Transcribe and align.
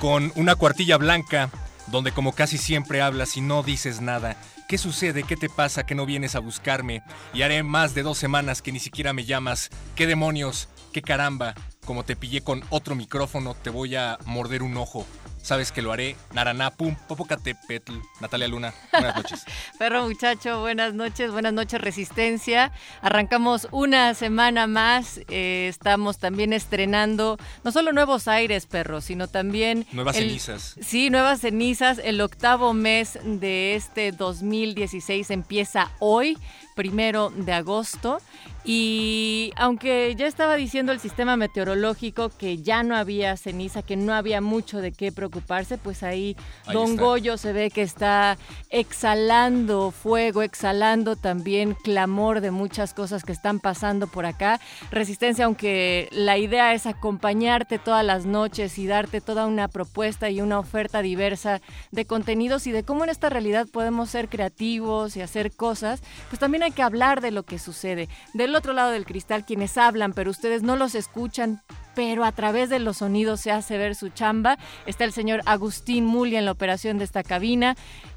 Con 0.00 0.32
una 0.34 0.54
cuartilla 0.54 0.96
blanca 0.96 1.50
donde 1.88 2.12
como 2.12 2.32
casi 2.32 2.56
siempre 2.56 3.02
hablas 3.02 3.36
y 3.36 3.42
no 3.42 3.62
dices 3.62 4.00
nada. 4.00 4.36
¿Qué 4.66 4.78
sucede? 4.78 5.24
¿Qué 5.24 5.36
te 5.36 5.48
pasa 5.48 5.84
que 5.84 5.94
no 5.94 6.06
vienes 6.06 6.34
a 6.34 6.40
buscarme? 6.40 7.02
Y 7.34 7.42
haré 7.42 7.62
más 7.62 7.94
de 7.94 8.02
dos 8.02 8.16
semanas 8.16 8.62
que 8.62 8.72
ni 8.72 8.78
siquiera 8.78 9.12
me 9.12 9.24
llamas. 9.24 9.68
¿Qué 9.96 10.06
demonios? 10.06 10.68
¿Qué 10.92 11.02
caramba? 11.02 11.54
Como 11.84 12.04
te 12.04 12.16
pillé 12.16 12.40
con 12.40 12.62
otro 12.70 12.94
micrófono, 12.94 13.54
te 13.54 13.68
voy 13.68 13.96
a 13.96 14.18
morder 14.24 14.62
un 14.62 14.76
ojo. 14.76 15.06
Sabes 15.42 15.72
que 15.72 15.82
lo 15.82 15.92
haré. 15.92 16.16
Naraná, 16.32 16.70
pum, 16.70 16.94
Popocatépetl. 17.08 17.94
Natalia 18.20 18.48
Luna, 18.48 18.74
buenas 18.92 19.16
noches. 19.16 19.44
Perro 19.78 20.06
muchacho, 20.06 20.60
buenas 20.60 20.94
noches, 20.94 21.32
buenas 21.32 21.52
noches 21.52 21.80
Resistencia. 21.80 22.72
Arrancamos 23.02 23.66
una 23.70 24.14
semana 24.14 24.66
más. 24.66 25.20
Eh, 25.28 25.66
estamos 25.68 26.18
también 26.18 26.52
estrenando 26.52 27.38
no 27.64 27.72
solo 27.72 27.92
nuevos 27.92 28.28
aires, 28.28 28.66
perro, 28.66 29.00
sino 29.00 29.28
también... 29.28 29.86
Nuevas 29.92 30.16
cenizas. 30.16 30.76
Sí, 30.80 31.10
nuevas 31.10 31.40
cenizas. 31.40 31.98
El 31.98 32.20
octavo 32.20 32.72
mes 32.74 33.18
de 33.24 33.74
este 33.74 34.12
2016 34.12 35.30
empieza 35.30 35.90
hoy 35.98 36.38
primero 36.74 37.30
de 37.30 37.52
agosto. 37.52 38.20
Y 38.64 39.52
aunque 39.56 40.14
ya 40.16 40.26
estaba 40.26 40.56
diciendo 40.56 40.92
el 40.92 41.00
sistema 41.00 41.36
meteorológico 41.36 42.28
que 42.28 42.58
ya 42.58 42.82
no 42.82 42.94
había 42.94 43.36
ceniza, 43.36 43.82
que 43.82 43.96
no 43.96 44.12
había 44.14 44.40
mucho 44.40 44.80
de 44.80 44.92
qué 44.92 45.12
preocuparse, 45.12 45.78
pues 45.78 46.02
ahí, 46.02 46.36
Don 46.72 46.96
Goyo 46.96 47.38
se 47.38 47.52
ve 47.52 47.70
que 47.70 47.82
está 47.82 48.36
exhalando 48.68 49.90
fuego, 49.90 50.42
exhalando 50.42 51.16
también 51.16 51.74
clamor 51.74 52.40
de 52.40 52.50
muchas 52.50 52.92
cosas 52.92 53.24
que 53.24 53.32
están 53.32 53.60
pasando 53.60 54.06
por 54.06 54.26
acá. 54.26 54.60
Resistencia, 54.90 55.46
aunque 55.46 56.08
la 56.12 56.36
idea 56.36 56.74
es 56.74 56.86
acompañarte 56.86 57.78
todas 57.78 58.04
las 58.04 58.26
noches 58.26 58.78
y 58.78 58.86
darte 58.86 59.20
toda 59.20 59.46
una 59.46 59.68
propuesta 59.68 60.28
y 60.28 60.40
una 60.40 60.58
oferta 60.58 61.00
diversa 61.00 61.62
de 61.92 62.04
contenidos 62.04 62.66
y 62.66 62.72
de 62.72 62.82
cómo 62.82 63.04
en 63.04 63.10
esta 63.10 63.30
realidad 63.30 63.66
podemos 63.72 64.10
ser 64.10 64.28
creativos 64.28 65.16
y 65.16 65.22
hacer 65.22 65.52
cosas, 65.52 66.02
pues 66.28 66.38
también 66.38 66.62
hay 66.62 66.72
que 66.72 66.82
hablar 66.82 67.20
de 67.20 67.30
lo 67.30 67.44
que 67.44 67.58
sucede. 67.58 68.08
Del 68.50 68.56
otro 68.56 68.72
lado 68.72 68.90
del 68.90 69.06
cristal, 69.06 69.46
quienes 69.46 69.78
hablan, 69.78 70.12
pero 70.12 70.28
ustedes 70.28 70.64
no 70.64 70.74
los 70.74 70.96
escuchan, 70.96 71.62
pero 71.94 72.24
a 72.24 72.32
través 72.32 72.68
de 72.68 72.80
los 72.80 72.96
sonidos 72.96 73.40
se 73.40 73.52
hace 73.52 73.78
ver 73.78 73.94
su 73.94 74.08
chamba. 74.08 74.58
Está 74.86 75.04
el 75.04 75.12
señor 75.12 75.40
Agustín 75.46 76.04
Mulia 76.04 76.40
en 76.40 76.46
la 76.46 76.50
operación 76.50 76.98
de 76.98 77.04
esta 77.04 77.22
cabina, 77.22 77.76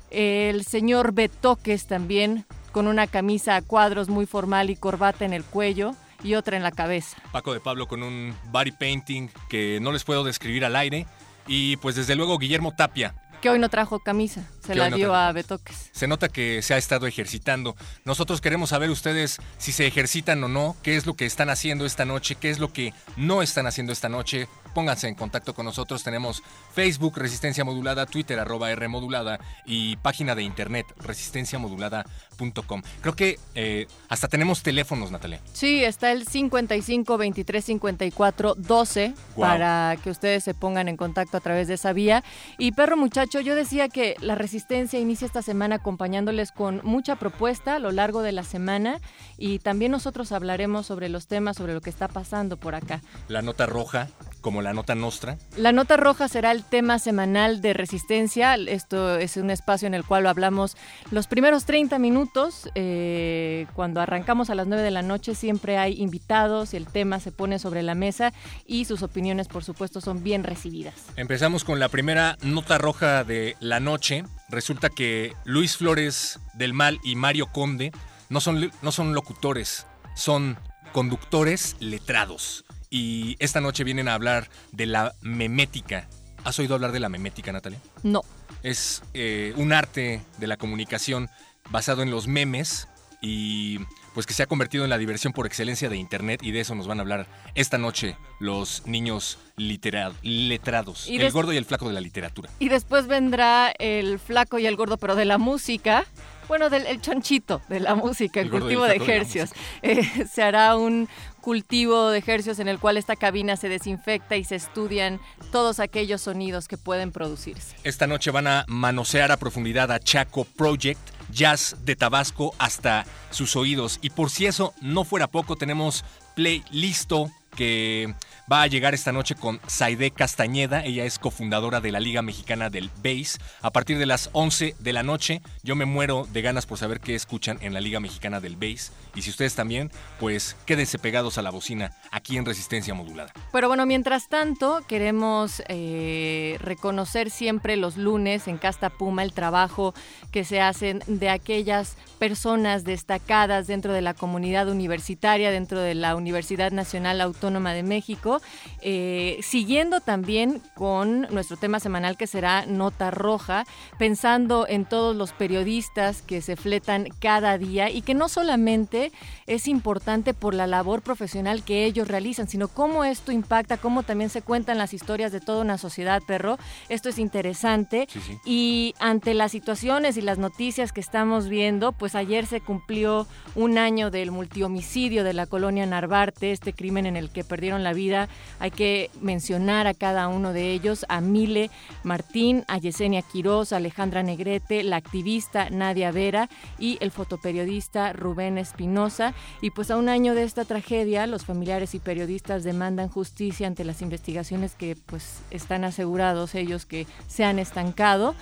el 0.09 0.65
señor 0.65 1.13
Betoques 1.13 1.85
también, 1.85 2.47
con 2.71 2.87
una 2.87 3.05
camisa 3.05 3.55
a 3.55 3.61
cuadros 3.61 4.09
muy 4.09 4.25
formal 4.25 4.71
y 4.71 4.75
corbata 4.75 5.23
en 5.23 5.33
el 5.33 5.43
cuello 5.43 5.93
y 6.23 6.33
otra 6.33 6.57
en 6.57 6.63
la 6.63 6.71
cabeza. 6.71 7.15
Paco 7.31 7.53
de 7.53 7.59
Pablo 7.59 7.87
con 7.87 8.01
un 8.01 8.33
body 8.45 8.71
painting 8.71 9.29
que 9.49 9.77
no 9.83 9.91
les 9.91 10.03
puedo 10.03 10.23
describir 10.23 10.65
al 10.65 10.75
aire. 10.75 11.05
Y 11.45 11.75
pues 11.77 11.95
desde 11.95 12.15
luego 12.15 12.39
Guillermo 12.39 12.73
Tapia, 12.73 13.13
que 13.43 13.49
hoy 13.49 13.59
no 13.59 13.67
trajo 13.67 13.99
camisa, 13.99 14.49
se 14.65 14.73
la 14.73 14.89
dio 14.89 15.13
a 15.13 15.29
Betoques. 15.33 15.89
Se 15.91 16.07
nota 16.07 16.29
que 16.29 16.61
se 16.61 16.75
ha 16.75 16.77
estado 16.77 17.07
ejercitando. 17.07 17.75
Nosotros 18.05 18.39
queremos 18.39 18.69
saber 18.69 18.89
ustedes 18.89 19.41
si 19.57 19.73
se 19.73 19.85
ejercitan 19.85 20.41
o 20.45 20.47
no, 20.47 20.77
qué 20.81 20.95
es 20.95 21.05
lo 21.05 21.15
que 21.15 21.25
están 21.25 21.49
haciendo 21.49 21.85
esta 21.85 22.05
noche, 22.05 22.35
qué 22.35 22.49
es 22.49 22.59
lo 22.59 22.71
que 22.71 22.93
no 23.17 23.41
están 23.41 23.67
haciendo 23.67 23.91
esta 23.91 24.07
noche. 24.07 24.47
Pónganse 24.73 25.07
en 25.07 25.15
contacto 25.15 25.53
con 25.53 25.65
nosotros. 25.65 26.03
Tenemos 26.03 26.43
Facebook 26.73 27.17
Resistencia 27.17 27.63
Modulada, 27.63 28.05
Twitter 28.05 28.39
arroba 28.39 28.71
R 28.71 28.87
Modulada 28.87 29.39
y 29.65 29.95
página 29.97 30.35
de 30.35 30.43
internet 30.43 30.85
resistenciamodulada.com. 30.97 32.81
Creo 33.01 33.15
que 33.15 33.39
eh, 33.55 33.87
hasta 34.09 34.27
tenemos 34.27 34.63
teléfonos, 34.63 35.11
Natalia. 35.11 35.39
Sí, 35.53 35.83
está 35.83 36.11
el 36.11 36.27
55 36.27 37.17
23 37.17 37.65
54 37.65 38.55
12 38.57 39.13
para 39.37 39.97
que 40.03 40.09
ustedes 40.09 40.43
se 40.43 40.53
pongan 40.53 40.87
en 40.87 40.97
contacto 40.97 41.37
a 41.37 41.39
través 41.39 41.67
de 41.67 41.75
esa 41.75 41.93
vía. 41.93 42.23
Y 42.57 42.71
perro 42.71 42.97
muchacho, 42.97 43.39
yo 43.39 43.55
decía 43.55 43.89
que 43.89 44.15
la 44.19 44.35
resistencia 44.35 44.99
inicia 44.99 45.25
esta 45.25 45.41
semana 45.41 45.75
acompañándoles 45.75 46.51
con 46.51 46.81
mucha 46.83 47.15
propuesta 47.15 47.75
a 47.75 47.79
lo 47.79 47.91
largo 47.91 48.21
de 48.21 48.31
la 48.31 48.43
semana 48.43 48.99
y 49.37 49.59
también 49.59 49.91
nosotros 49.91 50.31
hablaremos 50.31 50.85
sobre 50.85 51.09
los 51.09 51.27
temas, 51.27 51.57
sobre 51.57 51.73
lo 51.73 51.81
que 51.81 51.89
está 51.89 52.07
pasando 52.07 52.57
por 52.57 52.75
acá. 52.75 53.01
La 53.27 53.41
nota 53.41 53.65
roja, 53.65 54.09
como 54.43 54.61
la 54.61 54.73
nota 54.73 54.93
nostra. 54.93 55.39
La 55.57 55.71
nota 55.71 55.97
roja 55.97 56.27
será 56.27 56.51
el 56.51 56.63
tema 56.63 56.99
semanal 56.99 57.61
de 57.61 57.73
resistencia. 57.73 58.53
Esto 58.53 59.17
es 59.17 59.37
un 59.37 59.49
espacio 59.49 59.87
en 59.87 59.95
el 59.95 60.03
cual 60.03 60.27
hablamos 60.27 60.77
los 61.09 61.25
primeros 61.25 61.65
30 61.65 61.97
minutos. 61.97 62.69
Eh, 62.75 63.65
cuando 63.73 64.01
arrancamos 64.01 64.51
a 64.51 64.55
las 64.55 64.67
9 64.67 64.83
de 64.83 64.91
la 64.91 65.01
noche 65.01 65.33
siempre 65.33 65.79
hay 65.79 65.99
invitados, 65.99 66.75
el 66.75 66.85
tema 66.85 67.19
se 67.19 67.31
pone 67.31 67.57
sobre 67.57 67.81
la 67.81 67.95
mesa 67.95 68.33
y 68.67 68.85
sus 68.85 69.01
opiniones 69.01 69.47
por 69.47 69.63
supuesto 69.63 70.01
son 70.01 70.23
bien 70.23 70.43
recibidas. 70.43 70.93
Empezamos 71.15 71.63
con 71.63 71.79
la 71.79 71.89
primera 71.89 72.37
nota 72.43 72.77
roja 72.77 73.23
de 73.23 73.55
la 73.59 73.79
noche. 73.79 74.25
Resulta 74.49 74.89
que 74.89 75.33
Luis 75.45 75.77
Flores 75.77 76.39
del 76.53 76.73
Mal 76.73 76.99
y 77.03 77.15
Mario 77.15 77.47
Conde 77.47 77.91
no 78.29 78.41
son, 78.41 78.71
no 78.81 78.91
son 78.91 79.13
locutores, 79.13 79.87
son 80.15 80.57
conductores 80.91 81.77
letrados 81.79 82.65
y 82.93 83.35
esta 83.39 83.59
noche 83.59 83.83
vienen 83.83 84.07
a 84.07 84.13
hablar 84.13 84.49
de 84.71 84.85
la 84.85 85.15
memética. 85.21 86.07
¿Has 86.43 86.59
oído 86.59 86.75
hablar 86.75 86.91
de 86.91 86.99
la 86.99 87.09
memética, 87.09 87.51
Natalia? 87.51 87.79
No. 88.03 88.21
Es 88.61 89.01
eh, 89.15 89.51
un 89.57 89.73
arte 89.73 90.21
de 90.37 90.47
la 90.47 90.57
comunicación 90.57 91.27
basado 91.71 92.03
en 92.03 92.11
los 92.11 92.27
memes 92.27 92.87
y 93.19 93.79
pues 94.13 94.27
que 94.27 94.33
se 94.33 94.43
ha 94.43 94.45
convertido 94.45 94.83
en 94.83 94.91
la 94.91 94.99
diversión 94.99 95.33
por 95.33 95.47
excelencia 95.47 95.89
de 95.89 95.97
Internet 95.97 96.43
y 96.43 96.51
de 96.51 96.59
eso 96.59 96.75
nos 96.75 96.85
van 96.85 96.99
a 96.99 97.01
hablar 97.01 97.25
esta 97.55 97.79
noche 97.79 98.15
los 98.39 98.85
niños 98.85 99.39
letrados, 99.57 101.07
el 101.07 101.31
gordo 101.31 101.51
y 101.51 101.57
el 101.57 101.65
flaco 101.65 101.87
de 101.87 101.93
la 101.93 102.01
literatura. 102.01 102.51
Y 102.59 102.69
después 102.69 103.07
vendrá 103.07 103.73
el 103.79 104.19
flaco 104.19 104.59
y 104.59 104.67
el 104.67 104.75
gordo, 104.75 104.97
pero 104.97 105.15
de 105.15 105.25
la 105.25 105.39
música. 105.39 106.05
Bueno, 106.47 106.69
del 106.69 106.85
el 106.85 107.01
chonchito 107.01 107.61
de 107.69 107.79
la 107.79 107.95
música, 107.95 108.41
el, 108.41 108.51
cultivo 108.51 108.83
de 108.83 108.97
ejercios. 108.97 109.51
Eh, 109.81 110.27
se 110.31 110.43
hará 110.43 110.75
un, 110.75 111.07
cultivo 111.43 112.09
de 112.09 112.19
ejercicios 112.19 112.59
en 112.59 112.69
el 112.69 112.79
cual 112.79 112.95
esta 112.95 113.17
cabina 113.17 113.57
se 113.57 113.67
desinfecta 113.67 114.37
y 114.37 114.45
se 114.45 114.55
estudian 114.55 115.19
todos 115.51 115.81
aquellos 115.81 116.21
sonidos 116.21 116.69
que 116.69 116.77
pueden 116.77 117.11
producirse. 117.11 117.75
Esta 117.83 118.07
noche 118.07 118.31
van 118.31 118.47
a 118.47 118.63
manosear 118.69 119.29
a 119.31 119.37
profundidad 119.37 119.91
a 119.91 119.99
Chaco 119.99 120.45
Project, 120.45 121.01
jazz 121.29 121.75
de 121.83 121.97
Tabasco 121.97 122.55
hasta 122.59 123.05
sus 123.29 123.57
oídos. 123.57 123.99
Y 124.01 124.11
por 124.11 124.29
si 124.29 124.45
eso 124.45 124.73
no 124.81 125.03
fuera 125.03 125.27
poco, 125.27 125.57
tenemos 125.57 126.05
play 126.33 126.63
listo 126.71 127.29
que 127.55 128.13
va 128.51 128.63
a 128.63 128.67
llegar 128.67 128.93
esta 128.93 129.11
noche 129.11 129.35
con 129.35 129.59
Saide 129.67 130.11
Castañeda. 130.11 130.83
Ella 130.83 131.05
es 131.05 131.19
cofundadora 131.19 131.79
de 131.81 131.91
la 131.91 131.99
Liga 131.99 132.21
Mexicana 132.21 132.69
del 132.69 132.89
Bass. 133.03 133.39
A 133.61 133.71
partir 133.71 133.97
de 133.97 134.05
las 134.05 134.29
11 134.33 134.75
de 134.79 134.93
la 134.93 135.03
noche, 135.03 135.41
yo 135.63 135.75
me 135.75 135.85
muero 135.85 136.27
de 136.31 136.41
ganas 136.41 136.65
por 136.65 136.77
saber 136.77 136.99
qué 136.99 137.15
escuchan 137.15 137.57
en 137.61 137.73
la 137.73 137.81
Liga 137.81 137.99
Mexicana 137.99 138.39
del 138.39 138.55
Bass. 138.55 138.91
Y 139.15 139.21
si 139.21 139.29
ustedes 139.29 139.55
también, 139.55 139.91
pues 140.19 140.55
quédense 140.65 140.99
pegados 140.99 141.37
a 141.37 141.41
la 141.41 141.51
bocina 141.51 141.93
aquí 142.11 142.37
en 142.37 142.45
Resistencia 142.45 142.93
Modulada. 142.93 143.31
Pero 143.51 143.67
bueno, 143.67 143.85
mientras 143.85 144.27
tanto, 144.27 144.81
queremos 144.87 145.61
eh, 145.67 146.57
reconocer 146.59 147.29
siempre 147.29 147.77
los 147.77 147.97
lunes 147.97 148.47
en 148.47 148.57
Casta 148.57 148.89
Puma 148.89 149.23
el 149.23 149.33
trabajo 149.33 149.93
que 150.31 150.43
se 150.43 150.59
hacen 150.59 151.03
de 151.07 151.29
aquellas 151.29 151.95
personas 152.19 152.83
destacadas 152.83 153.67
dentro 153.67 153.93
de 153.93 154.01
la 154.01 154.13
comunidad 154.13 154.69
universitaria, 154.69 155.51
dentro 155.51 155.79
de 155.79 155.93
la 155.95 156.15
Universidad 156.15 156.71
Nacional 156.71 157.21
Autónoma 157.21 157.42
Autónoma 157.43 157.73
de 157.73 157.83
México, 157.83 158.41
eh, 158.81 159.37
siguiendo 159.41 159.99
también 159.99 160.61
con 160.75 161.23
nuestro 161.23 161.57
tema 161.57 161.81
semanal 161.81 162.15
que 162.15 162.25
será 162.25 162.65
Nota 162.65 163.11
Roja, 163.11 163.65
pensando 163.99 164.65
en 164.65 164.85
todos 164.85 165.13
los 165.13 165.33
periodistas 165.33 166.21
que 166.21 166.41
se 166.41 166.55
fletan 166.55 167.09
cada 167.19 167.57
día 167.57 167.89
y 167.89 168.01
que 168.01 168.13
no 168.13 168.29
solamente 168.29 169.11
es 169.45 169.67
importante 169.67 170.33
por 170.33 170.53
la 170.53 170.67
labor 170.67 171.01
profesional 171.01 171.65
que 171.65 171.83
ellos 171.83 172.07
realizan, 172.07 172.47
sino 172.47 172.69
cómo 172.69 173.03
esto 173.03 173.33
impacta, 173.33 173.75
cómo 173.75 174.03
también 174.03 174.29
se 174.29 174.41
cuentan 174.41 174.77
las 174.77 174.93
historias 174.93 175.33
de 175.33 175.41
toda 175.41 175.63
una 175.63 175.77
sociedad, 175.77 176.21
perro. 176.25 176.57
Esto 176.87 177.09
es 177.09 177.19
interesante. 177.19 178.07
Y 178.45 178.95
ante 178.99 179.33
las 179.33 179.51
situaciones 179.51 180.15
y 180.15 180.21
las 180.21 180.37
noticias 180.37 180.93
que 180.93 181.01
estamos 181.01 181.49
viendo, 181.49 181.91
pues 181.91 182.15
ayer 182.15 182.45
se 182.45 182.61
cumplió 182.61 183.27
un 183.55 183.77
año 183.77 184.11
del 184.11 184.31
multihomicidio 184.31 185.25
de 185.25 185.33
la 185.33 185.45
colonia 185.45 185.85
Narvarte, 185.85 186.53
este 186.53 186.71
crimen 186.71 187.05
en 187.05 187.17
el 187.17 187.32
que 187.33 187.43
perdieron 187.43 187.83
la 187.83 187.93
vida. 187.93 188.29
Hay 188.59 188.71
que 188.71 189.09
mencionar 189.21 189.87
a 189.87 189.93
cada 189.93 190.27
uno 190.27 190.53
de 190.53 190.71
ellos, 190.71 191.05
a 191.09 191.19
Mile 191.19 191.69
Martín, 192.03 192.63
a 192.67 192.77
Yesenia 192.77 193.21
Quiroz, 193.21 193.73
a 193.73 193.77
Alejandra 193.77 194.23
Negrete, 194.23 194.83
la 194.83 194.95
activista 194.95 195.69
Nadia 195.69 196.11
Vera 196.11 196.49
y 196.79 196.97
el 197.01 197.11
fotoperiodista 197.11 198.13
Rubén 198.13 198.57
Espinosa. 198.57 199.33
Y 199.61 199.71
pues 199.71 199.91
a 199.91 199.97
un 199.97 200.09
año 200.09 200.35
de 200.35 200.43
esta 200.43 200.65
tragedia, 200.65 201.27
los 201.27 201.45
familiares 201.45 201.95
y 201.95 201.99
periodistas 201.99 202.63
demandan 202.63 203.09
justicia 203.09 203.67
ante 203.67 203.83
las 203.83 204.01
investigaciones 204.01 204.75
que 204.75 204.95
pues 204.95 205.41
están 205.51 205.83
asegurados 205.83 206.55
ellos 206.55 206.85
que 206.85 207.07
se 207.27 207.43
han 207.43 207.59
estancado. 207.59 208.35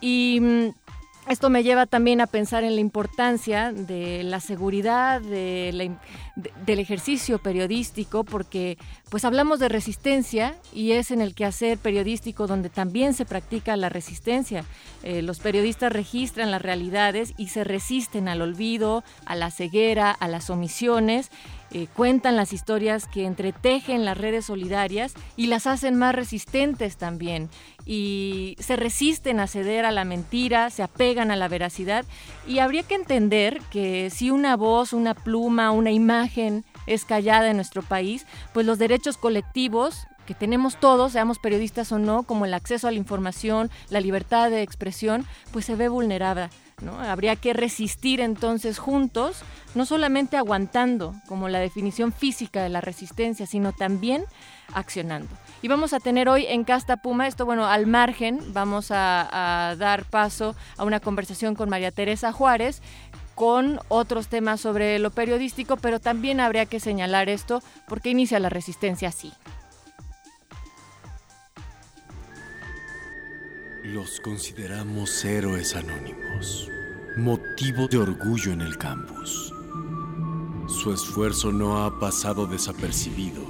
Y 0.00 0.38
mm, 0.40 0.68
esto 1.28 1.50
me 1.50 1.62
lleva 1.62 1.86
también 1.86 2.20
a 2.20 2.26
pensar 2.26 2.64
en 2.64 2.74
la 2.74 2.80
importancia 2.80 3.72
de 3.72 4.22
la 4.22 4.40
seguridad, 4.40 5.20
de 5.20 5.92
del 6.64 6.78
ejercicio 6.78 7.38
periodístico, 7.38 8.22
porque 8.22 8.78
pues 9.10 9.24
hablamos 9.24 9.58
de 9.58 9.68
resistencia 9.68 10.54
y 10.72 10.92
es 10.92 11.10
en 11.10 11.20
el 11.20 11.34
quehacer 11.34 11.78
periodístico 11.78 12.46
donde 12.46 12.68
también 12.70 13.12
se 13.14 13.24
practica 13.24 13.76
la 13.76 13.88
resistencia. 13.88 14.64
Eh, 15.02 15.22
los 15.22 15.40
periodistas 15.40 15.92
registran 15.92 16.50
las 16.50 16.62
realidades 16.62 17.34
y 17.36 17.48
se 17.48 17.64
resisten 17.64 18.28
al 18.28 18.42
olvido, 18.42 19.02
a 19.26 19.34
la 19.34 19.50
ceguera, 19.50 20.12
a 20.12 20.28
las 20.28 20.48
omisiones 20.48 21.30
eh, 21.70 21.86
cuentan 21.94 22.36
las 22.36 22.52
historias 22.52 23.06
que 23.06 23.26
entretejen 23.26 24.04
las 24.04 24.16
redes 24.16 24.46
solidarias 24.46 25.14
y 25.36 25.46
las 25.48 25.66
hacen 25.66 25.96
más 25.96 26.14
resistentes 26.14 26.96
también. 26.96 27.50
Y 27.84 28.56
se 28.58 28.76
resisten 28.76 29.40
a 29.40 29.46
ceder 29.46 29.84
a 29.84 29.92
la 29.92 30.04
mentira, 30.04 30.70
se 30.70 30.82
apegan 30.82 31.30
a 31.30 31.36
la 31.36 31.48
veracidad. 31.48 32.04
Y 32.46 32.58
habría 32.58 32.82
que 32.82 32.94
entender 32.94 33.60
que 33.70 34.10
si 34.10 34.30
una 34.30 34.56
voz, 34.56 34.92
una 34.92 35.14
pluma, 35.14 35.70
una 35.70 35.90
imagen 35.90 36.64
es 36.86 37.04
callada 37.04 37.50
en 37.50 37.56
nuestro 37.56 37.82
país, 37.82 38.26
pues 38.54 38.66
los 38.66 38.78
derechos 38.78 39.16
colectivos 39.16 40.06
que 40.26 40.34
tenemos 40.34 40.78
todos, 40.78 41.12
seamos 41.12 41.38
periodistas 41.38 41.90
o 41.90 41.98
no, 41.98 42.22
como 42.22 42.44
el 42.44 42.52
acceso 42.52 42.86
a 42.86 42.90
la 42.90 42.98
información, 42.98 43.70
la 43.88 44.00
libertad 44.00 44.50
de 44.50 44.60
expresión, 44.60 45.24
pues 45.52 45.64
se 45.64 45.74
ve 45.74 45.88
vulnerada. 45.88 46.50
Habría 46.86 47.36
que 47.36 47.52
resistir 47.52 48.20
entonces 48.20 48.78
juntos, 48.78 49.42
no 49.74 49.84
solamente 49.84 50.36
aguantando 50.36 51.14
como 51.26 51.48
la 51.48 51.58
definición 51.58 52.12
física 52.12 52.62
de 52.62 52.68
la 52.68 52.80
resistencia, 52.80 53.46
sino 53.46 53.72
también 53.72 54.24
accionando. 54.72 55.28
Y 55.60 55.68
vamos 55.68 55.92
a 55.92 56.00
tener 56.00 56.28
hoy 56.28 56.46
en 56.46 56.64
Casta 56.64 56.98
Puma, 56.98 57.26
esto 57.26 57.44
bueno, 57.44 57.66
al 57.66 57.86
margen, 57.86 58.40
vamos 58.52 58.90
a, 58.90 59.70
a 59.70 59.76
dar 59.76 60.04
paso 60.04 60.54
a 60.76 60.84
una 60.84 61.00
conversación 61.00 61.54
con 61.54 61.68
María 61.68 61.90
Teresa 61.90 62.32
Juárez, 62.32 62.80
con 63.34 63.80
otros 63.88 64.28
temas 64.28 64.60
sobre 64.60 64.98
lo 64.98 65.10
periodístico, 65.10 65.76
pero 65.76 66.00
también 66.00 66.40
habría 66.40 66.66
que 66.66 66.80
señalar 66.80 67.28
esto 67.28 67.62
porque 67.86 68.10
inicia 68.10 68.40
la 68.40 68.48
resistencia 68.48 69.08
así. 69.08 69.32
Los 73.94 74.20
consideramos 74.20 75.24
héroes 75.24 75.74
anónimos, 75.74 76.70
motivo 77.16 77.88
de 77.88 77.96
orgullo 77.96 78.52
en 78.52 78.60
el 78.60 78.76
campus. 78.76 79.50
Su 80.66 80.92
esfuerzo 80.92 81.52
no 81.52 81.82
ha 81.82 81.98
pasado 81.98 82.46
desapercibido 82.46 83.40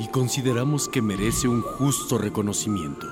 y 0.00 0.08
consideramos 0.08 0.88
que 0.88 1.02
merece 1.02 1.46
un 1.46 1.60
justo 1.60 2.16
reconocimiento. 2.16 3.06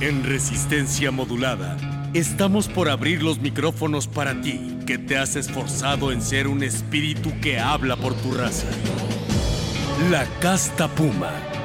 En 0.00 0.24
resistencia 0.24 1.10
modulada, 1.10 1.95
estamos 2.18 2.68
por 2.68 2.88
abrir 2.88 3.22
los 3.22 3.38
micrófonos 3.40 4.06
para 4.06 4.40
ti 4.40 4.78
que 4.86 4.98
te 4.98 5.18
has 5.18 5.36
esforzado 5.36 6.12
en 6.12 6.22
ser 6.22 6.46
un 6.46 6.62
espíritu 6.62 7.32
que 7.40 7.58
habla 7.58 7.96
por 7.96 8.14
tu 8.14 8.32
raza. 8.32 8.68
La 10.10 10.24
casta 10.40 10.88
puma. 10.88 11.55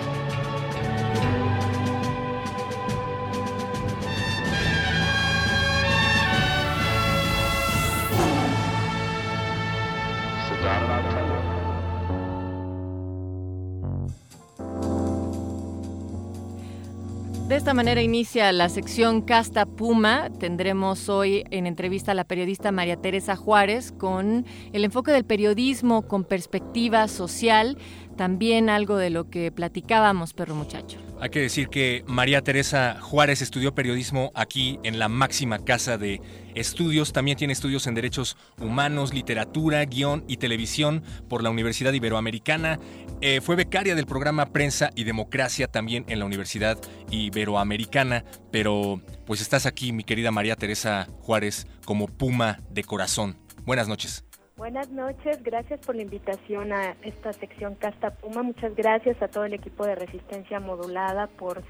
De 17.51 17.57
esta 17.57 17.73
manera 17.73 18.01
inicia 18.01 18.49
la 18.53 18.69
sección 18.69 19.21
Casta 19.21 19.65
Puma. 19.65 20.29
Tendremos 20.39 21.09
hoy 21.09 21.43
en 21.51 21.67
entrevista 21.67 22.13
a 22.13 22.15
la 22.15 22.23
periodista 22.23 22.71
María 22.71 22.95
Teresa 22.95 23.35
Juárez 23.35 23.91
con 23.91 24.45
el 24.71 24.85
enfoque 24.85 25.11
del 25.11 25.25
periodismo 25.25 26.03
con 26.03 26.23
perspectiva 26.23 27.09
social, 27.09 27.77
también 28.15 28.69
algo 28.69 28.95
de 28.95 29.09
lo 29.09 29.29
que 29.29 29.51
platicábamos, 29.51 30.33
perro 30.33 30.55
muchacho. 30.55 30.97
Hay 31.21 31.29
que 31.29 31.39
decir 31.39 31.69
que 31.69 32.03
María 32.07 32.41
Teresa 32.41 32.97
Juárez 32.99 33.43
estudió 33.43 33.75
periodismo 33.75 34.31
aquí 34.33 34.79
en 34.81 34.97
la 34.97 35.07
máxima 35.07 35.59
casa 35.59 35.99
de 35.99 36.19
estudios. 36.55 37.13
También 37.13 37.37
tiene 37.37 37.53
estudios 37.53 37.85
en 37.85 37.93
derechos 37.93 38.37
humanos, 38.59 39.13
literatura, 39.13 39.85
guion 39.85 40.25
y 40.27 40.37
televisión 40.37 41.03
por 41.29 41.43
la 41.43 41.51
Universidad 41.51 41.93
Iberoamericana. 41.93 42.79
Eh, 43.21 43.39
fue 43.39 43.55
becaria 43.55 43.93
del 43.93 44.07
programa 44.07 44.47
Prensa 44.47 44.89
y 44.95 45.03
Democracia 45.03 45.67
también 45.67 46.05
en 46.07 46.17
la 46.17 46.25
Universidad 46.25 46.79
Iberoamericana. 47.11 48.25
Pero 48.51 48.99
pues 49.27 49.41
estás 49.41 49.67
aquí, 49.67 49.93
mi 49.93 50.03
querida 50.03 50.31
María 50.31 50.55
Teresa 50.55 51.07
Juárez, 51.19 51.67
como 51.85 52.07
puma 52.07 52.61
de 52.71 52.83
corazón. 52.83 53.37
Buenas 53.63 53.87
noches. 53.87 54.25
Buenas 54.61 54.91
noches, 54.91 55.41
gracias 55.41 55.79
por 55.79 55.95
la 55.95 56.03
invitación 56.03 56.71
a 56.71 56.95
esta 57.01 57.33
sección 57.33 57.73
Casta 57.73 58.11
Puma. 58.11 58.43
Muchas 58.43 58.75
gracias 58.75 59.19
a 59.23 59.27
todo 59.27 59.43
el 59.45 59.55
equipo 59.55 59.87
de 59.87 59.95
Resistencia 59.95 60.59
Modulada 60.59 61.25
por 61.25 61.63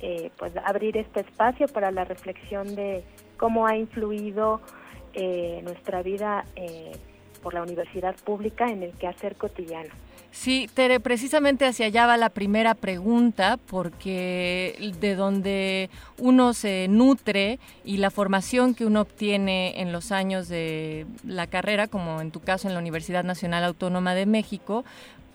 eh, 0.00 0.30
pues 0.38 0.52
abrir 0.64 0.96
este 0.96 1.22
espacio 1.22 1.66
para 1.66 1.90
la 1.90 2.04
reflexión 2.04 2.76
de 2.76 3.02
cómo 3.36 3.66
ha 3.66 3.76
influido 3.76 4.60
eh, 5.12 5.60
nuestra 5.64 6.04
vida 6.04 6.44
eh, 6.54 6.92
por 7.42 7.52
la 7.52 7.64
universidad 7.64 8.14
pública 8.14 8.70
en 8.70 8.84
el 8.84 8.92
quehacer 8.92 9.34
cotidiano. 9.34 9.90
Sí, 10.38 10.68
Tere, 10.72 11.00
precisamente 11.00 11.64
hacia 11.64 11.86
allá 11.86 12.06
va 12.06 12.18
la 12.18 12.28
primera 12.28 12.74
pregunta, 12.74 13.58
porque 13.66 14.92
de 15.00 15.16
donde 15.16 15.90
uno 16.18 16.52
se 16.52 16.86
nutre 16.88 17.58
y 17.84 17.96
la 17.96 18.10
formación 18.10 18.74
que 18.74 18.84
uno 18.84 19.00
obtiene 19.00 19.80
en 19.80 19.92
los 19.92 20.12
años 20.12 20.46
de 20.48 21.06
la 21.24 21.46
carrera, 21.46 21.88
como 21.88 22.20
en 22.20 22.30
tu 22.30 22.40
caso 22.40 22.68
en 22.68 22.74
la 22.74 22.80
Universidad 22.80 23.24
Nacional 23.24 23.64
Autónoma 23.64 24.14
de 24.14 24.26
México, 24.26 24.84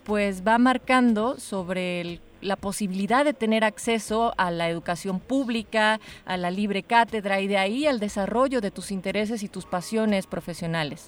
pues 0.03 0.47
va 0.47 0.59
marcando 0.59 1.37
sobre 1.39 2.21
la 2.39 2.55
posibilidad 2.55 3.25
de 3.25 3.33
tener 3.33 3.63
acceso 3.63 4.33
a 4.37 4.51
la 4.51 4.69
educación 4.69 5.19
pública, 5.19 5.99
a 6.25 6.37
la 6.37 6.51
libre 6.51 6.83
cátedra 6.83 7.41
y 7.41 7.47
de 7.47 7.57
ahí 7.57 7.87
al 7.87 7.99
desarrollo 7.99 8.61
de 8.61 8.71
tus 8.71 8.91
intereses 8.91 9.41
y 9.41 9.49
tus 9.49 9.65
pasiones 9.65 10.27
profesionales. 10.27 11.07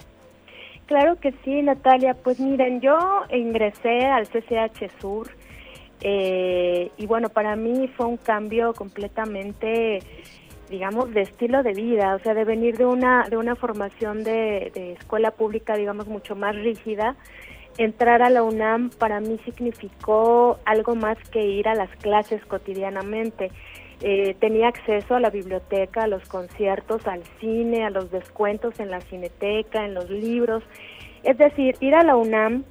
Claro 0.94 1.20
que 1.20 1.34
sí, 1.44 1.60
Natalia. 1.64 2.14
Pues 2.14 2.40
miren, 2.40 2.80
yo 2.80 2.96
ingresé 3.32 4.06
al 4.06 4.28
CCH 4.28 4.92
Sur 5.02 5.28
eh, 6.02 6.92
y 6.98 7.08
bueno, 7.08 7.30
para 7.30 7.56
mí 7.56 7.88
fue 7.98 8.06
un 8.06 8.18
cambio 8.18 8.76
completamente, 8.76 10.04
digamos, 10.70 11.12
de 11.12 11.22
estilo 11.22 11.64
de 11.64 11.74
vida, 11.74 12.14
o 12.14 12.20
sea, 12.20 12.36
de 12.36 12.44
venir 12.44 12.78
de 12.78 12.86
una 12.86 13.28
de 13.28 13.38
una 13.38 13.56
formación 13.56 14.24
de, 14.24 14.72
de 14.76 14.92
escuela 14.92 15.32
pública, 15.32 15.76
digamos, 15.78 16.06
mucho 16.06 16.36
más 16.36 16.56
rígida. 16.56 17.16
Entrar 17.80 18.22
a 18.22 18.30
la 18.30 18.44
UNAM 18.44 18.92
para 18.92 19.20
mí 19.20 19.40
significó 19.46 20.60
algo 20.64 20.94
más 20.94 21.18
que 21.32 21.44
ir 21.44 21.68
a 21.68 21.74
las 21.74 21.90
clases 22.04 22.46
cotidianamente 22.46 23.50
eh, 24.06 24.36
tenía 24.40 24.68
acceso 24.68 25.16
a 25.16 25.22
la 25.22 25.30
biblioteca, 25.30 26.04
a 26.04 26.08
los 26.08 26.28
conciertos, 26.28 27.08
al 27.08 27.24
cine, 27.40 27.86
a 27.86 27.90
los 27.90 28.12
descuentos 28.12 28.80
en 28.82 28.92
la 28.92 29.00
cineteca, 29.00 29.86
en 29.86 29.94
los 29.94 30.10
libros. 30.10 30.62
Es 31.24 31.38
decir, 31.38 31.78
ir 31.80 31.96
a 31.96 32.04
la 32.04 32.18
UNAM 32.18 32.66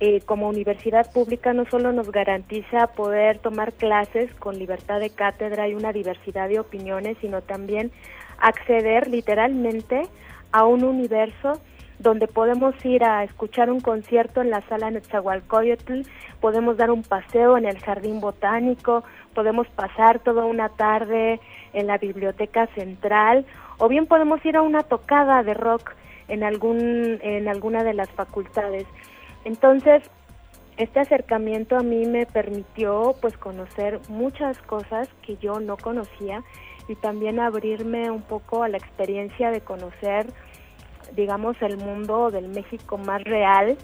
eh, 0.00 0.20
como 0.26 0.48
universidad 0.48 1.12
pública 1.12 1.52
no 1.52 1.66
solo 1.66 1.92
nos 1.92 2.10
garantiza 2.10 2.88
poder 2.88 3.38
tomar 3.38 3.72
clases 3.74 4.34
con 4.34 4.58
libertad 4.58 4.98
de 4.98 5.10
cátedra 5.10 5.68
y 5.68 5.74
una 5.74 5.92
diversidad 5.92 6.48
de 6.48 6.58
opiniones, 6.58 7.16
sino 7.20 7.42
también 7.42 7.92
acceder 8.38 9.06
literalmente 9.06 10.02
a 10.50 10.64
un 10.66 10.82
universo 10.82 11.60
donde 12.02 12.26
podemos 12.26 12.74
ir 12.84 13.04
a 13.04 13.22
escuchar 13.22 13.70
un 13.70 13.80
concierto 13.80 14.40
en 14.42 14.50
la 14.50 14.60
sala 14.62 14.90
Netzahualcoyotl, 14.90 16.02
podemos 16.40 16.76
dar 16.76 16.90
un 16.90 17.02
paseo 17.02 17.56
en 17.56 17.64
el 17.64 17.78
jardín 17.78 18.20
botánico, 18.20 19.04
podemos 19.34 19.68
pasar 19.68 20.18
toda 20.18 20.44
una 20.44 20.68
tarde 20.68 21.40
en 21.72 21.86
la 21.86 21.98
biblioteca 21.98 22.66
central 22.74 23.46
o 23.78 23.88
bien 23.88 24.06
podemos 24.06 24.44
ir 24.44 24.56
a 24.56 24.62
una 24.62 24.82
tocada 24.82 25.42
de 25.42 25.54
rock 25.54 25.94
en 26.28 26.42
algún 26.42 27.18
en 27.22 27.48
alguna 27.48 27.84
de 27.84 27.94
las 27.94 28.10
facultades. 28.10 28.86
Entonces, 29.44 30.02
este 30.76 31.00
acercamiento 31.00 31.76
a 31.76 31.82
mí 31.82 32.06
me 32.06 32.26
permitió 32.26 33.14
pues 33.20 33.36
conocer 33.36 34.00
muchas 34.08 34.58
cosas 34.58 35.08
que 35.22 35.36
yo 35.36 35.60
no 35.60 35.76
conocía 35.76 36.42
y 36.88 36.96
también 36.96 37.38
abrirme 37.38 38.10
un 38.10 38.22
poco 38.22 38.62
a 38.62 38.68
la 38.68 38.78
experiencia 38.78 39.50
de 39.50 39.60
conocer 39.60 40.26
digamos 41.14 41.60
el 41.62 41.76
mundo 41.76 42.30
del 42.30 42.48
México 42.48 42.98
más 42.98 43.22
real 43.24 43.76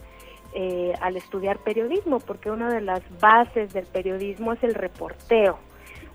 eh, 0.54 0.92
al 1.00 1.16
estudiar 1.16 1.58
periodismo 1.58 2.20
porque 2.20 2.50
una 2.50 2.72
de 2.72 2.80
las 2.80 3.02
bases 3.20 3.72
del 3.72 3.86
periodismo 3.86 4.52
es 4.52 4.62
el 4.62 4.74
reporteo 4.74 5.58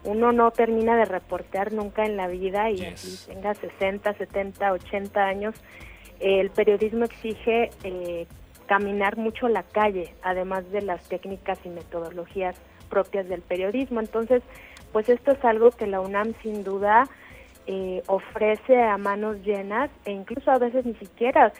uno 0.03 0.31
no 0.31 0.51
termina 0.51 0.95
de 0.97 1.05
reportear 1.05 1.71
nunca 1.71 2.05
en 2.05 2.17
la 2.17 2.27
vida 2.27 2.69
y 2.69 2.77
si 2.97 3.25
tenga 3.27 3.53
60, 3.53 4.13
70, 4.13 4.73
80 4.73 5.25
años, 5.25 5.55
el 6.19 6.49
periodismo 6.49 7.05
exige 7.05 7.69
eh, 7.83 8.27
caminar 8.65 9.17
mucho 9.17 9.47
la 9.47 9.63
calle, 9.63 10.13
además 10.21 10.69
de 10.71 10.81
las 10.81 11.07
técnicas 11.07 11.59
y 11.63 11.69
metodologías 11.69 12.55
propias 12.89 13.29
del 13.29 13.41
periodismo. 13.41 14.01
Entonces, 14.01 14.43
pues 14.91 15.07
esto 15.09 15.31
es 15.31 15.43
algo 15.45 15.71
que 15.71 15.87
la 15.87 16.01
UNAM 16.01 16.33
sin 16.43 16.63
duda 16.63 17.07
eh, 17.67 18.03
ofrece 18.07 18.81
a 18.81 18.97
manos 18.97 19.37
llenas 19.43 19.89
e 20.05 20.11
incluso 20.11 20.51
a 20.51 20.57
veces 20.57 20.85
ni 20.85 20.95
siquiera 20.95 21.53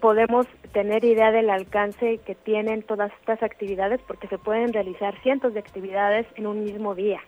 podemos 0.00 0.46
tener 0.72 1.04
idea 1.04 1.30
del 1.30 1.50
alcance 1.50 2.18
que 2.24 2.34
tienen 2.34 2.82
todas 2.82 3.12
estas 3.20 3.42
actividades 3.42 4.00
porque 4.06 4.28
se 4.28 4.38
pueden 4.38 4.72
realizar 4.72 5.20
cientos 5.22 5.54
de 5.54 5.60
actividades 5.60 6.26
en 6.36 6.46
un 6.46 6.64
mismo 6.64 6.94
día. 6.94 7.20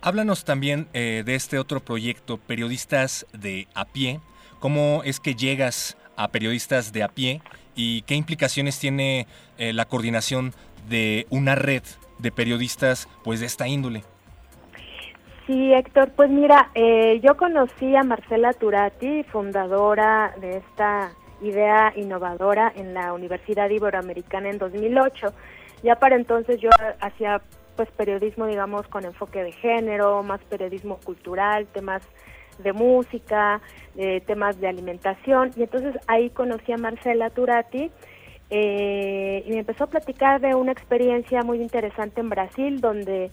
Háblanos 0.00 0.44
también 0.44 0.88
eh, 0.92 1.22
de 1.24 1.34
este 1.34 1.58
otro 1.58 1.80
proyecto, 1.80 2.38
Periodistas 2.38 3.26
de 3.32 3.68
a 3.74 3.84
pie. 3.84 4.20
¿Cómo 4.58 5.02
es 5.04 5.20
que 5.20 5.34
llegas 5.34 5.96
a 6.16 6.28
Periodistas 6.28 6.92
de 6.92 7.02
a 7.02 7.08
pie 7.08 7.42
y 7.74 8.02
qué 8.02 8.14
implicaciones 8.14 8.78
tiene 8.78 9.26
eh, 9.58 9.72
la 9.72 9.84
coordinación 9.84 10.52
de 10.88 11.26
una 11.30 11.54
red 11.54 11.82
de 12.18 12.32
periodistas 12.32 13.08
pues 13.22 13.40
de 13.40 13.46
esta 13.46 13.68
índole? 13.68 14.02
Sí, 15.50 15.74
Héctor, 15.74 16.12
pues 16.14 16.30
mira, 16.30 16.70
eh, 16.76 17.18
yo 17.24 17.36
conocí 17.36 17.96
a 17.96 18.04
Marcela 18.04 18.52
Turati, 18.52 19.24
fundadora 19.24 20.32
de 20.40 20.58
esta 20.58 21.10
idea 21.42 21.92
innovadora 21.96 22.72
en 22.76 22.94
la 22.94 23.12
Universidad 23.12 23.68
Iberoamericana 23.68 24.48
en 24.48 24.58
2008. 24.58 25.34
Ya 25.82 25.96
para 25.96 26.14
entonces 26.14 26.60
yo 26.60 26.70
hacía 27.00 27.42
pues 27.74 27.90
periodismo 27.90 28.46
digamos 28.46 28.86
con 28.86 29.04
enfoque 29.04 29.42
de 29.42 29.50
género, 29.50 30.22
más 30.22 30.40
periodismo 30.42 30.98
cultural, 31.04 31.66
temas 31.66 32.02
de 32.60 32.72
música, 32.72 33.60
eh, 33.96 34.20
temas 34.20 34.60
de 34.60 34.68
alimentación 34.68 35.50
y 35.56 35.64
entonces 35.64 35.96
ahí 36.06 36.30
conocí 36.30 36.70
a 36.70 36.76
Marcela 36.76 37.28
Turati 37.28 37.90
eh, 38.50 39.42
y 39.44 39.50
me 39.50 39.58
empezó 39.58 39.82
a 39.82 39.88
platicar 39.88 40.40
de 40.40 40.54
una 40.54 40.70
experiencia 40.70 41.42
muy 41.42 41.60
interesante 41.60 42.20
en 42.20 42.28
Brasil 42.28 42.80
donde 42.80 43.32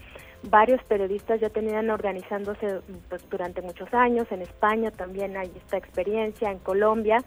varios 0.49 0.83
periodistas 0.83 1.39
ya 1.39 1.49
tenían 1.49 1.89
organizándose 1.89 2.81
pues, 3.09 3.27
durante 3.29 3.61
muchos 3.61 3.93
años, 3.93 4.27
en 4.31 4.41
España 4.41 4.91
también 4.91 5.37
hay 5.37 5.51
esta 5.55 5.77
experiencia, 5.77 6.51
en 6.51 6.59
Colombia, 6.59 7.23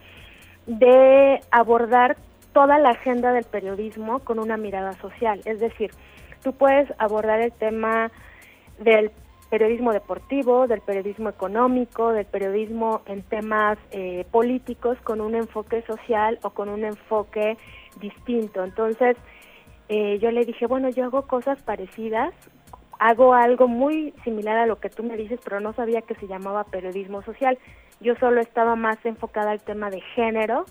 de 0.67 1.41
abordar 1.51 2.17
toda 2.53 2.79
la 2.79 2.91
agenda 2.91 3.33
del 3.33 3.45
periodismo 3.45 4.21
con 4.21 4.39
una 4.39 4.57
mirada 4.57 4.93
social, 5.01 5.41
es 5.45 5.61
decir, 5.61 5.91
tú 6.43 6.53
puedes 6.53 6.93
abordar 6.99 7.41
el 7.41 7.53
tema 7.53 8.11
del 8.79 9.11
periodismo 9.51 9.93
deportivo, 9.93 10.67
del 10.69 10.81
periodismo 10.81 11.29
económico, 11.29 12.13
del 12.13 12.25
periodismo 12.25 13.03
en 13.07 13.23
temas 13.23 13.79
eh, 13.91 14.25
políticos 14.31 14.97
con 15.03 15.21
un 15.21 15.35
enfoque 15.35 15.83
social 15.83 16.39
o 16.43 16.51
con 16.51 16.69
un 16.69 16.85
enfoque 16.85 17.59
distinto. 18.01 18.63
Entonces, 18.63 19.17
eh, 19.89 20.21
yo 20.21 20.31
le 20.31 20.45
dije, 20.45 20.67
bueno, 20.67 20.89
yo 20.91 21.05
hago 21.05 21.23
cosas 21.23 21.61
parecidas, 21.63 22.33
hago 23.01 23.33
algo 23.33 23.67
muy 23.67 24.13
similar 24.25 24.59
a 24.59 24.67
lo 24.67 24.79
que 24.79 24.91
tú 24.91 25.03
me 25.03 25.17
dices, 25.17 25.41
pero 25.43 25.59
no 25.59 25.73
sabía 25.73 26.03
que 26.03 26.15
se 26.17 26.29
llamaba 26.29 26.65
periodismo 26.65 27.23
social. 27.23 27.59
Yo 28.01 28.15
solo 28.17 28.43
estaba 28.43 28.77
más 28.77 28.99
enfocada 29.05 29.53
al 29.53 29.63
tema 29.63 29.89
de 29.89 30.03
género, 30.15 30.67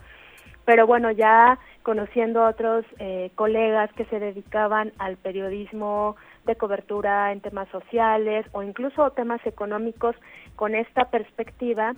pero 0.64 0.86
bueno, 0.86 1.10
ya 1.10 1.58
conociendo 1.82 2.44
a 2.44 2.50
otros 2.50 2.86
eh, 3.00 3.32
colegas 3.34 3.92
que 3.94 4.06
se 4.06 4.20
dedicaban 4.20 4.94
al 5.00 5.18
periodismo 5.18 6.18
de 6.46 6.56
cobertura 6.56 7.32
en 7.32 7.42
temas 7.42 7.68
sociales 7.70 8.46
o 8.52 8.62
incluso 8.62 9.10
temas 9.12 9.44
económicos, 9.48 10.16
con 10.56 10.76
esta 10.76 11.06
perspectiva 11.06 11.96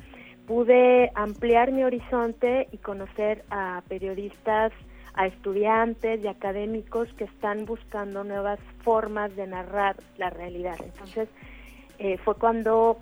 pude 0.48 1.12
ampliar 1.14 1.74
mi 1.74 1.84
horizonte 1.84 2.70
y 2.72 2.78
conocer 2.78 3.44
a 3.50 3.82
periodistas, 3.90 4.72
a 5.14 5.28
estudiantes 5.28 6.24
y 6.24 6.28
académicos 6.28 7.12
que 7.14 7.26
están 7.26 7.66
buscando 7.66 8.24
nuevas 8.24 8.60
formas 8.84 9.36
de 9.36 9.48
narrar 9.48 9.96
la 10.18 10.30
realidad. 10.30 10.78
Entonces, 10.84 11.30
eh, 12.00 12.18
fue 12.18 12.36
cuando 12.36 12.98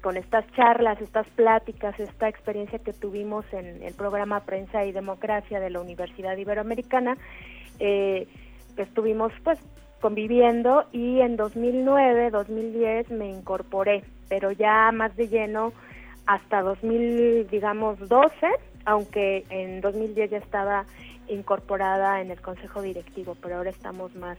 con 0.00 0.16
estas 0.16 0.46
charlas, 0.52 1.00
estas 1.00 1.26
pláticas, 1.30 1.98
esta 1.98 2.28
experiencia 2.28 2.78
que 2.78 2.92
tuvimos 2.92 3.44
en 3.52 3.82
el 3.82 3.94
programa 3.94 4.40
Prensa 4.40 4.84
y 4.84 4.92
Democracia 4.92 5.58
de 5.58 5.70
la 5.70 5.80
Universidad 5.80 6.36
Iberoamericana, 6.36 7.16
eh, 7.80 8.28
estuvimos 8.76 9.32
pues 9.42 9.58
conviviendo 10.00 10.84
y 10.92 11.20
en 11.20 11.36
2009, 11.36 12.30
2010 12.30 13.10
me 13.10 13.28
incorporé, 13.28 14.04
pero 14.28 14.52
ya 14.52 14.90
más 14.92 15.14
de 15.16 15.28
lleno 15.28 15.72
hasta 16.26 16.62
2000, 16.62 17.48
digamos, 17.48 17.98
12, 18.08 18.46
aunque 18.84 19.44
en 19.50 19.80
2010 19.80 20.30
ya 20.30 20.38
estaba 20.38 20.86
incorporada 21.28 22.20
en 22.20 22.30
el 22.30 22.40
consejo 22.40 22.82
directivo, 22.82 23.36
pero 23.40 23.56
ahora 23.56 23.70
estamos 23.70 24.14
más 24.14 24.38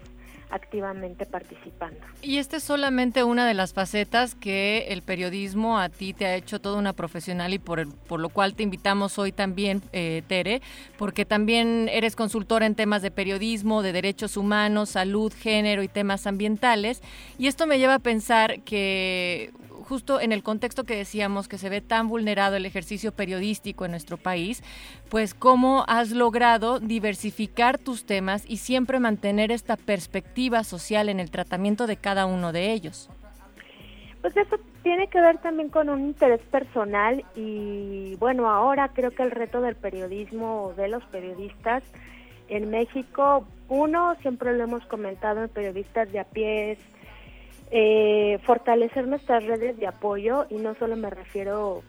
activamente 0.52 1.26
participando. 1.26 1.98
Y 2.22 2.38
esta 2.38 2.58
es 2.58 2.64
solamente 2.64 3.24
una 3.24 3.48
de 3.48 3.54
las 3.54 3.74
facetas 3.74 4.36
que 4.36 4.88
el 4.90 5.02
periodismo 5.02 5.80
a 5.80 5.90
ti 5.90 6.14
te 6.14 6.26
ha 6.26 6.36
hecho 6.36 6.60
toda 6.60 6.78
una 6.78 6.94
profesional 6.94 7.54
y 7.54 7.60
por, 7.60 7.88
por 7.96 8.20
lo 8.20 8.30
cual 8.30 8.54
te 8.54 8.64
invitamos 8.64 9.18
hoy 9.18 9.32
también, 9.32 9.82
eh, 9.94 10.24
Tere, 10.28 10.62
porque 10.98 11.26
también 11.26 11.90
eres 11.90 12.16
consultora 12.16 12.66
en 12.66 12.76
temas 12.76 13.02
de 13.02 13.12
periodismo, 13.12 13.82
de 13.82 13.94
derechos 13.94 14.38
humanos, 14.38 14.90
salud, 14.90 15.34
género 15.34 15.84
y 15.84 15.88
temas 15.88 16.28
ambientales. 16.28 17.02
Y 17.38 17.48
esto 17.48 17.66
me 17.66 17.80
lleva 17.80 17.96
a 17.96 18.00
pensar 18.00 18.62
que 18.62 19.52
justo 19.92 20.22
en 20.22 20.32
el 20.32 20.42
contexto 20.42 20.86
que 20.86 20.96
decíamos 20.96 21.50
que 21.50 21.58
se 21.58 21.68
ve 21.68 21.82
tan 21.82 22.08
vulnerado 22.08 22.56
el 22.56 22.66
ejercicio 22.66 23.12
periodístico 23.12 23.84
en 23.84 23.92
nuestro 23.92 24.16
país, 24.16 24.64
pues 25.10 25.34
cómo 25.34 25.84
has 25.86 26.12
logrado 26.12 26.80
diversificar 26.80 27.78
tus 27.78 28.06
temas 28.06 28.46
y 28.48 28.56
siempre 28.56 29.02
mantener 29.02 29.52
esta 29.52 29.76
perspectiva 29.76 30.64
social 30.64 31.10
en 31.10 31.20
el 31.20 31.30
tratamiento 31.30 31.88
de 31.88 31.98
cada 31.98 32.26
uno 32.26 32.54
de 32.54 32.72
ellos. 32.72 33.10
Pues 34.22 34.38
eso 34.38 34.56
tiene 34.82 35.08
que 35.08 35.20
ver 35.20 35.40
también 35.40 35.68
con 35.68 35.90
un 35.90 36.00
interés 36.00 36.40
personal 36.50 37.26
y 37.36 38.16
bueno, 38.16 38.50
ahora 38.50 38.92
creo 38.94 39.12
que 39.12 39.24
el 39.24 39.32
reto 39.32 39.60
del 39.60 39.76
periodismo, 39.76 40.72
de 40.78 40.88
los 40.88 41.04
periodistas 41.08 41.84
en 42.48 42.70
México, 42.70 43.46
uno, 43.68 44.16
siempre 44.22 44.56
lo 44.56 44.64
hemos 44.64 44.86
comentado 44.86 45.44
en 45.44 45.50
periodistas 45.50 46.10
de 46.14 46.20
a 46.22 46.24
pie, 46.24 46.78
eh, 47.72 48.38
fortalecer 48.46 49.08
nuestras 49.08 49.46
redes 49.46 49.78
de 49.78 49.88
apoyo 49.88 50.46
y 50.50 50.56
no 50.56 50.76
solo 50.76 50.98
me 50.98 51.10
refiero 51.10 51.84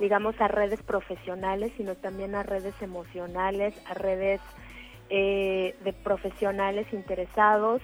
digamos 0.00 0.34
a 0.40 0.48
redes 0.48 0.82
profesionales 0.82 1.72
sino 1.76 1.94
también 1.94 2.34
a 2.34 2.42
redes 2.42 2.74
emocionales 2.80 3.72
a 3.86 3.94
redes 3.94 4.40
eh, 5.10 5.76
de 5.84 5.92
profesionales 5.92 6.86
interesados 6.92 7.80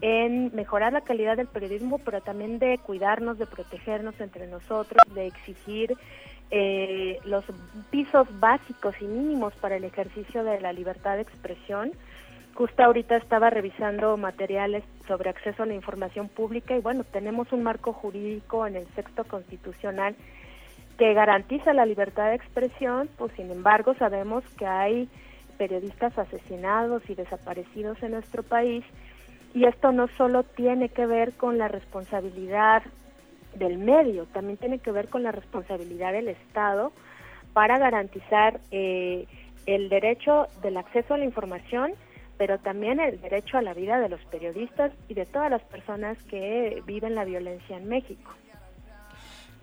en 0.00 0.54
mejorar 0.54 0.92
la 0.92 1.00
calidad 1.00 1.36
del 1.36 1.48
periodismo 1.48 1.98
pero 1.98 2.20
también 2.20 2.60
de 2.60 2.78
cuidarnos 2.78 3.36
de 3.38 3.46
protegernos 3.46 4.20
entre 4.20 4.46
nosotros 4.46 5.02
de 5.12 5.26
exigir 5.26 5.96
eh, 6.52 7.18
los 7.24 7.44
pisos 7.90 8.28
básicos 8.38 8.94
y 9.00 9.06
mínimos 9.06 9.52
para 9.54 9.74
el 9.74 9.82
ejercicio 9.82 10.44
de 10.44 10.60
la 10.60 10.72
libertad 10.72 11.16
de 11.16 11.22
expresión 11.22 11.90
Justo 12.56 12.82
ahorita 12.82 13.16
estaba 13.16 13.50
revisando 13.50 14.16
materiales 14.16 14.82
sobre 15.06 15.28
acceso 15.28 15.62
a 15.62 15.66
la 15.66 15.74
información 15.74 16.30
pública 16.30 16.74
y 16.74 16.80
bueno, 16.80 17.04
tenemos 17.04 17.52
un 17.52 17.62
marco 17.62 17.92
jurídico 17.92 18.66
en 18.66 18.76
el 18.76 18.86
sexto 18.94 19.24
constitucional 19.24 20.16
que 20.96 21.12
garantiza 21.12 21.74
la 21.74 21.84
libertad 21.84 22.30
de 22.30 22.36
expresión, 22.36 23.10
pues 23.18 23.32
sin 23.32 23.50
embargo 23.50 23.94
sabemos 23.98 24.42
que 24.56 24.66
hay 24.66 25.06
periodistas 25.58 26.18
asesinados 26.18 27.02
y 27.10 27.14
desaparecidos 27.14 28.02
en 28.02 28.12
nuestro 28.12 28.42
país 28.42 28.82
y 29.52 29.66
esto 29.66 29.92
no 29.92 30.08
solo 30.16 30.42
tiene 30.42 30.88
que 30.88 31.04
ver 31.04 31.34
con 31.34 31.58
la 31.58 31.68
responsabilidad 31.68 32.82
del 33.54 33.76
medio, 33.76 34.24
también 34.32 34.56
tiene 34.56 34.78
que 34.78 34.92
ver 34.92 35.08
con 35.08 35.22
la 35.22 35.32
responsabilidad 35.32 36.12
del 36.12 36.28
Estado 36.28 36.92
para 37.52 37.78
garantizar 37.78 38.60
eh, 38.70 39.26
el 39.66 39.90
derecho 39.90 40.46
del 40.62 40.78
acceso 40.78 41.12
a 41.12 41.18
la 41.18 41.24
información, 41.26 41.92
pero 42.38 42.58
también 42.58 43.00
el 43.00 43.20
derecho 43.20 43.58
a 43.58 43.62
la 43.62 43.74
vida 43.74 43.98
de 43.98 44.08
los 44.08 44.20
periodistas 44.26 44.92
y 45.08 45.14
de 45.14 45.26
todas 45.26 45.50
las 45.50 45.62
personas 45.62 46.18
que 46.28 46.82
viven 46.86 47.14
la 47.14 47.24
violencia 47.24 47.76
en 47.76 47.88
México. 47.88 48.30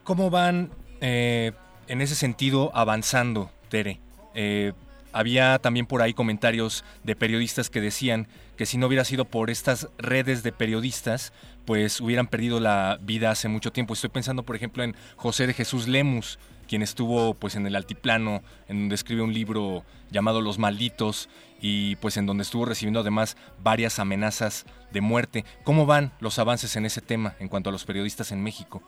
¿Cómo 0.04 0.30
van 0.30 0.72
eh, 1.02 1.52
en 1.88 2.02
ese 2.02 2.16
sentido 2.16 2.72
avanzando, 2.74 3.50
Tere? 3.70 4.00
Eh, 4.34 4.74
había 5.14 5.60
también 5.60 5.86
por 5.86 6.02
ahí 6.02 6.14
comentarios 6.14 6.84
de 7.04 7.16
periodistas 7.16 7.70
que 7.70 7.80
decían 7.80 8.28
que 8.58 8.66
si 8.66 8.78
no 8.78 8.88
hubiera 8.88 9.06
sido 9.06 9.26
por 9.26 9.50
estas 9.50 9.88
redes 9.98 10.44
de 10.44 10.52
periodistas, 10.52 11.34
pues 11.66 12.02
hubieran 12.02 12.28
perdido 12.28 12.60
la 12.60 12.98
vida 13.02 13.32
hace 13.32 13.48
mucho 13.48 13.72
tiempo. 13.72 13.94
Estoy 13.94 14.10
pensando, 14.10 14.44
por 14.44 14.56
ejemplo, 14.56 14.84
en 14.84 14.96
José 15.16 15.48
de 15.48 15.54
Jesús 15.54 15.88
Lemus, 15.88 16.40
quien 16.68 16.82
estuvo 16.82 17.36
pues 17.36 17.56
en 17.56 17.68
el 17.68 17.76
altiplano, 17.76 18.42
en 18.68 18.82
donde 18.82 18.96
escribe 18.96 19.22
un 19.22 19.34
libro 19.34 19.84
llamado 20.12 20.42
Los 20.42 20.58
Malditos 20.58 21.30
y 21.64 21.96
pues 21.96 22.18
en 22.18 22.26
donde 22.26 22.44
estuvo 22.44 22.66
recibiendo 22.66 23.00
además 23.00 23.38
varias 23.64 23.98
amenazas 23.98 24.66
de 24.92 25.00
muerte. 25.00 25.46
¿Cómo 25.64 25.86
van 25.86 26.12
los 26.20 26.38
avances 26.38 26.76
en 26.76 26.86
ese 26.86 27.00
tema 27.00 27.36
en 27.40 27.48
cuanto 27.48 27.70
a 27.70 27.72
los 27.72 27.86
periodistas 27.86 28.34
en 28.34 28.44
México? 28.44 28.84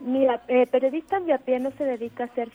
Mira, 0.00 0.42
eh, 0.48 0.66
periodistas 0.66 1.24
de 1.26 1.32
a 1.32 1.38
pie 1.38 1.60
no 1.60 1.70
se 1.78 1.84
dedica 1.84 2.24
a 2.24 2.26
hacer 2.26 2.50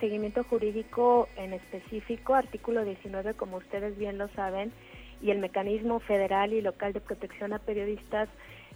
seguimiento 0.00 0.44
jurídico 0.44 1.28
en 1.36 1.54
específico, 1.54 2.34
artículo 2.34 2.84
19 2.84 3.34
como 3.34 3.56
ustedes 3.56 3.96
bien 3.96 4.18
lo 4.18 4.28
saben, 4.34 4.70
y 5.22 5.30
el 5.30 5.38
mecanismo 5.38 5.98
federal 6.00 6.52
y 6.52 6.60
local 6.60 6.92
de 6.92 7.00
protección 7.00 7.54
a 7.54 7.60
periodistas 7.60 8.28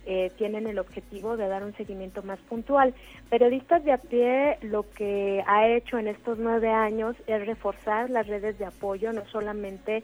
eh, 0.07 0.31
tienen 0.37 0.67
el 0.67 0.79
objetivo 0.79 1.37
de 1.37 1.49
dar 1.49 1.65
un 1.65 1.75
seguimiento 1.75 2.23
más 2.23 2.39
puntual. 2.41 2.95
Periodistas 3.31 3.85
de 3.85 3.93
a 3.93 3.99
pie 3.99 4.59
lo 4.63 4.89
que 4.91 5.43
ha 5.47 5.69
hecho 5.69 5.99
en 5.99 6.09
estos 6.09 6.39
nueve 6.39 6.69
años 6.69 7.17
es 7.27 7.47
reforzar 7.47 8.11
las 8.11 8.27
redes 8.27 8.59
de 8.59 8.65
apoyo, 8.65 9.13
no 9.13 9.25
solamente 9.27 10.03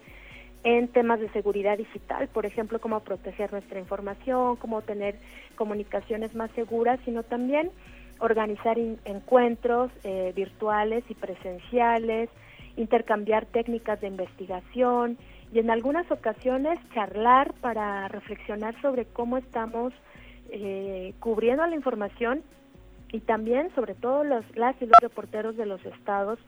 en 0.65 0.89
temas 0.89 1.21
de 1.21 1.29
seguridad 1.31 1.79
digital, 1.79 2.29
por 2.29 2.45
ejemplo, 2.45 2.81
cómo 2.81 3.01
proteger 3.01 3.53
nuestra 3.53 3.79
información, 3.79 4.57
cómo 4.57 4.83
tener 4.83 5.17
comunicaciones 5.57 6.35
más 6.35 6.51
seguras, 6.53 6.99
sino 7.05 7.23
también 7.23 7.71
organizar 8.19 8.77
encuentros 9.05 9.91
eh, 10.03 10.33
virtuales 10.35 11.05
y 11.09 11.15
presenciales, 11.15 12.29
intercambiar 12.77 13.47
técnicas 13.47 14.01
de 14.01 14.09
investigación 14.09 15.19
y 15.53 15.59
en 15.59 15.71
algunas 15.71 16.11
ocasiones 16.11 16.79
charlar 16.95 17.55
para 17.61 18.09
reflexionar 18.09 18.81
sobre 18.81 19.07
cómo 19.07 19.39
estamos 19.39 19.93
eh, 20.51 21.15
cubriendo 21.21 21.67
la 21.67 21.75
información 21.75 22.43
y 23.11 23.21
también 23.21 23.75
sobre 23.75 23.95
todo 23.95 24.25
los, 24.25 24.45
las 24.57 24.81
y 24.81 24.87
los 24.87 25.01
reporteros 25.01 25.57
de 25.57 25.67
los 25.67 25.85
estados 25.85 26.39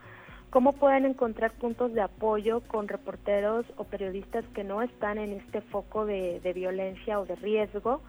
cómo 0.51 0.73
pueden 0.73 1.07
encontrar 1.07 1.53
puntos 1.53 1.95
de 1.95 2.03
apoyo 2.03 2.61
con 2.63 2.89
reporteros 2.89 3.65
o 3.77 3.85
periodistas 3.85 4.45
que 4.55 4.65
no 4.65 4.83
están 4.83 5.19
en 5.19 5.33
este 5.33 5.61
foco 5.61 6.05
de 6.05 6.53
violencia 6.55 7.21
o 7.21 7.25
de 7.25 7.37
riesgo 7.37 8.03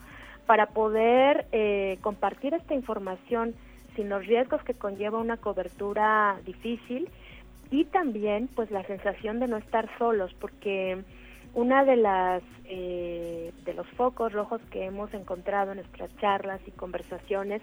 para 0.45 0.67
poder 0.67 1.45
eh, 1.51 1.97
compartir 2.01 2.53
esta 2.53 2.73
información 2.73 3.53
sin 3.95 4.09
los 4.09 4.25
riesgos 4.25 4.63
que 4.63 4.73
conlleva 4.73 5.19
una 5.19 5.37
cobertura 5.37 6.39
difícil 6.45 7.09
y 7.71 7.85
también 7.85 8.49
pues 8.53 8.69
la 8.69 8.83
sensación 8.83 9.39
de 9.39 9.47
no 9.47 9.57
estar 9.57 9.89
solos 9.97 10.33
porque 10.39 11.03
una 11.53 11.83
de 11.83 11.95
las 11.95 12.43
eh, 12.65 13.51
de 13.65 13.73
los 13.73 13.87
focos 13.91 14.31
rojos 14.31 14.61
que 14.69 14.85
hemos 14.85 15.13
encontrado 15.13 15.71
en 15.71 15.77
nuestras 15.77 16.15
charlas 16.17 16.61
y 16.67 16.71
conversaciones 16.71 17.61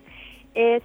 es 0.54 0.82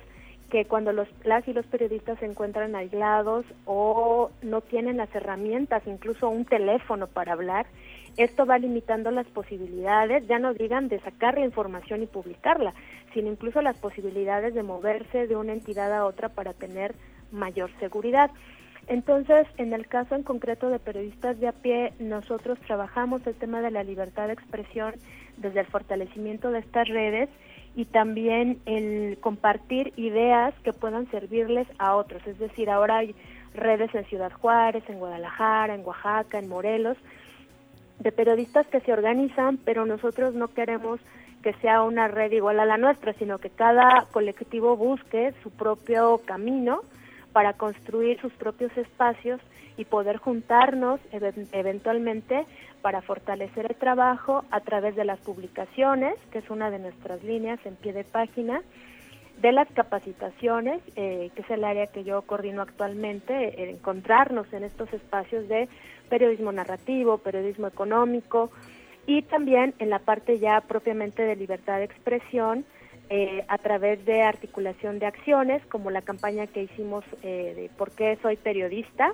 que 0.51 0.65
cuando 0.65 0.91
los 0.91 1.07
las 1.23 1.47
y 1.47 1.53
los 1.53 1.65
periodistas 1.65 2.19
se 2.19 2.25
encuentran 2.25 2.75
aislados 2.75 3.45
o 3.65 4.29
no 4.41 4.61
tienen 4.61 4.97
las 4.97 5.13
herramientas, 5.15 5.81
incluso 5.87 6.29
un 6.29 6.45
teléfono 6.45 7.07
para 7.07 7.33
hablar, 7.33 7.65
esto 8.17 8.45
va 8.45 8.59
limitando 8.59 9.09
las 9.09 9.25
posibilidades, 9.27 10.27
ya 10.27 10.37
no 10.37 10.53
digan 10.53 10.89
de 10.89 10.99
sacar 10.99 11.39
la 11.39 11.45
información 11.45 12.03
y 12.03 12.07
publicarla, 12.07 12.73
sino 13.13 13.31
incluso 13.31 13.61
las 13.61 13.77
posibilidades 13.77 14.53
de 14.53 14.61
moverse 14.61 15.27
de 15.27 15.35
una 15.35 15.53
entidad 15.53 15.91
a 15.91 16.05
otra 16.05 16.29
para 16.29 16.53
tener 16.53 16.93
mayor 17.31 17.71
seguridad. 17.79 18.29
Entonces, 18.87 19.47
en 19.57 19.73
el 19.73 19.87
caso 19.87 20.15
en 20.15 20.23
concreto 20.23 20.69
de 20.69 20.79
periodistas 20.79 21.39
de 21.39 21.47
a 21.47 21.53
pie, 21.53 21.93
nosotros 21.99 22.59
trabajamos 22.67 23.25
el 23.25 23.35
tema 23.35 23.61
de 23.61 23.71
la 23.71 23.83
libertad 23.83 24.27
de 24.27 24.33
expresión 24.33 24.95
desde 25.37 25.61
el 25.61 25.65
fortalecimiento 25.67 26.51
de 26.51 26.59
estas 26.59 26.87
redes 26.89 27.29
y 27.75 27.85
también 27.85 28.59
el 28.65 29.17
compartir 29.19 29.93
ideas 29.95 30.53
que 30.63 30.73
puedan 30.73 31.09
servirles 31.11 31.67
a 31.79 31.95
otros. 31.95 32.25
Es 32.27 32.37
decir, 32.39 32.69
ahora 32.69 32.97
hay 32.97 33.15
redes 33.55 33.93
en 33.95 34.05
Ciudad 34.05 34.31
Juárez, 34.31 34.83
en 34.89 34.99
Guadalajara, 34.99 35.75
en 35.75 35.85
Oaxaca, 35.85 36.39
en 36.39 36.49
Morelos, 36.49 36.97
de 37.99 38.11
periodistas 38.11 38.67
que 38.67 38.81
se 38.81 38.91
organizan, 38.91 39.57
pero 39.57 39.85
nosotros 39.85 40.33
no 40.33 40.49
queremos 40.49 40.99
que 41.41 41.53
sea 41.55 41.83
una 41.83 42.07
red 42.07 42.31
igual 42.31 42.59
a 42.59 42.65
la 42.65 42.77
nuestra, 42.77 43.13
sino 43.13 43.37
que 43.37 43.49
cada 43.49 44.07
colectivo 44.11 44.75
busque 44.75 45.33
su 45.41 45.51
propio 45.51 46.19
camino 46.25 46.81
para 47.33 47.53
construir 47.53 48.21
sus 48.21 48.31
propios 48.33 48.75
espacios 48.77 49.41
y 49.75 49.85
poder 49.85 50.17
juntarnos 50.17 50.99
eventualmente 51.11 52.45
para 52.81 53.01
fortalecer 53.01 53.65
el 53.69 53.75
trabajo 53.75 54.45
a 54.51 54.59
través 54.59 54.95
de 54.95 55.03
las 55.03 55.19
publicaciones, 55.19 56.15
que 56.31 56.39
es 56.39 56.49
una 56.49 56.69
de 56.69 56.79
nuestras 56.79 57.23
líneas 57.23 57.59
en 57.65 57.75
pie 57.75 57.91
de 57.91 58.03
página, 58.03 58.61
de 59.41 59.51
las 59.51 59.67
capacitaciones, 59.71 60.81
eh, 60.95 61.31
que 61.35 61.41
es 61.41 61.49
el 61.49 61.63
área 61.63 61.87
que 61.87 62.03
yo 62.03 62.21
coordino 62.21 62.61
actualmente, 62.61 63.69
encontrarnos 63.69 64.51
en 64.53 64.63
estos 64.63 64.93
espacios 64.93 65.47
de 65.47 65.67
periodismo 66.07 66.51
narrativo, 66.51 67.17
periodismo 67.17 67.67
económico 67.67 68.51
y 69.07 69.23
también 69.23 69.73
en 69.79 69.89
la 69.89 69.99
parte 69.99 70.37
ya 70.37 70.61
propiamente 70.61 71.23
de 71.23 71.35
libertad 71.35 71.79
de 71.79 71.85
expresión 71.85 72.63
eh, 73.15 73.45
a 73.47 73.59
través 73.59 74.03
de 74.05 74.23
articulación 74.23 74.97
de 74.97 75.05
acciones 75.05 75.61
como 75.67 75.91
la 75.91 76.01
campaña 76.01 76.47
que 76.47 76.63
hicimos 76.63 77.05
eh, 77.21 77.53
de 77.55 77.69
¿Por 77.77 77.91
qué 77.91 78.17
soy 78.23 78.37
periodista? 78.37 79.13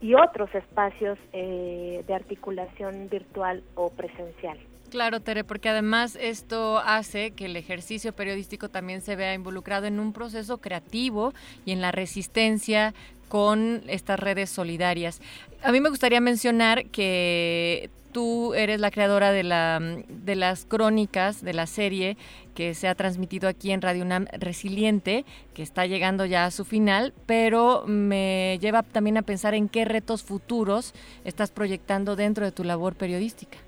y 0.00 0.14
otros 0.14 0.54
espacios 0.54 1.18
eh, 1.34 2.02
de 2.06 2.14
articulación 2.14 3.10
virtual 3.10 3.62
o 3.74 3.90
presencial. 3.90 4.58
Claro, 4.88 5.20
Tere, 5.20 5.44
porque 5.44 5.68
además 5.68 6.16
esto 6.18 6.78
hace 6.78 7.32
que 7.32 7.44
el 7.44 7.56
ejercicio 7.56 8.14
periodístico 8.14 8.70
también 8.70 9.02
se 9.02 9.16
vea 9.16 9.34
involucrado 9.34 9.84
en 9.84 10.00
un 10.00 10.14
proceso 10.14 10.56
creativo 10.58 11.34
y 11.66 11.72
en 11.72 11.82
la 11.82 11.92
resistencia 11.92 12.94
con 13.28 13.82
estas 13.86 14.18
redes 14.18 14.48
solidarias. 14.48 15.20
A 15.62 15.72
mí 15.72 15.80
me 15.80 15.90
gustaría 15.90 16.22
mencionar 16.22 16.86
que 16.86 17.90
tú 18.16 18.54
eres 18.54 18.80
la 18.80 18.90
creadora 18.90 19.30
de, 19.30 19.42
la, 19.42 19.78
de 19.78 20.36
las 20.36 20.64
crónicas 20.64 21.44
de 21.44 21.52
la 21.52 21.66
serie 21.66 22.16
que 22.54 22.72
se 22.72 22.88
ha 22.88 22.94
transmitido 22.94 23.46
aquí 23.46 23.72
en 23.72 23.82
Radio 23.82 24.04
UNAM 24.04 24.24
Resiliente, 24.32 25.26
que 25.52 25.62
está 25.62 25.84
llegando 25.84 26.24
ya 26.24 26.46
a 26.46 26.50
su 26.50 26.64
final, 26.64 27.12
pero 27.26 27.84
me 27.86 28.56
lleva 28.58 28.82
también 28.82 29.18
a 29.18 29.22
pensar 29.22 29.52
en 29.52 29.68
qué 29.68 29.84
retos 29.84 30.24
futuros 30.24 30.94
estás 31.26 31.50
proyectando 31.50 32.16
dentro 32.16 32.46
de 32.46 32.52
tu 32.52 32.64
labor 32.64 32.94
periodística. 32.94 33.58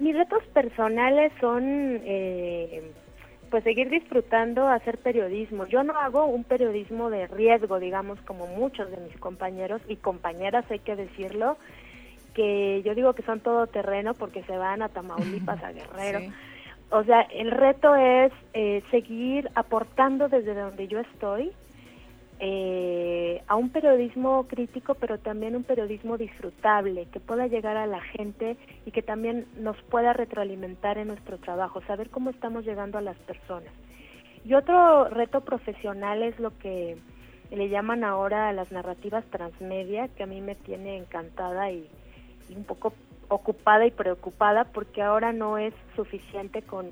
Mis 0.00 0.14
retos 0.14 0.44
personales 0.52 1.32
son 1.40 1.62
eh, 1.64 2.92
pues 3.50 3.64
seguir 3.64 3.88
disfrutando 3.88 4.68
hacer 4.68 4.98
periodismo. 4.98 5.66
Yo 5.66 5.82
no 5.82 5.94
hago 5.98 6.26
un 6.26 6.44
periodismo 6.44 7.08
de 7.08 7.26
riesgo, 7.26 7.78
digamos, 7.78 8.20
como 8.26 8.46
muchos 8.48 8.90
de 8.90 8.98
mis 8.98 9.16
compañeros 9.16 9.80
y 9.88 9.96
compañeras, 9.96 10.66
hay 10.70 10.80
que 10.80 10.94
decirlo, 10.94 11.56
que 12.38 12.82
yo 12.84 12.94
digo 12.94 13.14
que 13.14 13.24
son 13.24 13.40
todo 13.40 13.66
terreno 13.66 14.14
porque 14.14 14.44
se 14.44 14.56
van 14.56 14.80
a 14.80 14.88
Tamaulipas, 14.88 15.60
a 15.64 15.72
Guerrero. 15.72 16.20
O 16.90 17.02
sea, 17.02 17.22
el 17.22 17.50
reto 17.50 17.96
es 17.96 18.32
eh, 18.54 18.84
seguir 18.92 19.50
aportando 19.56 20.28
desde 20.28 20.54
donde 20.54 20.86
yo 20.86 21.00
estoy 21.00 21.50
eh, 22.38 23.42
a 23.48 23.56
un 23.56 23.70
periodismo 23.70 24.46
crítico, 24.46 24.94
pero 24.94 25.18
también 25.18 25.56
un 25.56 25.64
periodismo 25.64 26.16
disfrutable, 26.16 27.08
que 27.12 27.18
pueda 27.18 27.48
llegar 27.48 27.76
a 27.76 27.88
la 27.88 28.00
gente 28.00 28.56
y 28.86 28.92
que 28.92 29.02
también 29.02 29.46
nos 29.58 29.76
pueda 29.90 30.12
retroalimentar 30.12 30.96
en 30.96 31.08
nuestro 31.08 31.38
trabajo, 31.38 31.82
saber 31.88 32.08
cómo 32.08 32.30
estamos 32.30 32.64
llegando 32.64 32.98
a 32.98 33.02
las 33.02 33.16
personas. 33.16 33.72
Y 34.44 34.54
otro 34.54 35.08
reto 35.08 35.40
profesional 35.40 36.22
es 36.22 36.38
lo 36.38 36.56
que 36.58 36.96
le 37.50 37.68
llaman 37.68 38.04
ahora 38.04 38.52
las 38.52 38.70
narrativas 38.70 39.24
transmedia, 39.26 40.06
que 40.06 40.22
a 40.22 40.26
mí 40.26 40.40
me 40.40 40.54
tiene 40.54 40.96
encantada 40.98 41.72
y 41.72 41.88
un 42.54 42.64
poco 42.64 42.92
ocupada 43.28 43.86
y 43.86 43.90
preocupada 43.90 44.64
porque 44.64 45.02
ahora 45.02 45.32
no 45.32 45.58
es 45.58 45.74
suficiente 45.96 46.62
con 46.62 46.90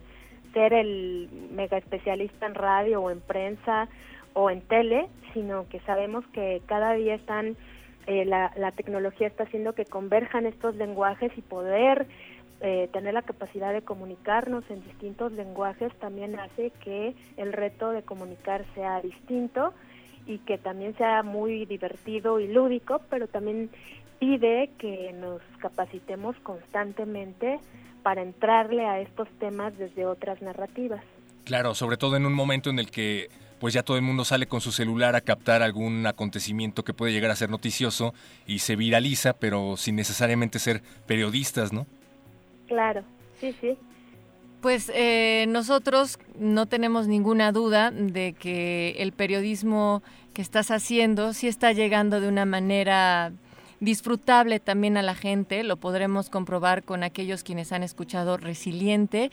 ser 0.52 0.72
el 0.72 1.28
mega 1.52 1.78
especialista 1.78 2.46
en 2.46 2.54
radio 2.54 3.02
o 3.02 3.10
en 3.10 3.20
prensa 3.20 3.88
o 4.34 4.50
en 4.50 4.60
tele, 4.62 5.08
sino 5.32 5.68
que 5.68 5.80
sabemos 5.80 6.26
que 6.28 6.62
cada 6.66 6.92
día 6.92 7.14
están, 7.14 7.56
eh, 8.06 8.24
la, 8.24 8.52
la 8.56 8.72
tecnología 8.72 9.26
está 9.26 9.44
haciendo 9.44 9.74
que 9.74 9.84
converjan 9.84 10.46
estos 10.46 10.76
lenguajes 10.76 11.32
y 11.36 11.42
poder 11.42 12.06
eh, 12.62 12.88
tener 12.90 13.12
la 13.12 13.20
capacidad 13.20 13.74
de 13.74 13.82
comunicarnos 13.82 14.64
en 14.70 14.82
distintos 14.82 15.30
lenguajes 15.32 15.94
también 15.96 16.38
hace 16.40 16.70
que 16.82 17.14
el 17.36 17.52
reto 17.52 17.90
de 17.90 18.02
comunicar 18.02 18.64
sea 18.74 19.02
distinto 19.02 19.74
y 20.26 20.38
que 20.38 20.56
también 20.56 20.96
sea 20.96 21.22
muy 21.22 21.66
divertido 21.66 22.40
y 22.40 22.48
lúdico, 22.48 23.02
pero 23.10 23.28
también 23.28 23.68
pide 24.18 24.70
que 24.78 25.12
nos 25.12 25.40
capacitemos 25.58 26.36
constantemente 26.42 27.58
para 28.02 28.22
entrarle 28.22 28.86
a 28.86 29.00
estos 29.00 29.28
temas 29.38 29.76
desde 29.78 30.06
otras 30.06 30.40
narrativas. 30.40 31.02
Claro, 31.44 31.74
sobre 31.74 31.96
todo 31.96 32.16
en 32.16 32.26
un 32.26 32.34
momento 32.34 32.70
en 32.70 32.78
el 32.78 32.90
que 32.90 33.28
pues 33.58 33.72
ya 33.72 33.82
todo 33.82 33.96
el 33.96 34.02
mundo 34.02 34.24
sale 34.24 34.46
con 34.46 34.60
su 34.60 34.70
celular 34.70 35.16
a 35.16 35.20
captar 35.20 35.62
algún 35.62 36.06
acontecimiento 36.06 36.84
que 36.84 36.92
puede 36.92 37.12
llegar 37.12 37.30
a 37.30 37.36
ser 37.36 37.50
noticioso 37.50 38.14
y 38.46 38.58
se 38.58 38.76
viraliza, 38.76 39.32
pero 39.32 39.76
sin 39.76 39.96
necesariamente 39.96 40.58
ser 40.58 40.82
periodistas, 41.06 41.72
¿no? 41.72 41.86
Claro, 42.66 43.02
sí, 43.40 43.54
sí. 43.60 43.78
Pues 44.60 44.90
eh, 44.94 45.46
nosotros 45.48 46.18
no 46.38 46.66
tenemos 46.66 47.06
ninguna 47.06 47.52
duda 47.52 47.90
de 47.90 48.34
que 48.34 48.96
el 48.98 49.12
periodismo 49.12 50.02
que 50.34 50.42
estás 50.42 50.70
haciendo 50.70 51.32
sí 51.32 51.48
está 51.48 51.72
llegando 51.72 52.20
de 52.20 52.28
una 52.28 52.44
manera 52.44 53.32
disfrutable 53.80 54.60
también 54.60 54.96
a 54.96 55.02
la 55.02 55.14
gente, 55.14 55.62
lo 55.62 55.76
podremos 55.76 56.30
comprobar 56.30 56.82
con 56.82 57.02
aquellos 57.02 57.42
quienes 57.42 57.72
han 57.72 57.82
escuchado 57.82 58.36
Resiliente, 58.36 59.30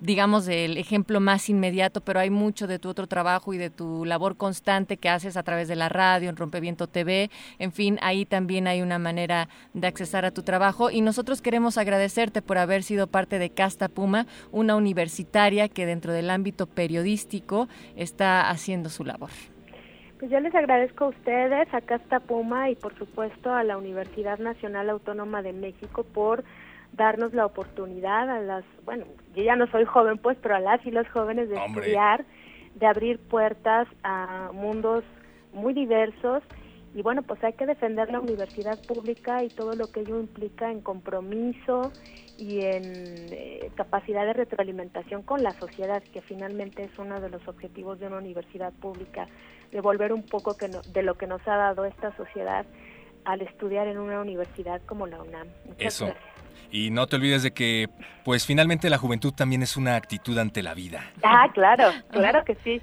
digamos 0.00 0.46
el 0.48 0.76
ejemplo 0.76 1.20
más 1.20 1.48
inmediato, 1.48 2.00
pero 2.00 2.20
hay 2.20 2.30
mucho 2.30 2.66
de 2.66 2.78
tu 2.78 2.88
otro 2.88 3.06
trabajo 3.06 3.54
y 3.54 3.58
de 3.58 3.70
tu 3.70 4.04
labor 4.04 4.36
constante 4.36 4.96
que 4.96 5.08
haces 5.08 5.36
a 5.36 5.42
través 5.42 5.68
de 5.68 5.76
la 5.76 5.88
radio, 5.88 6.30
en 6.30 6.36
Rompeviento 6.36 6.86
TV, 6.86 7.30
en 7.58 7.72
fin, 7.72 7.98
ahí 8.02 8.24
también 8.24 8.66
hay 8.66 8.82
una 8.82 8.98
manera 8.98 9.48
de 9.72 9.86
accesar 9.86 10.24
a 10.24 10.30
tu 10.30 10.42
trabajo 10.42 10.90
y 10.90 11.00
nosotros 11.00 11.42
queremos 11.42 11.78
agradecerte 11.78 12.42
por 12.42 12.58
haber 12.58 12.82
sido 12.82 13.06
parte 13.06 13.38
de 13.38 13.50
Casta 13.50 13.88
Puma, 13.88 14.26
una 14.52 14.76
universitaria 14.76 15.68
que 15.68 15.86
dentro 15.86 16.12
del 16.12 16.30
ámbito 16.30 16.66
periodístico 16.66 17.68
está 17.96 18.50
haciendo 18.50 18.90
su 18.90 19.04
labor. 19.04 19.30
Pues 20.24 20.32
yo 20.32 20.40
les 20.40 20.54
agradezco 20.54 21.04
a 21.04 21.08
ustedes, 21.08 21.68
a 21.74 21.82
Casta 21.82 22.18
Puma 22.18 22.70
y 22.70 22.76
por 22.76 22.96
supuesto 22.96 23.52
a 23.52 23.62
la 23.62 23.76
Universidad 23.76 24.38
Nacional 24.38 24.88
Autónoma 24.88 25.42
de 25.42 25.52
México 25.52 26.02
por 26.02 26.44
darnos 26.94 27.34
la 27.34 27.44
oportunidad 27.44 28.30
a 28.30 28.40
las, 28.40 28.64
bueno, 28.86 29.04
yo 29.36 29.42
ya 29.42 29.54
no 29.54 29.66
soy 29.66 29.84
joven 29.84 30.16
pues, 30.16 30.38
pero 30.40 30.56
a 30.56 30.60
las 30.60 30.80
y 30.86 30.92
los 30.92 31.06
jóvenes 31.10 31.50
de 31.50 31.56
estudiar, 31.56 32.24
de 32.74 32.86
abrir 32.86 33.18
puertas 33.18 33.86
a 34.02 34.48
mundos 34.54 35.04
muy 35.52 35.74
diversos. 35.74 36.42
Y 36.94 37.02
bueno, 37.02 37.20
pues 37.20 37.44
hay 37.44 37.52
que 37.52 37.66
defender 37.66 38.10
la 38.10 38.20
universidad 38.20 38.78
pública 38.86 39.44
y 39.44 39.50
todo 39.50 39.74
lo 39.74 39.88
que 39.88 40.00
ello 40.00 40.18
implica 40.18 40.70
en 40.70 40.80
compromiso 40.80 41.92
y 42.38 42.60
en 42.62 42.82
eh, 43.30 43.70
capacidad 43.74 44.24
de 44.24 44.32
retroalimentación 44.32 45.22
con 45.22 45.42
la 45.42 45.50
sociedad, 45.52 46.02
que 46.02 46.22
finalmente 46.22 46.84
es 46.84 46.98
uno 46.98 47.20
de 47.20 47.28
los 47.28 47.46
objetivos 47.46 48.00
de 48.00 48.06
una 48.06 48.18
universidad 48.18 48.72
pública, 48.72 49.28
devolver 49.74 50.12
un 50.12 50.22
poco 50.22 50.56
que 50.56 50.68
de 50.68 51.02
lo 51.02 51.16
que 51.16 51.26
nos 51.26 51.46
ha 51.46 51.56
dado 51.56 51.84
esta 51.84 52.16
sociedad 52.16 52.64
al 53.24 53.42
estudiar 53.42 53.88
en 53.88 53.98
una 53.98 54.20
universidad 54.20 54.80
como 54.86 55.06
la 55.06 55.20
UNAM. 55.20 55.48
Eso. 55.78 56.14
Y 56.70 56.90
no 56.90 57.06
te 57.06 57.16
olvides 57.16 57.42
de 57.42 57.52
que, 57.52 57.88
pues 58.24 58.46
finalmente 58.46 58.88
la 58.88 58.98
juventud 58.98 59.32
también 59.32 59.62
es 59.62 59.76
una 59.76 59.96
actitud 59.96 60.38
ante 60.38 60.62
la 60.62 60.74
vida. 60.74 61.04
Ah, 61.22 61.48
claro, 61.52 61.90
claro 62.10 62.44
que 62.44 62.54
sí. 62.56 62.80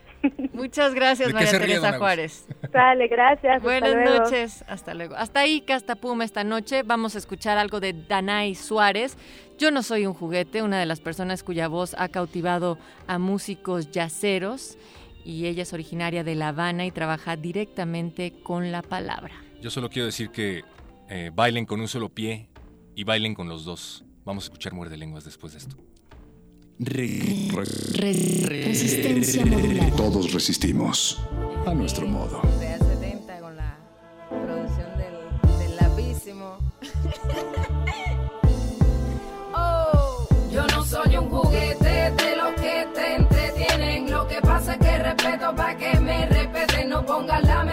Muchas 0.54 0.94
gracias, 0.94 1.34
María 1.34 1.52
Teresa 1.52 1.98
Juárez. 1.98 2.46
Dale, 2.72 3.08
gracias. 3.08 3.62
Buenas 3.62 3.96
noches, 3.96 4.64
hasta 4.68 4.94
luego. 4.94 5.16
Hasta 5.16 5.42
ahí, 5.42 5.62
Casta 5.62 5.96
Puma, 5.96 6.26
esta 6.26 6.44
noche 6.44 6.84
vamos 6.84 7.16
a 7.16 7.18
escuchar 7.18 7.58
algo 7.58 7.80
de 7.80 7.94
Danay 7.94 8.56
Suárez. 8.56 9.18
Yo 9.58 9.72
no 9.72 9.84
soy 9.84 10.06
un 10.06 10.14
juguete, 10.14 10.62
una 10.62 10.80
de 10.80 10.86
las 10.86 11.00
personas 11.00 11.44
cuya 11.44 11.68
voz 11.68 11.96
ha 11.98 12.10
cautivado 12.10 12.78
a 13.08 13.18
músicos 13.18 13.92
yaceros 13.92 14.78
y 15.26 15.46
ella 15.46 15.64
es 15.64 15.74
originaria 15.74 16.24
de 16.24 16.36
La 16.36 16.50
Habana 16.50 16.86
y 16.86 16.92
trabaja 16.92 17.36
directamente 17.36 18.34
con 18.44 18.72
la 18.72 18.82
palabra. 18.82 19.34
Yo 19.62 19.70
solo 19.70 19.90
quiero 19.90 20.06
decir 20.06 20.30
que 20.30 20.64
eh, 21.10 21.32
bailen 21.34 21.66
con 21.66 21.82
un 21.82 21.88
solo 21.88 22.10
pie 22.10 22.50
y 22.96 23.04
bailen 23.04 23.36
con 23.36 23.48
los 23.48 23.66
dos. 23.66 24.04
Vamos 24.26 24.44
a 24.44 24.48
escuchar 24.48 24.74
Muerde 24.74 24.98
Lenguas 24.98 25.26
después 25.26 25.54
de 25.54 25.60
esto. 25.60 25.76
resistencia 28.48 29.46
modulada. 29.46 29.96
Todos 29.96 30.34
resistimos 30.34 31.22
a 31.66 31.74
nuestro 31.74 32.08
modo. 32.08 32.42
Póngala 47.12 47.71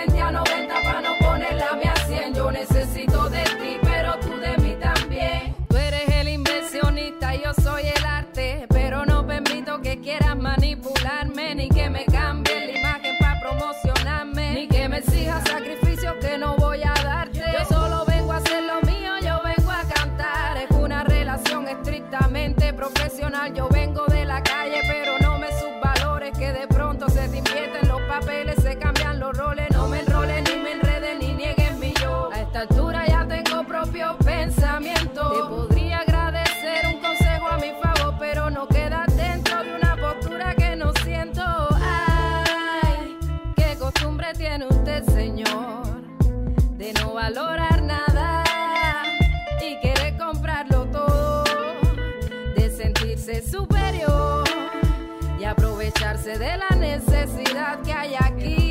de 56.37 56.59
la 56.59 56.69
necesidad 56.77 57.81
que 57.83 57.91
hay 57.91 58.15
aquí, 58.15 58.68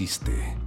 radio 0.00 0.63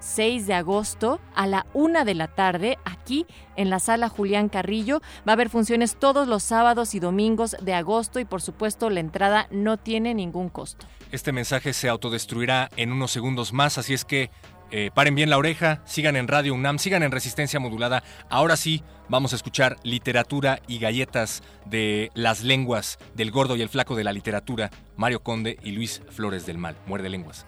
6 0.01 0.49
de 0.49 0.55
agosto 0.55 1.21
a 1.37 1.47
la 1.47 1.67
una 1.73 2.05
de 2.05 2.15
la 2.15 2.27
tarde 2.27 2.79
aquí 2.85 3.27
en 3.55 3.71
la 3.71 3.79
sala 3.79 4.09
Julián 4.09 4.49
Carrillo. 4.49 5.01
Va 5.19 5.33
a 5.33 5.35
haber 5.35 5.51
funciones 5.51 5.97
todos 5.97 6.27
los 6.27 6.43
sábados 6.43 6.97
y 6.97 6.99
domingos 6.99 7.57
de 7.63 7.73
agosto 7.73 8.19
y 8.19 8.25
por 8.25 8.43
supuesto 8.43 8.91
la 8.91 8.99
entrada 8.99 9.47
no 9.53 9.77
tiene 9.77 10.15
ningún 10.15 10.49
costo. 10.49 10.87
Este 11.13 11.31
mensaje 11.31 11.73
se 11.75 11.89
autodestruirá 11.89 12.71
en 12.77 12.91
unos 12.91 13.13
segundos 13.13 13.53
más, 13.53 13.79
así 13.79 13.95
es 13.95 14.05
que 14.05 14.31
eh, 14.73 14.91
paren 14.93 15.15
bien 15.15 15.31
la 15.31 15.39
oreja, 15.39 15.81
sigan 15.85 16.17
en 16.17 16.27
Radio 16.27 16.53
UNAM, 16.53 16.81
sigan 16.81 17.05
en 17.05 17.13
Resistencia 17.13 17.61
Modulada. 17.61 18.03
Ahora 18.29 18.57
sí, 18.57 18.83
vamos 19.09 19.33
a 19.33 19.37
escuchar 19.37 19.77
literatura 19.85 20.59
y 20.67 20.81
galletas 20.81 21.45
de 21.67 22.11
las 22.15 22.43
lenguas 22.43 22.99
del 23.15 23.31
gordo 23.31 23.55
y 23.55 23.63
el 23.63 23.69
flaco 23.69 23.95
de 23.95 24.03
la 24.03 24.13
literatura, 24.13 24.71
Mario 24.97 25.23
Conde 25.23 25.57
y 25.63 25.71
Luis 25.71 26.03
Flores 26.11 26.47
del 26.47 26.59
Mal. 26.59 26.77
Muerde 26.87 27.09
lenguas. 27.11 27.47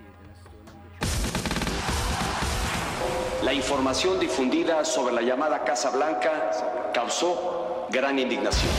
La 3.49 3.55
información 3.55 4.21
difundida 4.21 4.85
sobre 4.85 5.15
la 5.15 5.23
llamada 5.23 5.65
Casa 5.65 5.89
Blanca 5.89 6.91
causó 6.93 7.87
gran 7.89 8.19
indignación. 8.19 8.71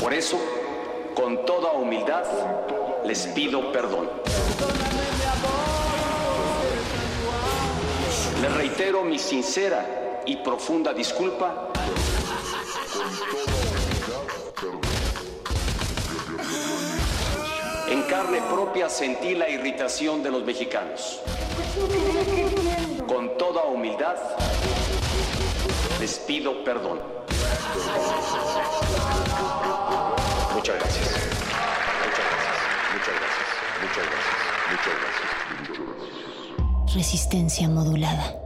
Por 0.00 0.14
eso, 0.14 0.38
con 1.16 1.44
toda 1.44 1.72
humildad, 1.72 2.22
les 3.04 3.26
pido 3.26 3.72
perdón. 3.72 4.08
Les 8.40 8.54
reitero 8.54 9.02
mi 9.02 9.18
sincera 9.18 10.20
y 10.24 10.36
profunda 10.36 10.92
disculpa 10.92 11.70
En 17.92 18.00
carne 18.04 18.40
propia 18.50 18.88
sentí 18.88 19.34
la 19.34 19.50
irritación 19.50 20.22
de 20.22 20.30
los 20.30 20.42
mexicanos. 20.46 21.20
Con 23.06 23.36
toda 23.36 23.64
humildad, 23.64 24.16
les 26.00 26.18
pido 26.20 26.64
perdón. 26.64 27.00
Muchas 30.54 30.74
gracias. 30.76 31.04
Muchas 32.02 32.24
gracias. 32.30 32.64
Muchas 32.94 33.14
gracias. 33.20 33.48
Muchas 33.82 34.04
gracias. 34.08 34.38
Muchas 34.70 34.94
gracias. 34.96 35.28
Muchas 35.60 35.84
gracias. 35.84 36.94
Resistencia 36.96 37.68
modulada. 37.68 38.38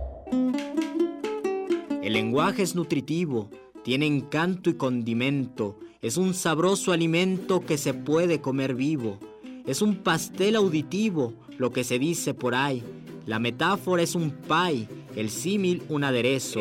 El 2.02 2.12
lenguaje 2.14 2.62
es 2.62 2.74
nutritivo, 2.74 3.50
tiene 3.85 4.06
encanto 4.06 4.70
y 4.70 4.74
condimento, 4.74 5.78
es 6.02 6.16
un 6.16 6.35
sabroso 6.35 6.92
alimento 6.92 7.61
que 7.64 7.78
se 7.78 7.94
puede 7.94 8.40
comer 8.40 8.74
vivo, 8.74 9.18
es 9.66 9.83
un 9.83 9.96
pastel 9.96 10.57
auditivo, 10.57 11.35
lo 11.59 11.72
que 11.72 11.85
se 11.85 11.98
dice 11.98 12.35
por 12.35 12.55
ahí. 12.55 12.83
La 13.26 13.38
metáfora 13.38 14.02
es 14.02 14.14
un 14.14 14.31
pie, 14.31 14.88
el 15.16 15.31
símil 15.31 15.83
un 15.88 16.05
aderezo. 16.05 16.61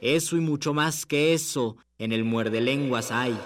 Eso 0.00 0.36
y 0.36 0.40
mucho 0.40 0.74
más 0.74 1.06
que 1.06 1.34
eso 1.34 1.76
en 1.98 2.12
el 2.12 2.24
muerde 2.24 2.60
lenguas 2.60 3.10
hay. 3.10 3.38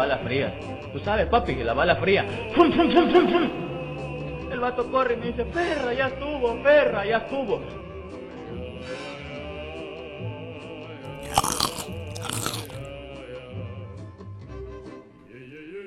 Bala 0.00 0.18
fría. 0.18 0.58
Tú 0.92 0.98
sabes, 1.00 1.26
papi, 1.26 1.54
que 1.56 1.64
la 1.64 1.74
bala 1.74 1.96
fría. 1.96 2.24
¡Fum, 2.54 2.72
fum, 2.72 2.90
fum, 2.90 3.12
fum, 3.12 3.32
fum! 3.32 4.50
El 4.50 4.58
vato 4.58 4.90
corre 4.90 5.14
y 5.14 5.16
me 5.18 5.26
dice, 5.26 5.44
perra, 5.44 5.92
ya 5.92 6.06
estuvo, 6.08 6.62
perra, 6.62 7.06
ya 7.06 7.18
estuvo. 7.18 7.60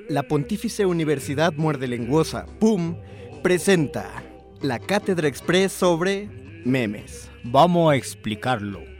La 0.08 0.22
Pontífice 0.22 0.86
Universidad 0.86 1.52
Muerde 1.54 1.88
Lenguosa, 1.88 2.46
PUM, 2.60 2.96
presenta 3.42 4.22
la 4.62 4.78
Cátedra 4.78 5.26
Express 5.26 5.72
sobre 5.72 6.28
memes. 6.64 7.30
Vamos 7.42 7.92
a 7.92 7.96
explicarlo. 7.96 8.93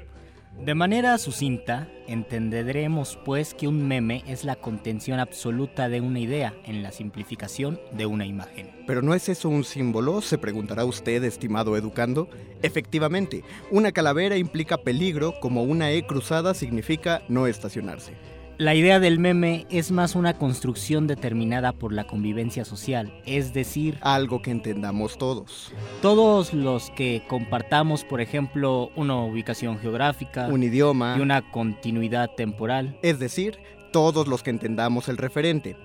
De 0.64 0.74
manera 0.74 1.18
sucinta, 1.18 1.88
entenderemos 2.07 3.18
pues 3.22 3.53
que 3.53 3.68
un 3.68 3.87
meme 3.87 4.24
es 4.27 4.44
la 4.44 4.57
contención 4.57 5.20
absoluta 5.20 5.90
de 5.90 6.00
una 6.00 6.20
idea 6.20 6.55
en 6.64 6.83
la 6.83 6.90
simplificación 6.90 7.79
de 7.92 8.07
una 8.07 8.24
imagen. 8.24 8.70
¿Pero 8.87 9.03
no 9.03 9.12
es 9.12 9.29
eso 9.29 9.50
un 9.50 9.64
símbolo? 9.64 10.22
Se 10.22 10.38
preguntará 10.38 10.87
usted, 10.87 11.22
estimado 11.22 11.77
educando. 11.77 12.31
Efectivamente, 12.62 13.44
una 13.70 13.92
calavera 13.92 14.38
implica 14.38 14.79
peligro 14.79 15.35
como 15.38 15.64
una 15.64 15.90
E 15.90 16.07
cruzada 16.07 16.55
significa 16.55 17.20
no 17.29 17.46
estacionarse. 17.46 18.14
La 18.57 18.77
idea 18.77 19.01
del 19.01 19.19
meme 19.19 19.67
es 19.69 19.90
más 19.90 20.14
una 20.14 20.35
construcción 20.35 21.09
determinada 21.09 21.73
por 21.73 21.93
la 21.93 22.07
convivencia 22.07 22.64
social, 22.64 23.12
es 23.27 23.53
decir, 23.53 23.99
algo 24.01 24.43
que 24.43 24.53
entendamos 24.53 25.19
todos. 25.19 25.73
Todos 26.03 26.55
los 26.55 26.90
que 26.90 27.25
compartamos, 27.27 28.05
por 28.05 28.21
ejemplo, 28.21 28.93
una 28.95 29.17
ubicación 29.17 29.79
geográfica, 29.81 30.47
un 30.47 30.62
idioma 30.62 31.17
y 31.19 31.21
una 31.21 31.51
continuidad 31.51 32.31
temporal. 32.37 32.97
Es 33.03 33.19
decir, 33.19 33.59
todos 33.93 34.29
los 34.29 34.45
que 34.45 34.51
entendamos 34.51 35.09
el 35.09 35.17
referente. 35.17 35.77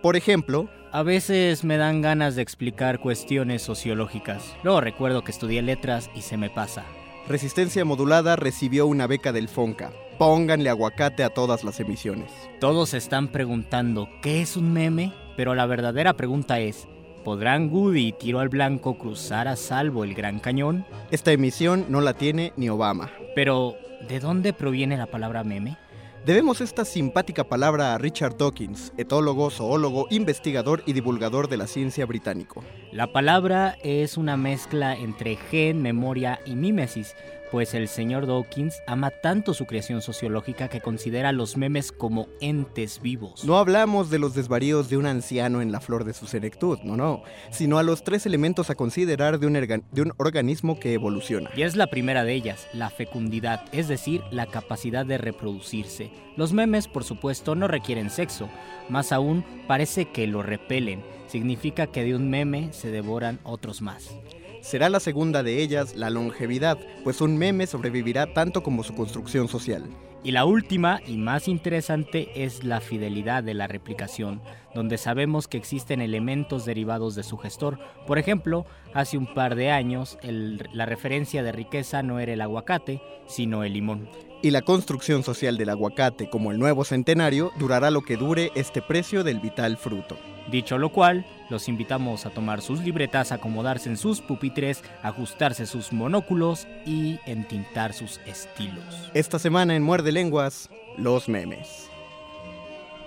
Por 0.00 0.14
ejemplo, 0.14 0.68
a 0.92 1.02
veces 1.02 1.64
me 1.64 1.76
dan 1.76 2.02
ganas 2.02 2.36
de 2.36 2.42
explicar 2.42 3.00
cuestiones 3.00 3.62
sociológicas. 3.62 4.54
Luego 4.62 4.80
recuerdo 4.80 5.24
que 5.24 5.32
estudié 5.32 5.60
letras 5.60 6.08
y 6.14 6.20
se 6.20 6.36
me 6.36 6.50
pasa. 6.50 6.84
Resistencia 7.32 7.86
Modulada 7.86 8.36
recibió 8.36 8.86
una 8.86 9.06
beca 9.06 9.32
del 9.32 9.48
FONCA. 9.48 9.90
Pónganle 10.18 10.68
aguacate 10.68 11.24
a 11.24 11.30
todas 11.30 11.64
las 11.64 11.80
emisiones. 11.80 12.30
Todos 12.60 12.92
están 12.92 13.28
preguntando, 13.28 14.06
¿qué 14.20 14.42
es 14.42 14.54
un 14.54 14.70
meme? 14.70 15.14
Pero 15.34 15.54
la 15.54 15.64
verdadera 15.64 16.12
pregunta 16.12 16.60
es, 16.60 16.86
¿podrán 17.24 17.70
Goody 17.70 18.08
y 18.08 18.12
Tiro 18.12 18.40
al 18.40 18.50
Blanco 18.50 18.98
cruzar 18.98 19.48
a 19.48 19.56
salvo 19.56 20.04
el 20.04 20.12
Gran 20.12 20.40
Cañón? 20.40 20.84
Esta 21.10 21.32
emisión 21.32 21.86
no 21.88 22.02
la 22.02 22.12
tiene 22.12 22.52
ni 22.58 22.68
Obama. 22.68 23.10
Pero, 23.34 23.76
¿de 24.06 24.20
dónde 24.20 24.52
proviene 24.52 24.98
la 24.98 25.06
palabra 25.06 25.42
meme? 25.42 25.78
Debemos 26.24 26.60
esta 26.60 26.84
simpática 26.84 27.42
palabra 27.42 27.94
a 27.94 27.98
Richard 27.98 28.36
Dawkins, 28.36 28.92
etólogo, 28.96 29.50
zoólogo, 29.50 30.06
investigador 30.10 30.84
y 30.86 30.92
divulgador 30.92 31.48
de 31.48 31.56
la 31.56 31.66
ciencia 31.66 32.06
británico. 32.06 32.62
La 32.92 33.12
palabra 33.12 33.76
es 33.82 34.16
una 34.16 34.36
mezcla 34.36 34.94
entre 34.94 35.34
gen, 35.34 35.82
memoria 35.82 36.38
y 36.46 36.54
mímesis, 36.54 37.16
pues 37.52 37.74
el 37.74 37.86
señor 37.86 38.26
Dawkins 38.26 38.82
ama 38.86 39.10
tanto 39.10 39.52
su 39.52 39.66
creación 39.66 40.00
sociológica 40.00 40.68
que 40.68 40.80
considera 40.80 41.28
a 41.28 41.32
los 41.32 41.58
memes 41.58 41.92
como 41.92 42.26
entes 42.40 43.02
vivos. 43.02 43.44
No 43.44 43.58
hablamos 43.58 44.08
de 44.08 44.18
los 44.18 44.34
desvaríos 44.34 44.88
de 44.88 44.96
un 44.96 45.04
anciano 45.04 45.60
en 45.60 45.70
la 45.70 45.80
flor 45.82 46.04
de 46.04 46.14
su 46.14 46.26
senectud, 46.26 46.78
no, 46.82 46.96
no, 46.96 47.22
sino 47.50 47.76
a 47.76 47.82
los 47.82 48.04
tres 48.04 48.24
elementos 48.24 48.70
a 48.70 48.74
considerar 48.74 49.38
de 49.38 49.46
un, 49.46 49.52
de 49.52 50.02
un 50.02 50.14
organismo 50.16 50.80
que 50.80 50.94
evoluciona. 50.94 51.50
Y 51.54 51.60
es 51.60 51.76
la 51.76 51.88
primera 51.88 52.24
de 52.24 52.32
ellas, 52.32 52.66
la 52.72 52.88
fecundidad, 52.88 53.66
es 53.70 53.86
decir, 53.86 54.22
la 54.30 54.46
capacidad 54.46 55.04
de 55.04 55.18
reproducirse. 55.18 56.10
Los 56.38 56.54
memes, 56.54 56.88
por 56.88 57.04
supuesto, 57.04 57.54
no 57.54 57.68
requieren 57.68 58.08
sexo, 58.08 58.48
más 58.88 59.12
aún 59.12 59.44
parece 59.68 60.06
que 60.06 60.26
lo 60.26 60.42
repelen, 60.42 61.04
significa 61.26 61.86
que 61.86 62.02
de 62.02 62.14
un 62.14 62.30
meme 62.30 62.72
se 62.72 62.90
devoran 62.90 63.40
otros 63.44 63.82
más. 63.82 64.16
Será 64.62 64.88
la 64.88 65.00
segunda 65.00 65.42
de 65.42 65.60
ellas 65.60 65.96
la 65.96 66.08
longevidad, 66.08 66.78
pues 67.02 67.20
un 67.20 67.36
meme 67.36 67.66
sobrevivirá 67.66 68.32
tanto 68.32 68.62
como 68.62 68.84
su 68.84 68.94
construcción 68.94 69.48
social. 69.48 69.82
Y 70.22 70.30
la 70.30 70.44
última 70.44 71.00
y 71.04 71.16
más 71.16 71.48
interesante 71.48 72.44
es 72.44 72.62
la 72.62 72.80
fidelidad 72.80 73.42
de 73.42 73.54
la 73.54 73.66
replicación, 73.66 74.40
donde 74.72 74.98
sabemos 74.98 75.48
que 75.48 75.58
existen 75.58 76.00
elementos 76.00 76.64
derivados 76.64 77.16
de 77.16 77.24
su 77.24 77.38
gestor. 77.38 77.80
Por 78.06 78.18
ejemplo, 78.18 78.64
hace 78.94 79.18
un 79.18 79.34
par 79.34 79.56
de 79.56 79.72
años 79.72 80.16
la 80.22 80.86
referencia 80.86 81.42
de 81.42 81.50
riqueza 81.50 82.04
no 82.04 82.20
era 82.20 82.32
el 82.32 82.40
aguacate, 82.40 83.02
sino 83.26 83.64
el 83.64 83.72
limón. 83.72 84.08
Y 84.44 84.50
la 84.50 84.62
construcción 84.62 85.22
social 85.22 85.56
del 85.56 85.68
aguacate 85.68 86.28
como 86.28 86.50
el 86.50 86.58
nuevo 86.58 86.84
centenario 86.84 87.52
durará 87.60 87.92
lo 87.92 88.02
que 88.02 88.16
dure 88.16 88.50
este 88.56 88.82
precio 88.82 89.22
del 89.22 89.38
vital 89.38 89.76
fruto. 89.76 90.18
Dicho 90.50 90.78
lo 90.78 90.88
cual, 90.88 91.24
los 91.48 91.68
invitamos 91.68 92.26
a 92.26 92.30
tomar 92.30 92.60
sus 92.60 92.80
libretas, 92.80 93.30
acomodarse 93.30 93.88
en 93.88 93.96
sus 93.96 94.20
pupitres, 94.20 94.82
ajustarse 95.04 95.64
sus 95.66 95.92
monóculos 95.92 96.66
y 96.84 97.20
entintar 97.24 97.92
sus 97.92 98.18
estilos. 98.26 98.84
Esta 99.14 99.38
semana 99.38 99.76
en 99.76 99.84
Muerde 99.84 100.10
Lenguas, 100.10 100.70
los 100.98 101.28
memes. 101.28 101.92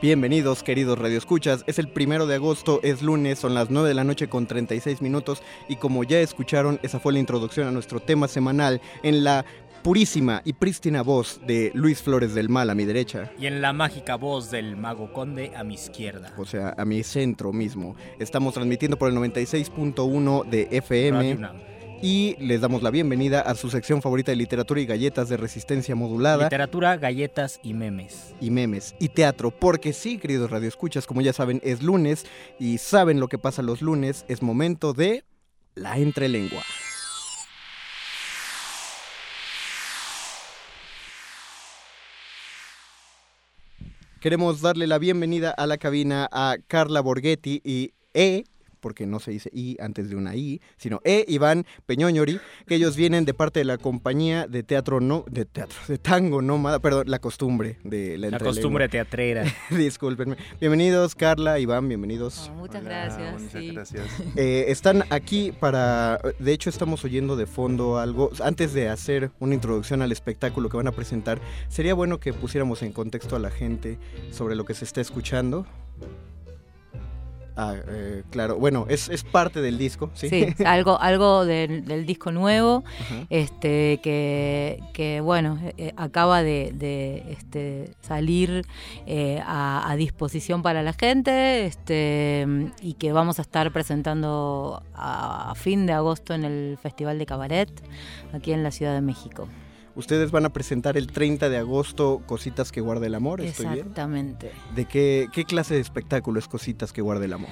Bienvenidos 0.01 0.61
queridos 0.61 0.99
radioescuchas, 0.99 1.63
es 1.67 1.79
el 1.79 1.87
primero 1.87 2.27
de 2.27 2.35
agosto, 2.35 2.79
es 2.83 3.01
lunes, 3.01 3.39
son 3.39 3.53
las 3.53 3.69
9 3.69 3.87
de 3.87 3.95
la 3.95 4.03
noche 4.03 4.27
con 4.27 4.45
36 4.45 5.01
minutos 5.01 5.41
y 5.67 5.77
como 5.77 6.03
ya 6.03 6.19
escucharon, 6.19 6.79
esa 6.83 6.99
fue 6.99 7.13
la 7.13 7.19
introducción 7.19 7.67
a 7.67 7.71
nuestro 7.71 7.99
tema 8.01 8.27
semanal 8.27 8.81
en 9.03 9.23
la 9.23 9.45
purísima 9.85 10.41
y 10.43 10.53
prístina 10.53 11.03
voz 11.03 11.39
de 11.45 11.69
Luis 11.75 12.01
Flores 12.01 12.33
del 12.33 12.49
Mal 12.49 12.71
a 12.71 12.73
mi 12.73 12.85
derecha. 12.85 13.31
Y 13.37 13.45
en 13.45 13.61
la 13.61 13.71
mágica 13.71 14.15
voz 14.15 14.49
del 14.49 14.75
mago 14.75 15.13
conde 15.13 15.51
a 15.55 15.63
mi 15.63 15.75
izquierda. 15.75 16.33
O 16.39 16.45
sea, 16.45 16.73
a 16.75 16.85
mi 16.85 17.03
centro 17.03 17.53
mismo. 17.53 17.95
Estamos 18.17 18.55
transmitiendo 18.55 18.97
por 18.97 19.11
el 19.11 19.15
96.1 19.15 20.49
de 20.49 20.69
FM. 20.71 21.37
Y 22.01 22.35
les 22.39 22.61
damos 22.61 22.81
la 22.81 22.89
bienvenida 22.89 23.41
a 23.41 23.53
su 23.53 23.69
sección 23.69 24.01
favorita 24.01 24.31
de 24.31 24.37
literatura 24.37 24.81
y 24.81 24.87
galletas 24.87 25.29
de 25.29 25.37
resistencia 25.37 25.93
modulada. 25.93 26.45
Literatura, 26.45 26.97
galletas 26.97 27.59
y 27.61 27.75
memes. 27.75 28.33
Y 28.41 28.49
memes. 28.49 28.95
Y 28.99 29.09
teatro. 29.09 29.51
Porque 29.51 29.93
sí, 29.93 30.17
queridos 30.17 30.49
radioescuchas, 30.49 31.05
como 31.05 31.21
ya 31.21 31.31
saben, 31.31 31.61
es 31.63 31.83
lunes. 31.83 32.25
Y 32.57 32.79
saben 32.79 33.19
lo 33.19 33.27
que 33.27 33.37
pasa 33.37 33.61
los 33.61 33.83
lunes. 33.83 34.25
Es 34.29 34.41
momento 34.41 34.93
de 34.93 35.25
la 35.75 35.99
entrelengua. 35.99 36.63
Queremos 44.25 44.59
darle 44.61 44.88
la 44.88 44.97
bienvenida 44.97 45.51
a 45.51 45.67
la 45.67 45.78
cabina 45.78 46.28
a 46.32 46.57
Carla 46.65 46.99
Borghetti 46.99 47.61
y 47.63 47.93
E, 48.15 48.45
porque 48.86 49.07
no 49.07 49.19
se 49.19 49.31
dice 49.31 49.49
I 49.51 49.77
antes 49.81 50.11
de 50.11 50.15
una 50.15 50.36
I, 50.36 50.61
sino 50.77 51.01
E, 51.03 51.25
Iván 51.27 51.65
Peñoñori, 51.88 52.39
que 52.67 52.75
ellos 52.75 52.95
vienen 52.95 53.25
de 53.25 53.33
parte 53.33 53.59
de 53.59 53.65
la 53.65 53.79
compañía 53.79 54.45
de 54.45 54.61
teatro, 54.61 54.99
no, 54.99 55.25
de 55.27 55.45
teatro, 55.45 55.75
de 55.88 55.97
tango 55.97 56.43
nómada, 56.43 56.77
perdón, 56.77 57.09
la 57.09 57.17
costumbre 57.17 57.79
de 57.83 58.19
la 58.19 58.29
La 58.29 58.38
costumbre 58.38 58.88
teatrera. 58.88 59.43
Discúlpenme. 59.71 60.38
Bienvenidos, 60.59 61.15
Carla, 61.15 61.57
Iván, 61.57 61.88
bienvenidos. 61.88 62.51
Oh, 62.51 62.57
muchas 62.57 62.81
Hola, 62.86 63.07
gracias. 63.07 63.41
Muchas 63.41 63.59
sí. 63.59 63.71
gracias. 63.71 64.05
Eh, 64.36 64.65
están 64.67 65.03
aquí 65.09 65.51
para, 65.51 66.19
de 66.38 66.53
hecho 66.53 66.69
estamos 66.69 67.03
oyendo 67.05 67.36
de 67.36 67.47
fondo 67.47 67.97
algo, 67.97 68.29
antes 68.43 68.75
de 68.75 68.89
hacer 68.89 69.31
una 69.39 69.55
introducción 69.55 70.03
al 70.03 70.11
espectáculo 70.11 70.69
que 70.69 70.77
van 70.77 70.88
a 70.88 70.91
presentar, 70.91 71.39
sería 71.69 71.95
bueno 71.95 72.19
que 72.19 72.33
pusiéramos 72.33 72.83
en 72.83 72.91
contexto 72.91 73.36
a 73.36 73.39
la 73.39 73.49
gente 73.49 73.97
sobre 74.29 74.55
lo 74.55 74.63
que 74.63 74.75
se 74.75 74.86
está 74.86 75.01
escuchando. 75.01 75.65
Ah, 77.58 77.76
eh, 77.88 78.24
claro. 78.32 78.58
Bueno, 78.58 78.86
es, 78.89 79.08
es, 79.08 79.24
parte 79.24 79.62
del 79.62 79.78
disco, 79.78 80.12
¿sí? 80.14 80.30
Sí, 80.30 80.47
algo, 80.66 80.99
algo 80.99 81.45
del, 81.45 81.86
del 81.86 82.06
disco 82.06 82.32
nuevo, 82.32 82.84
este, 83.30 83.99
que, 84.03 84.82
que, 84.91 85.22
bueno, 85.22 85.58
eh, 85.78 85.93
acaba 85.95 86.43
de, 86.43 86.74
de 86.74 87.24
este, 87.32 87.91
salir 88.01 88.66
eh, 89.06 89.41
a, 89.45 89.89
a, 89.89 89.95
disposición 89.95 90.64
para 90.64 90.84
la 90.84 90.91
gente 90.91 91.66
este, 91.66 92.45
y 92.82 92.93
que 92.95 93.14
vamos 93.14 93.39
a 93.39 93.43
estar 93.43 93.72
presentando 93.72 94.84
a, 94.93 95.51
a 95.51 95.56
fin 95.56 95.86
de 95.86 95.93
agosto 95.93 96.34
en 96.34 96.43
el 96.43 96.78
Festival 96.82 97.18
de 97.18 97.26
Cabaret, 97.26 97.70
aquí 98.34 98.51
en 98.51 98.64
la 98.64 98.72
Ciudad 98.72 98.93
de 98.93 99.01
México. 99.01 99.47
Ustedes 99.95 100.31
van 100.31 100.45
a 100.45 100.49
presentar 100.51 100.97
el 100.97 101.07
30 101.07 101.49
de 101.49 101.57
agosto 101.57 102.21
Cositas 102.25 102.71
que 102.71 102.81
guarda 102.81 103.05
el 103.07 103.15
amor, 103.15 103.41
¿estoy 103.41 103.65
Exactamente. 103.67 104.51
Bien? 104.51 104.75
¿De 104.75 104.85
qué, 104.85 105.27
qué 105.31 105.45
clase 105.45 105.75
de 105.75 105.79
espectáculo 105.79 106.39
es 106.39 106.47
Cositas 106.47 106.91
que 106.91 107.01
guarda 107.01 107.25
el 107.25 107.33
amor? 107.33 107.49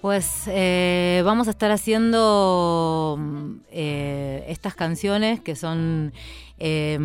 Pues 0.00 0.44
eh, 0.46 1.22
vamos 1.24 1.46
a 1.46 1.50
estar 1.50 1.70
haciendo 1.70 3.18
eh, 3.70 4.44
estas 4.48 4.74
canciones 4.74 5.40
que 5.40 5.54
son 5.54 6.12
eh, 6.58 6.98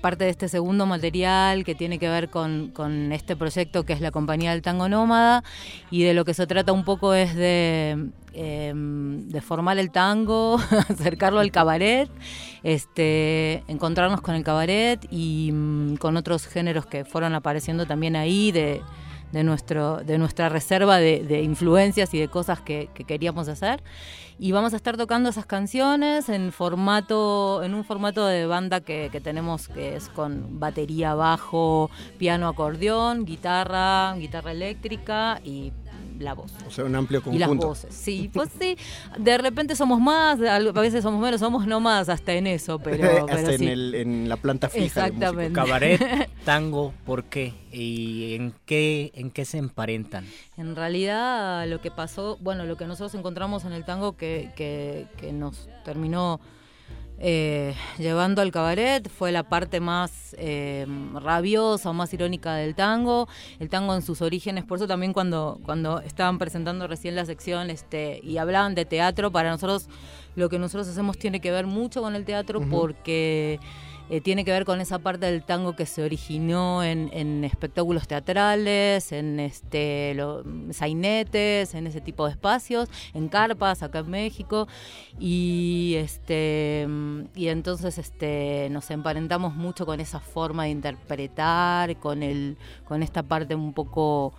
parte 0.00 0.24
de 0.24 0.30
este 0.30 0.48
segundo 0.48 0.86
material 0.86 1.64
que 1.64 1.74
tiene 1.74 1.98
que 1.98 2.08
ver 2.08 2.30
con, 2.30 2.72
este 3.12 3.36
proyecto 3.36 3.84
que 3.84 3.92
es 3.92 4.00
la 4.00 4.10
Compañía 4.10 4.52
del 4.52 4.62
Tango 4.62 4.88
Nómada 4.88 5.42
y 5.90 6.02
de 6.02 6.14
lo 6.14 6.24
que 6.24 6.34
se 6.34 6.46
trata 6.46 6.72
un 6.72 6.84
poco 6.84 7.14
es 7.14 7.34
de, 7.34 8.10
de 8.32 9.40
formar 9.40 9.78
el 9.78 9.90
tango, 9.90 10.58
acercarlo 10.88 11.40
al 11.40 11.50
cabaret, 11.50 12.08
este, 12.62 13.64
encontrarnos 13.68 14.20
con 14.20 14.34
el 14.34 14.44
cabaret 14.44 15.06
y 15.10 15.50
mm, 15.52 15.96
con 15.96 16.16
otros 16.16 16.46
géneros 16.46 16.86
que 16.86 17.04
fueron 17.04 17.34
apareciendo 17.34 17.86
también 17.86 18.16
ahí 18.16 18.52
de 18.52 18.82
de, 19.32 19.44
nuestro, 19.44 19.98
de 19.98 20.18
nuestra 20.18 20.48
reserva 20.48 20.98
de, 20.98 21.42
influencias 21.42 22.12
y 22.14 22.18
de 22.18 22.28
cosas 22.28 22.60
que, 22.60 22.88
que, 22.94 23.04
queríamos 23.04 23.48
hacer. 23.48 23.82
Y 24.38 24.52
vamos 24.52 24.74
a 24.74 24.76
estar 24.76 24.96
tocando 24.96 25.30
esas 25.30 25.46
canciones 25.46 26.28
en 26.28 26.52
formato, 26.52 27.62
en 27.62 27.74
un 27.74 27.84
formato 27.84 28.26
de 28.26 28.46
banda 28.46 28.80
que, 28.80 29.08
que 29.10 29.20
tenemos 29.20 29.68
que 29.68 29.96
es 29.96 30.08
con 30.10 30.60
batería, 30.60 31.14
bajo, 31.14 31.90
piano, 32.18 32.48
acordeón, 32.48 33.24
guitarra, 33.24 34.14
guitarra 34.16 34.52
eléctrica 34.52 35.40
y 35.42 35.72
la 36.18 36.34
voz. 36.34 36.52
O 36.66 36.70
sea, 36.70 36.84
un 36.84 36.94
amplio 36.94 37.22
conjunto. 37.22 37.36
Y 37.36 37.48
las 37.48 37.56
voces, 37.56 37.94
sí. 37.94 38.30
Pues 38.32 38.50
sí, 38.58 38.76
de 39.18 39.38
repente 39.38 39.76
somos 39.76 40.00
más, 40.00 40.40
a 40.40 40.58
veces 40.80 41.02
somos 41.02 41.20
menos, 41.20 41.40
somos 41.40 41.66
nómadas 41.66 42.08
hasta 42.08 42.32
en 42.34 42.46
eso, 42.46 42.78
pero, 42.84 43.26
hasta 43.26 43.36
pero 43.36 43.50
en, 43.50 43.58
sí. 43.58 43.66
el, 43.66 43.94
en, 43.94 44.28
la 44.28 44.36
planta 44.36 44.68
fija. 44.68 45.06
Exactamente. 45.06 45.52
Cabaret, 45.52 46.30
tango, 46.44 46.92
¿por 47.04 47.24
qué? 47.24 47.54
¿Y 47.72 48.34
en 48.34 48.54
qué, 48.64 49.12
en 49.14 49.30
qué 49.30 49.44
se 49.44 49.58
emparentan? 49.58 50.24
En 50.56 50.76
realidad, 50.76 51.66
lo 51.68 51.80
que 51.80 51.90
pasó, 51.90 52.38
bueno, 52.40 52.64
lo 52.64 52.76
que 52.76 52.86
nosotros 52.86 53.14
encontramos 53.14 53.64
en 53.64 53.72
el 53.72 53.84
tango 53.84 54.16
que, 54.16 54.52
que, 54.56 55.06
que 55.16 55.32
nos 55.32 55.68
terminó 55.84 56.40
eh, 57.18 57.74
llevando 57.98 58.42
al 58.42 58.52
cabaret 58.52 59.08
fue 59.08 59.32
la 59.32 59.42
parte 59.42 59.80
más 59.80 60.36
eh, 60.38 60.86
rabiosa 61.14 61.90
o 61.90 61.92
más 61.94 62.12
irónica 62.12 62.54
del 62.54 62.74
tango, 62.74 63.28
el 63.58 63.70
tango 63.70 63.94
en 63.94 64.02
sus 64.02 64.20
orígenes, 64.20 64.64
por 64.64 64.78
eso 64.78 64.86
también 64.86 65.12
cuando, 65.12 65.58
cuando 65.64 66.00
estaban 66.00 66.38
presentando 66.38 66.86
recién 66.86 67.14
la 67.14 67.24
sección 67.24 67.70
este, 67.70 68.20
y 68.22 68.36
hablaban 68.38 68.74
de 68.74 68.84
teatro, 68.84 69.32
para 69.32 69.50
nosotros 69.50 69.88
lo 70.34 70.48
que 70.50 70.58
nosotros 70.58 70.88
hacemos 70.88 71.16
tiene 71.18 71.40
que 71.40 71.50
ver 71.50 71.66
mucho 71.66 72.02
con 72.02 72.14
el 72.14 72.24
teatro 72.24 72.58
uh 72.60 72.62
-huh. 72.62 72.70
porque... 72.70 73.60
Eh, 74.08 74.20
tiene 74.20 74.44
que 74.44 74.52
ver 74.52 74.64
con 74.64 74.80
esa 74.80 75.00
parte 75.00 75.26
del 75.26 75.42
tango 75.42 75.74
que 75.74 75.84
se 75.84 76.02
originó 76.02 76.84
en, 76.84 77.44
espectáculos 77.44 78.06
teatrales, 78.06 79.10
en 79.10 79.40
este, 79.40 80.14
lo, 80.14 80.44
sainetes, 80.70 81.74
en 81.74 81.88
ese 81.88 82.00
tipo 82.00 82.24
de 82.26 82.32
espacios, 82.32 82.88
en 83.14 83.28
carpas 83.28 83.82
acá 83.82 84.00
en 84.00 84.10
México. 84.10 84.68
Y, 85.18 85.94
este, 85.96 86.86
y 87.34 87.48
entonces 87.48 87.98
este, 87.98 88.68
nos 88.70 88.90
emparentamos 88.90 89.54
mucho 89.54 89.86
con 89.86 89.98
esa 90.00 90.20
forma 90.20 90.64
de 90.64 90.70
interpretar, 90.70 91.96
con, 91.98 92.22
el, 92.22 92.56
con 92.86 93.02
esta 93.02 93.24
parte 93.24 93.54
un 93.56 93.72
poco 93.72 94.34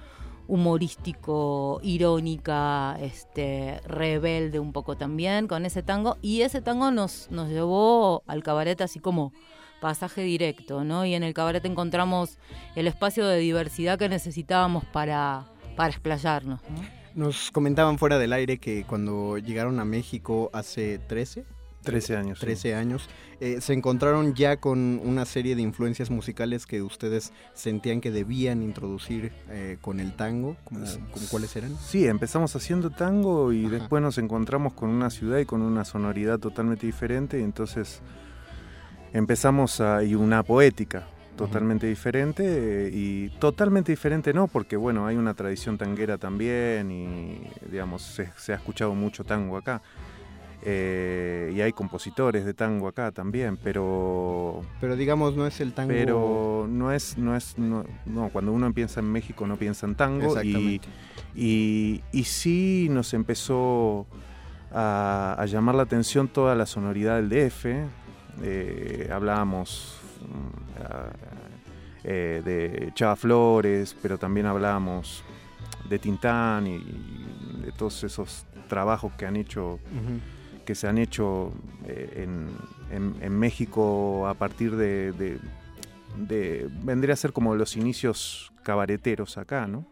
humorístico, 0.47 1.79
irónica, 1.83 2.97
este, 3.01 3.81
rebelde 3.85 4.59
un 4.59 4.71
poco 4.71 4.95
también 4.95 5.47
con 5.47 5.65
ese 5.65 5.83
tango. 5.83 6.17
Y 6.21 6.41
ese 6.41 6.61
tango 6.61 6.91
nos, 6.91 7.29
nos 7.31 7.49
llevó 7.49 8.23
al 8.27 8.43
cabaret 8.43 8.79
así 8.81 8.99
como 8.99 9.33
pasaje 9.79 10.21
directo, 10.21 10.83
¿no? 10.83 11.05
Y 11.05 11.13
en 11.13 11.23
el 11.23 11.33
cabaret 11.33 11.63
encontramos 11.65 12.37
el 12.75 12.87
espacio 12.87 13.27
de 13.27 13.37
diversidad 13.39 13.97
que 13.97 14.09
necesitábamos 14.09 14.85
para, 14.85 15.45
para 15.75 15.89
explayarnos, 15.89 16.61
¿no? 16.69 16.97
Nos 17.15 17.49
comentaban 17.49 17.97
fuera 17.97 18.19
del 18.19 18.31
aire 18.31 18.59
que 18.59 18.83
cuando 18.83 19.39
llegaron 19.39 19.79
a 19.79 19.85
México 19.85 20.51
hace 20.53 20.99
13, 20.99 21.45
13 21.81 22.15
años. 22.15 22.39
13 22.39 22.61
sí. 22.61 22.71
años. 22.73 23.09
Eh, 23.39 23.61
se 23.61 23.73
encontraron 23.73 24.35
ya 24.35 24.57
con 24.57 24.99
una 25.03 25.25
serie 25.25 25.55
de 25.55 25.61
influencias 25.61 26.09
musicales 26.09 26.65
que 26.65 26.81
ustedes 26.81 27.33
sentían 27.53 28.01
que 28.01 28.11
debían 28.11 28.61
introducir 28.61 29.31
eh, 29.49 29.77
con 29.81 29.99
el 29.99 30.15
tango. 30.15 30.57
¿Cómo, 30.63 30.85
cómo, 31.11 31.25
cuáles 31.31 31.55
eran? 31.55 31.75
Sí, 31.77 32.05
empezamos 32.05 32.55
haciendo 32.55 32.89
tango 32.89 33.51
y 33.51 33.65
Ajá. 33.65 33.75
después 33.75 34.03
nos 34.03 34.17
encontramos 34.17 34.73
con 34.73 34.89
una 34.89 35.09
ciudad 35.09 35.39
y 35.39 35.45
con 35.45 35.61
una 35.61 35.85
sonoridad 35.85 36.39
totalmente 36.39 36.85
diferente. 36.85 37.39
Y 37.39 37.43
entonces 37.43 38.01
empezamos 39.13 39.81
a. 39.81 40.03
y 40.03 40.15
una 40.15 40.43
poética 40.43 41.07
totalmente 41.35 41.85
uh 41.85 41.89
-huh. 41.89 41.93
diferente 41.93 42.43
eh, 42.45 42.89
y 42.91 43.29
totalmente 43.39 43.91
diferente 43.91 44.33
no 44.33 44.47
porque 44.47 44.75
bueno 44.75 45.05
hay 45.05 45.15
una 45.15 45.35
tradición 45.35 45.77
tanguera 45.77 46.17
también 46.17 46.91
y 46.91 47.47
digamos 47.69 48.01
se, 48.01 48.31
se 48.37 48.53
ha 48.53 48.55
escuchado 48.55 48.95
mucho 48.95 49.23
tango 49.23 49.55
acá 49.55 49.81
eh, 50.63 51.53
y 51.55 51.61
hay 51.61 51.71
compositores 51.71 52.43
de 52.43 52.53
tango 52.53 52.87
acá 52.87 53.11
también, 53.11 53.57
pero... 53.57 54.61
Pero 54.81 54.95
digamos, 54.95 55.35
no 55.35 55.45
es 55.45 55.61
el 55.61 55.71
tango... 55.73 55.93
Pero 55.93 56.67
no 56.69 56.91
es, 56.91 57.17
no 57.17 57.35
es, 57.35 57.57
no, 57.57 57.85
no 58.05 58.29
cuando 58.29 58.51
uno 58.51 58.73
piensa 58.73 58.99
en 58.99 59.11
México 59.11 59.47
no 59.47 59.55
piensa 59.55 59.85
en 59.85 59.95
tango 59.95 60.41
y, 60.41 60.81
y, 61.35 62.03
y, 62.11 62.23
sí 62.23 62.87
nos 62.89 63.13
empezó 63.13 64.07
a, 64.73 65.35
a, 65.37 65.45
llamar 65.45 65.75
la 65.75 65.83
atención 65.83 66.27
toda 66.27 66.55
la 66.55 66.65
sonoridad 66.65 67.21
del 67.21 67.29
DF, 67.29 67.65
eh, 68.43 69.09
hablábamos 69.11 69.99
eh, 72.03 72.41
de 72.43 72.91
Chava 72.93 73.15
Flores, 73.15 73.95
pero 74.01 74.17
también 74.17 74.45
hablábamos 74.45 75.23
de 75.89 75.99
Tintán 75.99 76.67
y, 76.67 76.75
y 76.75 77.61
de 77.65 77.71
todos 77.71 78.03
esos 78.03 78.45
trabajos 78.67 79.13
que 79.13 79.25
han 79.25 79.35
hecho... 79.35 79.73
Uh 79.73 79.77
-huh 79.77 80.37
que 80.67 80.75
se 80.75 80.85
han 80.89 80.97
hecho 80.97 81.53
eh, 81.85 82.25
en, 82.25 82.49
en, 82.91 83.15
en, 83.21 83.39
México 83.39 84.27
a 84.27 84.33
partir 84.33 84.75
de, 84.75 85.13
de, 85.13 85.39
de, 86.17 86.67
vendría 86.83 87.13
a 87.13 87.15
ser 87.15 87.31
como 87.31 87.55
los 87.55 87.77
inicios 87.77 88.51
cabareteros 88.63 89.37
acá, 89.37 89.65
¿no? 89.65 89.85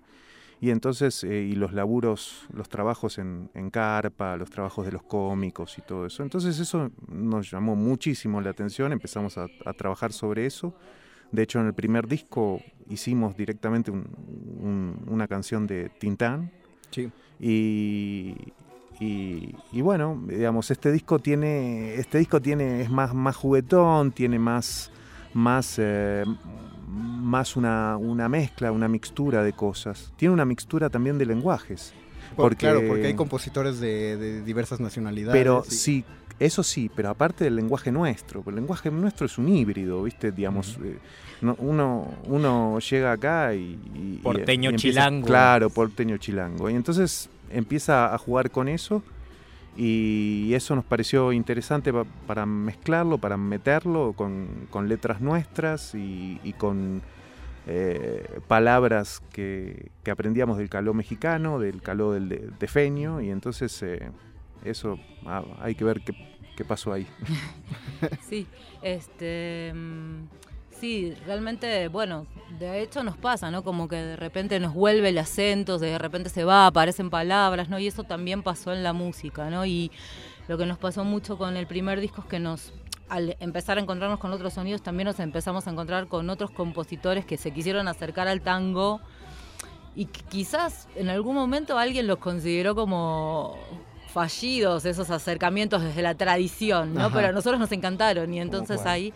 Y 0.61 0.69
entonces, 0.69 1.23
eh, 1.23 1.41
y 1.41 1.55
los 1.55 1.73
laburos, 1.73 2.47
los 2.53 2.69
trabajos 2.69 3.17
en, 3.17 3.49
en, 3.53 3.69
carpa, 3.69 4.37
los 4.37 4.49
trabajos 4.49 4.85
de 4.85 4.93
los 4.93 5.03
cómicos 5.03 5.77
y 5.77 5.81
todo 5.81 6.05
eso. 6.05 6.23
Entonces 6.23 6.59
eso 6.59 6.91
nos 7.07 7.51
llamó 7.51 7.75
muchísimo 7.75 8.41
la 8.41 8.51
atención, 8.51 8.91
empezamos 8.93 9.37
a, 9.37 9.47
a 9.65 9.73
trabajar 9.73 10.13
sobre 10.13 10.45
eso. 10.45 10.73
De 11.31 11.43
hecho, 11.43 11.59
en 11.59 11.67
el 11.67 11.73
primer 11.73 12.07
disco 12.07 12.61
hicimos 12.89 13.35
directamente 13.35 13.91
un, 13.91 14.07
un, 14.61 15.05
una 15.07 15.27
canción 15.27 15.67
de 15.67 15.89
Tintán. 15.99 16.51
Sí. 16.91 17.11
Y, 17.39 18.35
y, 18.99 19.55
y, 19.73 19.81
bueno, 19.81 20.23
digamos, 20.27 20.71
este 20.71 20.91
disco 20.91 21.19
tiene, 21.19 21.95
este 21.95 22.19
disco 22.19 22.41
tiene, 22.41 22.81
es 22.81 22.89
más, 22.89 23.13
más 23.13 23.35
juguetón, 23.35 24.13
tiene 24.13 24.39
más, 24.39 24.91
más, 25.33 25.75
eh, 25.77 26.23
más 26.95 27.55
una, 27.55 27.97
una, 27.97 28.29
mezcla, 28.29 28.71
una 28.71 28.87
mixtura 28.87 29.43
de 29.43 29.53
cosas. 29.53 30.13
Tiene 30.15 30.33
una 30.33 30.45
mixtura 30.45 30.89
también 30.89 31.17
de 31.17 31.25
lenguajes. 31.25 31.93
Porque, 32.35 32.57
claro, 32.57 32.81
porque 32.87 33.07
hay 33.07 33.13
compositores 33.13 33.79
de, 33.79 34.17
de 34.17 34.41
diversas 34.41 34.79
nacionalidades. 34.79 35.39
Pero 35.39 35.63
y... 35.67 35.71
sí, 35.71 36.05
eso 36.39 36.63
sí, 36.63 36.89
pero 36.93 37.09
aparte 37.09 37.43
del 37.43 37.55
lenguaje 37.55 37.91
nuestro, 37.91 38.43
el 38.47 38.55
lenguaje 38.55 38.91
nuestro 38.91 39.25
es 39.25 39.37
un 39.37 39.47
híbrido, 39.47 40.03
¿viste? 40.03 40.31
Digamos, 40.31 40.77
uh 40.77 40.81
-huh. 40.81 40.85
eh, 40.87 40.99
no, 41.41 41.55
uno, 41.59 42.13
uno 42.25 42.79
llega 42.79 43.11
acá 43.11 43.53
y... 43.53 43.79
y 43.93 44.19
porteño 44.21 44.71
y 44.71 44.75
empieza, 44.75 44.99
chilango. 45.01 45.27
Claro, 45.27 45.69
porteño 45.69 46.17
chilango. 46.17 46.69
Y 46.69 46.73
entonces 46.73 47.29
empieza 47.49 48.13
a 48.13 48.17
jugar 48.17 48.51
con 48.51 48.67
eso 48.67 49.01
y 49.75 50.53
eso 50.53 50.75
nos 50.75 50.85
pareció 50.85 51.33
interesante 51.33 51.91
pa 51.91 52.05
para 52.27 52.45
mezclarlo, 52.45 53.17
para 53.17 53.37
meterlo 53.37 54.13
con, 54.13 54.67
con 54.69 54.87
letras 54.87 55.19
nuestras 55.19 55.93
y, 55.95 56.53
con 56.57 57.01
eh, 57.67 58.39
palabras 58.47 59.21
que, 59.33 59.91
que, 60.03 60.11
aprendíamos 60.11 60.57
del 60.57 60.69
caló 60.69 60.93
mexicano, 60.93 61.59
del 61.59 61.81
caló 61.81 62.13
del 62.13 62.29
de, 62.57 62.67
feño 62.67 63.21
y 63.21 63.29
entonces 63.31 63.81
eh, 63.83 64.11
eso 64.63 64.97
ah, 65.25 65.43
hay 65.59 65.75
que 65.75 65.83
ver 65.83 66.01
qué, 66.01 66.13
qué 66.55 66.63
pasó 66.63 66.93
ahí. 66.93 67.07
sí, 68.29 68.47
este... 68.81 69.73
Sí, 70.79 71.13
realmente, 71.25 71.87
bueno, 71.87 72.27
de 72.59 72.81
hecho 72.81 73.03
nos 73.03 73.17
pasa, 73.17 73.49
¿no? 73.49 73.63
Como 73.63 73.87
que 73.87 73.95
de 73.95 74.15
repente 74.15 74.59
nos 74.59 74.73
vuelve 74.73 75.09
el 75.09 75.17
acento, 75.17 75.77
de 75.77 75.97
repente 75.97 76.29
se 76.29 76.43
va, 76.43 76.67
aparecen 76.67 77.09
palabras, 77.09 77.69
¿no? 77.69 77.79
Y 77.79 77.87
eso 77.87 78.03
también 78.03 78.43
pasó 78.43 78.73
en 78.73 78.83
la 78.83 78.93
música, 78.93 79.49
¿no? 79.49 79.65
Y 79.65 79.91
lo 80.47 80.57
que 80.57 80.65
nos 80.65 80.77
pasó 80.77 81.03
mucho 81.03 81.37
con 81.37 81.57
el 81.57 81.65
primer 81.65 82.01
disco 82.01 82.21
es 82.21 82.27
que 82.27 82.39
nos 82.39 82.73
al 83.07 83.37
empezar 83.39 83.77
a 83.77 83.81
encontrarnos 83.81 84.19
con 84.19 84.31
otros 84.31 84.53
sonidos, 84.53 84.81
también 84.81 85.05
nos 85.05 85.19
empezamos 85.19 85.67
a 85.67 85.71
encontrar 85.71 86.07
con 86.07 86.27
otros 86.29 86.49
compositores 86.49 87.23
que 87.23 87.37
se 87.37 87.51
quisieron 87.51 87.87
acercar 87.87 88.27
al 88.27 88.41
tango 88.41 88.99
y 89.95 90.05
quizás 90.05 90.87
en 90.95 91.09
algún 91.09 91.35
momento 91.35 91.77
alguien 91.77 92.07
los 92.07 92.17
consideró 92.17 92.73
como 92.73 93.57
fallidos 94.11 94.85
esos 94.85 95.09
acercamientos 95.11 95.83
desde 95.83 96.01
la 96.01 96.15
tradición, 96.15 96.95
¿no? 96.95 97.01
Ajá. 97.01 97.15
Pero 97.15 97.27
a 97.27 97.31
nosotros 97.31 97.59
nos 97.59 97.71
encantaron 97.71 98.33
y 98.33 98.39
entonces 98.39 98.85
ahí 98.85 99.13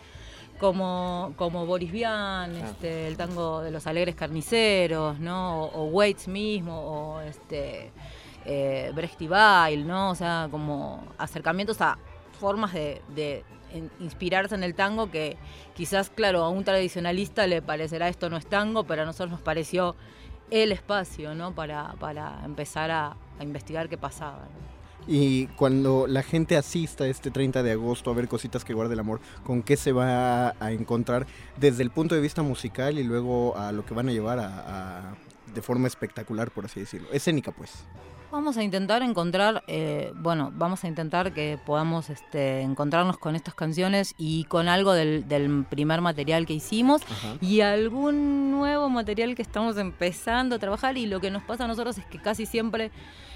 como, 0.60 1.32
como 1.36 1.66
Boris 1.66 1.90
Vian, 1.90 2.54
este, 2.56 3.08
el 3.08 3.16
tango 3.16 3.62
de 3.62 3.70
los 3.70 3.86
alegres 3.86 4.14
carniceros, 4.14 5.18
¿no? 5.18 5.62
O, 5.64 5.80
o 5.80 5.84
Waits 5.86 6.28
mismo, 6.28 6.78
o 6.78 7.20
este 7.20 7.90
eh, 8.44 8.92
Brecht 8.94 9.20
y 9.22 9.28
Weil, 9.28 9.86
¿no? 9.86 10.10
O 10.10 10.14
sea, 10.14 10.48
como 10.50 11.02
acercamientos 11.18 11.80
a 11.80 11.98
formas 12.38 12.72
de, 12.72 13.02
de 13.14 13.44
en- 13.72 13.90
inspirarse 14.00 14.54
en 14.54 14.62
el 14.62 14.74
tango 14.74 15.10
que 15.10 15.36
quizás, 15.74 16.10
claro, 16.10 16.42
a 16.44 16.48
un 16.50 16.62
tradicionalista 16.64 17.46
le 17.46 17.62
parecerá 17.62 18.08
esto 18.08 18.28
no 18.30 18.36
es 18.36 18.46
tango, 18.46 18.84
pero 18.84 19.02
a 19.02 19.04
nosotros 19.06 19.30
nos 19.30 19.40
pareció 19.40 19.96
el 20.50 20.72
espacio, 20.72 21.34
¿no? 21.34 21.54
Para, 21.54 21.94
para 21.98 22.40
empezar 22.44 22.90
a, 22.90 23.16
a 23.38 23.42
investigar 23.42 23.88
qué 23.88 23.96
pasaba. 23.96 24.38
¿no? 24.40 24.79
Y 25.06 25.46
cuando 25.48 26.06
la 26.06 26.22
gente 26.22 26.56
asista 26.56 27.06
este 27.06 27.30
30 27.30 27.62
de 27.62 27.72
agosto 27.72 28.10
a 28.10 28.14
ver 28.14 28.28
cositas 28.28 28.64
que 28.64 28.74
guarda 28.74 28.94
el 28.94 29.00
amor, 29.00 29.20
¿con 29.44 29.62
qué 29.62 29.76
se 29.76 29.92
va 29.92 30.54
a 30.60 30.72
encontrar 30.72 31.26
desde 31.58 31.82
el 31.82 31.90
punto 31.90 32.14
de 32.14 32.20
vista 32.20 32.42
musical 32.42 32.98
y 32.98 33.02
luego 33.02 33.56
a 33.56 33.72
lo 33.72 33.84
que 33.84 33.94
van 33.94 34.08
a 34.08 34.12
llevar 34.12 34.38
a, 34.38 35.08
a- 35.10 35.14
de 35.54 35.62
forma 35.62 35.88
espectacular, 35.88 36.50
por 36.52 36.66
así 36.66 36.80
decirlo? 36.80 37.08
Escénica, 37.12 37.50
pues. 37.50 37.72
Vamos 38.32 38.56
a 38.56 38.62
intentar 38.62 39.02
encontrar, 39.02 39.64
eh, 39.66 40.12
bueno, 40.14 40.52
vamos 40.54 40.84
a 40.84 40.88
intentar 40.88 41.32
que 41.32 41.58
podamos 41.66 42.10
este, 42.10 42.60
encontrarnos 42.60 43.18
con 43.18 43.34
estas 43.34 43.54
canciones 43.54 44.14
y 44.18 44.44
con 44.44 44.68
algo 44.68 44.92
del, 44.92 45.26
del 45.26 45.64
primer 45.68 46.00
material 46.00 46.46
que 46.46 46.52
hicimos 46.52 47.02
Ajá. 47.02 47.34
y 47.40 47.60
algún 47.62 48.52
nuevo 48.52 48.88
material 48.88 49.34
que 49.34 49.42
estamos 49.42 49.76
empezando 49.78 50.54
a 50.54 50.58
trabajar 50.60 50.96
y 50.96 51.06
lo 51.06 51.20
que 51.20 51.32
nos 51.32 51.42
pasa 51.42 51.64
a 51.64 51.66
nosotros 51.66 51.98
es 51.98 52.06
que 52.06 52.22
casi 52.22 52.46
siempre 52.46 52.92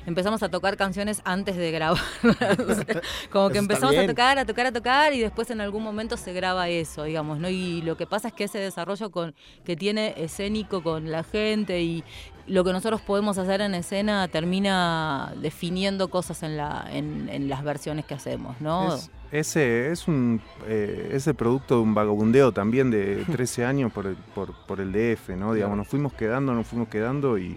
empezamos 0.06 0.42
a 0.42 0.48
tocar 0.48 0.76
canciones 0.76 1.22
antes 1.24 1.56
de 1.56 1.70
grabar. 1.70 2.00
Como 3.30 3.50
que 3.50 3.58
empezamos 3.58 3.96
a 3.96 4.06
tocar, 4.06 4.38
a 4.38 4.44
tocar, 4.44 4.66
a 4.66 4.72
tocar 4.72 5.12
y 5.12 5.20
después 5.20 5.50
en 5.50 5.60
algún 5.60 5.82
momento 5.82 6.16
se 6.16 6.32
graba 6.32 6.68
eso, 6.68 7.04
digamos, 7.04 7.38
¿no? 7.38 7.48
Y 7.48 7.82
lo 7.82 7.96
que 7.96 8.06
pasa 8.06 8.28
es 8.28 8.34
que 8.34 8.44
ese 8.44 8.58
desarrollo 8.58 9.10
con, 9.10 9.34
que 9.64 9.76
tiene 9.76 10.14
escénico 10.16 10.82
con 10.82 11.10
la 11.10 11.24
gente 11.24 11.82
y 11.82 12.04
lo 12.46 12.62
que 12.64 12.72
nosotros 12.72 13.00
podemos 13.00 13.38
hacer 13.38 13.60
en 13.60 13.74
escena 13.74 14.28
termina 14.28 15.32
definiendo 15.40 16.08
cosas 16.08 16.42
en, 16.42 16.56
la, 16.56 16.86
en, 16.90 17.28
en 17.30 17.48
las 17.48 17.62
versiones 17.64 18.04
que 18.04 18.14
hacemos, 18.14 18.60
¿no? 18.60 18.94
Es- 18.94 19.10
ese 19.32 19.90
es 19.90 20.06
un 20.06 20.40
eh, 20.68 21.18
producto 21.36 21.76
de 21.76 21.80
un 21.82 21.92
vagabundeo 21.94 22.52
también 22.52 22.90
de 22.90 23.24
13 23.32 23.64
años 23.64 23.92
por 23.92 24.06
el, 24.06 24.14
por, 24.16 24.54
por 24.66 24.80
el 24.80 24.92
DF, 24.92 25.30
¿no? 25.30 25.54
Digamos, 25.54 25.76
nos 25.76 25.88
fuimos 25.88 26.12
quedando, 26.12 26.54
nos 26.54 26.66
fuimos 26.68 26.88
quedando 26.88 27.36
y, 27.38 27.56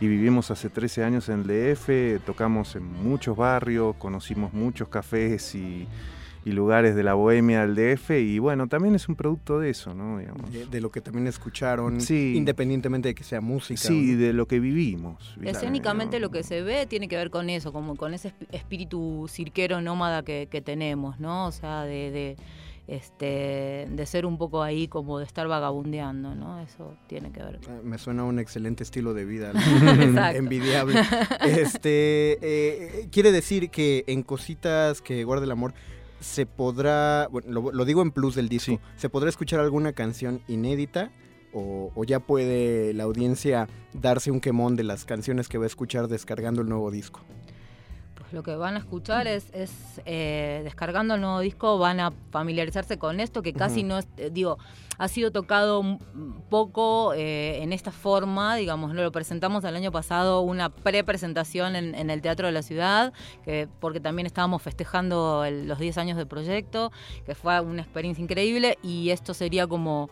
y 0.00 0.06
vivimos 0.08 0.50
hace 0.50 0.70
13 0.70 1.04
años 1.04 1.28
en 1.28 1.40
el 1.42 1.74
DF, 1.74 2.24
tocamos 2.24 2.76
en 2.76 2.84
muchos 2.84 3.36
barrios, 3.36 3.94
conocimos 3.98 4.52
muchos 4.54 4.88
cafés 4.88 5.54
y, 5.54 5.86
y 6.44 6.52
lugares 6.52 6.94
de 6.96 7.02
la 7.04 7.14
bohemia 7.14 7.66
del 7.66 7.74
DF 7.74 8.10
y 8.20 8.38
bueno, 8.38 8.66
también 8.66 8.94
es 8.94 9.08
un 9.08 9.14
producto 9.14 9.60
de 9.60 9.70
eso, 9.70 9.94
¿no? 9.94 10.18
Digamos. 10.18 10.52
De, 10.52 10.66
de 10.66 10.80
lo 10.80 10.90
que 10.90 11.00
también 11.00 11.26
escucharon, 11.26 12.00
Sí. 12.00 12.34
independientemente 12.36 13.08
de 13.08 13.14
que 13.14 13.24
sea 13.24 13.40
música. 13.40 13.80
Sí, 13.80 14.14
de 14.14 14.32
lo 14.32 14.46
que 14.46 14.58
vivimos. 14.60 15.36
Escénicamente 15.42 16.18
lo 16.18 16.30
que 16.30 16.42
se 16.42 16.62
ve 16.62 16.86
tiene 16.86 17.06
que 17.08 17.16
ver 17.16 17.30
con 17.30 17.48
eso, 17.50 17.72
como 17.72 17.96
con 17.96 18.12
ese 18.14 18.30
esp- 18.30 18.46
espíritu 18.50 19.26
cirquero 19.28 19.80
nómada 19.80 20.22
que, 20.24 20.48
que 20.50 20.60
tenemos, 20.60 21.20
¿no? 21.20 21.46
O 21.46 21.52
sea, 21.52 21.82
de, 21.84 22.10
de, 22.10 22.36
este, 22.88 23.86
de 23.90 24.06
ser 24.06 24.26
un 24.26 24.36
poco 24.38 24.62
ahí 24.62 24.88
como 24.88 25.18
de 25.20 25.24
estar 25.24 25.46
vagabundeando, 25.46 26.34
¿no? 26.34 26.60
Eso 26.60 26.96
tiene 27.06 27.30
que 27.30 27.40
ver. 27.42 27.60
Ah, 27.68 27.80
Me 27.84 27.96
suena 27.98 28.22
a 28.22 28.24
un 28.24 28.38
excelente 28.40 28.82
estilo 28.82 29.14
de 29.14 29.24
vida, 29.24 29.52
envidiable. 30.34 31.00
Este 31.46 32.38
eh, 32.42 33.08
quiere 33.10 33.32
decir 33.32 33.70
que 33.70 34.04
en 34.06 34.22
cositas 34.22 35.00
que 35.00 35.24
guarda 35.24 35.44
el 35.44 35.50
amor 35.52 35.74
se 36.22 36.46
podrá, 36.46 37.28
bueno, 37.30 37.50
lo, 37.50 37.72
lo 37.72 37.84
digo 37.84 38.02
en 38.02 38.10
plus 38.10 38.34
del 38.34 38.48
disco, 38.48 38.80
se 38.96 39.08
podrá 39.08 39.28
escuchar 39.28 39.60
alguna 39.60 39.92
canción 39.92 40.40
inédita 40.48 41.10
o, 41.52 41.92
o 41.94 42.04
ya 42.04 42.20
puede 42.20 42.94
la 42.94 43.04
audiencia 43.04 43.68
darse 43.92 44.30
un 44.30 44.40
quemón 44.40 44.76
de 44.76 44.84
las 44.84 45.04
canciones 45.04 45.48
que 45.48 45.58
va 45.58 45.64
a 45.64 45.66
escuchar 45.66 46.08
descargando 46.08 46.62
el 46.62 46.68
nuevo 46.68 46.90
disco. 46.90 47.20
Lo 48.32 48.42
que 48.42 48.56
van 48.56 48.76
a 48.76 48.78
escuchar 48.78 49.26
es, 49.26 49.50
es 49.52 50.00
eh, 50.06 50.60
descargando 50.64 51.14
el 51.14 51.20
nuevo 51.20 51.40
disco, 51.40 51.78
van 51.78 52.00
a 52.00 52.12
familiarizarse 52.30 52.98
con 52.98 53.20
esto 53.20 53.42
que 53.42 53.52
casi 53.52 53.82
no 53.82 53.98
es, 53.98 54.08
eh, 54.16 54.30
digo, 54.32 54.58
ha 54.98 55.08
sido 55.08 55.30
tocado 55.30 55.80
un 55.80 55.98
poco 56.48 57.12
eh, 57.14 57.62
en 57.62 57.72
esta 57.72 57.90
forma, 57.92 58.56
digamos, 58.56 58.94
¿no? 58.94 59.02
lo 59.02 59.12
presentamos 59.12 59.64
el 59.64 59.76
año 59.76 59.92
pasado, 59.92 60.40
una 60.40 60.70
pre-presentación 60.70 61.76
en, 61.76 61.94
en 61.94 62.08
el 62.10 62.22
Teatro 62.22 62.46
de 62.46 62.52
la 62.52 62.62
Ciudad, 62.62 63.12
que, 63.44 63.68
porque 63.80 64.00
también 64.00 64.26
estábamos 64.26 64.62
festejando 64.62 65.44
el- 65.44 65.68
los 65.68 65.78
10 65.78 65.98
años 65.98 66.16
del 66.16 66.26
proyecto, 66.26 66.90
que 67.26 67.34
fue 67.34 67.60
una 67.60 67.82
experiencia 67.82 68.22
increíble 68.22 68.78
y 68.82 69.10
esto 69.10 69.34
sería 69.34 69.66
como 69.66 70.08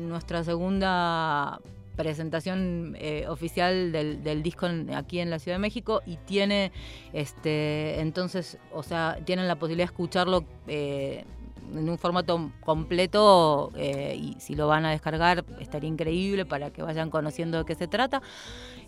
nuestra 0.00 0.44
segunda 0.44 1.60
presentación 2.02 2.96
eh, 2.98 3.26
oficial 3.28 3.92
del, 3.92 4.22
del 4.22 4.42
disco 4.42 4.66
en- 4.66 4.94
aquí 4.94 5.18
en 5.20 5.28
la 5.30 5.38
Ciudad 5.38 5.56
de 5.56 5.60
México 5.60 6.00
y 6.06 6.16
tiene 6.16 6.72
este 7.12 8.00
entonces 8.00 8.58
o 8.72 8.82
sea 8.82 9.18
tienen 9.24 9.46
la 9.48 9.56
posibilidad 9.56 9.86
de 9.88 9.92
escucharlo 9.92 10.44
eh, 10.66 11.24
en 11.72 11.88
un 11.88 11.98
formato 11.98 12.50
completo 12.64 13.70
eh, 13.76 14.16
y 14.18 14.40
si 14.40 14.56
lo 14.56 14.66
van 14.66 14.84
a 14.86 14.90
descargar 14.90 15.44
estaría 15.60 15.88
increíble 15.88 16.44
para 16.44 16.70
que 16.70 16.82
vayan 16.82 17.10
conociendo 17.10 17.58
de 17.58 17.64
qué 17.64 17.74
se 17.76 17.86
trata 17.86 18.22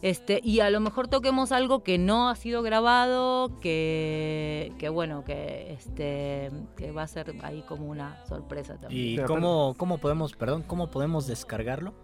este 0.01 0.41
y 0.43 0.59
a 0.61 0.69
lo 0.71 0.81
mejor 0.81 1.07
toquemos 1.07 1.53
algo 1.53 1.85
que 1.85 1.97
no 1.99 2.29
ha 2.29 2.35
sido 2.35 2.63
grabado 2.63 3.61
que, 3.61 4.73
que 4.79 4.89
bueno 4.89 5.23
que 5.23 5.73
este 5.75 6.51
que 6.77 6.91
va 6.91 7.03
a 7.05 7.07
ser 7.07 7.35
ahí 7.43 7.63
como 7.69 7.87
una 7.87 8.25
sorpresa 8.27 8.77
también 8.79 9.21
¿Y 9.21 9.25
cómo, 9.27 9.75
cómo 9.77 9.99
podemos, 9.99 10.33
perdón, 10.35 10.63
cómo 10.67 10.91
podemos 10.91 11.27
descargarlo? 11.29 11.95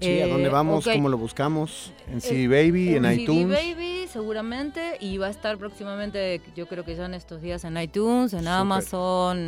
Sí, 0.00 0.20
¿a 0.20 0.26
dónde 0.26 0.48
Eh, 0.48 0.52
vamos? 0.52 0.84
¿Cómo 0.84 1.08
lo 1.08 1.16
buscamos? 1.18 1.92
En 2.10 2.20
CD 2.20 2.48
Baby, 2.48 2.96
en 2.96 3.04
CD 3.04 3.22
iTunes. 3.22 3.48
Baby 3.48 4.06
seguramente 4.08 4.96
y 5.00 5.16
va 5.18 5.28
a 5.28 5.30
estar 5.30 5.56
próximamente, 5.58 6.40
yo 6.54 6.66
creo 6.66 6.84
que 6.84 6.94
ya 6.96 7.06
en 7.06 7.14
estos 7.14 7.40
días 7.40 7.64
en 7.64 7.76
iTunes, 7.78 8.32
en. 8.34 8.46
Amazon, 8.48 9.38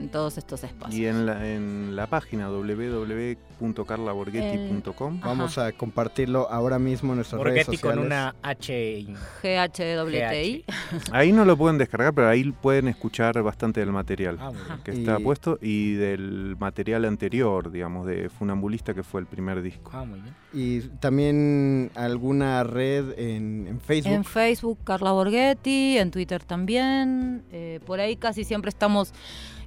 en 0.00 0.08
todos 0.10 0.38
estos 0.38 0.62
espacios. 0.64 0.94
Y 0.98 1.06
en 1.06 1.26
la, 1.26 1.46
en 1.52 1.94
la 1.96 2.06
página 2.06 2.48
www.carlaborghetti.com 2.48 5.20
Vamos 5.20 5.58
a 5.58 5.72
compartirlo 5.72 6.48
ahora 6.50 6.78
mismo 6.78 7.12
en 7.12 7.16
nuestras 7.16 7.42
redes 7.42 7.66
Borghetti 7.66 7.76
sociales. 7.76 7.96
con 7.98 8.06
una 8.06 8.34
H. 8.42 9.06
GHWTI. 9.42 10.64
Ahí 11.12 11.32
no 11.32 11.44
lo 11.44 11.56
pueden 11.56 11.78
descargar, 11.78 12.14
pero 12.14 12.28
ahí 12.28 12.50
pueden 12.52 12.88
escuchar 12.88 13.40
bastante 13.42 13.80
del 13.80 13.90
material 13.92 14.38
Ah, 14.40 14.52
que 14.84 14.92
está 14.92 15.18
Y- 15.18 15.22
puesto 15.22 15.58
y 15.60 15.94
del 15.94 16.56
material 16.58 17.04
anterior, 17.04 17.70
digamos, 17.70 18.06
de 18.06 18.28
Funambulista, 18.28 18.94
que 18.94 19.02
fue 19.02 19.20
el 19.20 19.26
primer 19.26 19.53
disco. 19.62 19.90
Ah, 19.94 20.04
muy 20.04 20.20
bien. 20.20 20.34
Y 20.52 20.80
también 21.00 21.90
alguna 21.94 22.62
red 22.64 23.18
en, 23.18 23.66
en 23.66 23.80
Facebook. 23.80 24.12
En 24.12 24.24
Facebook 24.24 24.78
Carla 24.84 25.12
Borghetti, 25.12 25.98
en 25.98 26.10
Twitter 26.10 26.42
también. 26.44 27.42
eh, 27.50 27.80
por 27.86 28.00
ahí 28.00 28.16
casi 28.16 28.44
siempre 28.44 28.68
estamos 28.68 29.12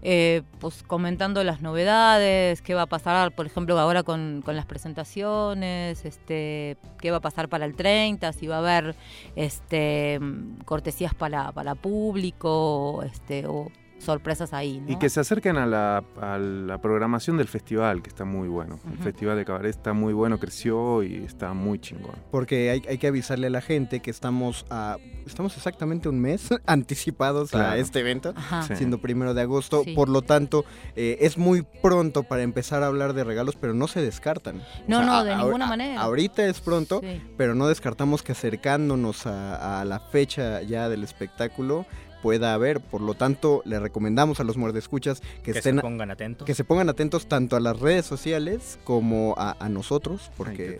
eh, 0.01 0.43
pues 0.59 0.83
comentando 0.83 1.43
las 1.43 1.61
novedades, 1.61 2.61
qué 2.61 2.73
va 2.73 2.83
a 2.83 2.85
pasar, 2.87 3.31
por 3.33 3.45
ejemplo, 3.45 3.77
ahora 3.79 4.03
con, 4.03 4.41
con 4.45 4.55
las 4.55 4.65
presentaciones, 4.65 6.05
este, 6.05 6.77
qué 7.01 7.11
va 7.11 7.17
a 7.17 7.21
pasar 7.21 7.49
para 7.49 7.65
el 7.65 7.75
30, 7.75 8.31
si 8.33 8.47
va 8.47 8.57
a 8.57 8.59
haber 8.59 8.95
este 9.35 10.19
cortesías 10.65 11.13
para, 11.13 11.51
para 11.51 11.75
público, 11.75 13.03
este, 13.03 13.47
o 13.47 13.71
sorpresas 13.99 14.53
ahí, 14.53 14.79
¿no? 14.79 14.91
Y 14.91 14.95
que 14.97 15.09
se 15.09 15.19
acerquen 15.19 15.57
a 15.57 15.65
la, 15.65 16.03
a 16.21 16.37
la 16.37 16.79
programación 16.79 17.37
del 17.37 17.47
festival, 17.47 18.01
que 18.01 18.09
está 18.09 18.25
muy 18.25 18.47
bueno. 18.47 18.79
El. 18.91 18.97
Festival 18.99 19.37
de 19.37 19.45
Cabaret 19.45 19.69
está 19.69 19.93
muy 19.93 20.13
bueno, 20.13 20.39
creció 20.39 21.03
y 21.03 21.15
está 21.23 21.53
muy 21.53 21.79
chingón. 21.79 22.15
Porque 22.31 22.69
hay, 22.69 22.81
hay 22.87 22.97
que 22.97 23.07
avisarle 23.07 23.47
a 23.47 23.49
la 23.49 23.61
gente 23.61 23.99
que 24.01 24.11
estamos 24.11 24.65
a, 24.69 24.97
estamos 25.25 25.55
exactamente 25.57 26.09
un 26.09 26.19
mes 26.19 26.49
anticipados 26.65 27.53
a 27.53 27.77
este 27.77 27.99
evento, 27.99 28.33
Ajá. 28.35 28.63
Siendo 28.75 28.99
primero 28.99 29.33
de 29.33 29.41
agosto. 29.41 29.83
Sí. 29.83 29.93
Por 29.93 30.09
lo 30.09 30.21
tanto, 30.21 30.63
eh, 30.95 31.17
es 31.21 31.37
muy 31.37 31.63
pronto 31.81 32.23
para 32.23 32.43
empezar 32.43 32.83
a 32.83 32.87
hablar 32.87 33.13
de 33.13 33.23
regalos, 33.23 33.55
pero 33.59 33.73
no 33.73 33.87
se 33.87 34.01
descartan. 34.01 34.61
No, 34.87 35.03
no, 35.03 35.23
de 35.23 35.33
a- 35.33 35.37
ninguna 35.37 35.65
a- 35.65 35.69
manera. 35.69 36.01
Ahorita 36.01 36.45
es 36.45 36.61
pronto, 36.61 37.01
Sí. 37.03 37.21
pero 37.37 37.55
no 37.55 37.67
descartamos 37.67 38.23
que 38.23 38.31
acercándonos 38.31 39.25
a, 39.25 39.81
a 39.81 39.85
la 39.85 39.99
fecha 39.99 40.61
ya 40.61 40.89
del 40.89 41.03
espectáculo 41.03 41.85
pueda 42.27 42.53
haber. 42.53 42.81
Por 42.81 42.99
lo 43.01 43.13
tanto, 43.13 43.61
le 43.65 43.79
recomendamos 43.79 44.39
a 44.41 44.43
los 44.43 44.57
muerdescuchas 44.57 45.21
que, 45.43 45.51
Que 45.53 45.59
estén 45.59 45.75
se 45.75 45.81
pongan 45.81 46.11
atentos. 46.11 46.45
que 46.45 46.53
se 46.53 46.63
pongan 46.65 46.89
atentos 46.89 47.27
tanto 47.27 47.55
a 47.55 47.59
las 47.61 47.79
redes 47.79 48.05
sociales 48.05 48.77
como 48.83 49.33
a, 49.37 49.55
a 49.63 49.69
nosotros, 49.69 50.29
porque 50.35 50.79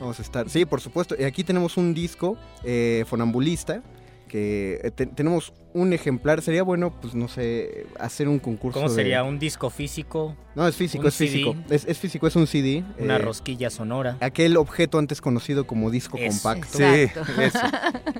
vamos 0.00 0.18
a 0.18 0.22
estar. 0.22 0.48
Sí, 0.48 0.64
por 0.64 0.80
supuesto. 0.80 1.14
Y 1.18 1.24
aquí 1.24 1.44
tenemos 1.44 1.76
un 1.76 1.92
disco 1.92 2.38
eh, 2.64 3.04
fonambulista 3.06 3.82
que 4.28 4.80
eh, 4.82 4.90
te- 4.90 5.06
tenemos 5.06 5.52
un 5.76 5.92
ejemplar. 5.92 6.42
Sería 6.42 6.62
bueno, 6.62 6.90
pues 7.00 7.14
no 7.14 7.28
sé, 7.28 7.86
hacer 8.00 8.28
un 8.28 8.38
concurso. 8.38 8.78
¿Cómo 8.80 8.88
de- 8.88 8.94
sería? 8.94 9.22
¿Un 9.22 9.38
disco 9.38 9.70
físico? 9.70 10.34
No, 10.54 10.66
es 10.66 10.74
físico, 10.74 11.06
es 11.06 11.14
físico. 11.14 11.54
Es, 11.68 11.84
es 11.84 11.98
físico, 11.98 12.26
es 12.26 12.34
un 12.34 12.46
CD. 12.46 12.82
Una 12.98 13.16
eh, 13.16 13.18
rosquilla 13.18 13.68
sonora. 13.68 14.16
Aquel 14.20 14.56
objeto 14.56 14.98
antes 14.98 15.20
conocido 15.20 15.66
como 15.66 15.90
disco 15.90 16.16
Eso. 16.16 16.42
compacto. 16.42 16.78
Exacto. 16.78 17.24
Sí, 17.26 17.32
eso. 17.42 17.58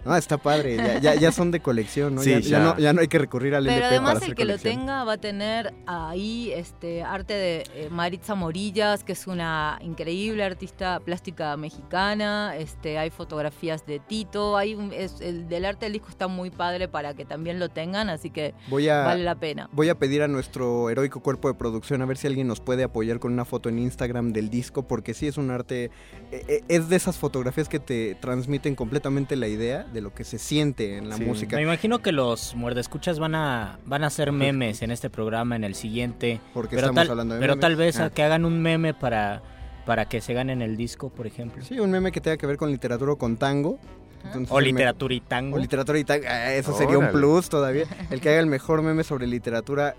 No, 0.04 0.14
está 0.16 0.36
padre. 0.36 0.76
Ya, 0.76 0.98
ya, 1.00 1.14
ya 1.14 1.32
son 1.32 1.50
de 1.50 1.60
colección, 1.60 2.14
¿no? 2.14 2.20
Sí, 2.22 2.30
ya, 2.32 2.40
ya 2.40 2.48
ya. 2.50 2.58
no, 2.58 2.78
ya 2.78 2.92
no 2.92 3.00
hay 3.00 3.08
que 3.08 3.18
recurrir 3.18 3.54
al 3.54 3.64
Pero 3.64 3.76
LP 3.76 3.86
además 3.86 4.14
para 4.14 4.18
el 4.18 4.22
hacer 4.24 4.34
que 4.36 4.44
lo 4.44 4.52
colección. 4.52 4.74
tenga 4.80 5.04
va 5.04 5.12
a 5.14 5.18
tener 5.18 5.72
ahí 5.86 6.52
este 6.54 7.02
arte 7.02 7.32
de 7.32 7.64
eh, 7.74 7.88
Maritza 7.90 8.34
Morillas, 8.34 9.02
que 9.02 9.12
es 9.12 9.26
una 9.26 9.78
increíble 9.80 10.44
artista 10.44 11.00
plástica 11.00 11.56
mexicana. 11.56 12.54
Este, 12.58 12.98
hay 12.98 13.08
fotografías 13.08 13.86
de 13.86 13.98
Tito, 13.98 14.56
hay 14.58 14.74
un- 14.74 14.92
es- 14.92 15.20
el 15.20 15.48
del 15.48 15.64
arte 15.64 15.86
del 15.86 15.94
disco 15.94 16.08
está 16.10 16.28
muy 16.28 16.50
padre 16.50 16.88
para 16.88 17.14
que 17.14 17.24
también 17.24 17.45
lo 17.54 17.68
tengan, 17.68 18.10
así 18.10 18.30
que 18.30 18.54
Voy 18.68 18.88
a, 18.88 19.04
vale 19.04 19.24
la 19.24 19.34
pena. 19.36 19.68
Voy 19.72 19.88
a 19.88 19.94
pedir 19.98 20.22
a 20.22 20.28
nuestro 20.28 20.90
heroico 20.90 21.20
cuerpo 21.20 21.48
de 21.48 21.54
producción 21.54 22.02
a 22.02 22.06
ver 22.06 22.16
si 22.16 22.26
alguien 22.26 22.46
nos 22.46 22.60
puede 22.60 22.84
apoyar 22.84 23.18
con 23.18 23.32
una 23.32 23.44
foto 23.44 23.68
en 23.68 23.78
Instagram 23.78 24.32
del 24.32 24.50
disco, 24.50 24.82
porque 24.86 25.14
sí 25.14 25.26
es 25.26 25.36
un 25.38 25.50
arte, 25.50 25.90
eh, 26.32 26.44
eh, 26.48 26.62
es 26.68 26.88
de 26.88 26.96
esas 26.96 27.16
fotografías 27.16 27.68
que 27.68 27.78
te 27.80 28.14
transmiten 28.20 28.74
completamente 28.74 29.36
la 29.36 29.48
idea 29.48 29.84
de 29.84 30.00
lo 30.00 30.12
que 30.14 30.24
se 30.24 30.38
siente 30.38 30.96
en 30.98 31.08
la 31.08 31.16
Sí. 31.16 31.24
música. 31.24 31.56
Me 31.56 31.62
imagino 31.62 32.00
que 32.00 32.12
los 32.12 32.54
muerdescuchas 32.54 33.18
van 33.18 33.34
a 33.34 33.78
van 33.86 34.04
a 34.04 34.08
hacer 34.08 34.32
memes 34.32 34.82
en 34.82 34.90
este 34.90 35.10
programa, 35.10 35.56
en 35.56 35.64
el 35.64 35.74
siguiente. 35.74 36.40
Porque 36.54 36.76
pero 36.76 36.88
estamos 36.88 37.02
tal, 37.04 37.10
hablando 37.12 37.34
de 37.34 37.40
Pero 37.40 37.52
memes. 37.54 37.60
tal 37.60 37.76
vez 37.76 38.00
Ah. 38.00 38.06
a 38.06 38.10
que 38.10 38.22
hagan 38.22 38.44
un 38.44 38.60
meme 38.60 38.94
para, 38.94 39.42
para 39.84 40.06
que 40.06 40.20
se 40.20 40.34
ganen 40.34 40.62
el 40.62 40.76
disco, 40.76 41.10
por 41.10 41.26
ejemplo. 41.26 41.64
Sí, 41.64 41.78
un 41.78 41.90
meme 41.90 42.10
que 42.12 42.20
tenga 42.20 42.36
que 42.36 42.46
ver 42.46 42.56
con 42.56 42.70
literatura 42.70 43.12
o 43.12 43.16
con 43.18 43.36
tango. 43.36 43.78
Entonces, 44.26 44.50
O 44.52 44.60
literatura 44.60 45.14
y 45.14 45.20
tango. 45.20 45.56
O 45.56 45.58
literatura 45.58 45.98
y 45.98 46.04
tango. 46.04 46.24
ah, 46.28 46.52
Eso 46.52 46.76
sería 46.76 46.98
un 46.98 47.10
plus 47.10 47.48
todavía. 47.48 47.84
El 48.10 48.20
que 48.20 48.28
haga 48.30 48.40
el 48.40 48.46
mejor 48.46 48.82
meme 48.82 49.04
sobre 49.04 49.26
literatura 49.26 49.94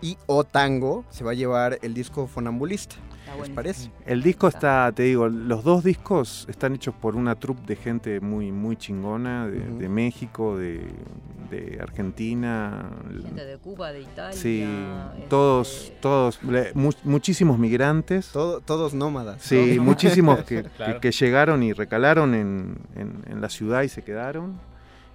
y 0.00 0.16
o 0.26 0.44
tango 0.44 1.04
se 1.10 1.24
va 1.24 1.32
a 1.32 1.34
llevar 1.34 1.78
el 1.82 1.94
disco 1.94 2.26
Fonambulista. 2.26 2.96
¿Les 3.38 3.50
parece? 3.50 3.90
El 4.06 4.22
disco 4.22 4.48
está, 4.48 4.90
te 4.92 5.02
digo, 5.02 5.28
los 5.28 5.62
dos 5.62 5.84
discos 5.84 6.46
están 6.48 6.74
hechos 6.74 6.94
por 6.94 7.14
una 7.14 7.34
troupe 7.34 7.60
de 7.66 7.76
gente 7.76 8.20
muy 8.20 8.50
muy 8.50 8.74
chingona, 8.76 9.46
de, 9.46 9.88
México, 9.88 10.56
de, 10.56 10.80
de 11.50 11.78
Argentina. 11.80 12.90
Gente 13.22 13.44
de 13.44 13.58
Cuba, 13.58 13.92
de 13.92 14.00
Italia. 14.00 14.32
Sí, 14.32 14.62
este, 14.62 15.28
todos, 15.28 15.92
todos, 16.00 16.42
le- 16.42 16.72
mu- 16.74 16.90
muchísimos 17.04 17.58
migrantes. 17.58 18.30
todos 18.32 18.94
nómadas. 18.94 19.42
Sí, 19.42 19.72
Todos 19.74 19.86
muchísimos 19.86 20.32
nómadas. 20.38 20.46
que, 20.48 20.62
que- 20.62 20.68
Claro. 20.70 21.00
que 21.00 21.10
llegaron 21.12 21.62
y 21.62 21.72
recalaron 21.74 22.34
en, 22.34 22.78
en- 22.96 23.22
en 23.30 23.40
la 23.42 23.50
ciudad 23.50 23.82
y 23.82 23.88
se 23.90 24.02
quedaron. 24.02 24.58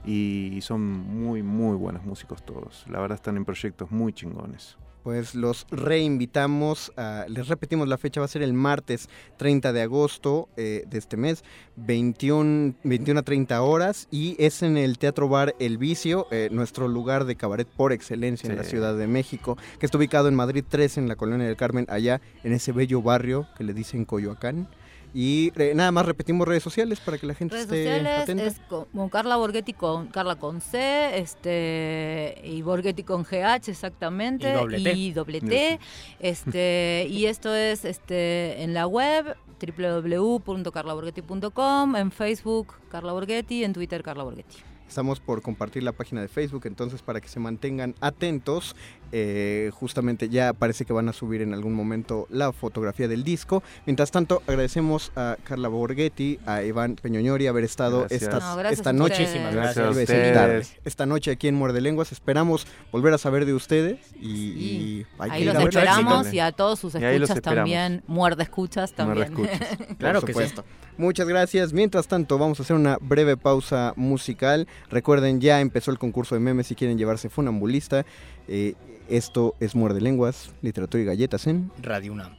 Y 0.05 0.59
son 0.61 0.81
muy, 0.83 1.43
muy 1.43 1.75
buenos 1.77 2.03
músicos 2.03 2.43
todos. 2.45 2.85
La 2.89 2.99
verdad 2.99 3.15
están 3.15 3.37
en 3.37 3.45
proyectos 3.45 3.89
muy 3.91 4.11
chingones. 4.13 4.77
Pues 5.03 5.35
los 5.35 5.67
reinvitamos, 5.69 6.93
a- 6.95 7.25
les 7.27 7.49
repetimos 7.49 7.89
la 7.89 7.97
fecha, 7.97 8.21
va 8.21 8.25
a 8.25 8.29
ser 8.29 8.41
el 8.41 8.53
martes 8.53 9.09
30 9.35 9.73
de 9.73 9.81
agosto 9.81 10.47
eh, 10.55 10.85
de 10.89 10.97
este 10.97 11.17
mes, 11.17 11.43
21, 11.75 12.75
21 12.83 13.19
a 13.19 13.23
30 13.23 13.61
horas 13.63 14.07
y 14.11 14.35
es 14.39 14.61
en 14.63 14.77
el 14.77 14.97
Teatro 14.97 15.27
Bar 15.27 15.55
El 15.59 15.77
Vicio, 15.77 16.27
eh, 16.31 16.47
nuestro 16.51 16.87
lugar 16.87 17.25
de 17.25 17.35
cabaret 17.35 17.67
por 17.67 17.91
excelencia 17.91 18.49
en 18.49 18.55
la. 18.57 18.63
Ciudad 18.63 18.97
de 18.97 19.07
México, 19.07 19.57
que 19.79 19.85
está 19.85 19.97
ubicado 19.97 20.29
en 20.29 20.35
Madrid 20.35 20.63
3 20.67 20.97
en 20.97 21.07
la 21.09 21.15
Colonia 21.17 21.47
del 21.47 21.57
Carmen, 21.57 21.85
allá 21.89 22.21
en 22.45 22.53
ese 22.53 22.71
bello 22.71 23.01
barrio 23.01 23.45
que 23.57 23.63
le 23.65 23.73
dicen 23.73 24.05
Coyoacán. 24.05 24.67
Y 25.13 25.51
eh, 25.55 25.73
nada 25.75 25.91
más 25.91 26.05
repetimos 26.05 26.47
redes 26.47 26.63
sociales 26.63 26.99
para 26.99 27.17
que 27.19 27.27
la 27.27 27.35
gente 27.35 27.53
Redes 27.53 27.67
esté 27.67 27.83
sociales 27.83 28.23
atenta. 28.23 28.43
es 28.45 28.59
como 28.67 29.09
Carla 29.09 29.35
Borghetti 29.37 29.73
con 29.73 30.07
Carla 30.07 30.35
con 30.37 30.59
C, 30.59 31.19
este 31.19 32.41
y 32.43 32.63
Borghetti 32.63 33.03
con 33.03 33.23
GH 33.23 33.69
exactamente 33.69 34.49
Y 34.49 34.53
doble 34.53 34.81
T. 34.83 34.93
y 34.93 35.11
doble 35.11 35.41
T, 35.41 35.79
este 36.19 37.05
y 37.09 37.27
esto 37.27 37.53
es 37.53 37.85
este 37.85 38.63
en 38.63 38.73
la 38.73 38.87
web 38.87 39.35
www.carlaborghetti.com, 39.59 41.95
en 41.95 42.11
Facebook 42.11 42.73
Carla 42.89 43.13
Borghetti, 43.13 43.63
en 43.63 43.73
Twitter 43.73 44.01
Carla 44.01 44.23
Borghetti. 44.23 44.57
Estamos 44.93 45.19
por 45.19 45.41
compartir 45.41 45.81
la 45.81 45.91
página 45.91 46.21
de 46.21 46.27
Facebook, 46.27 46.61
entonces 46.65 47.01
para 47.01 47.19
que 47.19 47.27
se 47.27 47.39
mantengan 47.39 47.95
atentos, 47.99 48.75
eh, 49.11 49.71
justamente 49.73 50.29
ya 50.29 50.53
parece 50.53 50.85
que 50.85 50.93
van 50.93 51.09
a 51.09 51.13
subir 51.13 51.41
en 51.41 51.55
algún 51.55 51.73
momento 51.73 52.27
la 52.29 52.53
fotografía 52.53 53.07
del 53.07 53.23
disco. 53.23 53.63
Mientras 53.87 54.11
tanto, 54.11 54.43
agradecemos 54.45 55.11
a 55.15 55.37
Carla 55.45 55.67
Borghetti, 55.67 56.39
a 56.45 56.61
Iván 56.61 56.95
Peñoñori 56.95 57.47
haber 57.47 57.63
estado 57.63 58.01
Gracias. 58.01 58.21
esta, 58.21 58.39
No, 58.39 58.55
gracias 58.55 58.79
esta 58.79 58.93
noche. 58.93 59.27
gracias 59.51 60.07
tarde. 60.07 60.63
Esta 60.85 61.07
noche 61.07 61.31
aquí 61.31 61.47
en 61.47 61.55
Muerde 61.55 61.81
Lenguas. 61.81 62.11
Esperamos 62.11 62.67
volver 62.91 63.15
a 63.15 63.17
saber 63.17 63.47
de 63.47 63.55
ustedes 63.55 63.97
y, 64.21 64.27
y 64.29 65.07
hay 65.17 65.29
que 65.31 65.35
Ahí 65.35 65.41
ir 65.41 65.53
los 65.55 65.63
esperamos 65.63 66.31
y 66.31 66.39
a 66.39 66.51
todos 66.51 66.77
sus 66.77 66.93
escuchas 66.93 67.41
también, 67.41 68.03
muerde 68.05 68.43
escuchas 68.43 68.93
también. 68.93 69.33
Por 69.33 70.19
supuesto. 70.27 70.63
Muchas 70.97 71.27
gracias. 71.27 71.73
Mientras 71.73 72.07
tanto, 72.07 72.37
vamos 72.37 72.59
a 72.59 72.63
hacer 72.63 72.75
una 72.75 72.97
breve 73.01 73.37
pausa 73.37 73.93
musical. 73.95 74.67
Recuerden, 74.89 75.41
ya 75.41 75.59
empezó 75.59 75.91
el 75.91 75.97
concurso 75.97 76.35
de 76.35 76.41
memes 76.41 76.67
si 76.67 76.75
quieren 76.75 76.97
llevarse 76.97 77.29
funambulista. 77.29 78.05
Eh, 78.47 78.75
esto 79.09 79.55
es 79.59 79.75
Muerde 79.75 80.01
Lenguas, 80.01 80.51
literatura 80.61 81.03
y 81.03 81.05
galletas 81.05 81.47
en 81.47 81.71
Radio 81.81 82.13
UNAM. 82.13 82.37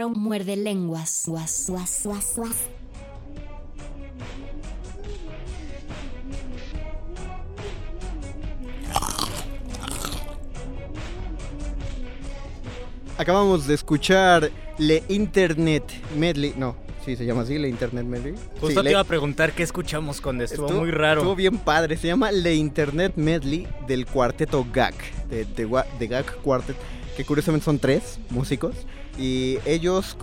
Un 0.00 0.14
muerde 0.14 0.56
lenguas. 0.56 1.24
Guas, 1.26 1.66
guas, 1.68 2.00
guas, 2.04 2.32
guas. 2.36 2.56
Acabamos 13.18 13.66
de 13.66 13.74
escuchar 13.74 14.50
Le 14.78 15.02
Internet 15.08 15.84
Medley. 16.16 16.54
No, 16.56 16.76
sí 17.04 17.14
se 17.16 17.24
llama 17.26 17.42
así, 17.42 17.58
Le 17.58 17.68
Internet 17.68 18.04
Medley. 18.06 18.34
Justo 18.52 18.68
Sí, 18.68 18.74
te 18.74 18.82
Le- 18.82 18.90
iba 18.92 19.00
a 19.00 19.04
preguntar 19.04 19.52
qué 19.52 19.62
escuchamos 19.62 20.20
cuando 20.20 20.44
estuvo, 20.44 20.66
Estuvo- 20.66 20.80
muy 20.80 20.90
raro. 20.90 21.20
Estuvo 21.20 21.36
bien 21.36 21.58
padre. 21.58 21.96
Se 21.96 22.06
llama 22.08 22.32
Le 22.32 22.54
Internet 22.54 23.12
Medley 23.16 23.68
del 23.86 24.06
cuarteto 24.06 24.66
GAC, 24.72 24.94
de, 25.28 25.44
de, 25.44 25.82
de 25.98 26.06
GAC 26.08 26.36
Quartet, 26.40 26.76
que 27.16 27.24
curiosamente 27.24 27.64
son 27.64 27.78
tres 27.78 28.18
músicos. 28.30 28.74
Y 29.18 29.58
ellos 29.66 30.16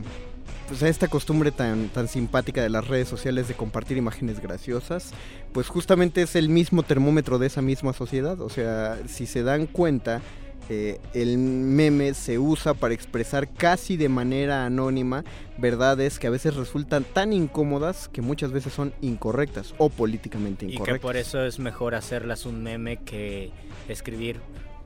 pues 0.67 0.83
a 0.83 0.89
esta 0.89 1.07
costumbre 1.07 1.51
tan, 1.51 1.87
tan 1.89 2.07
simpática 2.07 2.61
de 2.61 2.69
las 2.69 2.87
redes 2.87 3.07
sociales 3.07 3.47
de 3.47 3.53
compartir 3.53 3.97
imágenes 3.97 4.41
graciosas, 4.41 5.11
pues 5.53 5.67
justamente 5.67 6.21
es 6.21 6.35
el 6.35 6.49
mismo 6.49 6.83
termómetro 6.83 7.39
de 7.39 7.47
esa 7.47 7.61
misma 7.61 7.93
sociedad. 7.93 8.39
O 8.41 8.49
sea, 8.49 8.99
si 9.07 9.25
se 9.25 9.43
dan 9.43 9.65
cuenta, 9.65 10.21
eh, 10.69 10.99
el 11.13 11.37
meme 11.37 12.13
se 12.13 12.39
usa 12.39 12.73
para 12.73 12.93
expresar 12.93 13.47
casi 13.49 13.95
de 13.97 14.09
manera 14.09 14.65
anónima 14.65 15.23
verdades 15.57 16.19
que 16.19 16.27
a 16.27 16.29
veces 16.29 16.55
resultan 16.55 17.03
tan 17.05 17.31
incómodas 17.33 18.09
que 18.09 18.21
muchas 18.21 18.51
veces 18.51 18.73
son 18.73 18.93
incorrectas 19.01 19.73
o 19.77 19.89
políticamente 19.89 20.65
Y 20.65 20.69
que 20.69 20.73
incorrectas. 20.75 21.01
por 21.01 21.17
eso 21.17 21.45
es 21.45 21.59
mejor 21.59 21.95
hacerlas 21.95 22.45
un 22.45 22.63
meme 22.63 22.97
que 22.97 23.51
escribir 23.87 24.39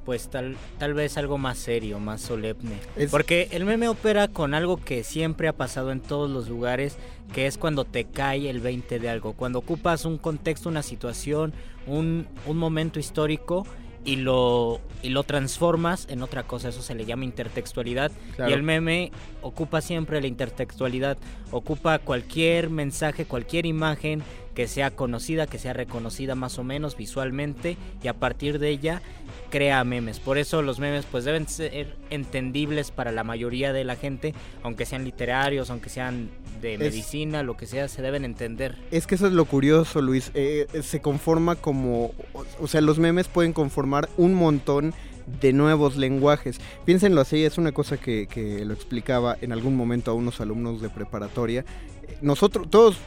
pues 0.06 0.30
tal, 0.30 0.56
tal 0.80 0.96
vez 0.96 1.16
algo 1.18 1.38
más 1.38 1.60
serio, 1.60 2.00
más 2.00 2.22
solemne. 2.22 2.74
Es- 2.96 3.12
Porque 3.12 3.50
el 3.52 3.66
meme 3.66 3.88
opera 3.88 4.28
con 4.28 4.56
algo 4.56 4.78
que 4.78 5.04
siempre 5.04 5.48
ha 5.48 5.54
pasado 5.54 5.92
en 5.92 6.00
todos 6.00 6.28
los 6.30 6.50
lugares, 6.50 6.98
que 7.34 7.46
es 7.46 7.60
cuando 7.60 7.86
te 7.86 8.06
cae 8.06 8.50
el 8.50 8.62
20 8.62 8.98
de 8.98 9.10
algo, 9.10 9.34
cuando 9.34 9.60
ocupas 9.60 10.06
un 10.06 10.18
contexto, 10.18 10.70
una 10.70 10.82
situación, 10.82 11.54
un, 11.86 12.26
un 12.48 12.58
momento 12.58 13.00
histórico 13.00 13.68
y 14.04 14.18
lo, 14.18 14.82
y 15.04 15.10
lo 15.10 15.24
transformas 15.24 16.08
en 16.10 16.22
otra 16.24 16.44
cosa, 16.44 16.70
eso 16.70 16.82
se 16.82 16.96
le 16.96 17.06
llama 17.06 17.26
intertextualidad. 17.26 18.12
Claro. 18.36 18.52
Y 18.52 18.54
el 18.54 18.64
meme 18.64 19.12
ocupa 19.42 19.82
siempre 19.82 20.22
la 20.22 20.28
intertextualidad, 20.28 21.18
ocupa 21.52 22.00
cualquier 22.00 22.70
mensaje, 22.70 23.26
cualquier 23.26 23.66
imagen 23.66 24.24
que 24.56 24.68
sea 24.68 24.92
conocida, 24.92 25.48
que 25.48 25.60
sea 25.60 25.74
reconocida 25.74 26.36
más 26.36 26.60
o 26.60 26.64
menos 26.64 26.98
visualmente 26.98 27.78
y 28.04 28.08
a 28.08 28.14
partir 28.14 28.60
de 28.60 28.70
ella 28.70 29.02
crea 29.50 29.84
memes. 29.84 30.20
Por 30.20 30.38
eso 30.38 30.62
los 30.62 30.80
memes 30.80 31.06
pues 31.06 31.24
deben 31.24 31.48
ser 31.48 31.96
entendibles 32.10 32.92
para 32.92 33.12
la 33.12 33.24
mayoría 33.24 33.74
de 33.74 33.84
la 33.84 33.96
gente, 33.96 34.34
aunque 34.64 34.86
sean 34.86 35.04
literarios, 35.04 35.70
aunque 35.70 35.90
sean 35.90 36.30
de 36.62 36.74
Es- 36.76 36.80
medicina, 36.80 37.44
lo 37.44 37.58
que 37.58 37.66
sea, 37.68 37.88
se 37.88 38.02
deben 38.02 38.24
entender. 38.26 38.78
Es 38.92 39.08
que 39.08 39.16
eso 39.16 39.28
es 39.28 39.34
lo 39.34 39.46
curioso, 39.46 40.02
Luis. 40.02 40.32
Eh, 40.34 40.68
eh, 40.74 40.84
se 40.84 41.02
conforma 41.02 41.56
como. 41.56 42.12
o- 42.60 42.68
sea, 42.68 42.82
los 42.82 43.00
memes 43.00 43.28
pueden 43.28 43.54
conformar 43.54 44.10
un 44.18 44.34
montón 44.34 44.94
de 45.42 45.54
nuevos 45.54 45.98
lenguajes. 45.98 46.60
Piénsenlo 46.86 47.22
así, 47.22 47.44
es 47.44 47.58
una 47.58 47.72
cosa 47.72 47.98
que, 47.98 48.28
que 48.28 48.66
lo 48.66 48.74
explicaba 48.74 49.38
en 49.42 49.52
algún 49.52 49.76
momento 49.76 50.12
a 50.12 50.14
unos 50.14 50.42
alumnos 50.42 50.82
de 50.82 50.90
preparatoria. 50.90 51.62
Eh, 52.08 52.18
Nosotros, 52.22 52.70
todos, 52.70 52.98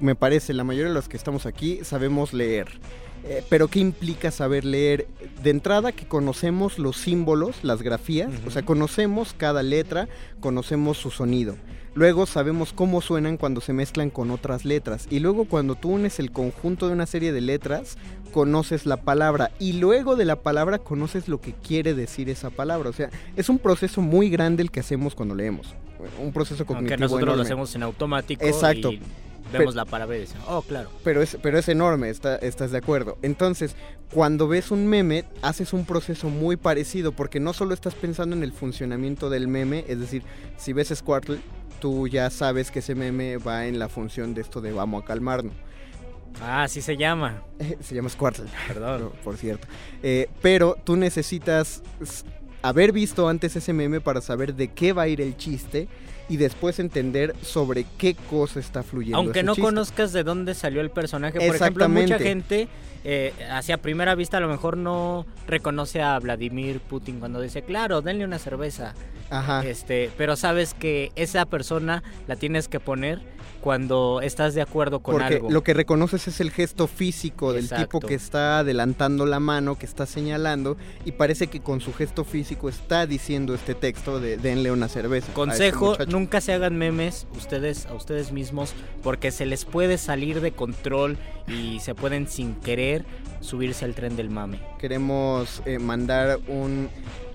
me 0.00 0.14
parece, 0.14 0.52
la 0.52 0.64
mayoría 0.64 0.88
de 0.88 0.94
los 0.94 1.08
que 1.08 1.16
estamos 1.16 1.46
aquí, 1.46 1.80
sabemos 1.84 2.32
leer. 2.32 2.68
Eh, 3.24 3.44
pero 3.50 3.68
¿qué 3.68 3.78
implica 3.80 4.30
saber 4.30 4.64
leer? 4.64 5.06
De 5.42 5.50
entrada 5.50 5.92
que 5.92 6.06
conocemos 6.06 6.78
los 6.78 6.96
símbolos, 6.96 7.56
las 7.62 7.82
grafías, 7.82 8.30
o 8.46 8.50
sea, 8.50 8.62
conocemos 8.62 9.34
cada 9.36 9.62
letra, 9.62 10.08
conocemos 10.40 10.96
su 10.98 11.10
sonido. 11.10 11.56
Luego 11.94 12.26
sabemos 12.26 12.72
cómo 12.72 13.00
suenan 13.00 13.36
cuando 13.36 13.60
se 13.60 13.72
mezclan 13.72 14.10
con 14.10 14.30
otras 14.30 14.64
letras. 14.64 15.06
Y 15.10 15.18
luego 15.18 15.44
cuando 15.46 15.74
tú 15.74 15.90
unes 15.90 16.18
el 16.20 16.30
conjunto 16.30 16.86
de 16.86 16.92
una 16.94 17.06
serie 17.06 17.32
de 17.32 17.40
letras, 17.40 17.96
conoces 18.32 18.86
la 18.86 18.98
palabra. 18.98 19.50
Y 19.58 19.74
luego 19.74 20.14
de 20.16 20.24
la 20.24 20.36
palabra 20.36 20.78
conoces 20.78 21.26
lo 21.28 21.40
que 21.40 21.52
quiere 21.52 21.94
decir 21.94 22.28
esa 22.30 22.50
palabra. 22.50 22.90
O 22.90 22.92
sea, 22.92 23.10
es 23.36 23.48
un 23.48 23.58
proceso 23.58 24.00
muy 24.02 24.30
grande 24.30 24.62
el 24.62 24.70
que 24.70 24.80
hacemos 24.80 25.14
cuando 25.16 25.34
leemos. 25.34 25.74
Un 26.22 26.32
proceso 26.32 26.64
cognitivo 26.64 26.92
Aunque 26.94 26.96
nosotros 26.96 27.36
lo 27.36 27.42
hacemos 27.42 27.74
en 27.74 27.82
automático 27.82 28.44
Exacto. 28.46 28.92
y 28.92 28.96
vemos 28.98 29.08
Pero- 29.52 29.72
la 29.72 29.84
palabra 29.84 30.16
y 30.16 30.20
decimos, 30.20 30.44
oh, 30.48 30.62
claro. 30.62 30.88
pero 31.04 31.20
es, 31.22 31.36
pero 31.42 31.58
es 31.58 31.68
enorme, 31.68 32.08
está- 32.08 32.36
estás 32.36 32.70
de 32.70 32.78
acuerdo. 32.78 33.18
Entonces, 33.20 33.74
cuando 34.14 34.46
ves 34.48 34.70
un 34.70 34.86
meme, 34.86 35.24
haces 35.42 35.72
un 35.72 35.84
proceso 35.84 36.28
muy 36.30 36.56
parecido, 36.56 37.12
porque 37.12 37.40
no 37.40 37.52
solo 37.52 37.74
estás 37.74 37.94
pensando 37.96 38.34
en 38.36 38.44
el 38.44 38.52
funcionamiento 38.52 39.28
del 39.28 39.48
meme, 39.48 39.84
es 39.88 39.98
decir, 39.98 40.22
si 40.56 40.72
ves 40.72 40.92
Squirtle, 40.94 41.40
tú 41.80 42.06
ya 42.06 42.30
sabes 42.30 42.70
que 42.70 42.78
ese 42.78 42.94
meme 42.94 43.38
va 43.38 43.66
en 43.66 43.78
la 43.78 43.88
función 43.88 44.34
de 44.34 44.42
esto 44.42 44.60
de 44.60 44.72
vamos 44.72 45.02
a 45.02 45.06
calmarnos. 45.06 45.54
Ah, 46.40 46.62
así 46.62 46.80
se 46.80 46.96
llama. 46.96 47.42
Se 47.80 47.94
llama 47.94 48.08
Squirtle. 48.08 48.46
Perdón. 48.68 49.12
por 49.24 49.36
cierto. 49.36 49.66
Eh, 50.02 50.28
pero 50.40 50.76
tú 50.84 50.96
necesitas 50.96 51.82
haber 52.62 52.92
visto 52.92 53.28
antes 53.28 53.56
ese 53.56 53.72
meme 53.72 54.00
para 54.00 54.20
saber 54.20 54.54
de 54.54 54.68
qué 54.68 54.92
va 54.92 55.02
a 55.02 55.08
ir 55.08 55.20
el 55.20 55.36
chiste 55.36 55.88
y 56.30 56.36
después 56.36 56.78
entender 56.78 57.34
sobre 57.42 57.84
qué 57.98 58.14
cosa 58.14 58.60
está 58.60 58.84
fluyendo. 58.84 59.18
Aunque 59.18 59.40
ese 59.40 59.46
no 59.46 59.54
chiste. 59.54 59.66
conozcas 59.66 60.12
de 60.12 60.22
dónde 60.22 60.54
salió 60.54 60.80
el 60.80 60.90
personaje. 60.90 61.44
Por 61.44 61.56
ejemplo, 61.56 61.88
mucha 61.88 62.20
gente 62.20 62.68
eh, 63.02 63.34
hacia 63.50 63.78
primera 63.78 64.14
vista 64.14 64.36
a 64.36 64.40
lo 64.40 64.46
mejor 64.46 64.76
no 64.76 65.26
reconoce 65.48 66.02
a 66.02 66.16
Vladimir 66.20 66.78
Putin 66.80 67.18
cuando 67.18 67.40
dice, 67.40 67.62
claro, 67.62 68.00
denle 68.00 68.24
una 68.24 68.38
cerveza. 68.38 68.94
Ajá. 69.28 69.64
Este, 69.66 70.08
pero 70.16 70.36
sabes 70.36 70.72
que 70.72 71.10
esa 71.16 71.46
persona 71.46 72.04
la 72.28 72.36
tienes 72.36 72.68
que 72.68 72.78
poner 72.78 73.20
cuando 73.60 74.20
estás 74.22 74.54
de 74.54 74.62
acuerdo 74.62 75.00
con 75.00 75.14
Porque 75.16 75.34
algo. 75.36 75.50
lo 75.50 75.62
que 75.62 75.74
reconoces 75.74 76.26
es 76.28 76.40
el 76.40 76.50
gesto 76.50 76.86
físico 76.86 77.52
del 77.52 77.64
Exacto. 77.64 77.98
tipo 77.98 78.00
que 78.00 78.14
está 78.14 78.58
adelantando 78.60 79.26
la 79.26 79.40
mano, 79.40 79.76
que 79.78 79.86
está 79.86 80.06
señalando, 80.06 80.76
y 81.04 81.12
parece 81.12 81.48
que 81.48 81.60
con 81.60 81.80
su 81.80 81.92
gesto 81.92 82.24
físico 82.24 82.68
está 82.68 83.06
diciendo 83.06 83.54
este 83.54 83.74
texto 83.74 84.20
de 84.20 84.36
denle 84.36 84.70
una 84.72 84.88
cerveza. 84.88 85.26
este 85.26 85.32
Consejo, 85.34 85.90
muchacho". 85.90 86.10
nunca 86.10 86.40
se 86.40 86.52
hagan 86.52 86.76
memes 86.76 87.26
ustedes 87.36 87.86
a 87.86 87.94
ustedes 87.94 88.32
mismos 88.32 88.72
porque 89.02 89.30
se 89.30 89.46
les 89.46 89.64
puede 89.64 89.98
salir 89.98 90.40
de 90.40 90.52
control 90.52 91.16
y 91.46 91.80
se 91.80 91.94
pueden 91.94 92.28
sin 92.28 92.54
querer 92.54 93.04
subirse 93.40 93.84
al 93.84 93.94
tren 93.94 94.16
del 94.16 94.30
mame. 94.30 94.60
Queremos 94.78 95.62
eh, 95.66 95.78
mandar 95.78 96.38
un 96.48 96.88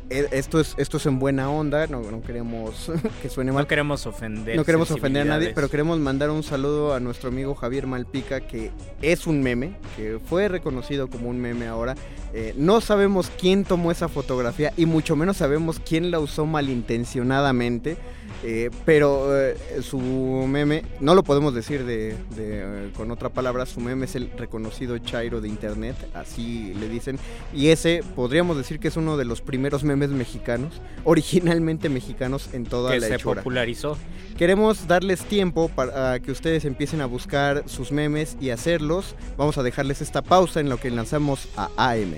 esto 0.09 0.59
es, 0.59 0.75
esto 0.77 0.97
es 0.97 1.05
en 1.05 1.19
buena 1.19 1.49
onda, 1.49 1.87
no, 1.87 2.01
no 2.01 2.21
queremos 2.21 2.91
que 3.21 3.29
suene 3.29 3.51
mal. 3.51 3.63
No 3.63 3.67
queremos 3.67 4.05
ofender. 4.05 4.55
No 4.55 4.63
queremos 4.63 4.91
ofender 4.91 5.23
a 5.23 5.25
nadie, 5.25 5.51
pero 5.53 5.69
queremos 5.69 5.99
mandar 5.99 6.29
un 6.29 6.43
saludo 6.43 6.93
a 6.93 6.99
nuestro 6.99 7.29
amigo 7.29 7.55
Javier 7.55 7.87
Malpica, 7.87 8.41
que 8.41 8.71
es 9.01 9.27
un 9.27 9.41
meme, 9.41 9.77
que 9.95 10.19
fue 10.23 10.47
reconocido 10.47 11.09
como 11.09 11.29
un 11.29 11.39
meme 11.39 11.67
ahora. 11.67 11.95
Eh, 12.33 12.53
no 12.57 12.81
sabemos 12.81 13.31
quién 13.39 13.63
tomó 13.63 13.91
esa 13.91 14.07
fotografía 14.07 14.73
y 14.77 14.85
mucho 14.85 15.15
menos 15.15 15.37
sabemos 15.37 15.79
quién 15.79 16.11
la 16.11 16.19
usó 16.19 16.45
malintencionadamente. 16.45 17.97
Eh, 18.47 18.69
pero 18.85 19.35
eh, 19.35 19.57
su 19.81 19.97
meme, 19.99 20.83
no 20.99 21.15
lo 21.15 21.23
podemos 21.23 21.55
decir 21.55 21.83
de, 21.83 22.15
de, 22.35 22.85
eh, 22.87 22.91
con 22.95 23.09
otra 23.09 23.29
palabra, 23.29 23.65
su 23.65 23.79
meme 23.79 24.05
es 24.05 24.15
el 24.15 24.29
reconocido 24.37 24.99
Chairo 24.99 25.41
de 25.41 25.47
internet, 25.47 25.95
así 26.13 26.71
le 26.79 26.87
dicen. 26.87 27.17
Y 27.55 27.69
ese 27.69 28.03
podríamos 28.15 28.55
decir 28.55 28.79
que 28.79 28.89
es 28.89 28.97
uno 28.97 29.17
de 29.17 29.25
los 29.25 29.41
primeros 29.41 29.83
memes 29.83 30.11
mexicanos, 30.11 30.79
originalmente 31.05 31.89
mexicanos 31.89 32.49
en 32.53 32.65
toda 32.65 32.91
que 32.91 32.99
la 32.99 33.07
se 33.07 33.15
hechura. 33.15 33.41
popularizó. 33.41 33.97
Queremos 34.37 34.87
darles 34.87 35.21
tiempo 35.21 35.67
para 35.69 36.19
que 36.19 36.31
ustedes 36.31 36.65
empiecen 36.65 37.01
a 37.01 37.07
buscar 37.07 37.63
sus 37.65 37.91
memes 37.91 38.37
y 38.39 38.51
hacerlos. 38.51 39.15
Vamos 39.37 39.57
a 39.57 39.63
dejarles 39.63 40.01
esta 40.01 40.21
pausa 40.21 40.59
en 40.59 40.69
lo 40.69 40.77
que 40.77 40.91
lanzamos 40.91 41.47
a 41.57 41.71
AM. 41.77 42.13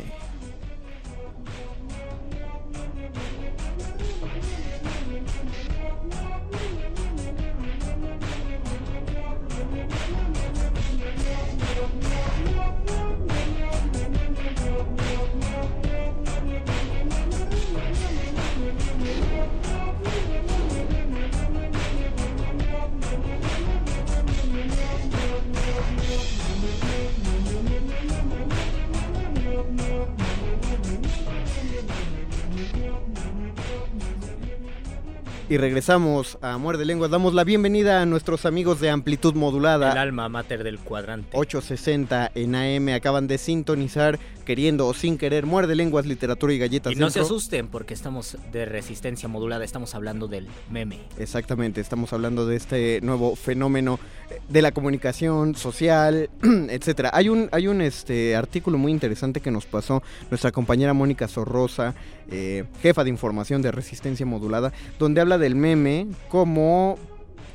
Y 35.49 35.55
regresamos 35.55 36.37
a 36.41 36.57
Muerde 36.57 36.83
Lenguas. 36.83 37.09
Damos 37.09 37.33
la 37.33 37.45
bienvenida 37.45 38.01
a 38.01 38.05
nuestros 38.05 38.45
amigos 38.45 38.81
de 38.81 38.89
Amplitud 38.89 39.33
Modulada. 39.33 39.93
El 39.93 39.97
alma 39.97 40.27
mater 40.27 40.61
del 40.61 40.77
cuadrante. 40.77 41.29
860 41.31 42.31
en 42.35 42.53
AM 42.53 42.93
acaban 42.93 43.27
de 43.27 43.37
sintonizar 43.37 44.19
queriendo 44.47 44.87
o 44.87 44.93
sin 44.93 45.17
querer 45.17 45.45
Muerde 45.45 45.75
Lenguas, 45.75 46.05
Literatura 46.05 46.53
y 46.53 46.57
Galletas 46.57 46.93
Y 46.93 46.95
no 46.95 47.09
se 47.09 47.19
asusten 47.19 47.67
porque 47.67 47.93
estamos 47.93 48.37
de 48.53 48.63
resistencia 48.63 49.27
modulada, 49.27 49.65
estamos 49.65 49.93
hablando 49.93 50.29
del 50.29 50.47
meme. 50.71 50.99
Exactamente, 51.19 51.81
estamos 51.81 52.13
hablando 52.13 52.47
de 52.47 52.55
este 52.55 53.01
nuevo 53.01 53.35
fenómeno 53.35 53.99
eh, 54.29 54.39
de 54.47 54.61
la 54.61 54.71
comunicación 54.71 55.53
social, 55.55 56.29
etcétera. 56.69 57.09
Hay 57.11 57.27
un, 57.27 57.49
hay 57.51 57.67
un 57.67 57.81
este, 57.81 58.37
artículo 58.37 58.77
muy 58.77 58.93
interesante 58.93 59.41
que 59.41 59.51
nos 59.51 59.65
pasó 59.65 60.01
nuestra 60.31 60.53
compañera 60.53 60.93
Mónica 60.93 61.27
Sorrosa, 61.27 61.93
eh, 62.31 62.63
jefa 62.81 63.03
de 63.03 63.09
información 63.09 63.61
de 63.61 63.73
Resistencia 63.73 64.25
Modulada, 64.25 64.71
donde 64.97 65.19
habla 65.19 65.37
del 65.37 65.55
meme 65.55 66.07
como, 66.29 66.97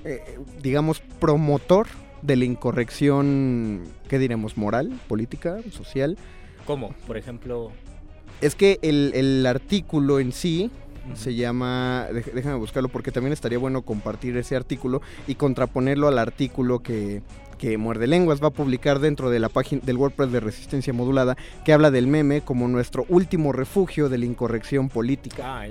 eh, 0.04 0.38
digamos, 0.60 1.00
promotor 1.18 1.86
de 2.20 2.36
la 2.36 2.44
incorrección, 2.44 3.80
¿qué 4.08 4.18
diremos? 4.18 4.58
Moral, 4.58 4.92
política, 5.08 5.56
social. 5.70 6.18
¿Cómo? 6.66 6.94
Por 7.06 7.16
ejemplo, 7.16 7.70
Es 8.40 8.54
que 8.54 8.78
el, 8.82 9.12
el 9.14 9.46
artículo 9.46 10.20
en 10.20 10.32
sí 10.32 10.70
se 11.14 11.34
llama, 11.34 12.06
déjame 12.34 12.56
buscarlo 12.56 12.88
porque 12.88 13.10
también 13.10 13.32
estaría 13.32 13.58
bueno 13.58 13.82
compartir 13.82 14.36
ese 14.36 14.56
artículo 14.56 15.02
y 15.26 15.34
contraponerlo 15.34 16.08
al 16.08 16.18
artículo 16.18 16.80
que, 16.80 17.22
que 17.58 17.76
Muerde 17.76 18.06
Lenguas 18.06 18.42
va 18.42 18.48
a 18.48 18.52
publicar 18.52 19.00
dentro 19.00 19.30
de 19.30 19.40
la 19.40 19.48
página 19.48 19.82
del 19.84 19.96
WordPress 19.96 20.32
de 20.32 20.40
Resistencia 20.40 20.92
Modulada 20.92 21.36
que 21.64 21.72
habla 21.72 21.90
del 21.90 22.06
meme 22.06 22.42
como 22.42 22.68
nuestro 22.68 23.04
último 23.08 23.52
refugio 23.52 24.08
de 24.08 24.18
la 24.18 24.26
incorrección 24.26 24.88
política. 24.88 25.42
Ah, 25.44 25.66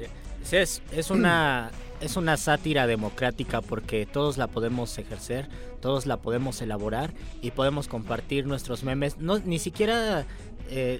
es, 0.51 0.81
es 0.91 1.09
una 1.11 1.71
es 2.01 2.17
una 2.17 2.35
sátira 2.35 2.87
democrática 2.87 3.61
porque 3.61 4.07
todos 4.07 4.37
la 4.37 4.47
podemos 4.47 4.97
ejercer, 4.97 5.47
todos 5.81 6.07
la 6.07 6.17
podemos 6.17 6.61
elaborar 6.61 7.13
y 7.41 7.51
podemos 7.51 7.87
compartir 7.87 8.47
nuestros 8.47 8.83
memes, 8.83 9.17
no 9.19 9.37
ni 9.39 9.59
siquiera 9.59 10.25
eh, 10.69 10.99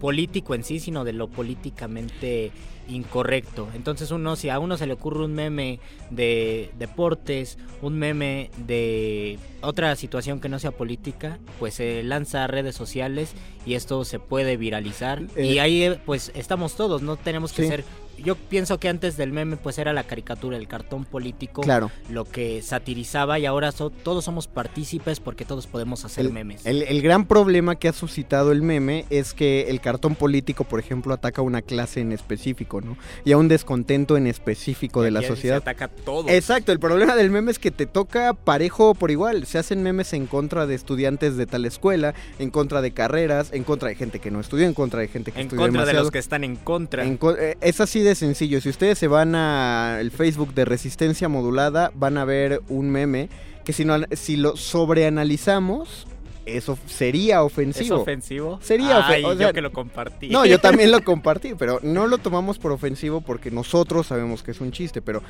político 0.00 0.54
en 0.54 0.64
sí, 0.64 0.80
sino 0.80 1.04
de 1.04 1.12
lo 1.12 1.28
políticamente 1.28 2.50
incorrecto. 2.88 3.68
Entonces 3.74 4.10
uno, 4.10 4.34
si 4.34 4.48
a 4.48 4.58
uno 4.58 4.76
se 4.76 4.86
le 4.86 4.94
ocurre 4.94 5.24
un 5.24 5.32
meme 5.34 5.78
de 6.10 6.70
deportes, 6.78 7.56
un 7.80 7.94
meme 7.94 8.50
de 8.66 9.38
otra 9.60 9.94
situación 9.94 10.40
que 10.40 10.48
no 10.48 10.58
sea 10.58 10.72
política, 10.72 11.38
pues 11.60 11.74
se 11.74 12.02
lanza 12.02 12.44
a 12.44 12.46
redes 12.48 12.74
sociales 12.74 13.32
y 13.64 13.74
esto 13.74 14.04
se 14.04 14.18
puede 14.18 14.56
viralizar. 14.56 15.22
Eh, 15.36 15.46
y 15.46 15.58
ahí 15.60 15.84
eh, 15.84 15.98
pues 16.04 16.32
estamos 16.34 16.74
todos, 16.74 17.02
no 17.02 17.16
tenemos 17.16 17.52
que 17.52 17.62
Sí. 17.62 17.68
ser... 17.68 17.84
Yo 18.18 18.36
pienso 18.36 18.78
que 18.78 18.88
antes 18.88 19.16
del 19.16 19.32
meme 19.32 19.56
pues 19.56 19.78
era 19.78 19.92
la 19.92 20.04
caricatura, 20.04 20.56
el 20.56 20.68
cartón 20.68 21.04
político, 21.04 21.60
Claro. 21.62 21.90
lo 22.08 22.24
que 22.24 22.62
satirizaba 22.62 23.38
y 23.38 23.46
ahora 23.46 23.72
so- 23.72 23.90
todos 23.90 24.24
somos 24.24 24.46
partícipes 24.46 25.18
porque 25.20 25.44
todos 25.44 25.66
podemos 25.66 26.04
hacer 26.04 26.26
El, 26.26 26.32
memes. 26.32 26.64
el- 26.66 26.82
el 26.82 27.02
gran 27.02 27.26
problema 27.26 27.76
que 27.76 27.88
ha 27.88 27.92
suscitado 27.92 28.52
el 28.52 28.62
meme 28.62 29.06
es 29.10 29.34
que 29.34 29.68
el 29.70 29.80
cartón 29.80 30.14
político, 30.14 30.64
por 30.64 30.78
ejemplo, 30.78 31.14
ataca 31.14 31.40
a 31.40 31.44
una 31.44 31.62
clase 31.62 32.00
en 32.00 32.12
específico, 32.12 32.80
¿no? 32.80 32.96
Y 33.24 33.32
a 33.32 33.38
un 33.38 33.48
descontento 33.48 34.16
en 34.16 34.26
específico 34.26 35.02
de 35.02 35.10
la 35.10 35.20
Aquí 35.20 35.28
se 35.28 35.34
sociedad. 35.34 35.56
ataca 35.58 35.88
todo. 35.88 36.28
Exacto, 36.28 36.70
el 36.72 36.78
problema 36.78 37.16
del 37.16 37.30
meme 37.30 37.50
es 37.50 37.58
que 37.58 37.70
te 37.70 37.86
toca 37.86 38.34
parejo 38.34 38.94
por 38.94 39.10
igual. 39.10 39.46
Se 39.46 39.58
hacen 39.58 39.82
memes 39.82 40.12
en 40.12 40.26
contra 40.26 40.66
de 40.66 40.74
estudiantes 40.74 41.36
de 41.36 41.46
tal 41.46 41.64
escuela, 41.64 42.14
en 42.38 42.50
contra 42.50 42.82
de 42.82 42.92
carreras, 42.92 43.52
en 43.52 43.64
contra 43.64 43.88
de 43.88 43.94
gente 43.94 44.18
que 44.20 44.30
no 44.30 44.40
estudió, 44.40 44.66
en 44.66 44.74
contra 44.74 45.00
de 45.00 45.08
gente 45.08 45.32
que 45.32 45.40
en 45.40 45.46
estudió 45.46 45.62
contra 45.64 45.84
de 45.86 45.92
los 45.94 46.10
que 46.10 46.18
están 46.18 46.44
en 46.44 46.56
contra. 46.56 47.04
En 47.04 47.16
co- 47.16 47.36
eh, 47.36 47.56
es 47.60 47.80
así 47.80 48.01
de 48.02 48.14
sencillo. 48.14 48.60
Si 48.60 48.68
ustedes 48.68 48.98
se 48.98 49.08
van 49.08 49.34
al 49.34 50.10
Facebook 50.10 50.54
de 50.54 50.64
Resistencia 50.64 51.28
Modulada, 51.28 51.90
van 51.94 52.18
a 52.18 52.24
ver 52.24 52.60
un 52.68 52.90
meme 52.90 53.28
que 53.64 53.72
si, 53.72 53.84
no, 53.84 53.96
si 54.12 54.36
lo 54.36 54.56
sobreanalizamos, 54.56 56.06
eso 56.46 56.76
sería 56.86 57.36
¿Es 57.36 57.42
ofensivo. 57.42 58.00
ofensivo? 58.00 58.58
Sería 58.62 58.98
ofe- 58.98 59.14
Ay, 59.14 59.24
o 59.24 59.36
sea, 59.36 59.48
yo 59.48 59.52
que 59.54 59.60
lo 59.62 59.72
compartí. 59.72 60.28
No, 60.28 60.44
yo 60.44 60.58
también 60.58 60.90
lo 60.90 61.00
compartí, 61.04 61.54
pero 61.56 61.78
no 61.82 62.06
lo 62.08 62.18
tomamos 62.18 62.58
por 62.58 62.72
ofensivo 62.72 63.20
porque 63.20 63.50
nosotros 63.50 64.08
sabemos 64.08 64.42
que 64.42 64.50
es 64.50 64.60
un 64.60 64.72
chiste, 64.72 65.00
pero 65.02 65.22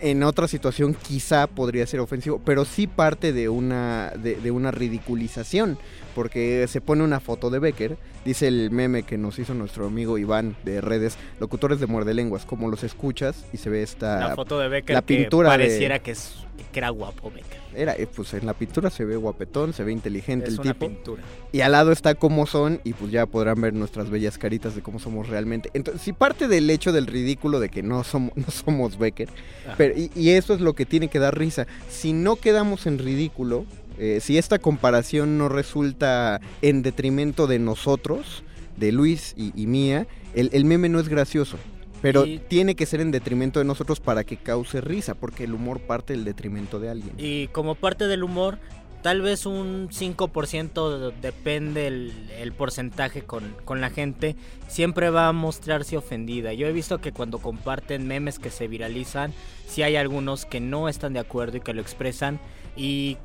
en 0.00 0.22
otra 0.22 0.46
situación 0.48 0.94
quizá 0.94 1.46
podría 1.46 1.86
ser 1.86 2.00
ofensivo, 2.00 2.40
pero 2.44 2.64
sí 2.64 2.86
parte 2.86 3.32
de 3.32 3.48
una, 3.48 4.12
de, 4.16 4.36
de 4.36 4.50
una 4.50 4.70
ridiculización, 4.70 5.78
porque 6.14 6.66
se 6.68 6.80
pone 6.80 7.02
una 7.02 7.20
foto 7.20 7.50
de 7.50 7.58
Becker, 7.58 7.96
dice 8.24 8.46
el 8.48 8.70
meme 8.70 9.02
que 9.02 9.18
nos 9.18 9.38
hizo 9.38 9.54
nuestro 9.54 9.86
amigo 9.86 10.18
Iván 10.18 10.56
de 10.64 10.80
redes, 10.80 11.16
locutores 11.40 11.80
de 11.80 11.86
muerde 11.86 12.14
lenguas, 12.14 12.44
como 12.44 12.68
los 12.68 12.84
escuchas 12.84 13.44
y 13.52 13.56
se 13.56 13.70
ve 13.70 13.82
esta... 13.82 14.28
La 14.28 14.34
foto 14.36 14.58
de 14.58 14.68
Becker 14.68 14.94
la 14.94 15.02
que 15.02 15.16
pintura 15.16 15.50
de- 15.50 15.58
pareciera 15.58 15.98
que, 15.98 16.10
es, 16.12 16.34
que 16.72 16.78
era 16.78 16.90
guapo 16.90 17.30
Becker. 17.30 17.61
Era, 17.74 17.94
eh, 17.94 18.06
pues 18.14 18.34
en 18.34 18.46
la 18.46 18.54
pintura 18.54 18.90
se 18.90 19.04
ve 19.04 19.16
guapetón, 19.16 19.72
se 19.72 19.84
ve 19.84 19.92
inteligente 19.92 20.46
Es 20.48 20.54
el 20.54 20.60
una 20.60 20.72
tipo. 20.74 20.88
pintura. 20.88 21.22
Y 21.52 21.60
al 21.60 21.72
lado 21.72 21.92
está 21.92 22.14
cómo 22.14 22.46
son 22.46 22.80
y 22.84 22.92
pues 22.92 23.10
ya 23.10 23.26
podrán 23.26 23.60
ver 23.60 23.74
nuestras 23.74 24.10
bellas 24.10 24.38
caritas 24.38 24.74
de 24.74 24.82
cómo 24.82 24.98
somos 24.98 25.28
realmente. 25.28 25.70
Entonces, 25.74 26.02
si 26.02 26.12
parte 26.12 26.48
del 26.48 26.68
hecho 26.70 26.92
del 26.92 27.06
ridículo 27.06 27.60
de 27.60 27.68
que 27.68 27.82
no 27.82 28.04
somos, 28.04 28.32
no 28.36 28.46
somos 28.50 28.98
Becker, 28.98 29.28
Ajá. 29.66 29.74
pero, 29.78 29.98
y, 29.98 30.10
y 30.14 30.30
eso 30.30 30.54
es 30.54 30.60
lo 30.60 30.74
que 30.74 30.86
tiene 30.86 31.08
que 31.08 31.18
dar 31.18 31.38
risa. 31.38 31.66
Si 31.88 32.12
no 32.12 32.36
quedamos 32.36 32.86
en 32.86 32.98
ridículo, 32.98 33.64
eh, 33.98 34.18
si 34.20 34.38
esta 34.38 34.58
comparación 34.58 35.38
no 35.38 35.48
resulta 35.48 36.40
en 36.62 36.82
detrimento 36.82 37.46
de 37.46 37.58
nosotros, 37.58 38.42
de 38.76 38.90
Luis 38.92 39.34
y, 39.36 39.52
y 39.54 39.66
mía, 39.66 40.06
el, 40.34 40.50
el 40.52 40.64
meme 40.64 40.88
no 40.88 40.98
es 40.98 41.08
gracioso. 41.08 41.58
Pero 42.02 42.26
Y- 42.26 42.38
tiene 42.38 42.74
que 42.74 42.84
ser 42.84 43.00
en 43.00 43.10
detrimento 43.12 43.60
de 43.60 43.64
nosotros 43.64 44.00
para 44.00 44.24
que 44.24 44.36
cause 44.36 44.80
risa, 44.80 45.14
porque 45.14 45.44
el 45.44 45.54
humor 45.54 45.80
parte 45.80 46.12
del 46.12 46.24
detrimento 46.24 46.78
de 46.80 46.90
alguien. 46.90 47.14
Y 47.16 47.46
como 47.48 47.76
parte 47.76 48.08
del 48.08 48.24
humor, 48.24 48.58
tal 49.02 49.20
vez 49.22 49.46
un 49.46 49.88
5% 49.90 51.12
depende 51.20 51.86
el, 51.86 52.12
el 52.38 52.52
porcentaje 52.52 53.22
con, 53.22 53.54
con 53.64 53.80
la 53.80 53.90
gente, 53.90 54.36
siempre 54.68 55.10
va 55.10 55.28
a 55.28 55.32
mostrarse 55.32 55.96
ofendida. 55.96 56.52
Yo 56.52 56.66
he 56.66 56.72
visto 56.72 56.98
que 57.00 57.12
cuando 57.12 57.38
comparten 57.38 58.06
memes 58.06 58.38
que 58.38 58.50
se 58.50 58.68
viralizan, 58.68 59.32
sí 59.66 59.82
hay 59.82 59.96
algunos 59.96 60.44
que 60.44 60.60
no 60.60 60.88
están 60.88 61.12
de 61.12 61.20
acuerdo 61.20 61.56
y 61.56 61.60
que 61.60 61.72
lo 61.72 61.80
expresan 61.80 62.40
y 62.76 63.16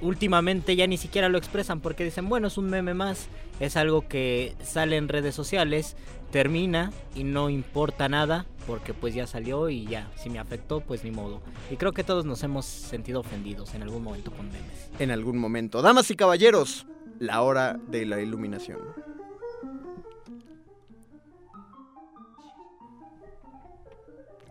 últimamente 0.00 0.76
ya 0.76 0.86
ni 0.86 0.96
siquiera 0.96 1.28
lo 1.28 1.38
expresan 1.38 1.80
porque 1.80 2.04
dicen, 2.04 2.28
bueno, 2.28 2.48
es 2.48 2.58
un 2.58 2.68
meme 2.70 2.94
más, 2.94 3.28
es 3.60 3.76
algo 3.76 4.06
que 4.06 4.54
sale 4.62 4.96
en 4.96 5.08
redes 5.08 5.34
sociales, 5.34 5.96
termina 6.36 6.92
y 7.14 7.24
no 7.24 7.48
importa 7.48 8.10
nada 8.10 8.44
porque 8.66 8.92
pues 8.92 9.14
ya 9.14 9.26
salió 9.26 9.70
y 9.70 9.86
ya, 9.86 10.12
si 10.18 10.28
me 10.28 10.38
afectó 10.38 10.82
pues 10.82 11.02
ni 11.02 11.10
modo. 11.10 11.40
Y 11.70 11.76
creo 11.76 11.92
que 11.92 12.04
todos 12.04 12.26
nos 12.26 12.42
hemos 12.42 12.66
sentido 12.66 13.20
ofendidos 13.20 13.74
en 13.74 13.82
algún 13.82 14.04
momento 14.04 14.30
con 14.30 14.48
memes. 14.48 14.90
En 14.98 15.10
algún 15.10 15.38
momento. 15.38 15.80
Damas 15.80 16.10
y 16.10 16.14
caballeros, 16.14 16.86
la 17.20 17.40
hora 17.40 17.80
de 17.88 18.04
la 18.04 18.20
iluminación. 18.20 18.80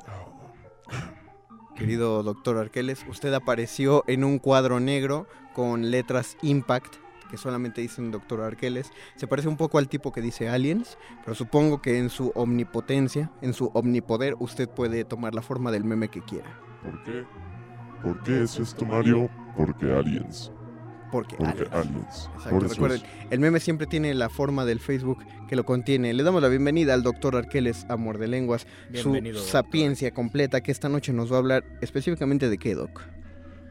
Oh. 0.07 1.75
Querido 1.75 2.23
doctor 2.23 2.57
Arqueles, 2.57 3.05
usted 3.07 3.31
apareció 3.31 4.03
en 4.07 4.23
un 4.23 4.39
cuadro 4.39 4.79
negro 4.79 5.27
con 5.53 5.91
letras 5.91 6.36
Impact 6.41 7.05
que 7.36 7.41
solamente 7.41 7.81
dicen 7.81 8.11
doctor 8.11 8.41
Arqueles. 8.41 8.91
Se 9.15 9.27
parece 9.27 9.47
un 9.49 9.57
poco 9.57 9.77
al 9.77 9.89
tipo 9.89 10.11
que 10.13 10.21
dice 10.21 10.47
Aliens, 10.47 10.97
pero 11.23 11.36
supongo 11.36 11.81
que 11.81 11.97
en 11.99 12.09
su 12.09 12.31
omnipotencia, 12.33 13.29
en 13.41 13.53
su 13.53 13.71
omnipoder, 13.73 14.36
usted 14.39 14.69
puede 14.69 15.03
tomar 15.03 15.36
la 15.36 15.41
forma 15.41 15.71
del 15.71 15.83
meme 15.83 16.07
que 16.07 16.21
quiera. 16.21 16.59
¿Por 16.81 17.03
qué? 17.03 17.23
¿Por 18.01 18.23
qué 18.23 18.43
es 18.43 18.57
esto, 18.59 18.86
Mario? 18.86 19.29
Porque 19.57 19.91
aliens. 19.91 20.51
Porque, 21.11 21.36
Porque 21.38 21.63
aliens. 21.71 22.29
Exacto, 22.36 22.49
Por 22.49 22.65
eso 22.65 22.73
recuerden, 22.73 23.01
es. 23.01 23.05
el 23.31 23.39
meme 23.39 23.59
siempre 23.59 23.86
tiene 23.88 24.13
la 24.13 24.29
forma 24.29 24.65
del 24.65 24.79
Facebook 24.79 25.23
que 25.47 25.55
lo 25.55 25.63
contiene. 25.65 26.13
Le 26.13 26.23
damos 26.23 26.41
la 26.41 26.47
bienvenida 26.49 26.93
al 26.93 27.03
doctor 27.03 27.36
Arqueles 27.36 27.86
Amor 27.89 28.17
de 28.17 28.27
Lenguas, 28.27 28.65
Bienvenido, 28.89 29.39
su 29.39 29.45
doctor. 29.45 29.63
sapiencia 29.63 30.11
completa, 30.13 30.61
que 30.61 30.71
esta 30.71 30.89
noche 30.89 31.13
nos 31.13 31.31
va 31.31 31.36
a 31.36 31.39
hablar 31.39 31.63
específicamente 31.81 32.49
de 32.49 32.57
qué, 32.57 32.75
Doc. 32.75 33.01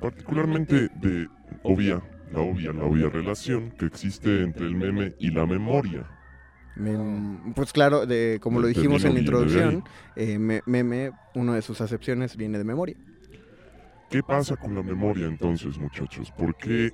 Particularmente 0.01 0.89
de 1.01 1.29
obvia, 1.63 2.03
la 2.35 2.41
obvia, 2.41 2.73
la 2.73 2.85
obvia 2.85 3.09
relación 3.09 3.71
que 3.79 3.87
existe 3.87 4.43
entre 4.43 4.67
el 4.67 4.75
meme 4.75 5.15
y 5.19 5.31
la 5.31 5.47
memoria. 5.47 6.05
Mem- 6.77 7.55
pues 7.55 7.73
claro, 7.73 8.05
de, 8.07 8.39
como 8.43 8.59
lo 8.61 8.67
dijimos 8.67 9.05
en 9.05 9.15
la 9.15 9.21
introducción, 9.21 9.85
eh, 10.17 10.39
me- 10.39 10.63
meme, 10.67 11.13
una 11.35 11.55
de 11.55 11.63
sus 11.63 11.81
acepciones 11.81 12.37
viene 12.37 12.59
de 12.59 12.65
memoria. 12.65 12.97
¿Qué 14.11 14.23
pasa 14.23 14.57
con 14.57 14.75
la 14.75 14.83
memoria 14.83 15.27
entonces, 15.27 15.79
muchachos? 15.79 16.31
¿Por 16.33 16.57
qué 16.57 16.91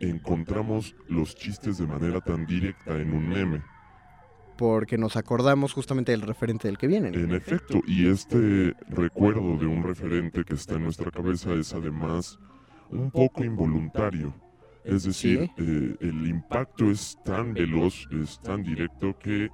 encontramos 0.00 0.94
los 1.08 1.34
chistes 1.34 1.78
de 1.78 1.86
manera 1.86 2.20
tan 2.20 2.46
directa 2.46 2.96
en 2.98 3.12
un 3.12 3.28
meme? 3.28 3.62
Porque 4.56 4.98
nos 4.98 5.16
acordamos 5.16 5.72
justamente 5.72 6.12
del 6.12 6.22
referente 6.22 6.66
del 6.66 6.78
que 6.78 6.88
viene. 6.88 7.08
En 7.08 7.32
efecto, 7.32 7.80
y 7.86 8.08
este 8.08 8.74
recuerdo 8.88 9.56
de 9.56 9.66
un 9.66 9.82
referente 9.84 10.42
que 10.44 10.54
está 10.54 10.74
en 10.74 10.84
nuestra 10.84 11.10
cabeza 11.10 11.52
es 11.54 11.72
además 11.74 12.38
un 12.90 13.10
poco 13.10 13.44
involuntario. 13.44 14.34
Es 14.84 15.04
decir, 15.04 15.50
eh, 15.58 15.96
el 16.00 16.26
impacto 16.26 16.90
es 16.90 17.18
tan 17.24 17.52
veloz, 17.52 18.06
es 18.10 18.40
tan 18.40 18.62
directo 18.62 19.18
que 19.18 19.48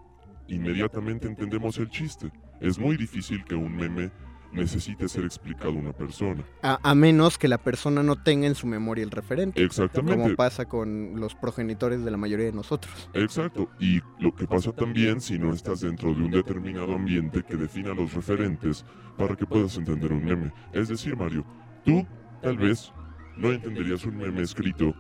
inmediatamente 0.49 1.27
entendemos 1.27 1.79
el 1.79 1.89
chiste. 1.89 2.31
Es 2.61 2.79
muy 2.79 2.97
difícil 2.97 3.45
que 3.45 3.55
un 3.55 3.75
meme 3.75 4.11
necesite 4.55 5.09
ser 5.09 5.25
explicado 5.25 5.71
a 5.71 5.75
una 5.75 5.93
persona. 5.93 6.45
A, 6.63 6.79
a 6.89 6.95
menos 6.95 7.39
que 7.39 7.49
la 7.49 7.59
persona 7.59 8.03
no 8.03 8.23
tenga 8.23 8.47
en 8.47 8.55
su 8.55 8.67
memoria 8.67 9.05
el 9.05 9.11
referente. 9.11 9.63
Exactamente. 9.63 10.23
Como 10.23 10.37
pasa 10.37 10.67
con 10.67 11.19
los 11.19 11.35
progenitores 11.35 12.05
de 12.05 12.11
la 12.11 12.17
mayoría 12.17 12.47
de 12.47 12.53
nosotros. 12.53 13.11
Exacto, 13.15 13.69
y 13.81 14.01
lo 14.21 14.35
que 14.35 14.47
pasa 14.47 14.73
también 14.73 15.21
si 15.21 15.39
no 15.39 15.53
estás 15.53 15.81
dentro 15.81 16.15
de 16.15 16.23
un 16.23 16.31
determinado 16.31 16.95
ambiente 16.95 17.43
que 17.43 17.57
defina 17.57 17.93
los 17.95 18.15
referentes 18.15 18.85
para 19.19 19.37
que 19.37 19.47
puedas 19.47 19.77
entender 19.77 20.13
un 20.13 20.25
meme. 20.25 20.53
Es 20.73 20.89
decir, 20.89 21.17
Mario, 21.17 21.45
tú 21.85 22.07
tal 22.43 22.57
vez 22.57 22.93
no 23.37 23.53
entenderías 23.53 24.05
un 24.05 24.17
meme 24.17 24.43
escrito 24.43 24.95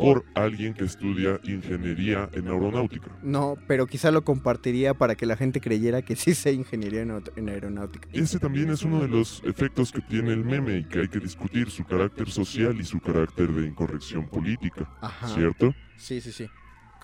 por 0.00 0.24
alguien 0.34 0.72
que 0.72 0.84
estudia 0.84 1.38
ingeniería 1.44 2.28
en 2.32 2.48
aeronáutica. 2.48 3.10
No, 3.22 3.56
pero 3.66 3.86
quizá 3.86 4.10
lo 4.10 4.24
compartiría 4.24 4.94
para 4.94 5.14
que 5.14 5.26
la 5.26 5.36
gente 5.36 5.60
creyera 5.60 6.02
que 6.02 6.16
sí 6.16 6.34
sé 6.34 6.52
ingeniería 6.52 7.02
en, 7.02 7.48
aeronáutica. 7.48 8.08
Ese 8.12 8.38
también 8.38 8.70
es 8.70 8.82
uno 8.82 9.02
de 9.02 9.08
los 9.08 9.42
efectos 9.44 9.92
que 9.92 10.00
tiene 10.00 10.32
el 10.32 10.44
meme 10.44 10.78
y 10.78 10.84
que 10.84 11.00
hay 11.00 11.08
que 11.08 11.20
discutir, 11.20 11.70
su 11.70 11.84
carácter 11.84 12.30
social 12.30 12.80
y 12.80 12.84
su 12.84 12.98
carácter 13.00 13.48
de 13.52 13.66
incorrección 13.66 14.26
política, 14.26 14.90
Ajá. 15.02 15.28
¿cierto? 15.28 15.74
Sí, 15.98 16.20
sí, 16.20 16.32
sí. 16.32 16.48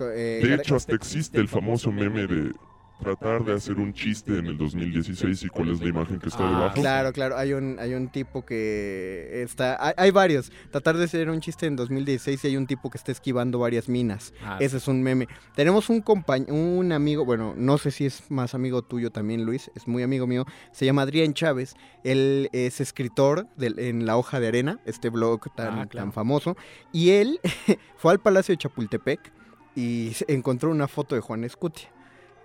Eh, 0.00 0.40
De 0.42 0.54
hecho, 0.54 0.76
hasta 0.76 0.94
existe 0.94 1.38
el 1.38 1.48
famoso 1.48 1.92
meme 1.92 2.26
de 2.26 2.52
tratar 3.00 3.44
de 3.44 3.52
hacer 3.54 3.76
un 3.78 3.92
chiste 3.92 4.38
en 4.38 4.46
el 4.46 4.56
2016 4.58 5.42
y 5.44 5.48
cuál 5.48 5.70
es 5.70 5.80
la 5.80 5.88
imagen 5.88 6.18
que 6.18 6.28
está 6.28 6.46
Ah, 6.46 6.50
debajo. 6.50 6.74
claro, 6.74 7.12
claro. 7.12 7.36
Hay 7.36 7.52
un, 7.52 7.76
hay 7.78 7.94
un 7.94 8.08
tipo 8.08 8.44
que 8.44 9.42
está. 9.42 9.76
Hay, 9.84 9.94
hay 9.96 10.10
varios. 10.10 10.50
Tratar 10.70 10.96
de 10.96 11.04
hacer 11.04 11.28
un 11.30 11.40
chiste 11.40 11.66
en 11.66 11.76
2016 11.76 12.44
y 12.44 12.46
hay 12.48 12.56
un 12.56 12.66
tipo 12.66 12.90
que 12.90 12.98
está 12.98 13.12
esquivando 13.12 13.58
varias 13.58 13.88
minas. 13.88 14.32
Ah, 14.42 14.58
Ese 14.60 14.78
es 14.78 14.88
un 14.88 15.02
meme. 15.02 15.28
Tenemos 15.54 15.88
un 15.90 16.00
compañ 16.00 16.50
un 16.50 16.92
amigo, 16.92 17.24
bueno, 17.24 17.54
no 17.56 17.78
sé 17.78 17.90
si 17.90 18.06
es 18.06 18.30
más 18.30 18.54
amigo 18.54 18.82
tuyo 18.82 19.10
también, 19.10 19.44
Luis. 19.44 19.70
Es 19.74 19.86
muy 19.86 20.02
amigo 20.02 20.26
mío. 20.26 20.44
Se 20.72 20.84
llama 20.86 21.02
Adrián 21.02 21.34
Chávez. 21.34 21.74
Él 22.04 22.48
es 22.52 22.80
escritor 22.80 23.46
en 23.58 24.06
La 24.06 24.16
Hoja 24.16 24.40
de 24.40 24.48
Arena, 24.48 24.80
este 24.86 25.10
blog 25.10 25.54
tan, 25.54 25.78
Ah, 25.80 25.86
claro. 25.86 26.06
tan 26.06 26.12
famoso. 26.12 26.56
Y 26.92 27.10
él 27.10 27.40
fue 27.96 28.12
al 28.12 28.20
Palacio 28.20 28.52
de 28.52 28.58
Chapultepec 28.58 29.32
y 29.74 30.12
encontró 30.28 30.70
una 30.70 30.88
foto 30.88 31.14
de 31.14 31.20
Juan 31.20 31.44
Escutia. 31.44 31.88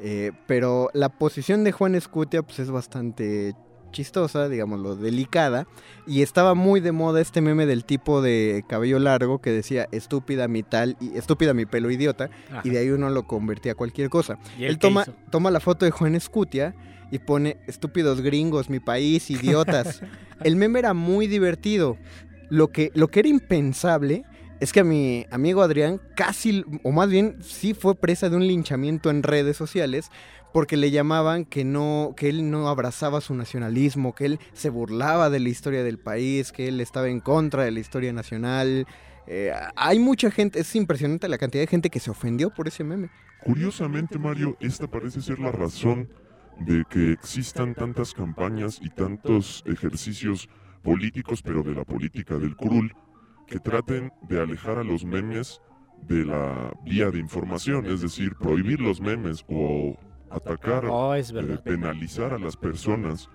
Eh, 0.04 0.32
pero 0.48 0.90
la 0.94 1.10
posición 1.10 1.64
de 1.64 1.72
Juan 1.72 1.96
Escutia 1.96 2.42
pues, 2.42 2.60
es 2.60 2.72
bastante 2.72 3.56
chistosa, 3.92 4.50
digámoslo, 4.50 4.96
delicada. 4.96 5.68
Y 6.08 6.24
estaba 6.24 6.56
muy 6.56 6.80
de 6.80 6.92
moda 6.92 7.22
este 7.22 7.42
meme 7.42 7.66
del 7.66 7.86
tipo 7.86 8.22
de 8.22 8.64
cabello 8.68 8.98
largo 9.00 9.40
que 9.40 9.52
decía 9.52 9.88
estúpida 9.92 10.48
mi 10.48 10.64
tal 10.64 10.98
y 11.00 11.18
estúpida 11.18 11.54
mi 11.54 11.66
pelo 11.66 11.92
idiota. 11.92 12.30
Ajá. 12.50 12.62
Y 12.64 12.70
de 12.72 12.80
ahí 12.80 12.90
uno 12.90 13.10
lo 13.10 13.28
convertía 13.28 13.74
a 13.74 13.76
cualquier 13.76 14.10
cosa. 14.10 14.40
¿Y 14.58 14.66
él 14.66 14.80
toma, 14.80 15.04
hizo? 15.04 15.14
toma 15.30 15.52
la 15.52 15.60
foto 15.60 15.86
de 15.86 15.92
Juan 15.92 16.16
Escutia 16.16 16.74
y 17.12 17.20
pone 17.20 17.58
estúpidos 17.68 18.22
gringos, 18.22 18.70
mi 18.70 18.80
país, 18.80 19.30
idiotas. 19.30 20.02
El 20.44 20.56
meme 20.56 20.80
era 20.80 20.94
muy 20.94 21.28
divertido. 21.28 21.98
Lo 22.50 22.70
que, 22.70 22.92
lo 22.96 23.10
que 23.10 23.20
era 23.20 23.30
impensable 23.30 24.26
es 24.62 24.72
que 24.72 24.82
a 24.82 24.84
mi 24.84 25.26
amigo 25.32 25.64
Adrián 25.64 26.00
casi, 26.16 26.64
o 26.84 26.92
más 26.92 27.10
bien 27.10 27.38
sí 27.42 27.74
fue 27.74 27.96
presa 27.96 28.30
de 28.30 28.36
un 28.36 28.46
linchamiento 28.46 29.10
en 29.10 29.24
redes 29.24 29.58
sociales 29.58 30.12
porque 30.54 30.78
le 30.78 30.92
llamaban 30.92 31.46
que 31.46 31.64
no, 31.66 32.14
que 32.16 32.30
él 32.30 32.52
no 32.52 32.70
abrazaba 32.70 33.22
su 33.22 33.34
nacionalismo, 33.34 34.14
que 34.14 34.26
él 34.26 34.40
se 34.54 34.70
burlaba 34.70 35.32
de 35.32 35.40
la 35.40 35.50
historia 35.50 35.84
del 35.84 35.98
país, 35.98 36.52
que 36.52 36.68
él 36.68 36.80
estaba 36.80 37.10
en 37.10 37.22
contra 37.22 37.64
de 37.64 37.72
la 37.72 37.80
historia 37.80 38.14
nacional. 38.14 38.86
Eh, 39.26 39.52
hay 39.76 39.98
mucha 39.98 40.30
gente, 40.30 40.60
es 40.60 40.76
impresionante 40.76 41.28
la 41.28 41.40
cantidad 41.40 41.64
de 41.64 41.68
gente 41.68 41.90
que 41.90 42.00
se 42.00 42.12
ofendió 42.12 42.52
por 42.52 42.68
ese 42.68 42.84
meme. 42.84 43.10
Curiosamente, 43.44 44.20
Mario, 44.20 44.58
esta 44.60 44.86
parece 44.86 45.22
ser 45.22 45.40
la 45.40 45.52
razón 45.52 46.08
de 46.60 46.84
que 46.88 47.14
existan 47.14 47.74
tantas 47.74 48.14
campañas 48.14 48.78
y 48.80 48.90
tantos 48.90 49.64
ejercicios 49.66 50.50
políticos, 50.84 51.42
pero 51.42 51.64
de 51.64 51.74
la 51.74 51.84
política 51.84 52.38
del 52.38 52.56
curul, 52.56 52.94
que 53.52 53.60
traten 53.60 54.14
de 54.30 54.42
alejar 54.42 54.78
a 54.78 54.84
los 54.84 55.04
memes 55.04 55.62
de 56.08 56.24
la 56.24 56.72
vía 56.86 57.12
de 57.12 57.20
información, 57.20 57.86
es 57.86 58.02
decir, 58.02 58.34
prohibir 58.36 58.80
los 58.80 59.02
memes 59.02 59.44
o 59.50 59.98
atacar, 60.30 60.86
Oh, 60.86 61.14
es 61.14 61.32
eh, 61.32 61.60
penalizar 61.62 62.34
a 62.34 62.40
las 62.40 62.56
personas 62.56 63.30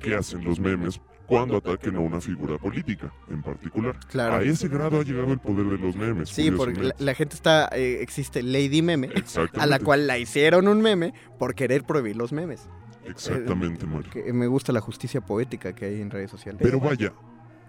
que 0.00 0.16
hacen 0.16 0.42
los 0.42 0.58
memes 0.58 1.00
cuando 1.26 1.58
ataquen 1.58 1.94
a 1.94 2.00
una 2.00 2.20
figura 2.20 2.58
política 2.58 3.12
en 3.30 3.42
particular. 3.42 3.96
Claro. 4.08 4.34
A 4.34 4.42
ese 4.42 4.66
grado 4.66 5.00
ha 5.00 5.04
llegado 5.04 5.32
el 5.32 5.38
poder 5.38 5.66
de 5.66 5.78
los 5.78 5.94
memes. 5.94 6.30
Sí, 6.30 6.50
porque 6.50 6.90
la, 6.98 7.14
gente 7.14 7.36
está, 7.36 7.70
eh, 7.72 7.98
existe 8.02 8.42
Lady 8.42 8.82
Meme, 8.82 9.08
a 9.54 9.66
la 9.66 9.78
cual 9.78 10.08
la 10.08 10.18
hicieron 10.18 10.66
un 10.66 10.82
meme 10.82 11.14
por 11.38 11.54
querer 11.54 11.84
prohibir 11.84 12.16
los 12.16 12.32
memes. 12.32 12.68
Exactamente, 13.06 13.86
Mario. 13.86 14.10
Que 14.10 14.32
me 14.32 14.48
gusta 14.48 14.72
la 14.72 14.80
justicia 14.80 15.20
poética 15.20 15.74
que 15.76 15.84
hay 15.84 16.00
en 16.00 16.10
redes 16.10 16.32
sociales. 16.32 16.60
Pero 16.60 16.80
vaya, 16.80 17.12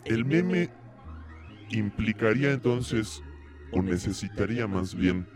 el 0.04 0.26
meme 0.26 0.72
implicaría 1.70 2.52
entonces, 2.52 3.22
o 3.72 3.82
necesitaría 3.82 4.68
más 4.68 4.96
bien, 4.96 5.28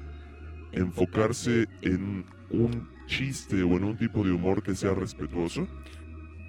enfocarse 0.71 1.67
en 1.81 2.25
un 2.51 2.87
chiste 3.07 3.63
o 3.63 3.75
en 3.77 3.83
un 3.83 3.97
tipo 3.97 4.23
de 4.23 4.31
humor 4.31 4.61
que 4.63 4.75
sea 4.75 4.93
respetuoso. 4.93 5.67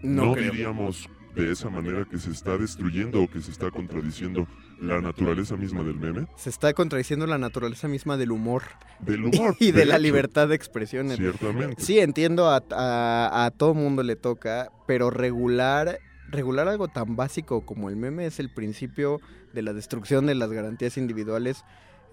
No 0.02 0.32
creo. 0.32 0.52
diríamos 0.52 1.08
de 1.34 1.52
esa 1.52 1.70
manera 1.70 2.04
que 2.10 2.18
se 2.18 2.30
está 2.30 2.58
destruyendo 2.58 3.22
o 3.22 3.28
que 3.30 3.40
se 3.40 3.50
está 3.50 3.70
contradiciendo 3.70 4.48
la 4.80 5.00
naturaleza 5.00 5.56
misma 5.56 5.82
del 5.84 5.96
meme. 5.96 6.26
Se 6.36 6.50
está 6.50 6.72
contradiciendo 6.72 7.26
la 7.26 7.38
naturaleza 7.38 7.86
misma 7.86 8.16
del 8.16 8.32
humor. 8.32 8.62
Del 8.98 9.24
humor, 9.24 9.56
y 9.60 9.72
de, 9.72 9.80
de 9.80 9.86
la 9.86 9.94
hecho. 9.96 10.02
libertad 10.02 10.48
de 10.48 10.54
expresión. 10.56 11.08
Ciertamente. 11.10 11.82
Sí, 11.82 11.98
entiendo, 12.00 12.48
a, 12.50 12.62
a, 12.72 13.44
a 13.46 13.50
todo 13.52 13.74
mundo 13.74 14.02
le 14.02 14.16
toca, 14.16 14.70
pero 14.86 15.10
regular, 15.10 15.98
regular 16.30 16.68
algo 16.68 16.88
tan 16.88 17.16
básico 17.16 17.64
como 17.66 17.88
el 17.90 17.96
meme 17.96 18.26
es 18.26 18.38
el 18.40 18.50
principio 18.50 19.20
de 19.52 19.62
la 19.62 19.72
destrucción 19.72 20.26
de 20.26 20.34
las 20.34 20.50
garantías 20.50 20.96
individuales. 20.96 21.64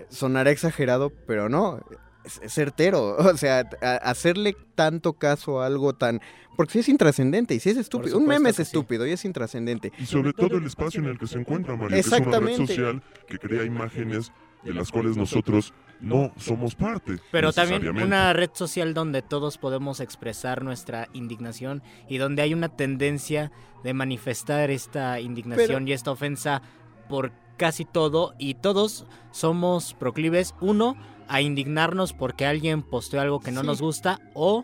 Sonará 0.09 0.51
exagerado, 0.51 1.09
pero 1.25 1.49
no. 1.49 1.79
Es, 2.23 2.39
es 2.43 2.53
certero, 2.53 3.15
o 3.17 3.37
sea, 3.37 3.69
a- 3.81 3.95
hacerle 3.97 4.55
tanto 4.75 5.13
caso 5.13 5.61
a 5.61 5.65
algo 5.65 5.93
tan... 5.93 6.21
Porque 6.55 6.73
sí 6.73 6.79
es 6.79 6.89
intrascendente 6.89 7.53
y 7.53 7.59
sí 7.59 7.69
es 7.69 7.77
estúpido. 7.77 8.17
Un 8.17 8.25
meme 8.25 8.49
es 8.49 8.55
sí. 8.55 8.63
estúpido 8.63 9.05
y 9.05 9.11
es 9.11 9.23
intrascendente. 9.25 9.91
Y 9.99 10.07
sobre 10.07 10.33
todo 10.33 10.57
el 10.57 10.65
espacio 10.65 10.99
en 11.01 11.05
el 11.07 11.19
que 11.19 11.27
se 11.27 11.37
encuentra 11.39 11.75
Mario, 11.75 11.89
que 11.89 11.99
es 11.99 12.07
una 12.11 12.39
red 12.39 12.57
social 12.57 13.03
que 13.27 13.37
crea 13.37 13.63
imágenes 13.63 14.31
de 14.63 14.73
las 14.73 14.91
cuales 14.91 15.15
nosotros 15.15 15.71
no 15.99 16.31
somos 16.37 16.75
parte. 16.75 17.17
Pero 17.31 17.51
también 17.53 17.87
una 17.97 18.31
red 18.33 18.51
social 18.53 18.93
donde 18.93 19.21
todos 19.21 19.57
podemos 19.57 19.99
expresar 19.99 20.63
nuestra 20.63 21.07
indignación 21.13 21.81
y 22.07 22.17
donde 22.17 22.41
hay 22.43 22.53
una 22.53 22.69
tendencia 22.69 23.51
de 23.83 23.93
manifestar 23.93 24.69
esta 24.71 25.19
indignación 25.19 25.67
Pero- 25.67 25.87
y 25.87 25.93
esta 25.93 26.11
ofensa 26.11 26.61
por 27.09 27.31
casi 27.57 27.85
todo 27.85 28.35
y 28.37 28.53
todos 28.55 29.05
somos 29.31 29.93
proclives, 29.95 30.53
uno, 30.61 30.95
a 31.27 31.41
indignarnos 31.41 32.13
porque 32.13 32.45
alguien 32.45 32.83
posteó 32.83 33.19
algo 33.19 33.39
que 33.39 33.51
no 33.51 33.61
Sí. 33.61 33.67
nos 33.67 33.81
gusta 33.81 34.19
o 34.33 34.63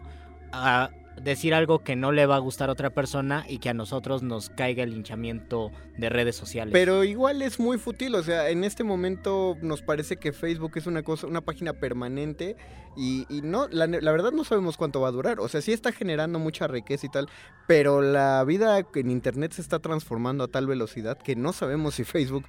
a 0.51 0.89
decir 1.21 1.53
algo 1.53 1.79
que 1.79 1.95
no 1.95 2.11
le 2.11 2.25
va 2.25 2.35
a 2.35 2.39
gustar 2.39 2.69
a 2.69 2.73
otra 2.73 2.89
persona 2.89 3.45
y 3.47 3.59
que 3.59 3.69
a 3.69 3.73
nosotros 3.73 4.23
nos 4.23 4.49
caiga 4.49 4.83
el 4.83 4.91
linchamiento 4.91 5.71
de 5.97 6.09
redes 6.09 6.35
sociales. 6.35 6.71
Pero 6.71 7.03
igual 7.03 7.41
es 7.41 7.59
muy 7.59 7.77
fútil, 7.77 8.15
o 8.15 8.23
sea, 8.23 8.49
en 8.49 8.63
este 8.63 8.83
momento 8.83 9.57
nos 9.61 9.81
parece 9.81 10.17
que 10.17 10.33
Facebook 10.33 10.71
es 10.75 10.87
una 10.87 11.03
cosa, 11.03 11.27
una 11.27 11.41
página 11.41 11.73
permanente 11.73 12.55
y, 12.95 13.25
y 13.29 13.41
no, 13.41 13.67
la, 13.69 13.87
la, 13.87 14.11
verdad 14.11 14.31
no 14.31 14.43
sabemos 14.43 14.77
cuánto 14.77 15.01
va 15.01 15.07
a 15.07 15.11
durar. 15.11 15.39
O 15.39 15.47
sea, 15.47 15.61
sí 15.61 15.71
está 15.71 15.91
generando 15.91 16.39
mucha 16.39 16.67
riqueza 16.67 17.05
y 17.05 17.09
tal, 17.09 17.27
pero 17.67 18.01
la 18.01 18.43
vida 18.43 18.85
en 18.93 19.11
internet 19.11 19.53
se 19.53 19.61
está 19.61 19.79
transformando 19.79 20.43
a 20.43 20.47
tal 20.47 20.67
velocidad 20.67 21.17
que 21.17 21.35
no 21.35 21.53
sabemos 21.53 21.95
si 21.95 22.03
Facebook 22.03 22.45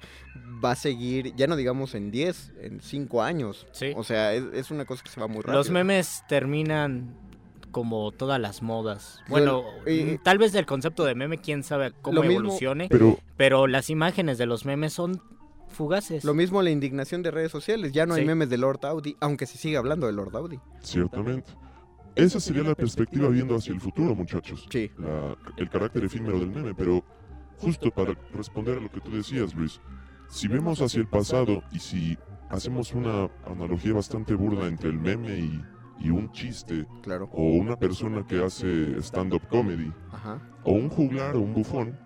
va 0.63 0.71
a 0.71 0.75
seguir, 0.75 1.35
ya 1.35 1.47
no 1.47 1.55
digamos 1.55 1.95
en 1.95 2.11
10, 2.11 2.53
en 2.61 2.81
5 2.81 3.23
años. 3.23 3.67
Sí. 3.71 3.93
O 3.95 4.03
sea, 4.03 4.33
es, 4.33 4.43
es 4.53 4.71
una 4.71 4.85
cosa 4.85 5.03
que 5.03 5.09
se 5.09 5.19
va 5.19 5.27
muy 5.27 5.37
rápido. 5.37 5.57
Los 5.57 5.69
memes 5.69 6.23
terminan 6.27 7.15
como 7.75 8.13
todas 8.13 8.39
las 8.39 8.61
modas. 8.61 9.19
Bueno, 9.27 9.65
eh, 9.85 10.17
tal 10.23 10.37
vez 10.37 10.55
el 10.55 10.65
concepto 10.65 11.03
de 11.03 11.13
meme, 11.13 11.39
quién 11.39 11.61
sabe 11.61 11.91
cómo 12.01 12.21
mismo- 12.21 12.39
evolucione, 12.39 12.87
Pero- 12.89 13.19
pero 13.35 13.67
las 13.67 13.89
imágenes 13.89 14.37
de 14.37 14.45
los 14.45 14.63
memes 14.63 14.93
son 14.93 15.21
fugaces. 15.67 16.23
Lo 16.23 16.33
mismo 16.33 16.61
la 16.61 16.69
indignación 16.69 17.21
de 17.21 17.31
redes 17.31 17.51
sociales, 17.51 17.91
ya 17.91 18.05
no 18.05 18.13
hay 18.13 18.23
memes 18.23 18.49
de 18.49 18.57
Lord 18.57 18.85
Audi, 18.85 19.17
aunque 19.19 19.45
se 19.45 19.57
sigue 19.57 19.75
hablando 19.75 20.07
de 20.07 20.13
Lord 20.13 20.33
Audi. 20.37 20.57
Ciertamente. 20.79 21.51
Esa 22.15 22.39
sería 22.39 22.63
la 22.63 22.75
perspectiva 22.75 23.27
viendo 23.27 23.57
hacia 23.57 23.73
el 23.73 23.81
futuro, 23.81 24.15
muchachos. 24.15 24.65
Sí. 24.71 24.89
La- 24.97 25.35
el 25.57 25.69
carácter 25.69 26.05
efímero 26.05 26.39
del 26.39 26.51
meme, 26.51 26.73
pero 26.73 27.03
justo 27.57 27.91
para 27.91 28.15
responder 28.33 28.77
a 28.77 28.79
lo 28.81 28.89
que 28.89 29.01
tú 29.01 29.11
decías, 29.11 29.53
Luis, 29.53 29.81
si 30.29 30.47
vemos 30.47 30.79
hacia 30.81 31.01
el 31.01 31.07
pasado 31.09 31.61
y 31.73 31.79
si 31.79 32.17
hacemos 32.49 32.93
una 32.93 33.29
analogía 33.45 33.91
bastante 33.93 34.33
burda 34.33 34.65
entre 34.67 34.91
el 34.91 34.97
meme 34.97 35.37
y, 35.39 35.61
y 35.99 36.09
un 36.09 36.31
chiste, 36.31 36.85
Claro. 37.01 37.29
o 37.31 37.43
una 37.53 37.75
persona 37.77 38.25
que 38.27 38.43
hace 38.43 38.99
stand-up 39.01 39.41
comedy, 39.49 39.91
Ajá. 40.11 40.39
o 40.63 40.73
un 40.73 40.89
juglar 40.89 41.35
o 41.35 41.41
un 41.41 41.53
bufón, 41.53 41.97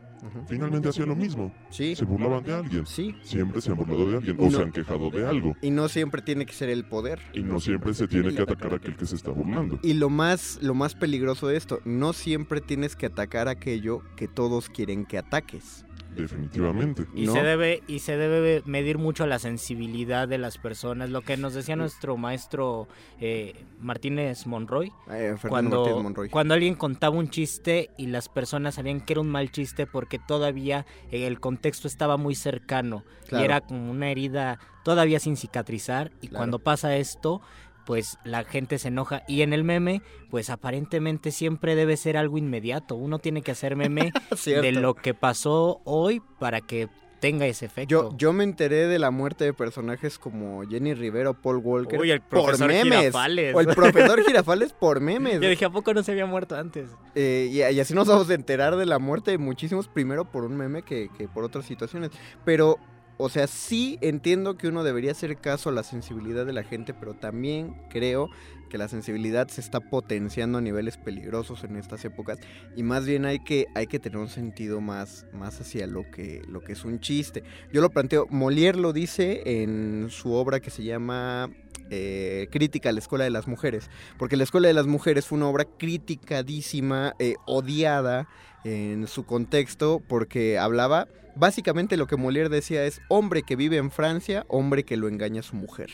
finalmente 0.47 0.89
hacía 0.89 1.05
lo 1.05 1.15
mismo. 1.15 1.51
Sí. 1.69 1.95
Se 1.95 2.03
burlaban 2.05 2.43
de 2.43 2.53
alguien. 2.53 2.85
Sí. 2.85 3.15
Siempre 3.23 3.61
se 3.61 3.71
han 3.71 3.77
burlado 3.77 4.09
de 4.11 4.17
alguien, 4.17 4.35
o 4.39 4.51
se 4.51 4.61
han 4.61 4.71
quejado 4.71 5.09
de 5.09 5.25
algo. 5.25 5.55
Y 5.61 5.71
no 5.71 5.87
siempre 5.87 6.21
tiene 6.21 6.45
que 6.45 6.51
ser 6.53 6.69
el 6.69 6.83
poder. 6.85 7.19
Y 7.33 7.41
no 7.41 7.59
siempre 7.59 7.93
se 7.93 8.07
tiene 8.07 8.33
que 8.35 8.41
atacar 8.41 8.73
a 8.73 8.75
aquel 8.77 8.95
que 8.97 9.05
se 9.05 9.15
está 9.15 9.31
burlando. 9.31 9.79
Y 9.81 9.93
lo 9.93 10.09
más, 10.09 10.59
lo 10.61 10.73
más 10.73 10.93
peligroso 10.95 11.47
de 11.47 11.55
esto, 11.57 11.79
no 11.85 12.11
siempre 12.13 12.59
tienes 12.61 12.95
que 12.97 13.05
atacar 13.05 13.47
aquello 13.47 14.01
que 14.17 14.27
todos 14.27 14.69
quieren 14.69 15.05
que 15.05 15.17
ataques. 15.17 15.85
Definitivamente. 16.15 17.05
Y 17.15 17.25
¿no? 17.25 17.33
se 17.33 17.41
debe 17.43 17.83
y 17.87 17.99
se 17.99 18.17
debe 18.17 18.61
medir 18.65 18.97
mucho 18.97 19.25
la 19.27 19.39
sensibilidad 19.39 20.27
de 20.27 20.37
las 20.37 20.57
personas, 20.57 21.09
lo 21.09 21.21
que 21.21 21.37
nos 21.37 21.53
decía 21.53 21.75
nuestro 21.75 22.17
maestro 22.17 22.87
eh, 23.19 23.65
Martínez 23.79 24.45
Monroy, 24.47 24.91
Eh, 25.11 25.35
cuando, 25.47 25.77
Martínez 25.83 26.03
Monroy. 26.03 26.29
cuando 26.29 26.53
alguien 26.53 26.75
contaba 26.75 27.15
un 27.15 27.29
chiste 27.29 27.89
y 27.97 28.07
las 28.07 28.29
personas 28.29 28.75
sabían 28.75 29.01
que 29.01 29.13
era 29.13 29.21
un 29.21 29.29
mal 29.29 29.51
chiste 29.51 29.87
porque 29.87 30.19
todavía 30.19 30.85
eh, 31.11 31.27
el 31.27 31.39
contexto 31.39 31.87
estaba 31.87 32.17
muy 32.17 32.35
cercano 32.35 33.03
Claro. 33.27 33.41
y 33.43 33.45
era 33.45 33.61
como 33.61 33.91
una 33.91 34.09
herida 34.09 34.59
todavía 34.83 35.19
sin 35.19 35.37
cicatrizar 35.37 36.11
y 36.21 36.27
Claro. 36.27 36.37
cuando 36.37 36.59
pasa 36.59 36.95
esto 36.95 37.41
pues 37.89 38.19
la 38.23 38.43
gente 38.43 38.77
se 38.77 38.89
enoja 38.89 39.23
y 39.27 39.41
en 39.41 39.51
el 39.51 39.63
meme 39.63 40.03
pues 40.29 40.51
aparentemente 40.51 41.31
siempre 41.31 41.73
debe 41.73 41.97
ser 41.97 42.17
algo 42.17 42.37
inmediato 42.37 42.93
uno 42.93 43.17
tiene 43.17 43.41
que 43.41 43.49
hacer 43.49 43.75
meme 43.75 44.11
de 44.45 44.71
lo 44.73 44.93
que 44.93 45.15
pasó 45.15 45.81
hoy 45.85 46.21
para 46.37 46.61
que 46.61 46.87
tenga 47.19 47.47
ese 47.47 47.65
efecto 47.65 47.89
Yo, 47.89 48.15
yo 48.15 48.31
me 48.31 48.43
enteré 48.43 48.85
de 48.85 48.99
la 48.99 49.09
muerte 49.09 49.43
de 49.43 49.53
personajes 49.53 50.19
como 50.19 50.61
Jenny 50.69 50.93
Rivera 50.93 51.31
o 51.31 51.33
Paul 51.33 51.57
Walker 51.57 51.99
Uy, 51.99 52.11
el 52.11 52.21
por 52.21 52.43
profesor 52.43 52.67
memes. 52.67 52.99
Girafales. 52.99 53.55
O 53.55 53.59
el 53.59 53.67
profesor 53.69 54.23
Girafales 54.27 54.71
por 54.71 54.99
memes. 55.01 55.41
yo 55.41 55.49
dije 55.49 55.65
a 55.65 55.71
poco 55.71 55.91
no 55.95 56.03
se 56.03 56.11
había 56.11 56.27
muerto 56.27 56.55
antes 56.55 56.91
Eh, 57.15 57.49
y, 57.51 57.57
y 57.57 57.79
así 57.79 57.95
nos 57.95 58.07
vamos 58.07 58.29
a 58.29 58.35
enterar 58.35 58.75
de 58.75 58.85
la 58.85 58.99
muerte 58.99 59.31
de 59.31 59.39
muchísimos, 59.39 59.87
primero 59.87 60.25
por 60.25 60.43
un 60.43 60.55
meme 60.55 60.83
que, 60.83 61.09
que 61.17 61.27
por 61.27 61.43
otras 61.43 61.65
situaciones. 61.65 62.11
Pero, 62.45 62.77
o 63.21 63.27
sea, 63.27 63.47
sí 63.47 63.97
entiendo 63.99 64.57
que 64.57 64.69
uno 64.69 64.85
debería 64.85 65.11
hacer 65.11 65.35
caso 65.35 65.67
a 65.67 65.73
la 65.73 65.83
sensibilidad 65.83 66.45
de 66.45 66.53
la 66.53 66.63
gente, 66.63 66.93
pero 66.93 67.13
también 67.13 67.75
creo 67.89 68.29
que 68.69 68.77
la 68.77 68.87
sensibilidad 68.87 69.49
se 69.49 69.59
está 69.59 69.81
potenciando 69.81 70.59
a 70.59 70.61
niveles 70.61 70.95
peligrosos 70.95 71.65
en 71.65 71.75
estas 71.75 72.05
épocas 72.05 72.39
y 72.77 72.83
más 72.83 73.05
bien 73.05 73.25
hay 73.25 73.39
que, 73.39 73.65
hay 73.75 73.87
que 73.87 73.99
tener 73.99 74.19
un 74.19 74.29
sentido 74.29 74.79
más, 74.79 75.25
más 75.33 75.59
hacia 75.59 75.85
lo 75.85 76.09
que, 76.09 76.41
lo 76.47 76.61
que 76.61 76.71
es 76.71 76.85
un 76.85 77.01
chiste. 77.01 77.43
Yo 77.73 77.81
lo 77.81 77.89
planteo, 77.89 78.25
Molière 78.27 78.77
lo 78.77 78.93
dice 78.93 79.41
en 79.61 80.07
su 80.09 80.31
obra 80.31 80.61
que 80.61 80.69
se 80.69 80.83
llama 80.83 81.49
eh, 81.89 82.47
Crítica 82.51 82.87
a 82.87 82.91
la 82.93 82.99
Escuela 82.99 83.25
de 83.25 83.31
las 83.31 83.47
Mujeres, 83.49 83.89
porque 84.17 84.37
la 84.37 84.45
Escuela 84.45 84.69
de 84.69 84.73
las 84.73 84.87
Mujeres 84.87 85.25
fue 85.25 85.39
una 85.39 85.49
obra 85.49 85.65
criticadísima, 85.65 87.15
eh, 87.19 87.35
odiada 87.47 88.29
en 88.63 89.07
su 89.07 89.25
contexto, 89.25 90.01
porque 90.07 90.57
hablaba, 90.57 91.07
básicamente 91.39 91.97
lo 91.97 92.05
que 92.05 92.17
Molière 92.17 92.49
decía 92.49 92.85
es, 92.85 93.01
hombre 93.07 93.43
que 93.43 93.55
vive 93.55 93.77
en 93.77 93.91
Francia, 93.91 94.45
hombre 94.49 94.83
que 94.83 94.97
lo 94.97 95.07
engaña 95.07 95.39
a 95.39 95.43
su 95.43 95.55
mujer, 95.55 95.89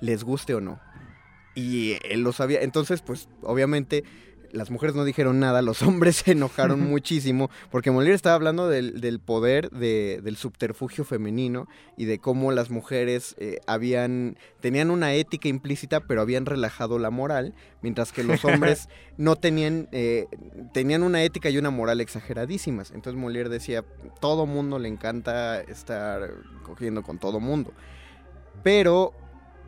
les 0.00 0.22
guste 0.22 0.54
o 0.54 0.60
no. 0.60 0.80
Y 1.54 1.96
él 2.08 2.22
lo 2.22 2.32
sabía, 2.32 2.62
entonces 2.62 3.02
pues 3.02 3.28
obviamente 3.42 4.04
las 4.52 4.70
mujeres 4.70 4.94
no 4.94 5.04
dijeron 5.04 5.40
nada, 5.40 5.62
los 5.62 5.82
hombres 5.82 6.16
se 6.16 6.32
enojaron 6.32 6.80
muchísimo, 6.80 7.50
porque 7.70 7.90
Molière 7.90 8.14
estaba 8.14 8.34
hablando 8.34 8.68
del, 8.68 9.00
del 9.00 9.18
poder 9.20 9.70
de- 9.70 10.20
del 10.22 10.36
subterfugio 10.36 11.04
femenino 11.04 11.68
y 11.96 12.04
de 12.04 12.18
cómo 12.18 12.52
las 12.52 12.70
mujeres 12.70 13.34
eh, 13.38 13.58
habían, 13.66 14.36
tenían 14.60 14.90
una 14.90 15.14
ética 15.14 15.48
implícita, 15.48 16.00
pero 16.00 16.20
habían 16.20 16.46
relajado 16.46 16.98
la 16.98 17.10
moral, 17.10 17.54
mientras 17.82 18.12
que 18.12 18.24
los 18.24 18.44
hombres 18.44 18.88
no 19.16 19.36
tenían, 19.36 19.88
eh, 19.92 20.26
tenían 20.72 21.02
una 21.02 21.22
ética 21.22 21.50
y 21.50 21.58
una 21.58 21.70
moral 21.70 22.00
exageradísimas. 22.00 22.90
Entonces 22.92 23.20
Molière 23.20 23.48
decía, 23.48 23.84
todo 24.20 24.46
mundo 24.46 24.78
le 24.78 24.88
encanta 24.88 25.60
estar 25.60 26.30
cogiendo 26.62 27.02
con 27.02 27.18
todo 27.18 27.40
mundo. 27.40 27.72
Pero 28.62 29.12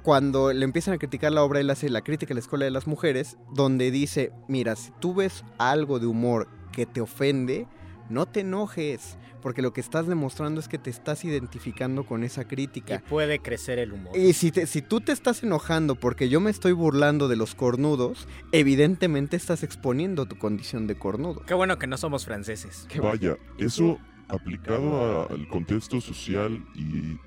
cuando 0.04 0.52
le 0.52 0.64
empiezan 0.64 0.94
a 0.94 0.98
criticar 0.98 1.32
la 1.32 1.42
obra, 1.42 1.60
él 1.60 1.70
hace 1.70 1.88
la 1.88 2.02
crítica 2.02 2.34
a 2.34 2.36
la 2.36 2.40
escuela 2.40 2.66
de 2.66 2.70
las 2.70 2.86
mujeres, 2.86 3.38
donde 3.54 3.90
dice, 3.90 4.32
mira, 4.48 4.76
si 4.76 4.92
tú 5.00 5.14
ves 5.14 5.44
algo 5.58 5.98
de 5.98 6.06
humor 6.06 6.46
que 6.72 6.84
te 6.84 7.00
ofende, 7.00 7.66
no 8.10 8.26
te 8.26 8.40
enojes, 8.40 9.16
porque 9.40 9.62
lo 9.62 9.72
que 9.72 9.80
estás 9.80 10.06
demostrando 10.06 10.60
es 10.60 10.68
que 10.68 10.76
te 10.76 10.90
estás 10.90 11.24
identificando 11.24 12.04
con 12.04 12.22
esa 12.22 12.42
y 12.42 12.44
crítica. 12.44 13.02
puede 13.08 13.38
crecer 13.38 13.78
el 13.78 13.94
humor 13.94 14.14
Y 14.14 14.34
si, 14.34 14.52
te- 14.52 14.66
si 14.66 14.82
tú 14.82 15.00
te 15.00 15.10
estás 15.12 15.42
enojando 15.42 15.94
porque 15.94 16.28
yo 16.28 16.38
me 16.38 16.50
estoy 16.50 16.72
burlando 16.72 17.26
de 17.28 17.36
los 17.36 17.54
cornudos, 17.54 18.28
evidentemente 18.52 19.36
estás 19.38 19.62
exponiendo 19.62 20.26
tu 20.26 20.36
condición 20.36 20.86
de 20.86 20.96
cornudo. 20.98 21.42
qué 21.46 21.54
bueno 21.54 21.78
que 21.78 21.86
no 21.86 21.96
somos 21.96 22.26
franceses 22.26 22.86
Vaya, 23.02 23.36
eso 23.56 23.98
aplicado 24.28 25.22
a- 25.22 25.26
al 25.32 25.48
contexto 25.48 26.00
social 26.02 26.62
y, 26.74 27.18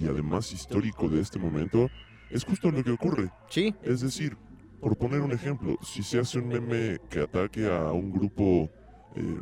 y 0.00 0.06
además 0.08 0.52
histórico 0.52 1.08
de 1.08 1.20
este 1.20 1.38
momento, 1.40 1.88
es 2.30 2.44
justo 2.44 2.70
lo 2.70 2.82
que 2.82 2.90
ocurre. 2.90 3.30
Sí. 3.48 3.74
Es 3.82 4.00
decir, 4.00 4.36
por 4.80 4.96
poner 4.96 5.20
un 5.20 5.32
ejemplo, 5.32 5.76
si 5.82 6.02
se 6.02 6.18
hace 6.18 6.38
un 6.38 6.48
meme 6.48 6.98
que 7.08 7.20
ataque 7.20 7.66
a 7.66 7.92
un 7.92 8.10
grupo 8.10 8.70
eh, 9.16 9.40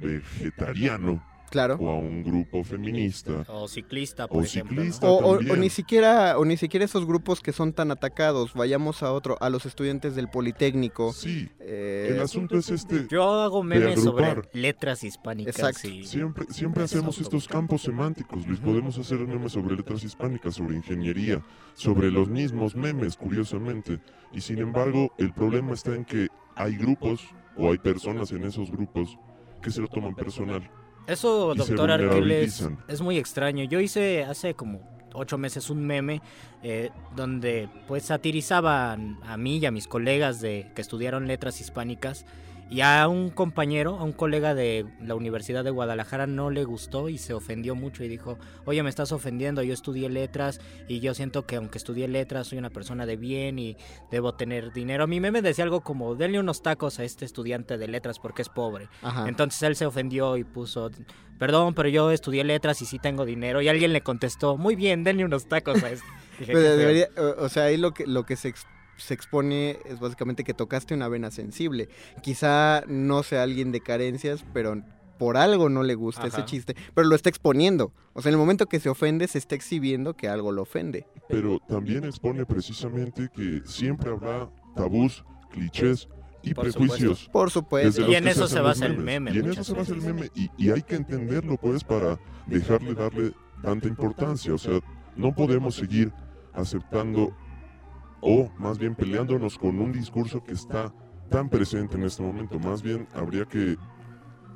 vegetariano 0.00 1.22
Claro. 1.50 1.76
o 1.80 1.88
a 1.90 1.94
un 1.98 2.22
grupo 2.22 2.64
feminista 2.64 3.44
o 3.48 3.68
ciclista 3.68 4.26
por 4.28 4.38
o 4.42 4.44
ejemplo 4.44 4.76
¿no? 4.76 4.82
ciclista 4.82 5.06
O, 5.08 5.34
o- 5.34 5.52
o 5.52 5.56
ni 5.56 5.70
siquiera 5.70 6.38
o 6.38 6.44
ni 6.44 6.56
siquiera 6.56 6.84
esos 6.84 7.06
grupos 7.06 7.40
que 7.40 7.52
son 7.52 7.72
tan 7.72 7.90
atacados 7.90 8.52
vayamos 8.54 9.02
a 9.02 9.12
otro 9.12 9.36
a 9.40 9.48
los 9.50 9.64
estudiantes 9.66 10.14
del 10.16 10.28
politécnico 10.28 11.12
sí 11.12 11.48
eh, 11.60 12.08
el 12.12 12.20
asunto 12.20 12.58
es 12.58 12.70
este 12.70 13.06
yo 13.08 13.22
hago 13.42 13.62
memes 13.62 14.02
sobre 14.02 14.42
letras 14.52 15.04
hispánicas 15.04 15.56
Exacto. 15.58 15.88
y 15.88 16.04
Siempre, 16.04 16.46
siempre 16.50 16.84
hacemos 16.84 17.18
estos 17.20 17.46
campos 17.48 17.82
semánticos, 17.82 18.46
Luis. 18.46 18.60
Podemos 18.60 18.96
hacer 18.98 19.18
memes 19.18 19.52
sobre 19.52 19.76
letras 19.76 20.02
hispánicas, 20.04 20.54
sobre 20.54 20.76
ingeniería, 20.76 21.42
sobre 21.74 22.10
los 22.10 22.28
mismos 22.28 22.74
memes, 22.76 23.16
curiosamente. 23.16 23.98
Y 24.32 24.40
sin 24.40 24.58
embargo, 24.58 25.12
el 25.18 25.32
problema 25.32 25.72
está 25.74 25.94
en 25.94 26.04
que 26.04 26.28
hay 26.54 26.76
grupos 26.76 27.22
o 27.56 27.70
hay 27.70 27.78
personas 27.78 28.30
en 28.32 28.44
esos 28.44 28.70
grupos 28.70 29.18
que 29.62 29.70
se 29.70 29.80
lo 29.80 29.88
toman 29.88 30.14
personal. 30.14 30.68
Eso, 31.06 31.54
doctor 31.54 31.78
vulnerabilizan. 31.78 32.78
es 32.88 33.00
muy 33.00 33.18
extraño. 33.18 33.64
Yo 33.64 33.80
hice 33.80 34.24
hace 34.24 34.54
como 34.54 34.80
ocho 35.14 35.38
meses 35.38 35.70
un 35.70 35.86
meme 35.86 36.20
eh, 36.62 36.90
donde 37.14 37.68
pues 37.86 38.04
satirizaban 38.04 39.18
a 39.24 39.36
mí 39.36 39.58
y 39.58 39.66
a 39.66 39.70
mis 39.70 39.88
colegas 39.88 40.40
de 40.40 40.70
que 40.74 40.82
estudiaron 40.82 41.26
letras 41.26 41.60
hispánicas 41.60 42.26
y 42.68 42.80
a 42.80 43.06
un 43.08 43.30
compañero, 43.30 43.96
a 43.98 44.02
un 44.04 44.12
colega 44.12 44.54
de 44.54 44.86
la 45.00 45.14
Universidad 45.14 45.62
de 45.62 45.70
Guadalajara 45.70 46.26
no 46.26 46.50
le 46.50 46.64
gustó 46.64 47.08
y 47.08 47.18
se 47.18 47.32
ofendió 47.32 47.74
mucho 47.76 48.02
y 48.02 48.08
dijo, 48.08 48.38
oye, 48.64 48.82
me 48.82 48.90
estás 48.90 49.12
ofendiendo, 49.12 49.62
yo 49.62 49.72
estudié 49.72 50.08
letras 50.08 50.60
y 50.88 50.98
yo 51.00 51.14
siento 51.14 51.46
que 51.46 51.56
aunque 51.56 51.78
estudié 51.78 52.08
letras 52.08 52.48
soy 52.48 52.58
una 52.58 52.70
persona 52.70 53.06
de 53.06 53.16
bien 53.16 53.58
y 53.60 53.76
debo 54.10 54.34
tener 54.34 54.72
dinero. 54.72 55.04
A 55.04 55.06
mi 55.06 55.20
meme 55.20 55.42
decía 55.42 55.64
algo 55.64 55.82
como, 55.82 56.14
denle 56.16 56.40
unos 56.40 56.62
tacos 56.62 56.98
a 56.98 57.04
este 57.04 57.24
estudiante 57.24 57.78
de 57.78 57.88
letras 57.88 58.18
porque 58.18 58.42
es 58.42 58.48
pobre. 58.48 58.88
Ajá. 59.02 59.28
Entonces 59.28 59.62
él 59.62 59.76
se 59.76 59.86
ofendió 59.86 60.36
y 60.36 60.42
puso, 60.44 60.90
perdón, 61.38 61.74
pero 61.74 61.88
yo 61.88 62.10
estudié 62.10 62.42
letras 62.42 62.82
y 62.82 62.86
sí 62.86 62.98
tengo 62.98 63.24
dinero. 63.24 63.62
Y 63.62 63.68
alguien 63.68 63.92
le 63.92 64.00
contestó, 64.00 64.56
muy 64.56 64.74
bien, 64.74 65.04
denle 65.04 65.24
unos 65.24 65.46
tacos 65.46 65.82
a 65.84 65.90
este. 65.90 66.06
Dije, 66.40 66.52
Pues 66.52 66.64
debería- 66.76 67.08
o, 67.16 67.44
o 67.44 67.48
sea, 67.48 67.64
ahí 67.64 67.76
lo 67.76 67.92
que, 67.94 68.06
lo 68.06 68.26
que 68.26 68.36
se 68.36 68.48
ex- 68.48 68.66
se 68.96 69.14
expone 69.14 69.78
es 69.84 70.00
básicamente 70.00 70.44
que 70.44 70.54
tocaste 70.54 70.94
una 70.94 71.08
vena 71.08 71.30
sensible. 71.30 71.88
Quizá 72.22 72.82
no 72.86 73.22
sea 73.22 73.42
alguien 73.42 73.72
de 73.72 73.80
carencias, 73.80 74.44
pero 74.52 74.82
por 75.18 75.36
algo 75.36 75.68
no 75.68 75.82
le 75.82 75.94
gusta 75.94 76.26
ese 76.26 76.44
chiste, 76.44 76.76
pero 76.94 77.08
lo 77.08 77.14
está 77.14 77.28
exponiendo. 77.28 77.92
O 78.12 78.22
sea, 78.22 78.30
en 78.30 78.34
el 78.34 78.38
momento 78.38 78.66
que 78.66 78.80
se 78.80 78.88
ofende, 78.88 79.28
se 79.28 79.38
está 79.38 79.54
exhibiendo 79.54 80.14
que 80.14 80.28
algo 80.28 80.52
lo 80.52 80.62
ofende. 80.62 81.06
Pero 81.28 81.58
también 81.68 82.04
expone 82.04 82.44
precisamente 82.44 83.28
que 83.34 83.62
siempre 83.64 84.10
habrá 84.10 84.50
tabús, 84.74 85.24
clichés 85.50 86.08
y 86.42 86.54
Por 86.54 86.64
prejuicios. 86.64 87.18
supuesto. 87.18 87.32
Por 87.32 87.50
supuesto. 87.50 88.10
Y 88.10 88.14
en 88.14 88.28
eso 88.28 88.46
se 88.46 88.60
basa 88.60 88.86
el 88.86 88.98
meme 88.98 89.32
Y 89.32 89.38
en 89.38 89.50
eso 89.50 89.64
se 89.64 89.72
basa 89.72 89.92
el 89.92 90.02
meme. 90.02 90.30
Y, 90.34 90.50
y 90.58 90.70
hay 90.70 90.82
que 90.82 90.94
entenderlo, 90.94 91.56
pues, 91.56 91.82
para 91.82 92.20
dejarle 92.46 92.94
darle 92.94 93.32
tanta 93.62 93.88
importancia. 93.88 94.54
O 94.54 94.58
sea, 94.58 94.80
no 95.16 95.34
podemos 95.34 95.74
seguir 95.74 96.12
aceptando 96.52 97.34
o 98.20 98.50
más 98.58 98.78
bien 98.78 98.94
peleándonos 98.94 99.58
con 99.58 99.78
un 99.80 99.92
discurso 99.92 100.42
que 100.42 100.52
está 100.52 100.92
tan 101.30 101.48
presente 101.48 101.96
en 101.96 102.04
este 102.04 102.22
momento. 102.22 102.58
Más 102.58 102.82
bien 102.82 103.06
habría 103.14 103.44
que 103.44 103.76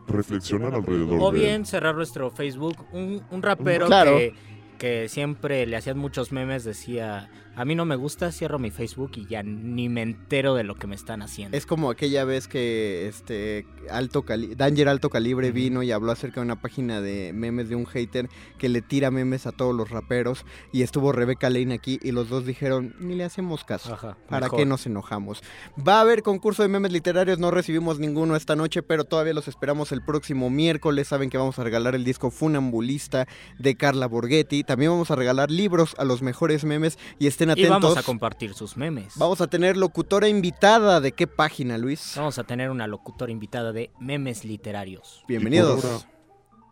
reflexionar 0.08 0.74
alrededor 0.74 1.18
O 1.20 1.30
de 1.30 1.38
bien 1.40 1.64
cerrar 1.66 1.94
nuestro 1.94 2.30
Facebook. 2.30 2.76
Un, 2.92 3.22
un 3.30 3.42
rapero 3.42 3.86
Claro. 3.86 4.16
que, 4.16 4.34
que 4.78 5.08
siempre 5.08 5.66
le 5.66 5.76
hacían 5.76 5.98
muchos 5.98 6.32
memes 6.32 6.64
decía, 6.64 7.30
a 7.56 7.64
mí 7.64 7.74
no 7.74 7.84
me 7.84 7.96
gusta, 7.96 8.32
cierro 8.32 8.58
mi 8.58 8.70
Facebook 8.70 9.12
y 9.16 9.26
ya 9.26 9.42
ni 9.42 9.88
me 9.88 10.02
entero 10.02 10.54
de 10.54 10.64
lo 10.64 10.76
que 10.76 10.86
me 10.86 10.94
están 10.94 11.20
haciendo. 11.22 11.56
Es 11.56 11.66
como 11.66 11.90
aquella 11.90 12.24
vez 12.24 12.48
que 12.48 13.06
este 13.08 13.66
alto 13.90 14.22
cali- 14.24 14.54
Danger 14.54 14.88
Alto 14.88 15.10
Calibre 15.10 15.50
vino 15.52 15.82
y 15.82 15.90
habló 15.92 16.12
acerca 16.12 16.40
de 16.40 16.46
una 16.46 16.60
página 16.60 17.00
de 17.00 17.32
memes 17.34 17.68
de 17.68 17.74
un 17.76 17.86
hater 17.86 18.28
que 18.58 18.68
le 18.68 18.82
tira 18.82 19.10
memes 19.10 19.46
a 19.46 19.52
todos 19.52 19.74
los 19.74 19.90
raperos 19.90 20.44
y 20.72 20.82
estuvo 20.82 21.12
Rebeca 21.12 21.50
Lane 21.50 21.74
aquí 21.74 21.98
y 22.02 22.12
los 22.12 22.28
dos 22.28 22.46
dijeron, 22.46 22.94
ni 23.00 23.14
le 23.14 23.24
hacemos 23.24 23.64
caso. 23.64 23.92
Ajá, 23.94 24.16
¿Para 24.28 24.46
mejor. 24.46 24.58
qué 24.60 24.66
nos 24.66 24.86
enojamos? 24.86 25.42
Va 25.86 25.98
a 25.98 26.00
haber 26.02 26.22
concurso 26.22 26.62
de 26.62 26.68
memes 26.68 26.92
literarios, 26.92 27.38
no 27.38 27.50
recibimos 27.50 27.98
ninguno 27.98 28.36
esta 28.36 28.56
noche, 28.56 28.82
pero 28.82 29.04
todavía 29.04 29.34
los 29.34 29.48
esperamos 29.48 29.92
el 29.92 30.02
próximo 30.02 30.50
miércoles. 30.50 31.08
Saben 31.08 31.30
que 31.30 31.38
vamos 31.38 31.58
a 31.58 31.64
regalar 31.64 31.94
el 31.94 32.04
disco 32.04 32.30
Funambulista 32.30 33.26
de 33.58 33.74
Carla 33.76 34.06
Borghetti. 34.06 34.64
También 34.64 34.90
vamos 34.92 35.10
a 35.10 35.16
regalar 35.16 35.50
libros 35.50 35.94
a 35.98 36.04
los 36.04 36.22
mejores 36.22 36.64
memes 36.64 36.98
y 37.18 37.26
estén 37.48 37.66
Y 37.66 37.68
vamos 37.68 37.96
a 37.96 38.02
compartir 38.02 38.52
sus 38.54 38.76
memes. 38.76 39.14
Vamos 39.16 39.40
a 39.40 39.46
tener 39.46 39.76
locutora 39.76 40.28
invitada. 40.28 41.00
¿De 41.00 41.12
qué 41.12 41.26
página, 41.26 41.78
Luis? 41.78 42.12
Vamos 42.16 42.38
a 42.38 42.44
tener 42.44 42.70
una 42.70 42.86
locutora 42.86 43.32
invitada 43.32 43.72
de 43.72 43.90
memes 43.98 44.44
literarios. 44.44 45.24
Bienvenidos. 45.26 45.78
Y 45.78 45.82
por 45.82 45.90
ahora, 45.90 46.04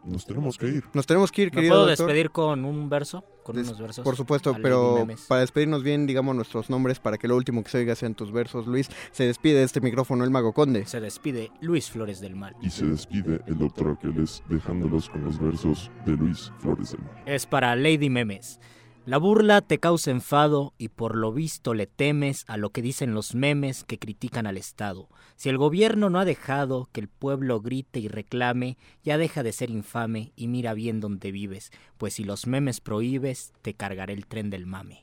nos 0.05 0.25
tenemos 0.27 0.57
que 0.59 0.67
ir. 0.69 0.85
Nos 0.93 1.07
tenemos 1.07 1.33
que 1.33 1.43
ir, 1.43 1.49
¿Me 1.49 1.57
querido 1.57 1.75
puedo 1.75 1.87
doctor. 1.87 2.07
despedir 2.07 2.31
con 2.31 2.65
un 2.65 2.89
verso? 2.89 3.25
Con 3.43 3.57
Des- 3.57 3.67
unos 3.67 3.81
versos. 3.81 4.05
Por 4.05 4.15
supuesto, 4.17 4.55
pero 4.63 5.07
para 5.27 5.41
despedirnos 5.41 5.83
bien, 5.83 6.07
digamos 6.07 6.37
nuestros 6.37 6.69
nombres 6.71 7.01
para 7.01 7.17
que 7.17 7.27
lo 7.29 7.35
último 7.37 7.63
que 7.65 7.71
se 7.71 7.79
oiga 7.79 7.95
sean 7.95 8.15
tus 8.15 8.31
versos. 8.31 8.67
Luis, 8.67 8.91
se 9.11 9.25
despide 9.25 9.59
de 9.59 9.65
este 9.65 9.81
micrófono 9.81 10.23
el 10.25 10.31
Mago 10.31 10.53
Conde. 10.53 10.85
Se 10.87 11.01
despide 11.01 11.51
Luis 11.61 11.91
Flores 11.91 12.21
del 12.21 12.37
Mal. 12.37 12.55
Y 12.61 12.69
se 12.71 12.85
despide 12.87 13.41
el 13.47 13.59
doctor 13.59 13.97
Aquiles 13.99 14.43
dejándolos 14.49 15.09
con 15.09 15.25
los 15.25 15.39
versos 15.41 15.91
de 16.05 16.13
Luis 16.13 16.53
Flores 16.59 16.93
del 16.93 17.01
Mar. 17.03 17.23
Es 17.27 17.47
para 17.47 17.75
Lady 17.75 18.11
Memes. 18.11 18.61
La 19.09 19.17
burla 19.17 19.63
te 19.63 19.79
causa 19.79 20.11
enfado 20.11 20.75
y 20.77 20.89
por 20.89 21.17
lo 21.17 21.33
visto 21.33 21.73
le 21.73 21.87
temes 21.87 22.45
a 22.47 22.59
lo 22.59 22.73
que 22.73 22.83
dicen 22.83 23.15
los 23.15 23.35
memes 23.35 23.83
que 23.83 23.99
critican 23.99 24.47
al 24.47 24.59
Estado. 24.59 25.09
Si 25.35 25.49
el 25.49 25.57
gobierno 25.57 26.11
no 26.11 26.21
ha 26.21 26.27
dejado 26.27 26.91
que 26.93 27.01
el 27.01 27.09
pueblo 27.09 27.63
grite 27.63 28.01
y 28.01 28.09
reclame, 28.09 28.77
ya 29.03 29.17
deja 29.17 29.43
de 29.43 29.53
ser 29.53 29.71
infame 29.71 30.35
y 30.37 30.47
mira 30.49 30.75
bien 30.75 31.01
donde 31.01 31.33
vives, 31.33 31.71
pues 31.97 32.13
si 32.13 32.25
los 32.25 32.47
memes 32.47 32.83
prohíbes, 32.83 33.55
te 33.63 33.73
cargaré 33.73 34.13
el 34.13 34.27
tren 34.27 34.51
del 34.51 34.67
mame. 34.67 35.01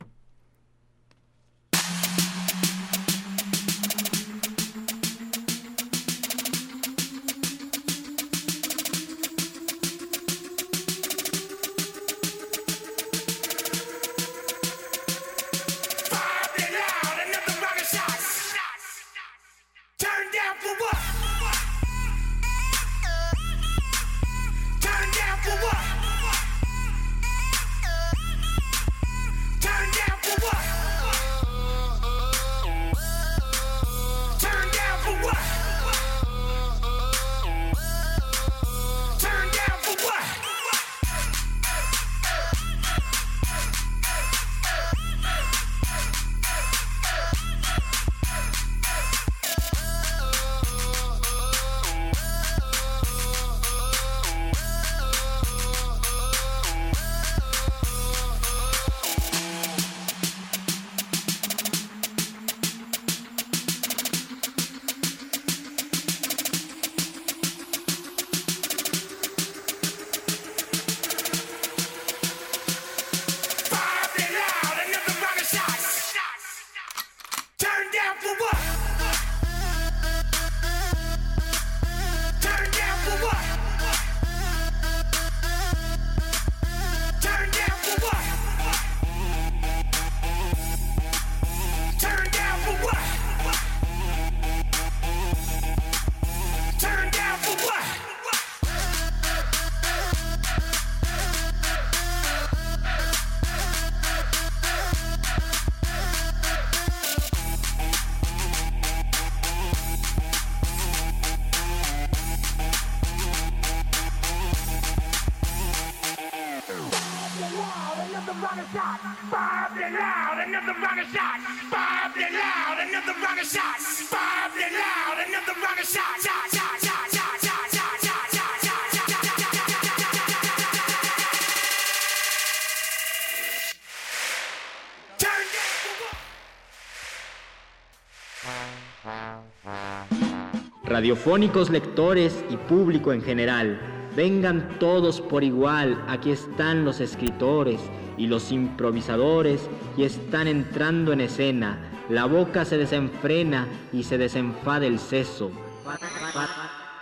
Radiofónicos 141.26 141.72
lectores 141.72 142.46
y 142.52 142.56
público 142.56 143.12
en 143.12 143.20
general, 143.20 143.82
vengan 144.16 144.78
todos 144.78 145.22
por 145.22 145.44
igual, 145.44 146.00
aquí 146.08 146.30
están 146.30 146.86
los 146.86 147.00
escritores 147.02 147.82
y 148.16 148.28
los 148.28 148.52
improvisadores 148.52 149.68
y 149.98 150.04
están 150.04 150.48
entrando 150.48 151.14
en 151.14 151.22
escena, 151.22 151.80
la 152.10 152.26
boca 152.26 152.64
se 152.64 152.78
desenfrena 152.78 153.68
y 153.92 154.04
se 154.04 154.20
desenfada 154.20 154.86
el 154.86 155.00
seso. 155.00 155.50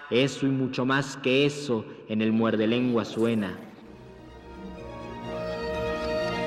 Eso 0.09 0.45
y 0.45 0.51
mucho 0.51 0.85
más 0.85 1.17
que 1.17 1.45
eso 1.45 1.83
en 2.07 2.21
el 2.21 2.31
muerde 2.31 2.65
lengua 2.65 3.03
suena. 3.03 3.59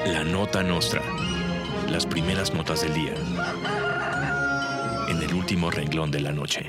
La 0.07 0.24
nota 0.24 0.62
nostra. 0.62 1.03
Las 1.90 2.07
primeras 2.07 2.55
notas 2.55 2.81
del 2.81 2.94
día. 2.94 3.12
En 5.11 5.20
el 5.23 5.35
último 5.35 5.70
renglón 5.70 6.11
de 6.11 6.20
la 6.20 6.32
noche. 6.32 6.65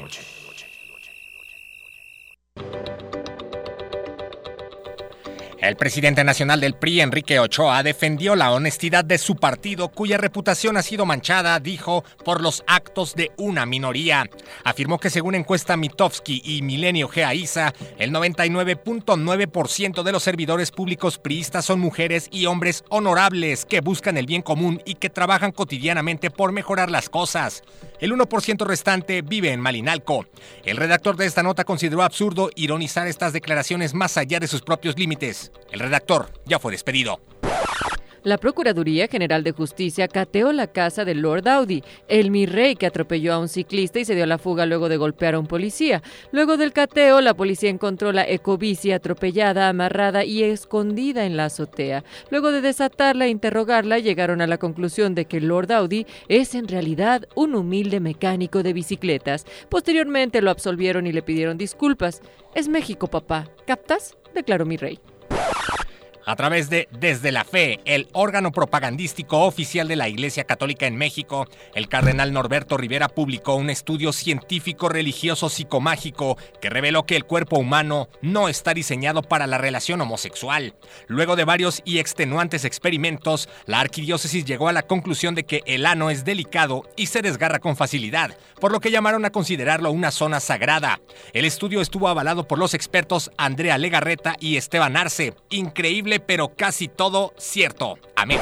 El 5.68 5.76
presidente 5.76 6.24
nacional 6.24 6.62
del 6.62 6.76
PRI, 6.76 7.02
Enrique 7.02 7.40
Ochoa, 7.40 7.84
defendió 7.84 8.38
la 8.38 8.54
honestidad 8.54 9.04
de 9.04 9.18
su 9.18 9.36
partido, 9.36 9.90
cuya 9.90 10.18
reputación 10.18 10.78
ha 10.78 10.82
sido 10.82 11.06
manchada, 11.06 11.60
dijo, 11.60 12.06
por 12.24 12.40
los 12.40 12.64
actos 12.68 13.16
de 13.16 13.32
una 13.36 13.66
minoría. 13.66 14.30
Afirmó 14.64 14.98
que 14.98 15.10
según 15.10 15.36
encuesta 15.36 15.76
Mitofsky 15.76 16.42
y 16.46 16.62
Milenio 16.62 17.10
GAISA, 17.10 17.74
el 17.98 18.12
99.9% 18.14 20.04
de 20.04 20.12
los 20.14 20.24
servidores 20.24 20.72
públicos 20.72 21.18
priistas 21.18 21.66
son 21.66 21.82
mujeres 21.82 22.30
y 22.32 22.46
hombres 22.46 22.86
honorables 22.88 23.66
que 23.66 23.82
buscan 23.82 24.16
el 24.16 24.26
bien 24.26 24.44
común 24.44 24.82
y 24.86 24.96
que 24.96 25.10
trabajan 25.10 25.52
cotidianamente 25.52 26.32
por 26.32 26.54
mejorar 26.54 26.90
las 26.90 27.10
cosas. 27.10 27.64
El 27.99 28.11
1% 28.11 28.65
restante 28.65 29.24
vive 29.24 29.52
en 29.52 29.60
Malinalco. 29.60 30.26
El 30.64 30.78
redactor 30.78 31.18
de 31.18 31.26
esta 31.26 31.41
nota 31.41 31.64
consideró 31.64 32.03
absurdo 32.03 32.52
ironizar 32.56 33.07
estas 33.07 33.34
declaraciones 33.34 33.94
más 33.95 34.18
allá 34.18 34.40
de 34.40 34.48
sus 34.48 34.61
propios 34.61 34.98
límites. 34.99 35.52
El 35.72 35.80
redactor 35.80 36.32
ya 36.45 36.60
fue 36.60 36.72
despedido. 36.72 37.19
La 38.28 38.38
Procuraduría 38.38 39.08
General 39.08 39.41
de 39.41 39.54
Justicia 39.54 40.10
cateó 40.10 40.52
la 40.52 40.68
casa 40.68 41.06
de 41.06 41.16
Lord 41.16 41.48
Audi, 41.48 41.82
el 42.10 42.30
mi 42.30 42.45
rey 42.45 42.76
que 42.76 42.86
atropelló 42.86 43.34
a 43.34 43.40
un 43.40 43.48
ciclista 43.48 43.99
y 43.99 44.04
se 44.04 44.16
dio 44.16 44.26
a 44.26 44.28
la 44.28 44.38
fuga 44.38 44.66
luego 44.66 44.90
de 44.90 44.98
golpear 44.98 45.36
a 45.36 45.40
un 45.40 45.48
policía. 45.48 46.04
Luego 46.34 46.58
del 46.58 46.74
cateo, 46.74 47.22
la 47.22 47.36
policía 47.36 47.70
encontró 47.70 48.12
la 48.12 48.28
ecobici 48.28 48.91
atropellada, 48.91 49.70
amarrada 49.70 50.26
y 50.26 50.44
escondida 50.44 51.24
en 51.24 51.38
la 51.38 51.45
azotea. 51.45 52.04
Luego 52.30 52.52
de 52.52 52.60
desatarla 52.60 53.28
e 53.28 53.30
interrogarla, 53.30 53.98
llegaron 53.99 54.41
a 54.41 54.48
la 54.48 54.58
conclusión 54.58 55.16
de 55.16 55.24
que 55.24 55.40
Lord 55.40 55.72
Audi 55.72 56.06
es 56.28 56.54
en 56.54 56.68
realidad 56.68 57.30
un 57.34 57.56
humilde 57.56 58.02
mecánico 58.02 58.62
de 58.62 58.74
bicicletas. 58.74 59.45
Posteriormente 59.70 60.41
lo 60.41 60.52
absolvieron 60.52 61.08
y 61.08 61.14
le 61.14 61.22
pidieron 61.22 61.58
disculpas. 61.58 62.22
Es 62.56 62.68
México, 62.68 63.08
papá. 63.08 63.49
¿Captas? 63.66 64.18
declaró 64.36 64.66
mi 64.66 64.76
rey. 64.76 64.99
A 66.30 66.36
través 66.36 66.70
de 66.70 66.90
Desde 66.91 67.32
la 67.32 67.45
Fe, 67.45 67.80
el 67.86 68.10
órgano 68.12 68.52
propagandístico 68.52 69.45
oficial 69.45 69.88
de 69.88 69.95
la 69.95 70.10
Iglesia 70.10 70.44
Católica 70.44 70.86
en 70.86 70.98
México, 70.98 71.48
el 71.74 71.88
cardenal 71.88 72.34
Norberto 72.34 72.76
Rivera 72.76 73.08
publicó 73.08 73.56
un 73.56 73.70
estudio 73.70 74.12
científico 74.12 74.90
religioso 74.90 75.48
psicomágico 75.48 76.38
que 76.60 76.70
reveló 76.70 77.06
que 77.06 77.16
el 77.16 77.24
cuerpo 77.24 77.58
humano 77.58 78.10
no 78.22 78.49
está 78.49 78.74
diseñado 78.74 79.22
para 79.22 79.48
la 79.48 79.58
relación 79.58 80.02
homosexual. 80.02 80.76
Luego 81.08 81.38
de 81.38 81.45
varios 81.45 81.82
y 81.86 81.99
extenuantes 81.99 82.66
experimentos, 82.66 83.48
la 83.66 83.80
arquidiócesis 83.80 84.44
llegó 84.44 84.68
a 84.68 84.74
la 84.74 84.84
conclusión 84.84 85.34
de 85.34 85.45
que 85.45 85.62
el 85.66 85.86
ano 85.86 86.10
es 86.10 86.26
delicado 86.26 86.84
y 86.98 87.06
se 87.06 87.22
desgarra 87.22 87.60
con 87.60 87.78
facilidad, 87.78 88.38
por 88.60 88.74
lo 88.74 88.82
que 88.82 88.91
llamaron 88.91 89.24
a 89.24 89.32
considerarlo 89.32 89.91
una 89.91 90.12
zona 90.12 90.41
sagrada. 90.41 90.99
El 91.32 91.45
estudio 91.45 91.80
estuvo 91.80 92.10
avalado 92.10 92.49
por 92.49 92.60
los 92.60 92.74
expertos 92.74 93.32
Andrea 93.38 93.78
Legarreta 93.78 94.36
y 94.41 94.58
Esteban 94.58 94.98
Arce. 94.98 95.34
Increíble 95.52 96.16
pero 96.19 96.49
casi 96.56 96.88
todo 96.88 97.34
cierto. 97.38 97.98
Amén. 98.15 98.39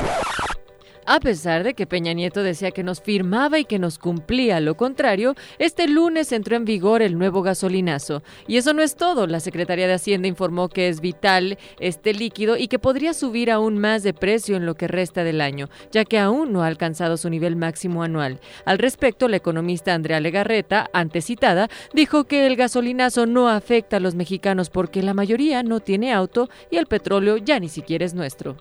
A 1.07 1.19
pesar 1.19 1.63
de 1.63 1.75
que 1.75 1.85
Peña 1.85 2.13
Nieto 2.13 2.41
decía 2.41 2.71
que 2.71 2.81
nos 2.81 2.99
firmaba 2.99 3.59
y 3.59 3.65
que 3.65 3.77
nos 3.77 3.99
cumplía 3.99 4.59
lo 4.59 4.75
contrario, 4.75 5.35
este 5.59 5.87
lunes 5.87 6.31
entró 6.31 6.55
en 6.55 6.65
vigor 6.65 7.03
el 7.03 7.19
nuevo 7.19 7.43
gasolinazo. 7.43 8.23
Y 8.47 8.57
eso 8.57 8.73
no 8.73 8.81
es 8.81 8.95
todo. 8.95 9.27
La 9.27 9.39
Secretaría 9.39 9.85
de 9.85 9.93
Hacienda 9.93 10.27
informó 10.27 10.67
que 10.67 10.87
es 10.87 11.01
vital 11.01 11.59
este 11.79 12.15
líquido 12.15 12.57
y 12.57 12.67
que 12.67 12.79
podría 12.79 13.13
subir 13.13 13.51
aún 13.51 13.77
más 13.77 14.01
de 14.01 14.15
precio 14.15 14.55
en 14.55 14.65
lo 14.65 14.73
que 14.73 14.87
resta 14.87 15.23
del 15.23 15.41
año, 15.41 15.69
ya 15.91 16.05
que 16.05 16.17
aún 16.17 16.51
no 16.51 16.63
ha 16.63 16.67
alcanzado 16.67 17.17
su 17.17 17.29
nivel 17.29 17.55
máximo 17.55 18.01
anual. 18.01 18.39
Al 18.65 18.79
respecto, 18.79 19.27
la 19.27 19.37
economista 19.37 19.93
Andrea 19.93 20.19
Legarreta, 20.19 20.89
antes 20.91 21.25
citada, 21.25 21.69
dijo 21.93 22.23
que 22.23 22.47
el 22.47 22.55
gasolinazo 22.55 23.27
no 23.27 23.47
afecta 23.47 23.97
a 23.97 23.99
los 23.99 24.15
mexicanos 24.15 24.71
porque 24.71 25.03
la 25.03 25.13
mayoría 25.13 25.61
no 25.61 25.81
tiene 25.81 26.11
auto 26.13 26.49
y 26.71 26.77
el 26.77 26.87
petróleo 26.87 27.37
ya 27.37 27.59
ni 27.59 27.69
siquiera 27.69 28.05
es 28.05 28.15
nuestro. 28.15 28.57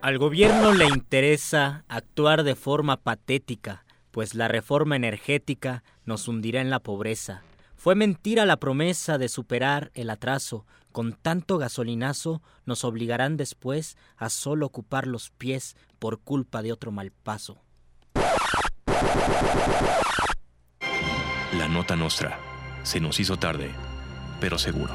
Al 0.00 0.18
gobierno 0.18 0.72
le 0.74 0.86
interesa 0.86 1.84
actuar 1.88 2.44
de 2.44 2.54
forma 2.54 2.98
patética, 2.98 3.84
pues 4.12 4.34
la 4.34 4.46
reforma 4.46 4.94
energética 4.94 5.82
nos 6.04 6.28
hundirá 6.28 6.60
en 6.60 6.70
la 6.70 6.78
pobreza. 6.78 7.42
Fue 7.74 7.96
mentira 7.96 8.46
la 8.46 8.58
promesa 8.58 9.18
de 9.18 9.28
superar 9.28 9.90
el 9.94 10.10
atraso. 10.10 10.66
Con 10.92 11.14
tanto 11.14 11.58
gasolinazo 11.58 12.42
nos 12.64 12.84
obligarán 12.84 13.36
después 13.36 13.96
a 14.16 14.30
solo 14.30 14.66
ocupar 14.66 15.06
los 15.06 15.30
pies 15.30 15.76
por 15.98 16.20
culpa 16.20 16.62
de 16.62 16.72
otro 16.72 16.92
mal 16.92 17.10
paso. 17.10 17.58
La 21.56 21.68
nota 21.68 21.96
nostra. 21.96 22.38
Se 22.84 23.00
nos 23.00 23.18
hizo 23.18 23.36
tarde, 23.36 23.72
pero 24.40 24.58
seguro. 24.58 24.94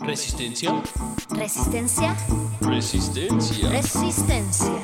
Resistencia. 0.00 0.82
Resistencia. 1.30 2.16
Resistencia. 2.60 3.70
Resistencia. 3.70 4.82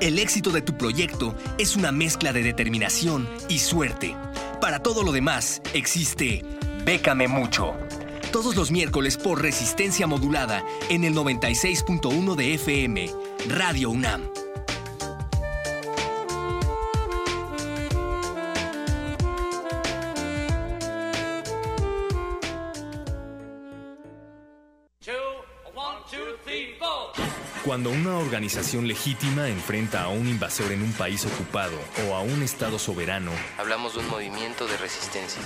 El 0.00 0.18
éxito 0.18 0.50
de 0.50 0.60
tu 0.60 0.76
proyecto 0.76 1.34
es 1.56 1.74
una 1.74 1.90
mezcla 1.90 2.34
de 2.34 2.42
determinación 2.42 3.26
y 3.48 3.60
suerte. 3.60 4.14
Para 4.60 4.80
todo 4.82 5.02
lo 5.02 5.10
demás, 5.10 5.62
existe 5.72 6.44
Bécame 6.84 7.28
Mucho. 7.28 7.74
Todos 8.30 8.56
los 8.56 8.70
miércoles 8.70 9.16
por 9.16 9.40
resistencia 9.40 10.06
modulada 10.06 10.62
en 10.90 11.04
el 11.04 11.14
96.1 11.14 12.34
de 12.34 12.54
FM, 12.54 13.10
Radio 13.48 13.88
UNAM. 13.88 14.45
Cuando 27.66 27.90
una 27.90 28.16
organización 28.16 28.86
legítima 28.86 29.48
enfrenta 29.48 30.04
a 30.04 30.08
un 30.08 30.28
invasor 30.28 30.70
en 30.70 30.82
un 30.82 30.92
país 30.92 31.26
ocupado 31.26 31.76
o 32.08 32.14
a 32.14 32.20
un 32.20 32.44
Estado 32.44 32.78
soberano, 32.78 33.32
Hablamos 33.58 33.94
de 33.94 33.98
un 33.98 34.08
movimiento 34.08 34.68
de 34.68 34.76
resistencia. 34.76 35.42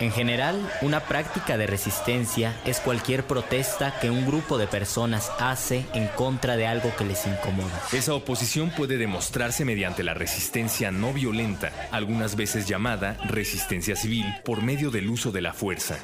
En 0.00 0.10
general, 0.10 0.68
una 0.82 1.04
práctica 1.04 1.56
de 1.56 1.68
resistencia 1.68 2.60
es 2.64 2.80
cualquier 2.80 3.28
protesta 3.28 4.00
que 4.00 4.10
un 4.10 4.26
grupo 4.26 4.58
de 4.58 4.66
personas 4.66 5.30
hace 5.38 5.86
en 5.94 6.08
contra 6.08 6.56
de 6.56 6.66
algo 6.66 6.92
que 6.96 7.04
les 7.04 7.28
incomoda. 7.28 7.80
esa 7.92 8.14
oposición 8.14 8.70
puede 8.70 8.98
demostrarse 8.98 9.64
mediante 9.64 10.02
la 10.02 10.14
resistencia 10.14 10.90
no 10.90 11.12
violenta, 11.12 11.70
algunas 11.92 12.34
veces 12.34 12.66
llamada 12.66 13.16
resistencia 13.28 13.94
civil, 13.94 14.26
por 14.44 14.64
medio 14.64 14.90
del 14.90 15.10
uso 15.10 15.30
de 15.30 15.42
la 15.42 15.52
fuerza. 15.52 15.96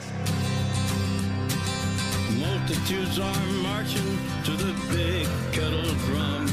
Multitudes 2.67 3.21
are 3.21 3.47
marching 3.63 4.19
to 4.43 4.51
the 4.57 4.73
big 4.91 5.29
kettle 5.53 5.85
drum. 6.09 6.47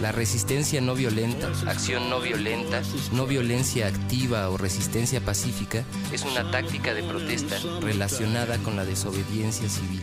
La 0.00 0.10
resistencia 0.10 0.80
no 0.80 0.94
violenta, 0.94 1.48
acción 1.66 2.08
no 2.08 2.18
violenta, 2.22 2.80
no 3.12 3.26
violencia 3.26 3.86
activa 3.86 4.48
o 4.48 4.56
resistencia 4.56 5.20
pacífica 5.20 5.84
es 6.14 6.24
una 6.24 6.50
táctica 6.50 6.94
de 6.94 7.02
protesta 7.02 7.56
relacionada 7.82 8.56
con 8.56 8.74
la 8.74 8.86
desobediencia 8.86 9.68
civil. 9.68 10.00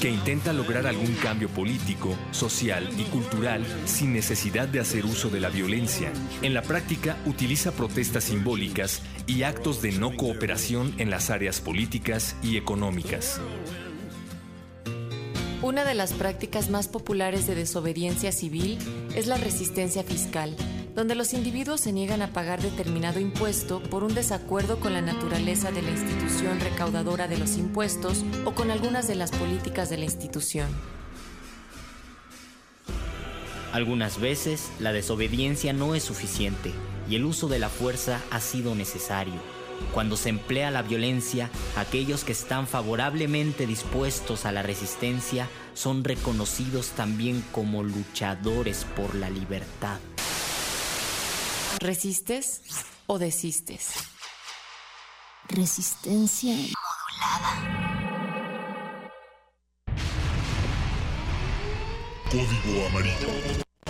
que 0.00 0.08
intenta 0.08 0.52
lograr 0.52 0.86
algún 0.86 1.12
cambio 1.16 1.48
político, 1.48 2.16
social 2.30 2.88
y 2.98 3.02
cultural 3.04 3.66
sin 3.84 4.12
necesidad 4.12 4.68
de 4.68 4.80
hacer 4.80 5.04
uso 5.06 5.28
de 5.28 5.40
la 5.40 5.48
violencia. 5.48 6.12
En 6.42 6.54
la 6.54 6.62
práctica 6.62 7.16
utiliza 7.26 7.72
protestas 7.72 8.24
simbólicas 8.24 9.02
y 9.26 9.42
actos 9.42 9.82
de 9.82 9.92
no 9.92 10.16
cooperación 10.16 10.94
en 10.98 11.10
las 11.10 11.30
áreas 11.30 11.60
políticas 11.60 12.36
y 12.42 12.56
económicas. 12.56 13.40
Una 15.62 15.84
de 15.84 15.94
las 15.94 16.14
prácticas 16.14 16.70
más 16.70 16.88
populares 16.88 17.46
de 17.46 17.54
desobediencia 17.54 18.32
civil 18.32 18.78
es 19.14 19.26
la 19.26 19.36
resistencia 19.36 20.02
fiscal, 20.02 20.56
donde 20.94 21.14
los 21.14 21.34
individuos 21.34 21.82
se 21.82 21.92
niegan 21.92 22.22
a 22.22 22.32
pagar 22.32 22.62
determinado 22.62 23.20
impuesto 23.20 23.82
por 23.82 24.02
un 24.02 24.14
desacuerdo 24.14 24.80
con 24.80 24.94
la 24.94 25.02
naturaleza 25.02 25.70
de 25.70 25.82
la 25.82 25.90
institución 25.90 26.58
recaudadora 26.60 27.28
de 27.28 27.36
los 27.36 27.58
impuestos 27.58 28.24
o 28.46 28.54
con 28.54 28.70
algunas 28.70 29.06
de 29.06 29.16
las 29.16 29.32
políticas 29.32 29.90
de 29.90 29.98
la 29.98 30.04
institución. 30.06 30.68
Algunas 33.74 34.18
veces 34.18 34.70
la 34.80 34.94
desobediencia 34.94 35.74
no 35.74 35.94
es 35.94 36.04
suficiente 36.04 36.72
y 37.06 37.16
el 37.16 37.26
uso 37.26 37.48
de 37.48 37.58
la 37.58 37.68
fuerza 37.68 38.22
ha 38.30 38.40
sido 38.40 38.74
necesario. 38.74 39.59
Cuando 39.92 40.16
se 40.16 40.28
emplea 40.28 40.70
la 40.70 40.82
violencia, 40.82 41.50
aquellos 41.76 42.24
que 42.24 42.32
están 42.32 42.66
favorablemente 42.66 43.66
dispuestos 43.66 44.46
a 44.46 44.52
la 44.52 44.62
resistencia 44.62 45.48
son 45.74 46.04
reconocidos 46.04 46.90
también 46.90 47.44
como 47.52 47.82
luchadores 47.82 48.84
por 48.96 49.14
la 49.14 49.30
libertad. 49.30 49.98
¿Resistes 51.80 52.62
o 53.06 53.18
desistes? 53.18 53.94
Resistencia 55.48 56.54
modulada. 56.54 57.80
Código 62.30 62.86
Amarillo. 62.86 63.69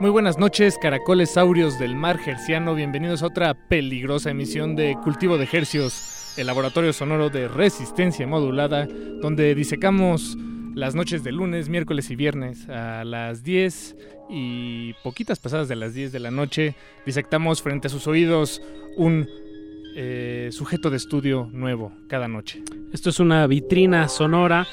Muy 0.00 0.10
buenas 0.10 0.38
noches, 0.38 0.78
caracoles 0.80 1.30
saurios 1.30 1.76
del 1.80 1.96
mar 1.96 2.18
gerciano. 2.18 2.76
Bienvenidos 2.76 3.24
a 3.24 3.26
otra 3.26 3.54
peligrosa 3.54 4.30
emisión 4.30 4.76
de 4.76 4.96
Cultivo 5.02 5.38
de 5.38 5.48
Hercios, 5.50 6.34
el 6.36 6.46
laboratorio 6.46 6.92
sonoro 6.92 7.30
de 7.30 7.48
resistencia 7.48 8.24
modulada, 8.24 8.86
donde 8.86 9.56
disecamos 9.56 10.36
las 10.76 10.94
noches 10.94 11.24
de 11.24 11.32
lunes, 11.32 11.68
miércoles 11.68 12.10
y 12.10 12.14
viernes 12.14 12.68
a 12.68 13.02
las 13.02 13.42
10 13.42 13.96
y 14.30 14.92
poquitas 15.02 15.40
pasadas 15.40 15.66
de 15.66 15.74
las 15.74 15.94
10 15.94 16.12
de 16.12 16.20
la 16.20 16.30
noche. 16.30 16.76
Disectamos 17.04 17.60
frente 17.60 17.88
a 17.88 17.90
sus 17.90 18.06
oídos 18.06 18.62
un 18.96 19.28
eh, 19.96 20.50
sujeto 20.52 20.90
de 20.90 20.96
estudio 20.96 21.48
nuevo 21.50 21.90
cada 22.06 22.28
noche. 22.28 22.62
Esto 22.92 23.10
es 23.10 23.18
una 23.18 23.48
vitrina 23.48 24.06
sonora 24.06 24.64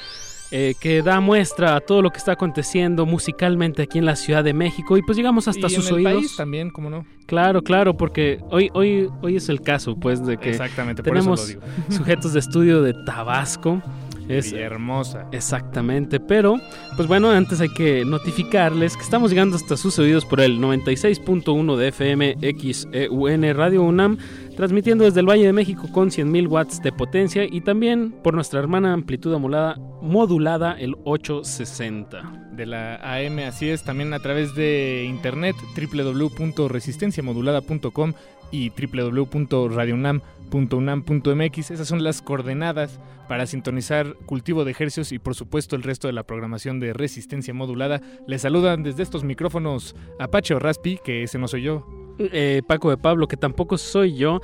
eh, 0.50 0.74
que 0.80 1.02
da 1.02 1.20
muestra 1.20 1.76
a 1.76 1.80
todo 1.80 2.02
lo 2.02 2.10
que 2.10 2.18
está 2.18 2.32
aconteciendo 2.32 3.04
musicalmente 3.06 3.82
aquí 3.82 3.98
en 3.98 4.04
la 4.06 4.16
Ciudad 4.16 4.44
de 4.44 4.52
México 4.54 4.96
y 4.96 5.02
pues 5.02 5.16
llegamos 5.18 5.48
hasta 5.48 5.66
Y 5.66 5.70
sus 5.70 5.86
en 5.90 5.96
el 5.98 6.06
oídos. 6.06 6.14
país 6.22 6.36
también, 6.36 6.70
¿cómo 6.70 6.88
no? 6.90 7.04
Claro, 7.26 7.62
claro, 7.62 7.96
porque 7.96 8.38
hoy, 8.50 8.70
hoy, 8.74 9.08
hoy 9.22 9.36
es 9.36 9.48
el 9.48 9.60
caso, 9.60 9.96
pues, 9.96 10.24
de 10.24 10.36
que 10.36 10.50
Exactamente, 10.50 11.02
por 11.02 11.16
eso 11.16 11.24
tenemos 11.24 11.40
lo 11.40 11.46
digo. 11.46 11.60
sujetos 11.90 12.32
de 12.34 12.38
estudio 12.40 12.82
de 12.82 12.94
Tabasco. 13.04 13.82
Es 14.28 14.52
hermosa. 14.52 15.26
Exactamente, 15.32 16.20
pero 16.20 16.56
pues 16.96 17.08
bueno, 17.08 17.30
antes 17.30 17.60
hay 17.60 17.68
que 17.68 18.04
notificarles 18.04 18.96
que 18.96 19.02
estamos 19.02 19.30
llegando 19.30 19.56
hasta 19.56 19.76
sus 19.76 19.98
oídos 19.98 20.24
por 20.24 20.40
el 20.40 20.58
96.1 20.58 21.76
de 21.76 21.88
FM 21.88 22.36
XEUN 22.40 23.54
Radio 23.54 23.82
UNAM, 23.82 24.18
transmitiendo 24.56 25.04
desde 25.04 25.20
el 25.20 25.28
Valle 25.28 25.46
de 25.46 25.52
México 25.52 25.88
con 25.92 26.10
100.000 26.10 26.48
watts 26.48 26.82
de 26.82 26.92
potencia 26.92 27.44
y 27.44 27.60
también 27.60 28.12
por 28.22 28.34
nuestra 28.34 28.60
hermana 28.60 28.92
amplitud 28.92 29.36
modulada, 29.38 29.76
modulada 30.02 30.72
el 30.72 30.96
860. 31.04 32.42
de 32.56 32.66
la 32.66 32.96
AM, 32.96 33.38
así 33.40 33.68
es, 33.68 33.84
también 33.84 34.14
a 34.14 34.18
través 34.18 34.54
de 34.54 35.04
internet 35.06 35.54
www.resistenciamodulada.com 35.76 38.14
y 38.50 38.70
www.radionam.unam.mx. 38.70 41.70
Esas 41.70 41.88
son 41.88 42.04
las 42.04 42.22
coordenadas 42.22 42.98
para 43.28 43.46
sintonizar 43.46 44.14
cultivo 44.26 44.64
de 44.64 44.70
ejercicios 44.70 45.12
y 45.12 45.18
por 45.18 45.34
supuesto 45.34 45.76
el 45.76 45.82
resto 45.82 46.06
de 46.06 46.12
la 46.12 46.22
programación 46.22 46.80
de 46.80 46.92
resistencia 46.92 47.52
modulada. 47.52 48.00
Les 48.26 48.42
saludan 48.42 48.82
desde 48.82 49.02
estos 49.02 49.24
micrófonos 49.24 49.94
Apache 50.18 50.54
o 50.54 50.58
Raspi, 50.58 50.98
que 51.04 51.24
ese 51.24 51.38
no 51.38 51.48
soy 51.48 51.62
yo. 51.62 51.86
Eh, 52.18 52.62
Paco 52.66 52.90
de 52.90 52.96
Pablo, 52.96 53.28
que 53.28 53.36
tampoco 53.36 53.78
soy 53.78 54.16
yo. 54.16 54.40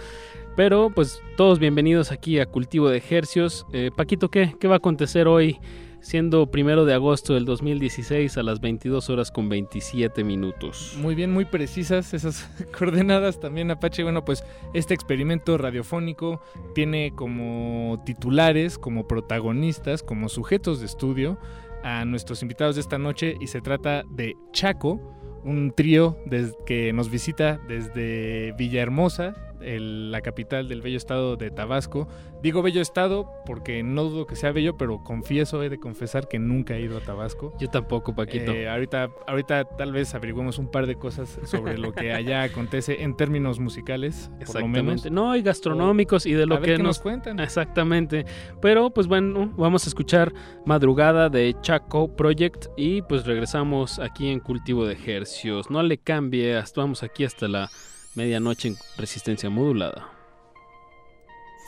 Pero 0.57 0.91
pues 0.95 1.23
todos 1.37 1.59
bienvenidos 1.59 2.13
aquí 2.13 2.39
a 2.39 2.47
Cultivo 2.47 2.91
de 2.91 2.99
Ejercios. 2.99 3.67
Eh, 3.73 3.91
Paquito, 3.95 4.31
¿qué? 4.31 4.55
¿qué 4.61 4.69
va 4.69 4.75
a 4.75 4.79
acontecer 4.79 5.27
hoy? 5.27 5.59
Siendo 6.03 6.51
primero 6.51 6.85
de 6.85 6.95
agosto 6.95 7.35
del 7.35 7.45
2016 7.45 8.37
a 8.37 8.43
las 8.43 8.61
22 8.61 9.09
horas 9.09 9.31
con 9.31 9.49
27 9.49 10.25
minutos. 10.25 10.97
Muy 11.01 11.15
bien, 11.15 11.33
muy 11.33 11.45
precisas 11.45 12.13
esas 12.13 12.51
coordenadas 12.77 13.39
también, 13.39 13.71
Apache. 13.71 14.03
Bueno, 14.03 14.25
pues 14.25 14.45
este 14.75 14.95
experimento 14.95 15.57
radiofónico 15.59 16.43
tiene 16.75 17.13
como 17.15 18.03
titulares, 18.05 18.79
como 18.79 19.07
protagonistas, 19.07 20.03
como 20.03 20.29
sujetos 20.29 20.81
de 20.81 20.87
estudio 20.87 21.39
a 21.85 22.05
nuestros 22.05 22.43
invitados 22.43 22.75
de 22.75 22.81
esta 22.81 22.99
noche 22.99 23.37
y 23.41 23.47
se 23.47 23.61
trata 23.61 24.03
de 24.11 24.37
Chaco, 24.53 25.01
un 25.45 25.73
trío 25.73 26.19
que 26.67 26.93
nos 26.93 27.11
visita 27.11 27.61
desde 27.69 28.53
Villahermosa, 28.59 29.35
el- 29.65 30.11
la 30.11 30.21
capital 30.21 30.69
del 30.69 30.83
bello 30.83 30.97
estado 30.97 31.37
de 31.37 31.51
Tabasco. 31.51 32.09
Digo 32.43 32.63
bello 32.63 32.81
estado 32.81 33.31
porque 33.47 33.83
no 33.83 34.05
dudo 34.05 34.27
que 34.27 34.37
sea 34.37 34.53
bello, 34.53 34.77
pero 34.77 35.03
confieso, 35.05 35.63
he 35.63 35.69
de 35.69 35.79
confesar 35.79 36.29
que 36.29 36.39
nunca 36.39 36.77
he 36.77 36.83
ido 36.83 36.99
a 36.99 37.01
Tabasco. 37.01 37.55
Yo 37.59 37.69
tampoco, 37.69 38.15
Paquito. 38.15 38.53
Eh, 38.53 38.69
ahorita, 38.69 39.11
ahorita 39.27 39.65
tal 39.77 39.93
vez 39.93 40.15
averiguemos 40.15 40.59
un 40.59 40.71
par 40.71 40.87
de 40.87 40.97
cosas 40.97 41.39
sobre 41.45 41.79
lo 41.79 41.93
que 41.93 42.13
allá 42.13 42.43
acontece 42.45 43.03
en 43.03 43.17
términos 43.17 43.59
musicales, 43.61 44.31
por 44.47 44.61
lo 44.61 44.69
menos. 44.69 44.95
Exactamente. 45.05 45.11
No, 45.11 45.37
y 45.37 45.43
gastronómicos 45.43 46.27
y 46.27 46.33
de 46.33 46.47
lo 46.47 46.57
A 46.57 46.59
ver 46.59 46.71
que 46.71 46.77
qué 46.77 46.83
nos 46.83 46.99
cuentan. 46.99 47.39
Exactamente. 47.41 48.25
Pero 48.61 48.91
pues 48.91 49.07
bueno, 49.07 49.53
vamos 49.57 49.85
a 49.87 49.89
escuchar 49.89 50.33
Madrugada 50.67 51.29
de 51.29 51.55
Chaco 51.61 52.15
Project 52.17 52.67
y 52.77 53.03
pues 53.03 53.25
regresamos 53.27 53.99
aquí 53.99 54.29
en 54.29 54.41
Cultivo 54.41 54.85
de 54.87 54.95
Ejercios. 54.95 55.71
No 55.71 55.83
le 55.83 55.99
cambie, 55.99 56.57
hasta, 56.57 56.81
vamos 56.81 57.03
aquí 57.03 57.25
hasta 57.25 57.47
la 57.49 57.71
medianoche 58.15 58.69
en 58.69 58.77
resistencia 58.97 59.51
modulada. 59.51 60.11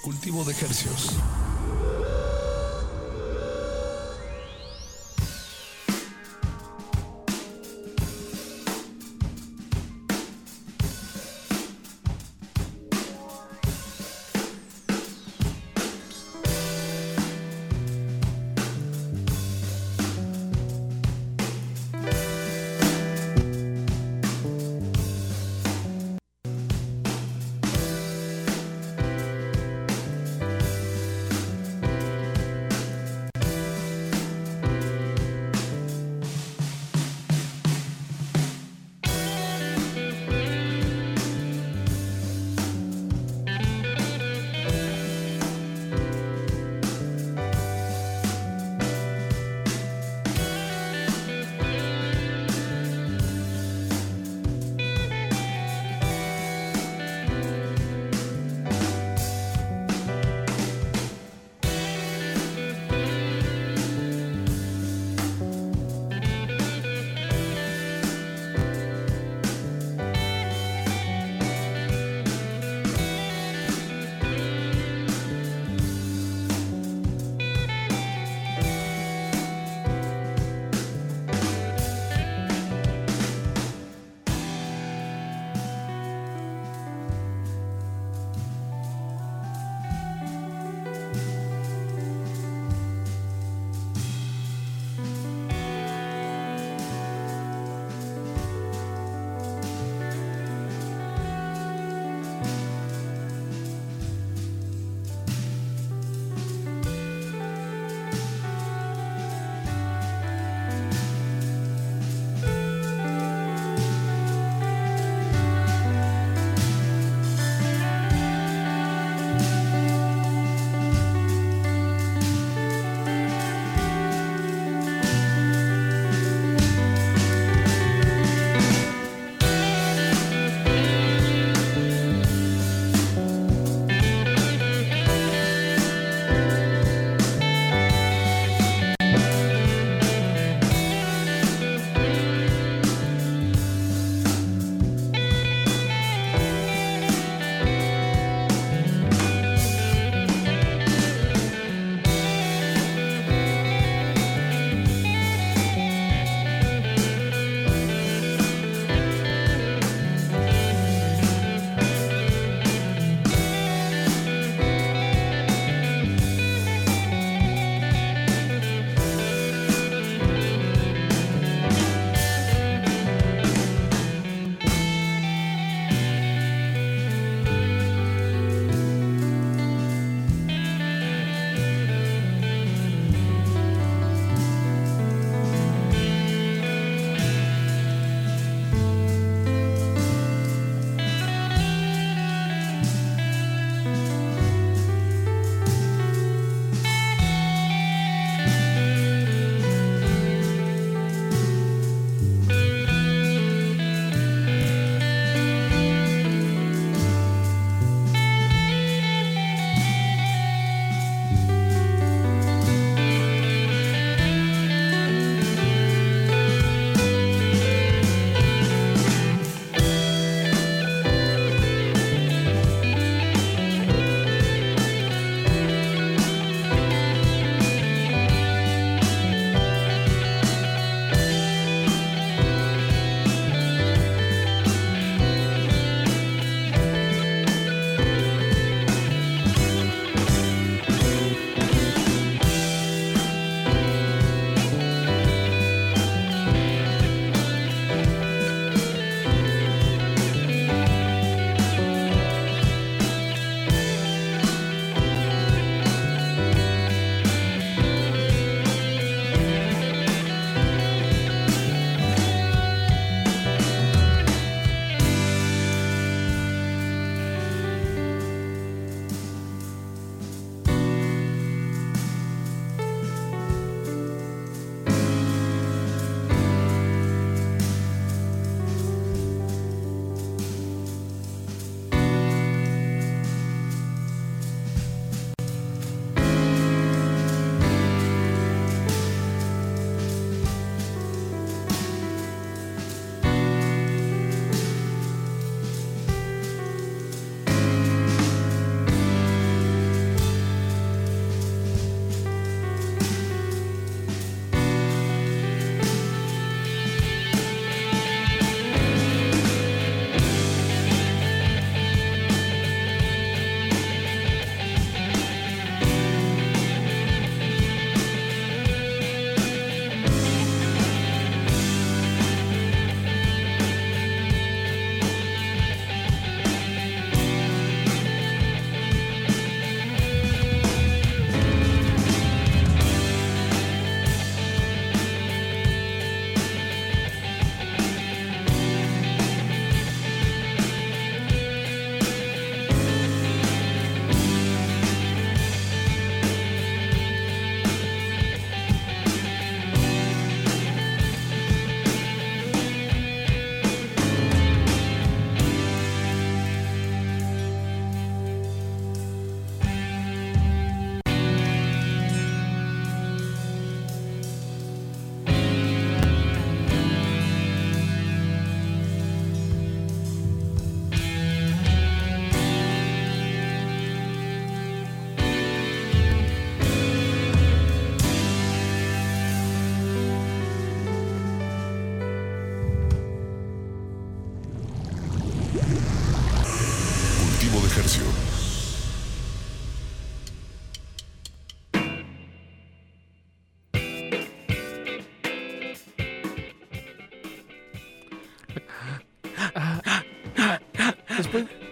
Cultivo 0.03 0.45
de 0.45 0.53
ejercicios. 0.53 1.17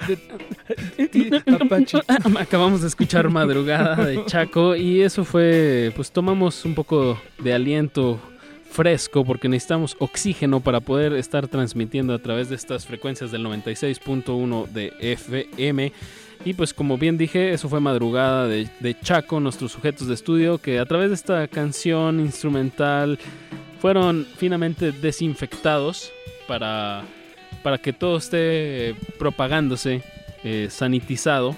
Acabamos 2.38 2.82
de 2.82 2.88
escuchar 2.88 3.30
Madrugada 3.30 4.04
de 4.04 4.24
Chaco 4.26 4.76
y 4.76 5.02
eso 5.02 5.24
fue, 5.24 5.92
pues 5.96 6.10
tomamos 6.10 6.64
un 6.64 6.74
poco 6.74 7.18
de 7.38 7.54
aliento 7.54 8.20
fresco 8.72 9.24
porque 9.24 9.48
necesitamos 9.48 9.96
oxígeno 9.98 10.60
para 10.60 10.80
poder 10.80 11.12
estar 11.12 11.46
transmitiendo 11.46 12.14
a 12.14 12.18
través 12.18 12.48
de 12.48 12.56
estas 12.56 12.86
frecuencias 12.86 13.30
del 13.30 13.44
96.1 13.44 14.68
de 14.68 14.92
FM. 14.98 15.92
Y 16.44 16.54
pues 16.54 16.74
como 16.74 16.98
bien 16.98 17.18
dije, 17.18 17.52
eso 17.52 17.68
fue 17.68 17.80
Madrugada 17.80 18.48
de, 18.48 18.96
Chaco, 19.02 19.38
nuestros 19.38 19.72
sujetos 19.72 20.08
de 20.08 20.14
estudio, 20.14 20.58
que 20.58 20.80
a 20.80 20.86
través 20.86 21.10
de 21.10 21.14
esta 21.14 21.46
canción 21.46 22.18
instrumental 22.18 23.18
fueron 23.80 24.26
finamente 24.36 24.90
desinfectados 24.90 26.10
para, 26.48 27.04
para 27.62 27.78
que 27.78 27.92
todo 27.92 28.16
esté 28.18 28.94
propagándose, 29.18 30.02
eh, 30.44 30.68
sanitizado. 30.70 31.56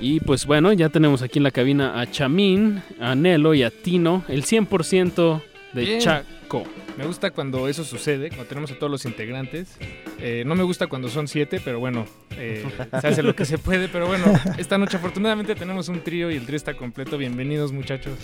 Y 0.00 0.20
pues 0.20 0.46
bueno, 0.46 0.72
ya 0.72 0.88
tenemos 0.88 1.22
aquí 1.22 1.38
en 1.38 1.44
la 1.44 1.50
cabina 1.50 2.00
a 2.00 2.10
Chamín, 2.10 2.82
a 3.00 3.14
Nelo 3.14 3.54
y 3.54 3.62
a 3.62 3.70
Tino, 3.70 4.24
el 4.28 4.44
100% 4.44 5.42
de 5.72 5.82
Bien. 5.84 6.00
Chaco. 6.00 6.64
Me 6.98 7.04
gusta 7.06 7.30
cuando 7.30 7.68
eso 7.68 7.84
sucede, 7.84 8.28
cuando 8.28 8.46
tenemos 8.46 8.70
a 8.70 8.74
todos 8.78 8.90
los 8.90 9.04
integrantes. 9.04 9.76
Eh, 10.18 10.44
no 10.46 10.54
me 10.54 10.62
gusta 10.62 10.86
cuando 10.86 11.08
son 11.08 11.28
siete, 11.28 11.60
pero 11.62 11.78
bueno, 11.78 12.06
eh, 12.36 12.64
se 13.00 13.06
hace 13.08 13.22
lo 13.22 13.34
que 13.36 13.44
se 13.44 13.58
puede. 13.58 13.88
Pero 13.88 14.06
bueno, 14.06 14.24
esta 14.58 14.78
noche 14.78 14.96
afortunadamente 14.96 15.54
tenemos 15.54 15.88
un 15.88 16.00
trío 16.00 16.30
y 16.30 16.36
el 16.36 16.46
trío 16.46 16.56
está 16.56 16.74
completo. 16.74 17.18
Bienvenidos 17.18 17.72
muchachos. 17.72 18.14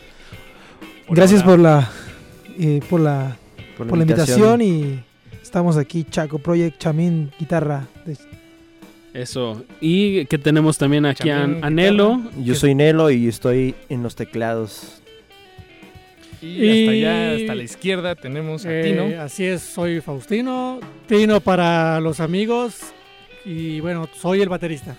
Gracias 1.08 1.42
por 1.42 1.58
la, 1.58 1.90
eh, 2.58 2.80
por 2.88 3.00
la, 3.00 3.36
Por 3.76 3.88
por 3.88 3.98
la 3.98 4.04
la 4.04 4.10
invitación. 4.12 4.60
invitación. 4.62 4.62
y 4.62 5.11
estamos 5.52 5.76
aquí, 5.76 6.04
Chaco 6.10 6.38
Project, 6.38 6.78
Chamín, 6.78 7.30
guitarra. 7.38 7.86
de- 8.06 8.16
Eso. 9.12 9.62
Y 9.82 10.24
que 10.24 10.38
tenemos 10.38 10.78
también 10.78 11.04
aquí 11.04 11.28
Chamín, 11.28 11.62
a 11.62 11.68
Nelo. 11.68 12.22
Yo 12.42 12.54
soy 12.54 12.74
Nelo 12.74 13.10
y 13.10 13.28
estoy 13.28 13.74
en 13.90 14.02
los 14.02 14.16
teclados. 14.16 15.02
Y, 16.40 16.70
hasta 16.70 16.90
allá, 16.92 17.32
hasta 17.34 17.54
la 17.54 17.62
izquierda, 17.64 18.14
tenemos 18.14 18.64
a 18.64 18.72
Eh, 18.74 18.82
Tino. 18.84 19.20
Así 19.20 19.44
es, 19.44 19.60
soy 19.60 20.00
Faustino, 20.00 20.80
Tino 21.06 21.38
para 21.40 22.00
los 22.00 22.18
amigos 22.20 22.78
y 23.44 23.80
bueno, 23.80 24.08
soy 24.18 24.40
el 24.40 24.48
baterista. 24.48 24.96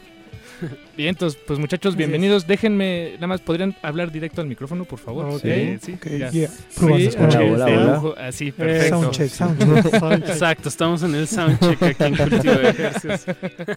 Bien, 0.97 1.09
entonces, 1.09 1.39
pues 1.45 1.59
muchachos, 1.59 1.95
bienvenidos. 1.95 2.45
Déjenme, 2.47 3.11
nada 3.15 3.27
más, 3.27 3.41
¿podrían 3.41 3.75
hablar 3.81 4.11
directo 4.11 4.41
al 4.41 4.47
micrófono, 4.47 4.85
por 4.85 4.99
favor? 4.99 5.25
Ok, 5.25 5.41
Sí, 5.41 5.77
sí, 5.81 5.93
ok, 5.93 6.07
ya. 6.17 6.29
yeah. 6.29 6.49
Sí, 6.49 7.09
ah, 7.17 7.27
probando. 7.27 7.53
Hola, 7.53 7.99
hola. 8.15 8.27
Así, 8.27 8.47
Eh, 8.49 8.53
perfecto. 8.53 9.01
soundcheck, 9.01 9.29
soundcheck, 9.29 9.67
soundcheck. 9.99 10.29
Exacto, 10.29 10.69
estamos 10.69 11.03
en 11.03 11.15
el 11.15 11.27
soundcheck 11.27 11.81
aquí 11.83 12.03
en 12.03 12.15
Cultivo 12.15 12.53
de 12.55 12.69
Ejercicios. 12.69 13.25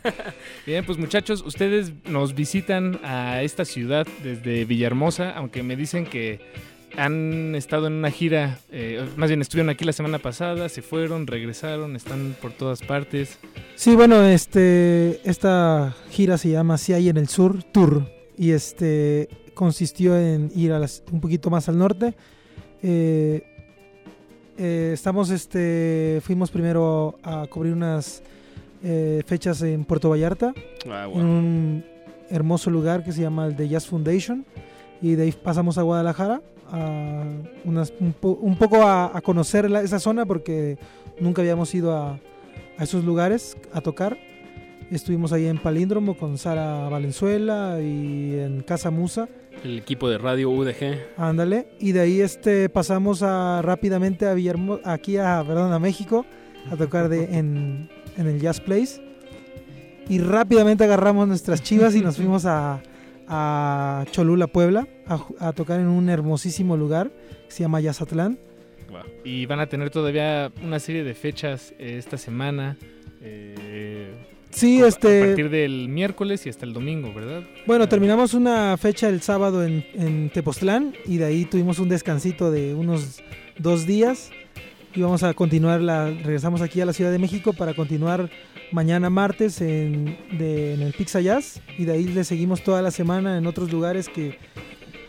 Bien, 0.67 0.85
pues 0.85 0.99
muchachos, 0.99 1.43
ustedes 1.47 1.93
nos 2.07 2.35
visitan 2.35 2.99
a 3.03 3.43
esta 3.43 3.65
ciudad 3.65 4.07
desde 4.23 4.65
Villahermosa, 4.65 5.31
aunque 5.31 5.63
me 5.63 5.77
dicen 5.77 6.05
que 6.07 6.41
han 6.97 7.55
estado 7.55 7.87
en 7.89 7.93
una 7.95 8.11
gira, 8.11 8.59
eh, 8.71 9.07
más 9.17 9.29
bien 9.29 9.41
estuvieron 9.43 9.69
aquí 9.71 9.85
la 9.85 9.93
semana 9.93 10.19
pasada, 10.19 10.69
se 10.69 10.81
fueron, 10.83 11.27
regresaron, 11.27 11.95
están 11.97 12.35
por 12.41 12.53
todas 12.53 12.81
partes. 12.83 13.39
Sí, 13.75 13.95
bueno, 13.95 14.23
este, 14.23 15.21
esta 15.29 15.95
gira 16.11 16.39
se 16.39 16.51
llama 16.51 16.79
Si 16.79 16.93
hay 16.95 17.09
en 17.09 17.19
el 17.19 17.29
sur, 17.29 17.63
Tour, 17.65 18.05
y 18.39 18.51
este 18.53 19.29
consistió 19.55 20.19
en 20.19 20.51
ir 20.55 20.73
a 20.73 20.79
las- 20.79 21.03
un 21.13 21.21
poquito 21.21 21.51
más 21.51 21.69
al 21.69 21.79
norte. 21.79 22.15
Eh, 22.83 23.43
eh, 24.59 24.91
estamos, 24.95 25.31
este, 25.31 26.21
fuimos 26.23 26.51
primero 26.51 27.19
a 27.23 27.47
cubrir 27.47 27.73
unas 27.73 28.23
eh, 28.85 29.23
fechas 29.27 29.61
en 29.63 29.85
Puerto 29.85 30.09
Vallarta, 30.11 30.53
Ah, 30.89 31.09
en 31.13 31.25
un 31.27 31.85
hermoso 32.31 32.71
lugar 32.71 33.03
que 33.05 33.13
se 33.13 33.23
llama 33.23 33.47
el 33.47 33.57
de 33.57 33.69
Jazz 33.69 33.87
Foundation, 33.87 34.45
y 35.03 35.15
de 35.15 35.25
ahí 35.25 35.33
pasamos 35.33 35.77
a 35.79 35.83
Guadalajara, 35.83 36.41
a 36.71 37.25
unas- 37.65 37.93
un, 38.01 38.13
po- 38.13 38.39
un 38.41 38.57
poco 38.57 38.83
a, 38.83 39.17
a 39.17 39.21
conocer 39.21 39.71
la- 39.71 39.83
esa 39.83 39.99
zona 39.99 40.27
porque 40.27 40.79
nunca 41.21 41.43
habíamos 41.43 41.75
ido 41.75 41.97
a, 41.97 42.19
a 42.79 42.85
esos 42.85 43.05
lugares 43.05 43.57
a 43.73 43.81
tocar. 43.81 44.17
Estuvimos 44.91 45.33
ahí 45.33 45.47
en 45.47 45.59
Palíndromo 45.59 46.17
con 46.17 46.39
Sara 46.39 46.89
Valenzuela 46.89 47.79
y 47.81 48.39
en 48.39 48.63
Casa 48.63 48.91
Musa. 48.91 49.29
El 49.65 49.79
equipo 49.79 50.09
de 50.09 50.19
radio 50.19 50.49
UDG. 50.51 50.99
Ándale. 51.17 51.67
Y 51.81 51.91
de 51.93 52.01
ahí 52.01 52.21
este 52.21 52.69
pasamos 52.69 53.23
a, 53.23 53.63
rápidamente 53.63 54.27
a 54.27 54.35
Villarmo- 54.35 54.81
aquí 54.85 55.17
a, 55.17 55.43
perdón, 55.47 55.73
a 55.73 55.79
México 55.81 56.25
a 56.71 56.77
tocar 56.77 57.09
de, 57.09 57.37
en, 57.37 57.89
en 58.17 58.27
el 58.29 58.41
Jazz 58.41 58.61
Place. 58.61 59.01
Y 60.09 60.19
rápidamente 60.21 60.85
agarramos 60.85 61.27
nuestras 61.27 61.63
chivas 61.63 61.97
y 61.97 62.01
nos 62.01 62.17
fuimos 62.19 62.45
a, 62.47 62.81
a 63.29 64.05
Cholula, 64.11 64.47
Puebla, 64.47 64.87
a, 65.39 65.53
tocar 65.53 65.81
en 65.81 65.89
un 65.89 66.09
hermosísimo 66.09 66.77
lugar 66.77 67.11
que 67.47 67.51
se 67.51 67.63
llama 67.63 67.81
Yazatlán. 67.81 68.39
Y 69.25 69.47
van 69.47 69.61
a 69.61 69.67
tener 69.67 69.91
todavía 69.91 70.51
una 70.63 70.79
serie 70.79 71.05
de 71.05 71.15
fechas 71.15 71.75
eh, 71.79 71.97
esta 71.99 72.17
semana. 72.17 72.77
eh, 73.21 74.13
Sí, 74.51 74.81
este- 74.83 75.23
A 75.23 75.27
partir 75.27 75.51
del 75.51 75.89
miércoles 75.89 76.47
y 76.47 76.49
hasta 76.49 76.65
el 76.65 76.73
domingo, 76.73 77.13
¿verdad? 77.13 77.43
Bueno, 77.67 77.89
terminamos 77.89 78.33
una 78.33 78.77
fecha 78.79 79.09
el 79.09 79.21
sábado 79.21 79.63
en, 79.65 79.85
en 79.93 80.31
Tepoztlán 80.31 80.95
y 81.05 81.19
de 81.19 81.27
ahí 81.27 81.45
tuvimos 81.45 81.79
un 81.79 81.91
descansito 81.91 82.51
de 82.51 82.75
unos 82.75 83.21
dos 83.59 83.87
días 83.87 84.31
y 84.95 85.03
vamos 85.03 85.23
a 85.25 85.35
continuar, 85.35 85.83
la, 85.83 86.07
regresamos 86.07 86.63
aquí 86.63 86.81
a 86.81 86.87
la 86.87 86.95
Ciudad 86.95 87.11
de 87.13 87.19
México 87.19 87.53
para 87.53 87.75
continuar 87.75 88.31
mañana 88.73 89.11
martes 89.11 89.61
en, 89.61 90.17
de- 90.33 90.75
en 90.75 90.83
el 90.83 90.93
Pizza 90.93 91.21
Jazz 91.21 91.61
y 91.79 91.85
de 91.85 91.93
ahí 91.93 92.05
le 92.05 92.25
seguimos 92.25 92.63
toda 92.63 92.83
la 92.83 92.91
semana 92.91 93.39
en 93.39 93.47
otros 93.47 93.71
lugares 93.73 94.09
que 94.09 94.39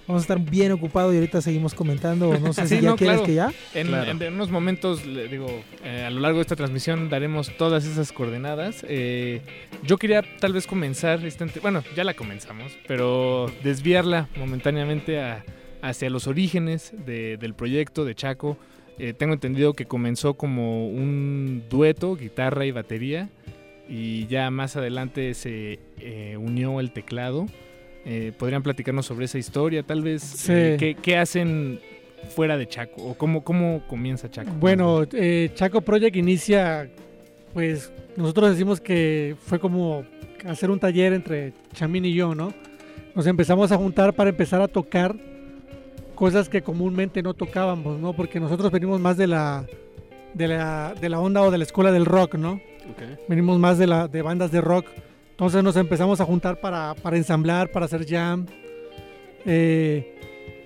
vamos 0.08 0.22
a 0.22 0.24
estar 0.24 0.40
bien 0.40 0.72
ocupados 0.72 1.14
y 1.14 1.18
ahorita 1.18 1.42
seguimos 1.42 1.74
comentando, 1.74 2.30
o 2.30 2.40
no 2.40 2.54
sé 2.54 2.66
si 2.68 2.80
ya 2.80 2.92
no, 2.92 2.96
quieres 2.96 3.18
claro. 3.22 3.26
que 3.26 3.34
ya. 3.34 3.52
En, 3.74 3.94
en- 3.94 4.22
en 4.22 4.34
unos 4.36 4.50
momentos, 4.52 5.06
le 5.06 5.28
digo, 5.28 5.48
eh, 5.84 6.06
a 6.08 6.10
lo 6.10 6.22
largo 6.22 6.38
de 6.38 6.44
esta 6.44 6.56
transmisión 6.56 7.10
daremos 7.10 7.52
todas 7.58 7.86
esas 7.86 8.12
coordenadas. 8.14 8.86
Eh, 8.88 9.42
yo 9.84 9.98
quería 9.98 10.24
tal 10.40 10.54
vez 10.54 10.66
comenzar, 10.66 11.26
esta 11.26 11.46
bueno, 11.62 11.84
ya 11.96 12.04
la 12.06 12.14
comenzamos, 12.14 12.72
pero 12.88 13.52
desviarla 13.64 14.30
momentáneamente 14.38 15.20
a- 15.20 15.44
hacia 15.82 16.10
los 16.10 16.28
orígenes 16.28 16.94
de- 17.06 17.36
del 17.38 17.54
proyecto 17.54 18.06
de 18.06 18.16
Chaco. 18.16 18.58
Eh, 18.99 19.14
tengo 19.14 19.34
entendido 19.34 19.74
que 19.74 19.86
comenzó 19.86 20.34
como 20.36 20.88
un 20.90 21.64
dueto, 21.69 22.15
guitarra 22.15 22.65
y 22.65 22.72
batería, 22.72 23.30
y 23.88 24.26
ya 24.28 24.49
más 24.52 24.76
adelante 24.76 25.34
se 25.34 25.80
eh, 25.99 26.36
unió 26.38 26.80
el 26.80 26.91
teclado. 26.91 27.45
Eh, 28.06 28.32
¿Podrían 28.38 28.64
platicarnos 28.64 29.06
sobre 29.06 29.26
esa 29.26 29.38
historia? 29.38 29.84
Tal 29.84 30.02
vez, 30.02 30.24
Sí. 30.24 30.52
eh, 30.53 30.76
¿qué, 30.80 30.95
qué 30.95 31.18
hacen 31.18 31.80
fuera 32.36 32.57
de 32.57 32.68
Chaco? 32.68 33.03
¿O 33.03 33.14
cómo, 33.15 33.44
cómo 33.44 33.84
comienza 33.88 34.30
Chaco? 34.32 34.52
Bueno, 34.60 35.03
eh, 35.14 35.52
Chaco 35.53 35.82
Project 35.82 36.15
inicia, 36.15 36.90
pues 37.53 37.91
nosotros 38.15 38.52
decimos 38.52 38.82
que 38.82 39.36
fue 39.45 39.60
como 39.60 40.06
hacer 40.45 40.72
un 40.72 40.80
taller 40.80 41.14
entre 41.14 41.53
Chamín 41.74 42.06
y 42.06 42.14
yo, 42.14 42.34
¿no? 42.34 42.53
Nos 43.14 43.28
empezamos 43.28 43.72
a 43.72 43.78
juntar 43.78 44.14
para 44.14 44.30
empezar 44.30 44.61
a 44.61 44.68
tocar 44.68 45.15
cosas 46.18 46.49
que 46.49 46.61
comúnmente 46.61 47.22
no 47.23 47.34
tocábamos, 47.34 47.98
¿no? 47.99 48.11
Porque 48.14 48.39
nosotros 48.41 48.72
venimos 48.72 48.99
más 48.99 49.15
de 49.15 49.27
la, 49.27 49.65
de 50.34 50.48
la, 50.49 50.94
de 50.99 51.07
la 51.10 51.19
onda 51.19 51.41
o 51.44 51.52
de 51.52 51.57
la 51.60 51.64
escuela 51.64 51.91
del 51.94 52.06
rock, 52.06 52.35
¿no? 52.35 52.60
Venimos 53.30 53.57
más 53.60 53.77
de, 53.77 53.88
la, 53.88 54.07
de 54.10 54.22
bandas 54.22 54.52
de 54.52 54.60
rock. 54.60 54.88
Entonces 55.31 55.64
nos 55.64 55.76
empezamos 55.77 56.19
a 56.19 56.26
juntar 56.26 56.60
para, 56.60 56.95
para 56.95 57.15
ensamblar, 57.15 57.72
para 57.72 57.85
hacer 57.85 58.06
jam. 58.06 58.45
Eh, 59.45 60.15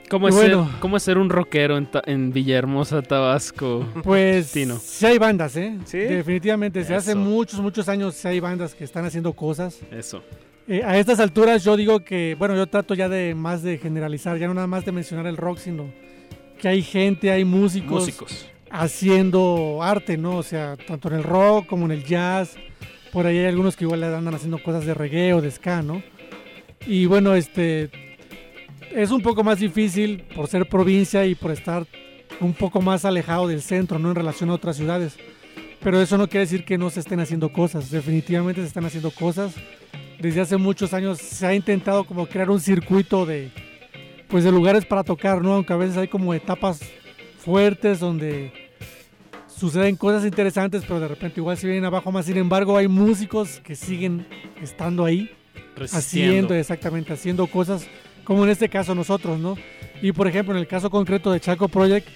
¿Cómo 0.09 0.27
es, 0.27 0.35
bueno, 0.35 0.65
ser, 0.69 0.79
¿Cómo 0.79 0.97
es 0.97 1.03
ser 1.03 1.17
un 1.17 1.29
rockero 1.29 1.77
en, 1.77 1.89
Ta- 1.89 2.01
en 2.05 2.31
Villahermosa, 2.33 3.01
Tabasco? 3.01 3.85
Pues 4.03 4.51
Tino. 4.51 4.77
sí 4.77 5.05
hay 5.05 5.17
bandas, 5.17 5.55
¿eh? 5.55 5.77
¿Sí? 5.85 5.99
Definitivamente. 5.99 6.83
Se 6.83 6.95
hace 6.95 7.15
muchos, 7.15 7.59
muchos 7.61 7.87
años 7.89 8.15
sí 8.15 8.27
hay 8.27 8.39
bandas 8.39 8.73
que 8.75 8.83
están 8.83 9.05
haciendo 9.05 9.33
cosas. 9.33 9.79
Eso. 9.91 10.21
Eh, 10.67 10.83
a 10.85 10.97
estas 10.97 11.19
alturas 11.19 11.63
yo 11.63 11.75
digo 11.75 12.01
que, 12.01 12.35
bueno, 12.37 12.55
yo 12.55 12.67
trato 12.67 12.93
ya 12.93 13.09
de 13.09 13.35
más 13.35 13.63
de 13.63 13.77
generalizar, 13.77 14.37
ya 14.37 14.47
no 14.47 14.53
nada 14.53 14.67
más 14.67 14.85
de 14.85 14.91
mencionar 14.91 15.25
el 15.27 15.37
rock, 15.37 15.57
sino 15.57 15.91
que 16.59 16.67
hay 16.67 16.81
gente, 16.83 17.31
hay 17.31 17.43
músicos, 17.43 18.01
Músicos. 18.01 18.47
haciendo 18.69 19.79
arte, 19.81 20.17
¿no? 20.17 20.37
O 20.37 20.43
sea, 20.43 20.77
tanto 20.77 21.07
en 21.09 21.15
el 21.15 21.23
rock 21.23 21.65
como 21.67 21.85
en 21.85 21.91
el 21.91 22.03
jazz. 22.05 22.55
Por 23.11 23.25
ahí 23.25 23.39
hay 23.39 23.45
algunos 23.47 23.75
que 23.75 23.83
igual 23.83 24.03
andan 24.03 24.35
haciendo 24.35 24.61
cosas 24.61 24.85
de 24.85 24.93
reggae 24.93 25.33
o 25.33 25.41
de 25.41 25.51
ska, 25.51 25.81
¿no? 25.81 26.01
Y 26.87 27.05
bueno, 27.05 27.35
este 27.35 27.89
es 28.95 29.11
un 29.11 29.21
poco 29.21 29.43
más 29.43 29.59
difícil 29.59 30.23
por 30.35 30.47
ser 30.47 30.67
provincia 30.69 31.25
y 31.25 31.35
por 31.35 31.51
estar 31.51 31.85
un 32.39 32.53
poco 32.53 32.81
más 32.81 33.03
alejado 33.05 33.47
del 33.47 33.61
centro, 33.61 33.99
¿no? 33.99 34.09
En 34.09 34.15
relación 34.15 34.49
a 34.49 34.53
otras 34.53 34.77
ciudades. 34.77 35.17
Pero 35.81 35.99
eso 35.99 36.17
no 36.17 36.29
quiere 36.29 36.45
decir 36.45 36.63
que 36.63 36.77
no 36.77 36.89
se 36.89 36.99
estén 36.99 37.19
haciendo 37.19 37.51
cosas. 37.51 37.89
Definitivamente 37.89 38.61
se 38.61 38.67
están 38.67 38.85
haciendo 38.85 39.11
cosas. 39.11 39.55
Desde 40.21 40.41
hace 40.41 40.57
muchos 40.57 40.93
años 40.93 41.17
se 41.17 41.47
ha 41.47 41.55
intentado 41.55 42.03
como 42.03 42.27
crear 42.27 42.51
un 42.51 42.59
circuito 42.59 43.25
de, 43.25 43.49
pues 44.27 44.43
de 44.43 44.51
lugares 44.51 44.85
para 44.85 45.03
tocar, 45.03 45.41
¿no? 45.41 45.53
Aunque 45.53 45.73
a 45.73 45.77
veces 45.77 45.97
hay 45.97 46.07
como 46.07 46.33
etapas 46.35 46.79
fuertes 47.39 47.99
donde 47.99 48.53
suceden 49.47 49.95
cosas 49.95 50.23
interesantes, 50.23 50.83
pero 50.87 50.99
de 50.99 51.07
repente 51.07 51.39
igual 51.39 51.57
se 51.57 51.65
vienen 51.65 51.85
abajo 51.85 52.11
más. 52.11 52.27
Sin 52.27 52.37
embargo, 52.37 52.77
hay 52.77 52.87
músicos 52.87 53.59
que 53.63 53.75
siguen 53.75 54.27
estando 54.61 55.05
ahí, 55.05 55.31
Resistiendo. 55.75 56.29
haciendo 56.29 56.53
exactamente, 56.55 57.13
haciendo 57.13 57.47
cosas 57.47 57.87
como 58.23 58.43
en 58.43 58.51
este 58.51 58.69
caso 58.69 58.93
nosotros, 58.93 59.39
¿no? 59.39 59.55
Y 60.03 60.11
por 60.11 60.27
ejemplo, 60.27 60.53
en 60.53 60.59
el 60.59 60.67
caso 60.67 60.91
concreto 60.91 61.31
de 61.31 61.39
Chaco 61.39 61.67
Project, 61.67 62.07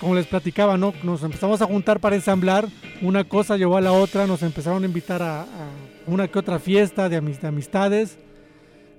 como 0.00 0.16
les 0.16 0.26
platicaba, 0.26 0.76
¿no? 0.76 0.92
Nos 1.04 1.22
empezamos 1.22 1.62
a 1.62 1.66
juntar 1.66 2.00
para 2.00 2.16
ensamblar, 2.16 2.66
una 3.00 3.22
cosa 3.22 3.56
llevó 3.56 3.76
a 3.76 3.80
la 3.80 3.92
otra, 3.92 4.26
nos 4.26 4.42
empezaron 4.42 4.82
a 4.82 4.86
invitar 4.86 5.22
a, 5.22 5.42
a 5.42 5.46
una 6.06 6.28
que 6.28 6.38
otra 6.38 6.58
fiesta 6.58 7.08
de, 7.08 7.16
amis- 7.20 7.40
de 7.40 7.48
amistades. 7.48 8.18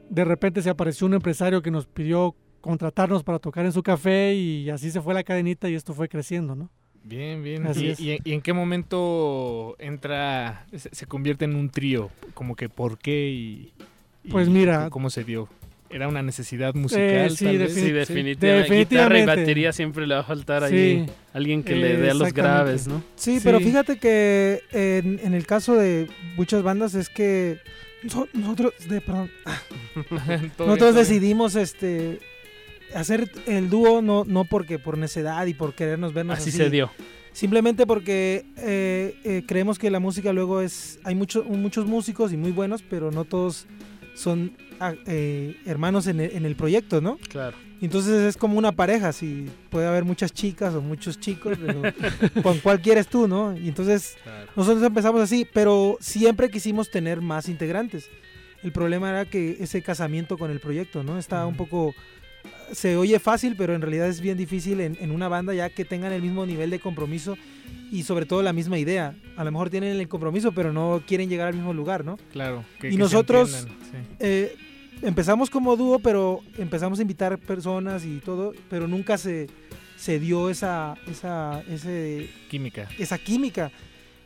De 0.10 0.24
repente 0.26 0.62
se 0.62 0.70
apareció 0.70 1.08
un 1.08 1.14
empresario 1.16 1.62
que 1.62 1.72
nos 1.72 1.86
pidió 1.86 2.36
contratarnos 2.62 3.24
para 3.24 3.40
tocar 3.40 3.66
en 3.66 3.72
su 3.74 3.84
café 3.84 4.34
y 4.36 4.70
así 4.70 4.92
se 4.92 5.02
fue 5.02 5.14
la 5.14 5.24
cadenita 5.24 5.70
y 5.70 5.76
esto 5.76 5.94
fue 5.94 6.08
creciendo, 6.08 6.56
¿no? 6.56 6.70
Bien, 7.04 7.44
bien. 7.44 7.68
Así 7.68 7.86
¿Y, 7.86 7.90
es. 7.90 8.00
y- 8.00 8.18
y 8.24 8.34
en 8.34 8.42
qué 8.42 8.54
momento 8.54 9.76
entra, 9.80 10.66
se, 10.72 10.90
se 10.94 11.06
convierte 11.06 11.46
en 11.46 11.56
un 11.56 11.70
trío? 11.70 12.10
Como 12.34 12.56
que 12.56 12.70
por 12.70 12.98
qué 12.98 13.30
y, 13.30 13.74
y 14.24 14.30
Pues 14.32 14.48
mira- 14.48 14.90
¿Cómo 14.90 15.10
se 15.10 15.24
dio? 15.24 15.50
¿Era 15.94 16.08
una 16.08 16.22
necesidad 16.24 16.74
musical? 16.74 17.04
Eh, 17.08 17.30
sí, 17.30 17.46
tal 17.46 17.58
vez? 17.60 17.74
Sí, 17.74 17.82
defini- 17.92 17.94
definitivamente. 18.36 18.76
Guitarra 18.80 19.20
y 19.20 19.26
batería 19.26 19.72
siempre 19.72 20.08
le 20.08 20.16
va 20.16 20.22
a 20.22 20.24
faltar 20.24 20.68
Sí. 20.68 20.76
ahí 20.76 21.06
alguien 21.34 21.62
que 21.64 21.76
le 21.76 21.98
dé 21.98 22.10
a 22.10 22.14
los 22.16 22.34
graves, 22.34 22.88
¿no? 22.88 23.04
Sí, 23.16 23.40
pero 23.44 23.60
fíjate 23.60 23.98
que 24.00 24.62
en, 24.72 25.20
en 25.24 25.34
el 25.34 25.46
caso 25.46 25.76
de 25.76 26.08
muchas 26.36 26.64
bandas 26.64 26.96
es 26.96 27.10
que 27.10 27.58
noso- 28.04 28.28
nosotros, 28.34 28.74
de- 28.90 29.02
perdón, 29.02 29.30
nosotros 30.60 30.96
decidimos 30.96 31.56
este 31.56 32.20
hacer 32.96 33.30
el 33.48 33.70
dúo 33.70 34.02
no 34.02 34.24
no 34.26 34.46
porque 34.46 34.78
por 34.80 34.98
necedad 34.98 35.46
y 35.48 35.54
por 35.54 35.74
querernos 35.74 36.14
vernos 36.14 36.38
Así 36.38 36.50
así, 36.50 36.58
se 36.58 36.70
dio. 36.70 36.92
Simplemente 37.32 37.88
porque 37.88 38.46
eh, 38.58 39.16
eh, 39.24 39.44
creemos 39.48 39.80
que 39.80 39.90
la 39.90 40.00
música 40.00 40.32
luego 40.34 40.62
es 40.62 41.00
hay 41.04 41.16
muchos 41.16 41.46
muchos 41.48 41.86
músicos 41.88 42.32
y 42.34 42.38
muy 42.38 42.52
buenos, 42.52 42.84
pero 42.84 43.10
no 43.12 43.26
todos 43.26 43.66
son 44.16 44.56
ah, 44.80 44.94
eh, 45.06 45.56
hermanos 45.66 46.08
en 46.08 46.20
el, 46.20 46.32
en 46.32 46.46
el 46.46 46.56
proyecto, 46.56 47.02
¿no? 47.02 47.18
Claro. 47.30 47.58
Entonces 47.82 48.22
es 48.22 48.38
como 48.38 48.58
una 48.58 48.72
pareja, 48.72 49.12
si 49.12 49.50
puede 49.70 49.88
haber 49.88 50.06
muchas 50.06 50.32
chicas 50.32 50.74
o 50.74 50.82
muchos 50.82 51.20
chicos, 51.20 51.58
pero 51.60 51.82
¿con 52.44 52.60
cuál 52.60 52.80
quieres 52.80 53.08
tú, 53.08 53.28
no? 53.28 53.58
Y 53.58 53.68
entonces 53.68 54.16
nosotros 54.56 54.82
empezamos 54.84 55.22
así, 55.22 55.46
pero 55.54 55.98
siempre 56.00 56.50
quisimos 56.50 56.90
tener 56.90 57.20
más 57.20 57.50
integrantes. 57.50 58.10
El 58.64 58.72
problema 58.72 59.10
era 59.10 59.26
que 59.26 59.58
ese 59.60 59.82
casamiento 59.82 60.38
con 60.38 60.50
el 60.50 60.62
proyecto, 60.62 61.04
¿no? 61.04 61.20
Está 61.20 61.46
un 61.46 61.58
poco... 61.58 61.94
Se 62.72 62.96
oye 62.98 63.20
fácil, 63.20 63.56
pero 63.58 63.74
en 63.76 63.82
realidad 63.82 64.08
es 64.08 64.22
bien 64.22 64.38
difícil 64.38 64.80
en, 64.82 64.98
en 65.00 65.12
una 65.12 65.28
banda 65.28 65.54
ya 65.54 65.70
que 65.70 65.86
tengan 65.86 66.12
el 66.14 66.22
mismo 66.22 66.46
nivel 66.46 66.70
de 66.70 66.80
compromiso 66.80 67.36
y 67.92 68.04
sobre 68.04 68.26
todo 68.26 68.42
la 68.42 68.54
misma 68.54 68.80
idea. 68.80 69.16
A 69.38 69.44
lo 69.44 69.52
mejor 69.52 69.70
tienen 69.70 70.00
el 70.00 70.08
compromiso, 70.08 70.52
pero 70.52 70.74
no 70.74 71.04
quieren 71.06 71.30
llegar 71.30 71.48
al 71.50 71.54
mismo 71.56 71.74
lugar, 71.74 72.04
¿no? 72.06 72.18
Claro. 72.32 72.64
que- 72.80 72.88
y 72.88 72.92
que 72.92 72.98
nosotros 72.98 73.52
sí. 73.92 73.98
eh, 74.20 74.56
empezamos 75.02 75.50
como 75.50 75.76
dúo, 75.76 76.00
pero 76.00 76.42
empezamos 76.58 77.00
a 77.00 77.02
invitar 77.04 77.38
personas 77.38 78.06
y 78.06 78.18
todo, 78.20 78.54
pero 78.70 78.88
nunca 78.88 79.18
se, 79.18 79.48
se 79.98 80.20
dio 80.20 80.50
esa, 80.50 80.96
esa, 81.08 81.62
ese, 81.70 82.30
Química. 82.50 82.88
esa 82.98 83.18
química. 83.18 83.72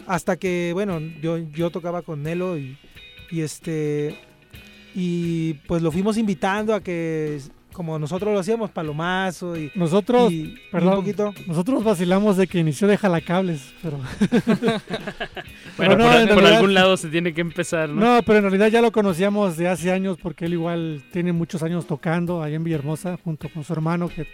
Hasta 0.06 0.38
que, 0.38 0.72
bueno, 0.74 1.00
yo, 1.22 1.38
yo 1.38 1.70
tocaba 1.70 2.02
con 2.02 2.24
Nelo 2.24 2.58
y, 2.58 2.78
y 3.32 3.42
este 3.42 4.18
y 4.96 5.56
pues 5.68 5.82
lo 5.82 5.92
fuimos 5.92 6.18
invitando 6.18 6.74
a 6.74 6.82
que 6.82 7.40
como 7.78 8.00
nosotros 8.00 8.34
lo 8.34 8.40
hacíamos, 8.40 8.72
palomazo 8.72 9.56
y 9.56 9.72
Nosotros, 9.76 10.32
y- 10.32 10.36
y 10.36 10.58
perdón, 10.72 10.90
un 10.94 11.00
poquito. 11.02 11.32
nosotros 11.46 11.84
vacilamos 11.84 12.36
de 12.36 12.48
que 12.48 12.58
inició 12.58 12.88
de 12.88 12.98
jalacables, 12.98 13.72
pero... 13.84 14.00
Bueno, 15.78 15.96
Pero 15.96 15.96
no, 16.26 16.34
por, 16.34 16.44
algún 16.46 16.74
lado 16.74 16.98
se 16.98 17.08
tiene 17.10 17.36
que 17.36 17.42
empezar, 17.42 17.88
¿no? 17.90 18.16
No, 18.16 18.24
pero 18.24 18.40
en 18.40 18.46
realidad 18.46 18.70
ya 18.70 18.82
lo 18.82 18.92
conocíamos 18.92 19.58
de 19.58 19.68
hace 19.68 19.92
años 19.92 20.18
porque 20.20 20.46
él 20.46 20.54
igual 20.54 21.04
tiene 21.12 21.34
muchos 21.34 21.62
años 21.62 21.86
tocando 21.86 22.42
allá 22.42 22.56
en 22.56 22.64
Villahermosa 22.64 23.18
junto 23.24 23.48
con 23.50 23.64
su 23.64 23.74
hermano 23.74 24.10
que 24.10 24.26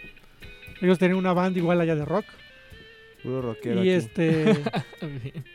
ellos 0.80 0.98
tenían 0.98 1.18
una 1.18 1.34
banda 1.34 1.58
igual 1.58 1.82
allá 1.82 1.94
de 1.96 2.04
rock. 2.06 2.24
Puro 3.22 3.42
rockero 3.42 3.76
Y 3.84 3.90
aquí. 3.90 3.90
este 3.90 4.54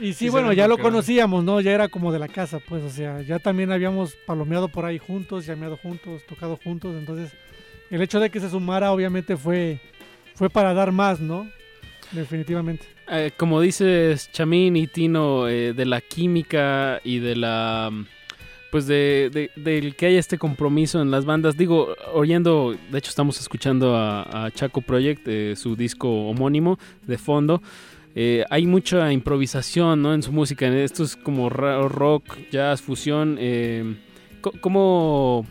y 0.00 0.12
sí, 0.14 0.28
bueno, 0.28 0.52
ya 0.52 0.66
lo 0.68 0.78
conocíamos, 0.78 1.44
¿no? 1.44 1.60
Ya 1.60 1.72
era 1.72 1.88
como 1.88 2.12
de 2.12 2.18
la 2.18 2.28
casa, 2.28 2.60
pues, 2.68 2.82
o 2.82 2.90
sea, 2.90 3.20
ya 3.22 3.38
también 3.38 3.70
habíamos 3.72 4.14
palomeado 4.26 4.68
por 4.68 4.84
ahí 4.84 4.98
juntos, 4.98 5.46
llameado 5.46 5.76
juntos, 5.76 6.22
tocado 6.26 6.58
juntos, 6.62 6.94
entonces 6.98 7.32
el 7.90 8.00
hecho 8.02 8.18
de 8.20 8.30
que 8.30 8.40
se 8.40 8.50
sumara 8.50 8.92
obviamente 8.92 9.36
fue 9.36 9.78
fue 10.34 10.48
para 10.48 10.72
dar 10.74 10.92
más, 10.92 11.20
¿no? 11.20 11.46
Definitivamente. 12.10 12.86
Eh, 13.10 13.30
como 13.36 13.60
dices 13.60 14.30
Chamín 14.32 14.76
y 14.76 14.86
Tino, 14.86 15.48
eh, 15.48 15.72
de 15.72 15.84
la 15.86 16.00
química 16.00 17.00
y 17.04 17.18
de 17.18 17.36
la... 17.36 17.90
Pues 18.70 18.86
de, 18.86 19.28
de- 19.30 19.50
del 19.56 19.94
que 19.96 20.06
haya 20.06 20.18
este 20.18 20.38
compromiso 20.38 21.02
en 21.02 21.10
las 21.10 21.26
bandas. 21.26 21.58
Digo, 21.58 21.94
oyendo, 22.14 22.74
de 22.90 22.98
hecho 22.98 23.10
estamos 23.10 23.38
escuchando 23.38 23.94
a, 23.96 24.46
a 24.46 24.50
Chaco 24.50 24.80
Project, 24.80 25.28
eh, 25.28 25.54
su 25.56 25.76
disco 25.76 26.08
homónimo 26.28 26.78
de 27.06 27.18
fondo. 27.18 27.60
Eh, 28.14 28.44
hay 28.50 28.66
mucha 28.66 29.12
improvisación 29.12 30.02
¿no? 30.02 30.12
en 30.14 30.22
su 30.22 30.32
música. 30.32 30.68
Esto 30.68 31.02
es 31.04 31.16
como 31.16 31.48
rock, 31.48 32.24
jazz, 32.50 32.82
fusión. 32.82 33.36
eh, 33.38 33.96
¿cómo, 34.60 35.46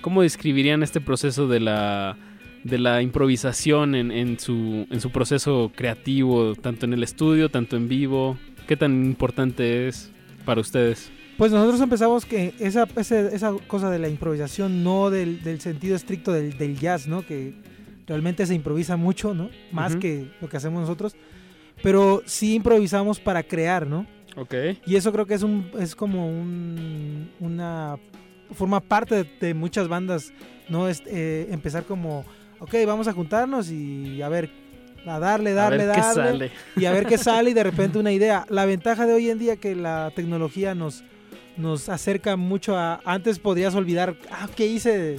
¿Cómo 0.00 0.22
describirían 0.22 0.82
este 0.82 1.00
proceso 1.00 1.46
de 1.48 1.60
la, 1.60 2.16
de 2.64 2.78
la 2.78 3.02
improvisación 3.02 3.94
en, 3.94 4.10
en 4.10 4.38
su, 4.38 4.86
en 4.90 5.00
su 5.00 5.10
proceso 5.10 5.72
creativo, 5.74 6.54
tanto 6.54 6.86
en 6.86 6.92
el 6.92 7.02
estudio, 7.02 7.50
tanto 7.50 7.76
en 7.76 7.88
vivo? 7.88 8.38
¿Qué 8.66 8.76
tan 8.76 9.04
importante 9.04 9.88
es 9.88 10.10
para 10.44 10.60
ustedes? 10.60 11.10
Pues 11.36 11.52
nosotros 11.52 11.80
empezamos 11.82 12.24
que 12.24 12.54
esa, 12.58 12.88
esa 12.96 13.52
cosa 13.66 13.90
de 13.90 13.98
la 13.98 14.08
improvisación, 14.08 14.82
no 14.82 15.10
del, 15.10 15.42
del 15.42 15.60
sentido 15.60 15.94
estricto 15.94 16.32
del, 16.32 16.56
del 16.56 16.78
jazz, 16.78 17.06
¿no? 17.06 17.26
Que 17.26 17.52
realmente 18.06 18.46
se 18.46 18.54
improvisa 18.54 18.96
mucho, 18.96 19.34
¿no? 19.34 19.50
Más 19.70 19.96
que 19.96 20.30
lo 20.40 20.48
que 20.48 20.56
hacemos 20.56 20.80
nosotros. 20.80 21.14
Pero 21.82 22.22
sí 22.26 22.54
improvisamos 22.54 23.20
para 23.20 23.42
crear, 23.42 23.86
¿no? 23.86 24.06
Ok. 24.36 24.54
Y 24.86 24.96
eso 24.96 25.12
creo 25.12 25.26
que 25.26 25.34
es 25.34 25.42
un 25.42 25.70
es 25.78 25.94
como 25.94 26.28
un, 26.28 27.30
una 27.40 27.96
forma 28.52 28.80
parte 28.80 29.24
de, 29.24 29.30
de 29.40 29.54
muchas 29.54 29.88
bandas, 29.88 30.32
¿no? 30.68 30.88
Es, 30.88 31.02
eh, 31.06 31.48
empezar 31.50 31.84
como, 31.84 32.24
ok, 32.60 32.74
vamos 32.86 33.08
a 33.08 33.12
juntarnos 33.12 33.70
y 33.70 34.20
a 34.22 34.28
ver, 34.28 34.50
a 35.06 35.18
darle, 35.18 35.50
A 35.52 35.54
darle, 35.54 35.86
ver 35.86 35.94
qué 35.94 36.00
darle. 36.00 36.22
sale. 36.22 36.50
Y 36.76 36.84
a 36.84 36.92
ver 36.92 37.06
qué 37.06 37.18
sale 37.18 37.50
y 37.50 37.54
de 37.54 37.62
repente 37.64 37.98
una 37.98 38.12
idea. 38.12 38.44
La 38.48 38.66
ventaja 38.66 39.06
de 39.06 39.14
hoy 39.14 39.30
en 39.30 39.38
día 39.38 39.56
que 39.56 39.74
la 39.74 40.12
tecnología 40.14 40.74
nos, 40.74 41.04
nos 41.56 41.88
acerca 41.88 42.36
mucho 42.36 42.76
a... 42.76 43.00
Antes 43.04 43.38
podrías 43.38 43.74
olvidar, 43.74 44.16
ah, 44.30 44.48
¿qué 44.54 44.66
hice? 44.66 45.18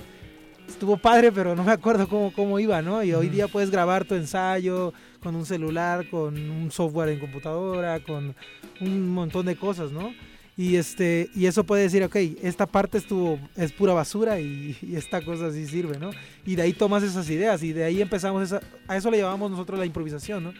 Estuvo 0.67 0.97
padre, 0.97 1.31
pero 1.31 1.55
no 1.55 1.63
me 1.63 1.71
acuerdo 1.71 2.07
cómo, 2.07 2.33
cómo 2.33 2.59
iba, 2.59 2.81
¿no? 2.81 3.01
Y 3.01 3.13
hoy 3.13 3.29
día 3.29 3.47
puedes 3.47 3.71
grabar 3.71 4.03
tu 4.03 4.15
ensayo 4.15 4.93
con 5.21 5.35
un 5.35 5.45
celular, 5.45 6.09
con 6.09 6.37
un 6.49 6.71
software 6.71 7.09
en 7.09 7.19
computadora, 7.19 7.99
con 8.01 8.35
un 8.81 9.09
montón 9.09 9.45
de 9.45 9.55
cosas, 9.55 9.91
¿no? 9.91 10.13
Y 10.55 10.75
este 10.77 11.29
y 11.35 11.45
eso 11.45 11.63
puede 11.65 11.83
decir, 11.83 12.03
ok, 12.03 12.15
esta 12.41 12.65
parte 12.65 12.97
estuvo 12.97 13.39
es 13.55 13.71
pura 13.71 13.93
basura 13.93 14.39
y, 14.39 14.75
y 14.81 14.95
esta 14.95 15.21
cosa 15.23 15.51
sí 15.51 15.67
sirve, 15.67 15.99
¿no? 15.99 16.09
Y 16.45 16.55
de 16.55 16.63
ahí 16.63 16.73
tomas 16.73 17.03
esas 17.03 17.29
ideas 17.29 17.61
y 17.61 17.73
de 17.73 17.83
ahí 17.83 18.01
empezamos 18.01 18.41
esa, 18.43 18.61
a 18.87 18.97
eso 18.97 19.11
le 19.11 19.19
llamamos 19.19 19.51
nosotros 19.51 19.77
la 19.77 19.85
improvisación, 19.85 20.43
¿no? 20.45 20.53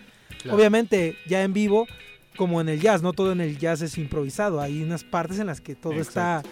Claro. 0.44 0.56
Obviamente 0.58 1.16
ya 1.28 1.44
en 1.44 1.52
vivo 1.54 1.88
como 2.36 2.62
en 2.62 2.70
el 2.70 2.80
jazz, 2.80 3.02
no 3.02 3.14
todo 3.14 3.32
en 3.32 3.42
el 3.42 3.58
jazz 3.58 3.82
es 3.82 3.98
improvisado, 3.98 4.62
hay 4.62 4.84
unas 4.84 5.04
partes 5.04 5.40
en 5.40 5.48
las 5.48 5.62
que 5.62 5.74
todo 5.74 5.94
está 5.94 6.44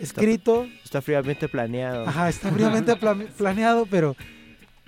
escrito, 0.00 0.66
Está 0.84 1.02
fríamente 1.02 1.48
planeado. 1.48 2.06
Ajá, 2.08 2.28
está 2.30 2.50
fríamente 2.50 2.96
pla- 2.96 3.14
planeado, 3.36 3.86
pero 3.86 4.16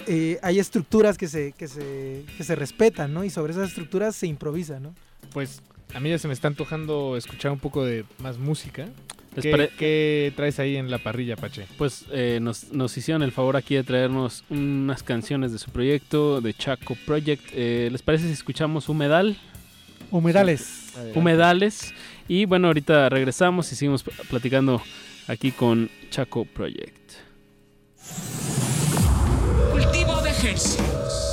eh, 0.07 0.39
hay 0.43 0.59
estructuras 0.59 1.19
que 1.19 1.29
se, 1.29 1.53
que, 1.53 1.69
se, 1.69 2.25
que 2.37 2.45
se 2.45 2.55
respetan, 2.55 3.12
¿no? 3.12 3.25
Y 3.25 3.31
sobre 3.31 3.53
esas 3.53 3.69
estructuras 3.69 4.15
se 4.16 4.27
improvisa, 4.27 4.81
¿no? 4.81 4.95
Pues 5.33 5.62
a 5.95 6.01
mí 6.01 6.11
ya 6.11 6.19
se 6.19 6.29
me 6.29 6.35
está 6.35 6.49
antojando 6.49 7.16
escuchar 7.16 7.51
un 7.53 7.59
poco 7.59 7.85
de 7.85 8.05
más 8.23 8.39
música. 8.39 8.87
¿Les 9.37 9.43
¿Qué, 9.43 9.51
pare- 9.51 9.70
qué 9.79 10.33
traes 10.37 10.59
ahí 10.59 10.77
en 10.77 10.91
la 10.91 10.99
parrilla, 10.99 11.37
Pache? 11.37 11.66
Pues 11.77 12.07
eh, 12.11 12.39
nos, 12.43 12.73
nos 12.73 12.97
hicieron 12.97 13.23
el 13.23 13.31
favor 13.31 13.57
aquí 13.57 13.75
de 13.75 13.85
traernos 13.85 14.43
unas 14.51 15.03
canciones 15.03 15.53
de 15.53 15.59
su 15.59 15.70
proyecto, 15.70 16.41
de 16.41 16.55
Chaco 16.55 16.97
Project. 17.07 17.45
Eh, 17.53 17.89
¿Les 17.93 18.03
parece 18.03 18.27
si 18.27 18.33
escuchamos 18.33 18.89
Humedal? 18.89 19.37
Humedales. 20.11 20.93
Humedales. 21.15 21.93
Y 22.27 22.47
bueno, 22.47 22.69
ahorita 22.69 23.09
regresamos 23.11 23.70
y 23.73 23.77
seguimos 23.77 24.03
pl- 24.03 24.16
platicando 24.29 24.83
aquí 25.29 25.53
con 25.53 25.91
Chaco 26.11 26.45
Project. 26.47 27.12
Cultivo 30.40 31.28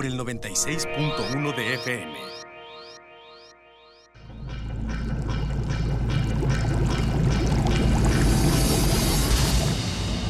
por 0.00 0.06
el 0.06 0.18
96.1 0.18 1.56
de 1.56 1.74
FM. 1.74 2.14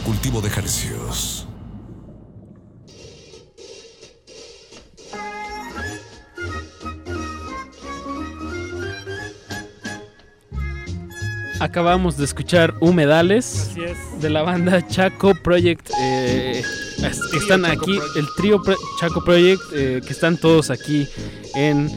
Cultivo 0.05 0.41
de 0.41 0.49
ejercicios. 0.49 1.47
Acabamos 11.61 12.17
de 12.17 12.25
escuchar 12.25 12.75
Humedales 12.81 13.71
de 14.21 14.31
la 14.31 14.43
banda 14.43 14.85
Chaco 14.89 15.33
Project. 15.37 15.91
eh, 15.91 16.20
están 17.39 17.63
Chaco 17.63 17.83
aquí, 17.83 17.97
Project. 17.97 18.17
el 18.17 18.27
trío 18.37 18.63
Pro- 18.63 18.77
Chaco 18.99 19.25
Project, 19.25 19.63
eh, 19.75 20.01
que 20.07 20.13
están 20.13 20.37
todos 20.37 20.71
aquí 20.71 21.07
en 21.55 21.89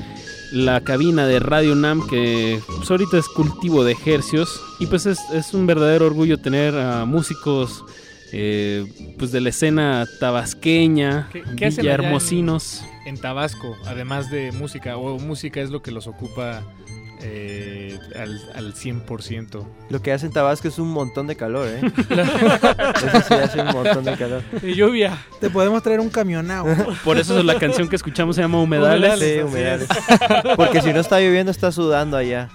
la 0.52 0.82
cabina 0.82 1.26
de 1.26 1.40
Radio 1.40 1.74
Nam, 1.76 2.08
que 2.08 2.60
pues, 2.78 2.90
ahorita 2.92 3.18
es 3.18 3.28
cultivo 3.28 3.84
de 3.84 3.94
ejercios. 3.94 4.62
Y 4.80 4.86
pues 4.88 5.06
es, 5.06 5.20
es 5.34 5.54
un 5.54 5.66
verdadero 5.66 6.06
orgullo 6.06 6.38
tener 6.38 6.76
a 6.78 7.06
músicos 7.06 7.84
eh, 8.32 8.86
pues 9.18 9.32
de 9.32 9.42
la 9.42 9.50
escena 9.50 10.06
tabasqueña, 10.20 11.30
¿Qué, 11.32 11.44
qué 11.56 11.66
hacen 11.68 11.82
allá 11.86 11.94
en- 11.96 11.98
villahermosinos. 12.02 12.84
En, 13.06 13.18
Tabasco, 13.18 13.76
además 13.86 14.32
de 14.32 14.52
música? 14.54 14.96
¿O 14.98 15.20
música 15.20 15.60
es 15.62 15.70
lo 15.72 15.82
que 15.82 15.92
los 15.92 16.08
ocupa 16.08 16.64
eh, 17.26 17.98
al, 18.16 18.40
al 18.54 18.74
100%? 18.74 19.66
Lo 19.90 20.02
que 20.02 20.12
hace 20.12 20.26
en 20.26 20.34
Tabasco 20.34 20.68
es 20.68 20.78
un 20.78 20.90
montón 20.92 21.26
de 21.28 21.36
calor, 21.36 21.68
¿eh? 21.68 21.80
Eso 22.98 23.22
sí 23.28 23.34
hace 23.34 23.62
un 23.62 23.68
montón 23.72 24.04
de 24.04 24.18
calor. 24.18 24.44
Y 24.62 24.74
lluvia. 24.74 25.18
Te 25.40 25.50
podemos 25.50 25.82
traer 25.82 26.00
un 26.02 26.10
camionao. 26.10 26.66
Por 27.04 27.18
eso 27.18 27.42
la 27.44 27.58
canción 27.60 27.88
que 27.88 27.96
escuchamos 27.96 28.36
se 28.36 28.42
llama 28.42 28.62
Humedales. 28.62 29.20
Sí, 29.20 29.40
humedales. 29.42 29.88
Porque 30.56 30.82
si 30.82 30.92
no 30.94 31.00
está 31.00 31.20
lloviendo, 31.20 31.52
está 31.52 31.72
sudando 31.72 32.18
allá. 32.18 32.50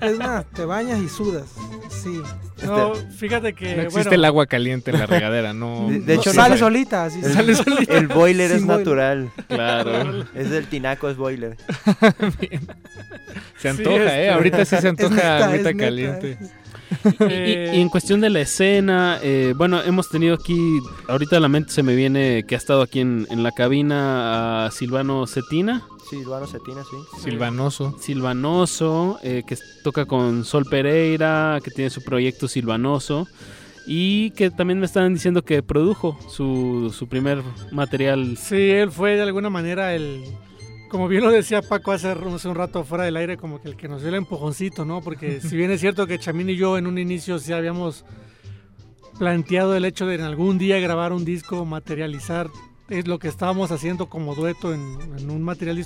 Es 0.00 0.16
más, 0.18 0.44
te 0.46 0.64
bañas 0.64 0.98
y 1.00 1.08
sudas. 1.08 1.44
Sí. 1.90 2.20
No, 2.64 2.94
fíjate 2.94 3.52
que. 3.52 3.76
No 3.76 3.82
existe 3.82 4.08
bueno, 4.08 4.14
el 4.14 4.24
agua 4.24 4.46
caliente 4.46 4.90
en 4.90 4.98
la 4.98 5.06
regadera, 5.06 5.52
no. 5.52 5.88
De, 5.90 6.00
de 6.00 6.14
hecho, 6.14 6.32
sale 6.32 6.54
no- 6.54 6.58
solita, 6.60 7.04
así 7.04 7.20
el, 7.22 7.32
sale 7.34 7.54
solita. 7.54 7.94
el 7.98 8.08
boiler 8.08 8.50
es 8.50 8.64
boiler. 8.64 8.78
natural. 8.78 9.30
Claro. 9.48 10.24
Es 10.34 10.48
del 10.50 10.66
tinaco, 10.66 11.10
es 11.10 11.16
boiler. 11.18 11.56
Se 13.58 13.72
Sí, 13.72 13.82
antoja, 14.06 14.22
¿eh? 14.22 14.30
Ahorita 14.30 14.64
sí 14.64 14.70
se 14.70 14.76
Es 14.78 14.84
antoja 14.84 15.14
neta, 15.14 15.44
agüita 15.46 15.74
caliente. 15.74 16.38
Y, 17.20 17.76
y 17.76 17.80
en 17.80 17.88
cuestión 17.88 18.20
de 18.20 18.30
la 18.30 18.40
escena, 18.40 19.18
eh, 19.22 19.54
bueno, 19.56 19.82
hemos 19.82 20.08
tenido 20.08 20.34
aquí, 20.34 20.78
ahorita 21.08 21.40
la 21.40 21.48
mente 21.48 21.72
se 21.72 21.82
me 21.82 21.94
viene 21.94 22.44
que 22.46 22.54
ha 22.54 22.58
estado 22.58 22.82
aquí 22.82 23.00
en, 23.00 23.26
en 23.30 23.42
la 23.42 23.52
cabina 23.52 24.66
a 24.66 24.70
Silvano 24.70 25.26
Cetina. 25.26 25.82
Silvano 26.08 26.46
Cetina, 26.46 26.82
sí. 26.84 27.20
Silvanoso. 27.22 27.96
Silvanoso, 27.98 29.18
eh, 29.22 29.42
que 29.46 29.56
toca 29.82 30.06
con 30.06 30.44
Sol 30.44 30.64
Pereira, 30.64 31.58
que 31.62 31.70
tiene 31.70 31.90
su 31.90 32.02
proyecto 32.02 32.46
Silvanoso. 32.48 33.26
Y 33.88 34.30
que 34.32 34.50
también 34.50 34.80
me 34.80 34.86
estaban 34.86 35.14
diciendo 35.14 35.44
que 35.44 35.62
produjo 35.62 36.18
su, 36.28 36.92
su 36.96 37.08
primer 37.08 37.42
material. 37.70 38.36
Sí, 38.36 38.70
él 38.70 38.90
fue 38.90 39.14
de 39.14 39.22
alguna 39.22 39.48
manera 39.48 39.94
el. 39.94 40.24
Como 40.88 41.08
bien 41.08 41.24
lo 41.24 41.30
decía 41.30 41.62
Paco 41.62 41.92
hace, 41.92 42.08
hace 42.08 42.48
un 42.48 42.54
rato 42.54 42.84
fuera 42.84 43.04
del 43.04 43.16
aire, 43.16 43.36
como 43.36 43.60
que 43.60 43.68
el 43.68 43.76
que 43.76 43.88
nos 43.88 44.02
dio 44.02 44.08
el 44.08 44.14
empujoncito, 44.14 44.84
¿no? 44.84 45.00
Porque 45.02 45.40
si 45.42 45.56
bien 45.56 45.70
es 45.70 45.80
cierto 45.80 46.06
que 46.06 46.18
Chamín 46.18 46.50
y 46.50 46.56
yo 46.56 46.78
en 46.78 46.86
un 46.86 46.98
inicio 46.98 47.38
sí 47.38 47.52
habíamos 47.52 48.04
planteado 49.18 49.74
el 49.74 49.84
hecho 49.84 50.06
de 50.06 50.16
en 50.16 50.20
algún 50.22 50.58
día 50.58 50.78
grabar 50.78 51.12
un 51.12 51.24
disco, 51.24 51.64
materializar 51.64 52.48
es 52.88 53.08
lo 53.08 53.18
que 53.18 53.28
estábamos 53.28 53.72
haciendo 53.72 54.08
como 54.08 54.34
dueto 54.34 54.72
en, 54.72 54.98
en 55.18 55.30
un 55.30 55.42
material 55.42 55.76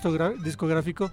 discográfico, 0.43 1.11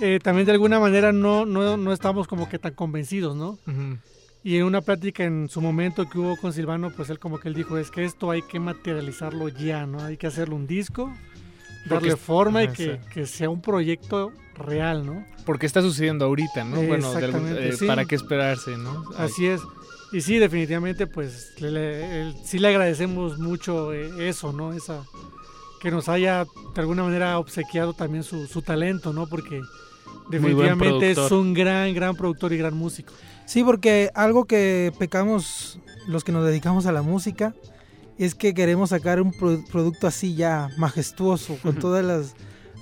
eh, 0.00 0.18
también 0.22 0.46
de 0.46 0.52
alguna 0.52 0.80
manera 0.80 1.12
no, 1.12 1.46
no, 1.46 1.76
no 1.76 1.92
estamos 1.92 2.26
como 2.26 2.48
que 2.48 2.58
tan 2.58 2.74
convencidos, 2.74 3.36
¿no? 3.36 3.58
Ujú. 3.66 3.98
Y 4.42 4.56
en 4.56 4.64
una 4.64 4.80
plática 4.80 5.22
en 5.22 5.48
su 5.48 5.60
momento 5.60 6.08
que 6.08 6.18
hubo 6.18 6.36
con 6.36 6.52
Silvano, 6.52 6.90
pues 6.90 7.10
él 7.10 7.20
como 7.20 7.38
que 7.38 7.46
él 7.46 7.54
dijo, 7.54 7.78
es 7.78 7.92
que 7.92 8.04
esto 8.04 8.32
hay 8.32 8.42
que 8.42 8.58
materializarlo 8.58 9.48
ya, 9.48 9.86
¿no? 9.86 10.00
Hay 10.02 10.16
que 10.16 10.26
hacerle 10.26 10.56
un 10.56 10.66
disco, 10.66 11.12
darle 11.86 12.12
es- 12.14 12.18
forma 12.20 12.62
y 12.64 12.68
que, 12.68 13.00
que 13.12 13.26
sea 13.26 13.50
un 13.50 13.60
proyecto 13.60 14.32
real, 14.54 15.04
¿no? 15.06 15.24
Porque 15.46 15.66
está 15.66 15.82
sucediendo 15.82 16.24
ahorita, 16.26 16.64
¿no? 16.64 16.80
Bueno, 16.82 17.12
de 17.14 17.24
algún- 17.24 17.56
eh, 17.58 17.72
sí. 17.72 17.86
¿para 17.86 18.04
qué 18.04 18.14
esperarse, 18.14 18.76
no? 18.76 19.04
Así 19.16 19.46
es. 19.46 19.60
Y 20.12 20.20
sí, 20.20 20.38
definitivamente, 20.38 21.06
pues 21.06 21.52
le- 21.58 21.70
le- 21.70 22.20
el- 22.22 22.34
sí 22.44 22.58
le 22.58 22.68
agradecemos 22.68 23.38
mucho 23.38 23.92
eh, 23.94 24.28
eso, 24.28 24.52
¿no? 24.52 24.72
Esa 24.72 25.02
que 25.80 25.90
nos 25.90 26.08
haya 26.08 26.44
de 26.74 26.80
alguna 26.80 27.02
manera 27.02 27.38
obsequiado 27.38 27.92
también 27.94 28.22
su, 28.22 28.46
su 28.46 28.62
talento, 28.62 29.12
¿no? 29.12 29.26
Porque 29.26 29.60
definitivamente 30.30 31.10
es 31.10 31.18
un 31.32 31.54
gran, 31.54 31.92
gran 31.94 32.14
productor 32.16 32.52
y 32.52 32.58
gran 32.58 32.74
músico. 32.74 33.12
Sí, 33.46 33.64
porque 33.64 34.10
algo 34.14 34.44
que 34.44 34.92
pecamos 34.98 35.78
los 36.06 36.24
que 36.24 36.32
nos 36.32 36.44
dedicamos 36.46 36.86
a 36.86 36.92
la 36.92 37.02
música 37.02 37.54
es 38.24 38.34
que 38.34 38.54
queremos 38.54 38.90
sacar 38.90 39.20
un 39.20 39.32
pro- 39.32 39.62
producto 39.70 40.06
así 40.06 40.34
ya 40.34 40.68
majestuoso, 40.76 41.56
con 41.62 41.76
todas 41.76 42.04
las 42.04 42.34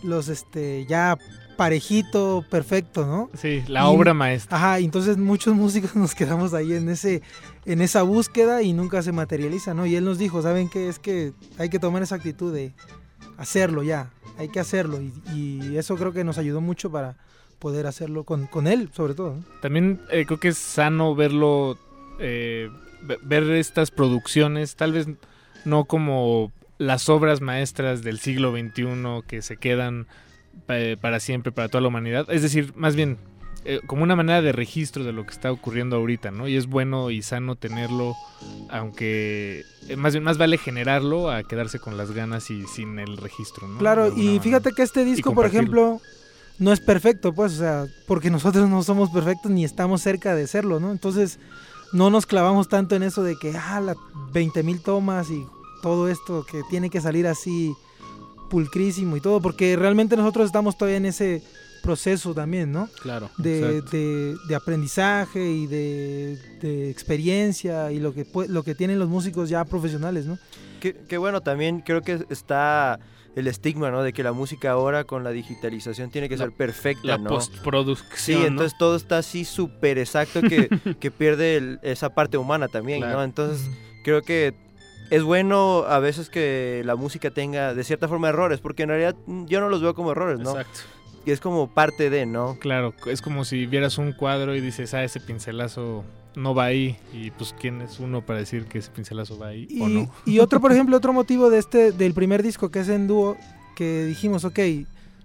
los 0.02 0.28
este 0.28 0.86
ya 0.86 1.18
parejito, 1.56 2.42
perfecto, 2.50 3.06
¿no? 3.06 3.28
Sí, 3.36 3.62
la 3.68 3.86
obra 3.88 4.14
maestra. 4.14 4.56
Ajá, 4.56 4.78
entonces 4.78 5.18
muchos 5.18 5.54
músicos 5.54 5.94
nos 5.96 6.14
quedamos 6.14 6.54
ahí 6.54 6.72
en 6.72 6.88
ese 6.88 7.20
en 7.66 7.82
esa 7.82 8.02
búsqueda 8.02 8.62
y 8.62 8.72
nunca 8.72 9.02
se 9.02 9.12
materializa, 9.12 9.74
¿no? 9.74 9.84
Y 9.84 9.94
él 9.94 10.04
nos 10.06 10.16
dijo, 10.18 10.40
¿saben 10.40 10.70
qué? 10.70 10.88
Es 10.88 10.98
que 10.98 11.34
hay 11.58 11.68
que 11.68 11.78
tomar 11.78 12.02
esa 12.02 12.14
actitud 12.14 12.52
de 12.54 12.72
hacerlo 13.36 13.82
ya, 13.82 14.10
hay 14.38 14.48
que 14.48 14.58
hacerlo 14.60 15.00
y, 15.02 15.12
y 15.34 15.76
eso 15.76 15.96
creo 15.96 16.12
que 16.12 16.24
nos 16.24 16.38
ayudó 16.38 16.60
mucho 16.62 16.90
para 16.90 17.16
poder 17.58 17.86
hacerlo 17.86 18.24
con, 18.24 18.46
con 18.46 18.66
él, 18.66 18.88
sobre 18.94 19.12
todo. 19.14 19.34
¿no? 19.36 19.44
También 19.60 20.00
eh, 20.10 20.24
creo 20.26 20.40
que 20.40 20.48
es 20.48 20.56
sano 20.56 21.14
verlo, 21.14 21.78
eh, 22.18 22.70
ve- 23.02 23.18
ver 23.22 23.42
estas 23.50 23.90
producciones, 23.90 24.76
tal 24.76 24.92
vez 24.92 25.06
no 25.64 25.84
como 25.84 26.52
las 26.78 27.08
obras 27.08 27.40
maestras 27.40 28.02
del 28.02 28.18
siglo 28.18 28.52
XXI 28.52 29.22
que 29.26 29.42
se 29.42 29.56
quedan 29.56 30.06
pa- 30.66 30.96
para 31.00 31.20
siempre, 31.20 31.52
para 31.52 31.68
toda 31.68 31.82
la 31.82 31.88
humanidad. 31.88 32.26
Es 32.30 32.42
decir, 32.42 32.72
más 32.76 32.96
bien 32.96 33.18
eh, 33.66 33.80
como 33.86 34.02
una 34.02 34.16
manera 34.16 34.40
de 34.40 34.52
registro 34.52 35.04
de 35.04 35.12
lo 35.12 35.24
que 35.26 35.32
está 35.32 35.52
ocurriendo 35.52 35.96
ahorita, 35.96 36.30
¿no? 36.30 36.48
Y 36.48 36.56
es 36.56 36.66
bueno 36.66 37.10
y 37.10 37.20
sano 37.20 37.56
tenerlo, 37.56 38.16
aunque 38.70 39.64
eh, 39.88 39.96
más 39.96 40.14
bien 40.14 40.24
más 40.24 40.38
vale 40.38 40.56
generarlo 40.58 41.30
a 41.30 41.42
quedarse 41.42 41.78
con 41.78 41.96
las 41.96 42.12
ganas 42.12 42.50
y 42.50 42.66
sin 42.66 42.98
el 42.98 43.16
registro, 43.16 43.68
¿no? 43.68 43.78
Claro, 43.78 44.08
y 44.08 44.10
manera. 44.24 44.42
fíjate 44.42 44.72
que 44.72 44.82
este 44.82 45.04
disco, 45.04 45.34
por 45.34 45.44
ejemplo, 45.46 46.00
no 46.58 46.72
es 46.72 46.80
perfecto, 46.80 47.32
pues, 47.34 47.52
o 47.54 47.58
sea, 47.58 47.86
porque 48.06 48.30
nosotros 48.30 48.68
no 48.68 48.82
somos 48.82 49.10
perfectos 49.10 49.50
ni 49.50 49.64
estamos 49.64 50.02
cerca 50.02 50.34
de 50.34 50.46
serlo, 50.46 50.80
¿no? 50.80 50.90
Entonces, 50.92 51.38
no 51.92 52.10
nos 52.10 52.26
clavamos 52.26 52.68
tanto 52.68 52.94
en 52.96 53.02
eso 53.02 53.22
de 53.22 53.36
que, 53.36 53.56
ah, 53.56 53.80
la 53.80 53.96
20 54.32 54.62
mil 54.62 54.80
tomas 54.80 55.30
y 55.30 55.44
todo 55.82 56.08
esto 56.08 56.44
que 56.44 56.62
tiene 56.70 56.90
que 56.90 57.00
salir 57.00 57.26
así 57.26 57.74
pulcrísimo 58.48 59.16
y 59.16 59.20
todo, 59.20 59.40
porque 59.40 59.76
realmente 59.76 60.16
nosotros 60.16 60.46
estamos 60.46 60.76
todavía 60.76 60.96
en 60.98 61.06
ese 61.06 61.42
proceso 61.82 62.34
también, 62.34 62.72
¿no? 62.72 62.88
Claro. 63.02 63.30
De, 63.38 63.80
de- 63.82 64.36
de 64.48 64.54
aprendizaje 64.54 65.50
y 65.50 65.66
de, 65.66 66.36
de 66.60 66.90
experiencia 66.90 67.90
y 67.92 68.00
lo 68.00 68.12
que, 68.12 68.26
lo 68.48 68.62
que 68.62 68.74
tienen 68.74 68.98
los 68.98 69.08
músicos 69.08 69.48
ya 69.48 69.64
profesionales, 69.64 70.26
¿no? 70.26 70.38
Qué, 70.80 70.94
qué 71.08 71.16
bueno, 71.18 71.40
también 71.40 71.80
creo 71.80 72.02
que 72.02 72.24
está 72.28 72.98
el 73.36 73.46
estigma, 73.46 73.90
¿no? 73.90 74.02
De 74.02 74.12
que 74.12 74.22
la 74.22 74.32
música 74.32 74.72
ahora 74.72 75.04
con 75.04 75.22
la 75.24 75.30
digitalización 75.30 76.10
tiene 76.10 76.28
que 76.28 76.36
La- 76.36 76.44
ser 76.46 76.52
perfecta, 76.52 77.06
la 77.06 77.18
¿no? 77.18 77.30
postproducción, 77.30 78.18
Sí, 78.18 78.34
¿no? 78.34 78.46
entonces 78.46 78.76
todo 78.78 78.96
está 78.96 79.18
así 79.18 79.44
súper 79.44 79.98
exacto 79.98 80.42
que, 80.42 80.68
que 81.00 81.10
pierde 81.10 81.56
el- 81.56 81.78
esa 81.82 82.10
parte 82.14 82.36
humana 82.38 82.68
también, 82.68 83.00
Claro. 83.00 83.18
¿no? 83.18 83.24
Entonces 83.24 83.70
creo 84.04 84.22
que 84.22 84.54
es 85.10 85.22
bueno 85.22 85.84
a 85.88 85.98
veces 85.98 86.30
que 86.30 86.82
la 86.84 86.94
música 86.96 87.30
tenga 87.30 87.74
de 87.74 87.84
cierta 87.84 88.08
forma 88.08 88.28
errores, 88.28 88.60
porque 88.60 88.82
en 88.84 88.90
realidad 88.90 89.14
mm, 89.26 89.46
yo 89.46 89.60
no 89.60 89.68
los 89.68 89.80
veo 89.82 89.94
como 89.94 90.12
errores, 90.12 90.38
¿no? 90.38 90.50
Exacto. 90.50 90.80
Y 91.26 91.30
es 91.32 91.40
como 91.40 91.68
parte 91.68 92.08
de, 92.10 92.24
¿no? 92.26 92.56
Claro, 92.60 92.94
es 93.06 93.20
como 93.20 93.44
si 93.44 93.66
vieras 93.66 93.98
un 93.98 94.12
cuadro 94.12 94.54
y 94.56 94.60
dices, 94.60 94.94
ah, 94.94 95.04
ese 95.04 95.20
pincelazo 95.20 96.04
no 96.34 96.54
va 96.54 96.64
ahí. 96.66 96.96
Y 97.12 97.30
pues, 97.32 97.54
¿quién 97.60 97.82
es 97.82 98.00
uno 98.00 98.24
para 98.24 98.38
decir 98.38 98.64
que 98.64 98.78
ese 98.78 98.90
pincelazo 98.90 99.38
va 99.38 99.48
ahí 99.48 99.66
Y, 99.68 99.82
o 99.82 99.88
no? 99.88 100.10
y 100.24 100.38
otro, 100.38 100.60
por 100.60 100.72
ejemplo, 100.72 100.96
otro 100.96 101.12
motivo 101.12 101.50
de 101.50 101.58
este, 101.58 101.92
del 101.92 102.14
primer 102.14 102.42
disco 102.42 102.70
que 102.70 102.80
es 102.80 102.88
en 102.88 103.06
dúo, 103.06 103.36
que 103.76 104.04
dijimos, 104.06 104.44
ok, 104.44 104.58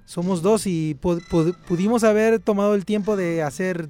somos 0.06 0.42
dos 0.42 0.68
y 0.68 0.98
pu- 1.02 1.22
pu- 1.30 1.56
pudimos 1.68 2.04
haber 2.04 2.40
tomado 2.40 2.76
el 2.76 2.84
tiempo 2.86 3.16
de 3.16 3.42
hacer 3.42 3.88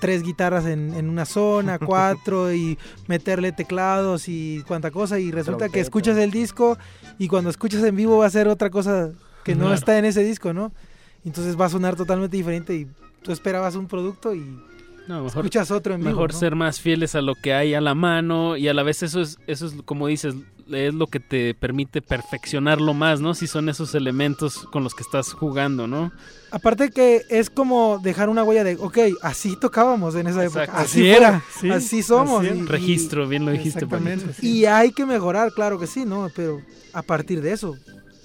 tres 0.00 0.22
guitarras 0.22 0.66
en, 0.66 0.94
en 0.94 1.08
una 1.08 1.24
zona, 1.24 1.78
cuatro 1.84 2.52
y 2.54 2.78
meterle 3.06 3.52
teclados 3.52 4.28
y 4.28 4.62
cuanta 4.66 4.90
cosa 4.90 5.18
y 5.18 5.30
resulta 5.30 5.68
que 5.68 5.80
escuchas 5.80 6.16
el 6.18 6.30
disco 6.30 6.78
y 7.18 7.28
cuando 7.28 7.50
escuchas 7.50 7.82
en 7.84 7.96
vivo 7.96 8.18
va 8.18 8.26
a 8.26 8.30
ser 8.30 8.46
otra 8.48 8.70
cosa 8.70 9.10
que 9.44 9.54
no 9.54 9.62
Claro. 9.64 9.74
está 9.74 9.98
en 9.98 10.04
ese 10.04 10.22
disco, 10.22 10.52
¿no? 10.52 10.72
Entonces 11.24 11.58
va 11.60 11.66
a 11.66 11.70
sonar 11.70 11.96
totalmente 11.96 12.36
diferente 12.36 12.74
y 12.74 12.86
tú 13.22 13.32
esperabas 13.32 13.74
un 13.76 13.86
producto 13.86 14.34
y 14.34 14.40
No, 15.08 15.24
mejor, 15.24 15.44
escuchas 15.44 15.70
otro 15.70 15.94
en 15.94 16.00
vivo. 16.00 16.10
mejor 16.10 16.32
¿no? 16.32 16.38
ser 16.38 16.54
más 16.56 16.80
fieles 16.80 17.14
a 17.14 17.20
lo 17.20 17.34
que 17.34 17.52
hay 17.54 17.74
a 17.74 17.80
la 17.80 17.94
mano 17.94 18.56
y 18.56 18.68
a 18.68 18.74
la 18.74 18.82
vez 18.82 19.02
eso 19.02 19.20
es, 19.20 19.38
eso 19.46 19.66
es 19.66 19.74
como 19.84 20.06
dices, 20.06 20.34
es 20.70 20.94
lo 20.94 21.08
que 21.08 21.18
te 21.20 21.52
permite 21.54 22.00
perfeccionarlo 22.00 22.94
más, 22.94 23.20
¿no? 23.20 23.34
Si 23.34 23.48
son 23.48 23.68
esos 23.68 23.94
elementos 23.96 24.58
con 24.70 24.84
los 24.84 24.94
que 24.94 25.02
estás 25.02 25.32
jugando, 25.32 25.86
¿no? 25.88 26.12
Aparte 26.52 26.90
que 26.90 27.22
es 27.28 27.50
como 27.50 27.98
dejar 28.02 28.28
una 28.28 28.44
huella 28.44 28.62
de, 28.64 28.76
ok, 28.76 28.98
así 29.22 29.56
tocábamos 29.56 30.14
en 30.14 30.28
esa 30.28 30.44
época. 30.44 30.62
Así, 30.72 31.00
Así 31.00 31.08
era, 31.10 31.28
era, 31.28 31.42
sí, 31.60 31.70
así 31.70 32.02
somos. 32.04 32.40
así 32.40 32.48
era. 32.48 32.56
y- 32.56 32.66
Registro, 32.66 33.26
bien 33.28 33.44
lo 33.46 33.50
dijiste, 33.52 33.80
Exactamente. 33.84 34.26
Y 34.46 34.64
hay 34.66 34.92
que 34.92 35.04
mejorar, 35.06 35.52
claro 35.52 35.78
que 35.78 35.86
sí, 35.88 36.04
¿no? 36.04 36.28
Pero 36.36 36.60
a 36.92 37.02
partir 37.02 37.40
de 37.42 37.52
eso. 37.52 37.76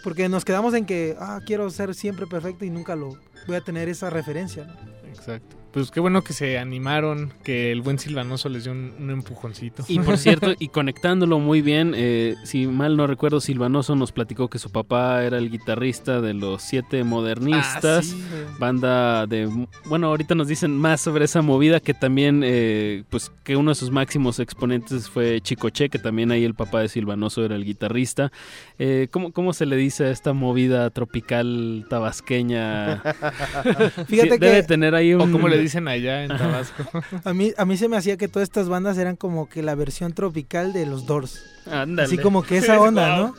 Porque 0.06 0.30
nos 0.30 0.46
quedamos 0.46 0.76
en 0.76 0.86
que, 0.86 1.16
ah, 1.20 1.40
quiero 1.44 1.68
ser 1.72 1.96
siempre 1.96 2.28
perfecto 2.28 2.64
y 2.64 2.70
nunca 2.70 2.96
lo 2.96 3.18
voy 3.48 3.56
a 3.56 3.62
tener 3.62 3.90
esa 3.90 4.12
referencia. 4.12 4.68
Exacto. 5.08 5.58
Pues 5.76 5.92
qué 5.92 6.00
bueno 6.00 6.24
que 6.24 6.32
se 6.32 6.58
animaron, 6.58 7.34
que 7.44 7.72
el 7.74 7.82
buen 7.82 8.00
Silvanoso 8.00 8.48
les 8.48 8.64
dio 8.64 8.72
un, 8.72 8.94
un 8.98 9.10
empujoncito. 9.12 9.84
Y 9.90 10.00
por 10.00 10.18
cierto, 10.18 10.54
y 10.60 10.70
conectándolo 10.70 11.38
muy 11.38 11.62
bien, 11.62 11.92
eh, 11.98 12.36
si 12.46 12.66
mal 12.66 12.96
no 12.96 13.08
recuerdo, 13.08 13.42
Silvanoso 13.42 13.94
nos 13.94 14.14
platicó 14.14 14.48
que 14.50 14.58
su 14.58 14.72
papá 14.72 15.22
era 15.26 15.38
el 15.38 15.52
guitarrista 15.52 16.22
de 16.22 16.34
los 16.34 16.62
Siete 16.64 17.04
Modernistas, 17.04 17.76
Ah, 17.86 18.02
sí. 18.02 18.24
banda 18.58 19.28
de... 19.28 19.50
Bueno, 19.88 20.08
ahorita 20.08 20.34
nos 20.34 20.48
dicen 20.48 20.78
más 20.78 21.02
sobre 21.02 21.26
esa 21.26 21.42
movida, 21.42 21.82
que 21.82 21.94
también, 21.94 22.42
eh, 22.46 23.04
pues 23.10 23.30
que 23.44 23.58
uno 23.58 23.72
de 23.72 23.76
sus 23.76 23.92
máximos 23.92 24.40
exponentes 24.40 25.10
fue 25.10 25.42
Chicoche, 25.42 25.90
que 25.90 26.00
también 26.00 26.32
ahí 26.32 26.46
el 26.46 26.54
papá 26.56 26.80
de 26.80 26.88
Silvanoso 26.88 27.44
era 27.44 27.56
el 27.56 27.66
guitarrista. 27.66 28.32
Eh, 28.80 29.10
¿cómo, 29.12 29.34
¿Cómo 29.34 29.52
se 29.52 29.66
le 29.66 29.76
dice 29.76 30.06
a 30.06 30.12
esta 30.12 30.32
movida 30.32 30.90
tropical 30.92 31.86
tabasqueña? 31.90 33.02
Fíjate 34.08 34.08
Sí, 34.08 34.30
que- 34.30 34.38
Debe 34.40 34.64
tener 34.64 34.96
ahí 34.96 35.14
un... 35.14 35.20
O 35.22 35.32
como 35.32 35.50
le 35.50 35.65
dicen 35.66 35.88
allá 35.88 36.24
en 36.24 36.30
Tabasco. 36.30 36.84
A 37.24 37.34
mí, 37.34 37.52
a 37.58 37.66
mí 37.66 37.78
se 37.78 37.88
me 37.90 37.98
hacía 37.98 38.18
que 38.18 38.28
todas 38.28 38.48
estas 38.48 38.70
bandas 38.70 38.98
eran 38.98 39.16
como 39.16 39.48
que 39.50 39.62
la 39.62 39.76
versión 39.76 40.14
tropical 40.14 40.74
de 40.74 40.86
los 40.86 41.06
Doors. 41.06 41.44
Ándale. 41.70 42.08
Así 42.08 42.18
como 42.18 42.44
que 42.44 42.58
esa 42.58 42.80
onda, 42.88 43.18
¿no? 43.18 43.36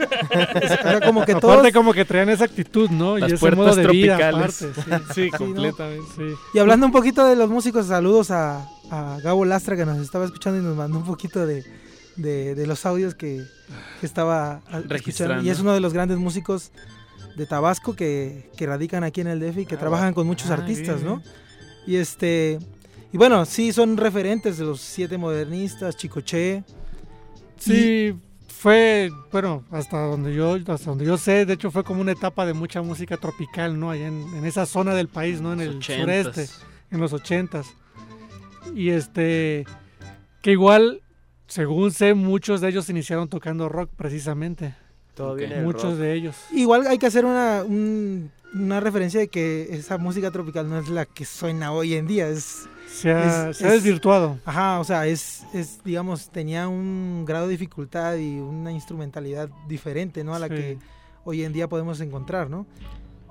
Era 0.84 1.00
como 1.00 1.24
que 1.24 1.32
Aparte 1.32 1.40
todos... 1.40 1.72
como 1.72 1.92
que 1.92 2.04
traían 2.04 2.28
esa 2.28 2.44
actitud, 2.44 2.90
¿no? 2.90 3.16
Las 3.18 3.30
y 3.30 3.34
ese 3.34 3.40
puertas 3.40 3.58
modo 3.58 3.74
de 3.76 3.86
vida 3.88 4.18
tropicales. 4.18 4.62
aparte. 4.62 5.14
Sí, 5.14 5.30
¿no? 5.32 5.38
completamente. 5.38 6.06
Sí. 6.16 6.22
Y 6.54 6.58
hablando 6.58 6.86
un 6.86 6.92
poquito 6.92 7.24
de 7.26 7.36
los 7.36 7.48
músicos, 7.50 7.86
saludos 7.86 8.30
a, 8.30 8.66
a 8.90 9.18
Gabo 9.22 9.44
Lastra 9.44 9.76
que 9.76 9.86
nos 9.86 9.98
estaba 9.98 10.24
escuchando 10.24 10.60
y 10.60 10.62
nos 10.62 10.76
mandó 10.76 10.98
un 10.98 11.04
poquito 11.04 11.46
de, 11.46 11.64
de, 12.16 12.54
de 12.54 12.66
los 12.66 12.84
audios 12.86 13.14
que, 13.14 13.42
que 14.00 14.06
estaba. 14.06 14.60
Registrando. 14.88 15.44
Y 15.44 15.50
es 15.50 15.60
uno 15.60 15.72
de 15.72 15.80
los 15.80 15.92
grandes 15.92 16.18
músicos 16.18 16.72
de 17.36 17.46
Tabasco 17.46 17.94
que, 17.94 18.50
que 18.56 18.66
radican 18.66 19.04
aquí 19.04 19.20
en 19.20 19.26
el 19.26 19.38
DF 19.40 19.58
y 19.58 19.66
que 19.66 19.76
trabajan 19.76 20.14
con 20.14 20.26
muchos 20.26 20.50
Ah, 20.50 20.54
artistas, 20.54 21.02
bien. 21.02 21.16
¿no? 21.16 21.22
Y 21.86 21.96
este... 21.96 22.58
Y 23.12 23.16
bueno, 23.18 23.44
sí, 23.46 23.72
son 23.72 23.96
referentes 23.96 24.58
de 24.58 24.64
los 24.64 24.80
siete 24.80 25.16
modernistas, 25.16 25.96
Chicoche. 25.96 26.64
Sí, 27.58 28.14
fue, 28.48 29.10
bueno, 29.32 29.64
hasta 29.70 30.00
donde 30.00 30.34
yo 30.34 30.54
hasta 30.66 30.90
donde 30.90 31.04
yo 31.04 31.16
sé, 31.16 31.46
de 31.46 31.54
hecho 31.54 31.70
fue 31.70 31.84
como 31.84 32.00
una 32.00 32.12
etapa 32.12 32.44
de 32.44 32.52
mucha 32.52 32.82
música 32.82 33.16
tropical, 33.16 33.78
¿no? 33.78 33.90
Allá 33.90 34.08
en, 34.08 34.22
en 34.34 34.44
esa 34.44 34.66
zona 34.66 34.94
del 34.94 35.08
país, 35.08 35.40
¿no? 35.40 35.52
En 35.52 35.60
el 35.60 35.76
ochentas. 35.76 36.24
sureste, 36.26 36.48
en 36.90 37.00
los 37.00 37.12
ochentas. 37.12 37.66
Y 38.74 38.90
este, 38.90 39.64
que 40.42 40.52
igual, 40.52 41.00
según 41.46 41.92
sé, 41.92 42.12
muchos 42.14 42.60
de 42.60 42.68
ellos 42.68 42.90
iniciaron 42.90 43.28
tocando 43.28 43.68
rock 43.68 43.90
precisamente. 43.96 44.74
Todo 45.14 45.34
viene 45.34 45.62
Muchos 45.62 45.92
rock. 45.92 46.00
de 46.00 46.12
ellos. 46.14 46.36
Igual 46.52 46.86
hay 46.86 46.98
que 46.98 47.06
hacer 47.06 47.24
una, 47.24 47.62
un- 47.66 48.30
una 48.54 48.80
referencia 48.80 49.20
de 49.20 49.28
que 49.28 49.68
esa 49.72 49.98
música 49.98 50.30
tropical 50.30 50.68
no 50.68 50.78
es 50.78 50.88
la 50.88 51.04
que 51.06 51.24
suena 51.24 51.72
hoy 51.72 51.94
en 51.94 52.06
día, 52.06 52.28
es... 52.28 52.68
Se 52.88 53.12
ha, 53.12 53.50
es- 53.50 53.56
se 53.58 53.64
ha 53.66 53.68
es- 53.68 53.82
desvirtuado. 53.82 54.38
Ajá, 54.44 54.80
o 54.80 54.84
sea, 54.84 55.06
es, 55.06 55.42
es, 55.52 55.80
digamos, 55.84 56.30
tenía 56.30 56.68
un 56.68 57.24
grado 57.26 57.46
de 57.46 57.52
dificultad 57.52 58.14
y 58.16 58.38
una 58.38 58.72
instrumentalidad 58.72 59.48
diferente, 59.68 60.24
¿no? 60.24 60.34
A 60.34 60.38
la 60.38 60.48
Sí. 60.48 60.54
que 60.54 60.78
hoy 61.24 61.42
en 61.44 61.52
día 61.52 61.68
podemos 61.68 62.00
encontrar, 62.00 62.48
¿no? 62.48 62.66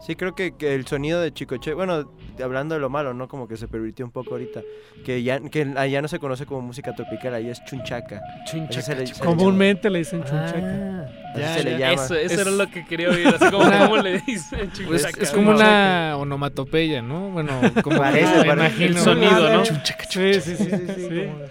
Sí, 0.06 0.15
creo 0.15 0.36
que, 0.36 0.52
que 0.56 0.76
el 0.76 0.86
sonido 0.86 1.19
de 1.19 1.34
Chicoche, 1.34 1.73
bueno, 1.73 2.11
hablando 2.44 2.76
de 2.76 2.82
lo 2.82 2.90
malo, 2.91 3.14
¿no? 3.15 3.27
Como 3.27 3.48
que 3.48 3.57
se 3.57 3.68
pervirtió 3.68 4.06
un 4.06 4.11
poco 4.11 4.32
ahorita. 4.32 4.61
Que 5.03 5.23
ya, 5.23 5.40
que 5.40 5.73
allá 5.76 6.02
no 6.02 6.07
se 6.07 6.19
conoce 6.19 6.45
como 6.45 6.61
música 6.61 6.94
tropical, 6.94 7.34
ahí 7.34 7.49
es 7.49 7.64
chunchaca. 7.65 8.22
Chunchaca, 8.45 8.94
le- 8.94 9.11
Comúnmente 9.19 9.90
le 9.90 9.99
dicen 9.99 10.22
Ah, 10.23 10.26
chunchaca. 10.52 11.02
Así 11.34 11.40
ya, 11.41 11.53
se 11.56 11.64
le 11.64 11.77
llama. 11.80 11.94
Eso, 11.94 12.15
eso 12.15 12.34
Es- 12.34 12.40
era 12.40 12.52
lo 12.52 12.68
que 12.69 12.86
quería 12.86 13.10
oír. 13.10 13.27
Así 13.27 13.49
como, 13.49 13.64
¿cómo 13.90 13.98
le 13.98 14.19
dicen? 14.27 14.69
Pues 14.88 15.02
Chunchaca, 15.03 15.23
es 15.23 15.32
como 15.32 15.52
¿no? 15.52 15.57
una 15.57 16.18
onomatopeya, 16.18 17.02
¿no? 17.02 17.30
Bueno, 17.32 17.60
como 17.84 17.98
Parece, 17.98 18.38
me 18.40 18.45
parece. 18.45 18.53
imagino. 18.53 18.86
El 18.86 18.98
sonido, 18.98 19.53
¿no? 19.53 19.64
Chunchaca, 19.64 20.06
chunchaca. 20.06 20.41
sí, 20.41 20.56
sí, 20.56 20.64
sí, 20.65 20.69
sí, 20.69 20.94
sí. 21.10 21.26
como- 21.26 21.45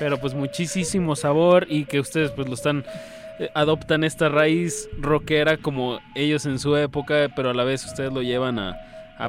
Pero 0.00 0.18
pues 0.18 0.34
muchísimo 0.34 1.14
sabor 1.14 1.66
y 1.68 1.84
que 1.84 2.00
ustedes 2.00 2.30
pues 2.32 2.48
lo 2.48 2.54
están 2.54 2.84
adoptan 3.54 4.04
esta 4.04 4.28
raíz 4.28 4.88
rockera 4.98 5.56
como 5.56 5.98
ellos 6.14 6.46
en 6.46 6.58
su 6.58 6.76
época, 6.76 7.28
pero 7.34 7.50
a 7.50 7.54
la 7.54 7.64
vez 7.64 7.84
ustedes 7.84 8.12
lo 8.12 8.22
llevan 8.22 8.58
a, 8.58 8.76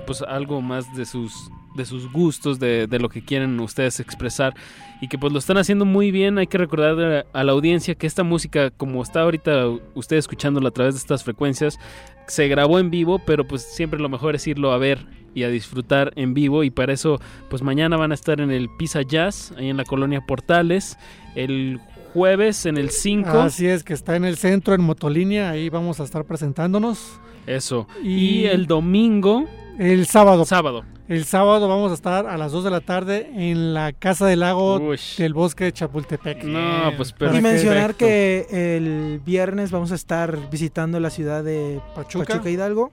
pues 0.05 0.21
algo 0.21 0.61
más 0.61 0.93
de 0.95 1.05
sus 1.05 1.33
de 1.75 1.85
sus 1.85 2.11
gustos, 2.11 2.59
de, 2.59 2.87
lo 2.99 3.09
que 3.09 3.23
quieren 3.23 3.59
ustedes 3.59 3.99
expresar. 3.99 4.53
Y 4.99 5.07
que 5.07 5.17
pues 5.17 5.31
lo 5.33 5.39
están 5.39 5.57
haciendo 5.57 5.85
muy 5.85 6.11
bien. 6.11 6.37
Hay 6.37 6.47
que 6.47 6.57
recordar 6.57 7.25
a, 7.31 7.43
la 7.43 7.51
audiencia 7.51 7.95
que 7.95 8.07
esta 8.07 8.23
música, 8.23 8.71
como 8.71 9.01
está 9.01 9.21
ahorita 9.21 9.67
usted 9.95 10.17
escuchándola 10.17 10.69
a 10.69 10.71
través 10.71 10.95
de 10.95 10.99
estas 10.99 11.23
frecuencias, 11.23 11.79
se 12.27 12.47
grabó 12.47 12.79
en 12.79 12.91
vivo, 12.91 13.19
pero 13.19 13.47
pues 13.47 13.61
siempre 13.63 13.99
lo 13.99 14.09
mejor 14.09 14.35
es 14.35 14.45
irlo 14.47 14.71
a 14.71 14.77
ver 14.77 15.05
y 15.33 15.43
a 15.43 15.49
disfrutar 15.49 16.11
en 16.15 16.33
vivo. 16.33 16.63
Y 16.63 16.71
para 16.71 16.93
eso 16.93 17.19
pues 17.49 17.61
mañana 17.61 17.97
van 17.97 18.11
a 18.11 18.15
estar 18.15 18.41
en 18.41 18.51
el 18.51 18.69
Pizza 18.77 19.01
Jazz, 19.01 19.53
ahí 19.57 19.69
en 19.69 19.77
la 19.77 19.85
colonia 19.85 20.21
Portales, 20.21 20.97
el 21.35 21.79
jueves 22.13 22.65
en 22.65 22.77
el 22.77 22.89
5. 22.89 23.29
Así 23.39 23.67
es, 23.67 23.83
que 23.83 23.93
está 23.93 24.15
en 24.15 24.25
el 24.25 24.37
centro, 24.37 24.73
en 24.73 24.81
Motolínea, 24.81 25.49
ahí 25.49 25.69
vamos 25.69 25.99
a 25.99 26.03
estar 26.03 26.23
presentándonos. 26.25 27.19
Eso. 27.47 27.87
Y- 28.03 28.41
Y 28.41 28.45
el 28.45 28.67
domingo, 28.67 29.45
El 29.79 30.05
sábado. 30.05 30.45
sábado. 30.45 30.83
El 31.07 31.25
sábado 31.25 31.67
vamos 31.67 31.91
a 31.91 31.95
estar 31.95 32.25
a 32.27 32.37
las 32.37 32.53
2 32.53 32.63
de 32.63 32.69
la 32.71 32.79
tarde 32.79 33.29
en 33.33 33.73
la 33.73 33.91
Casa 33.91 34.25
del 34.27 34.41
Lago 34.41 34.77
Uy. 34.79 34.97
del 35.17 35.33
Bosque 35.33 35.65
de 35.65 35.73
Chapultepec. 35.73 36.43
No, 36.45 36.93
pues 36.95 37.11
Para 37.11 37.31
y 37.31 37.35
que- 37.35 37.41
mencionar 37.41 37.95
que 37.95 38.47
el 38.77 39.19
viernes 39.25 39.71
vamos 39.71 39.91
a 39.91 39.95
estar 39.95 40.37
visitando 40.49 40.99
la 41.01 41.09
ciudad 41.09 41.43
de 41.43 41.81
Pachuca. 41.95 42.25
Pachuca, 42.25 42.49
Hidalgo. 42.49 42.91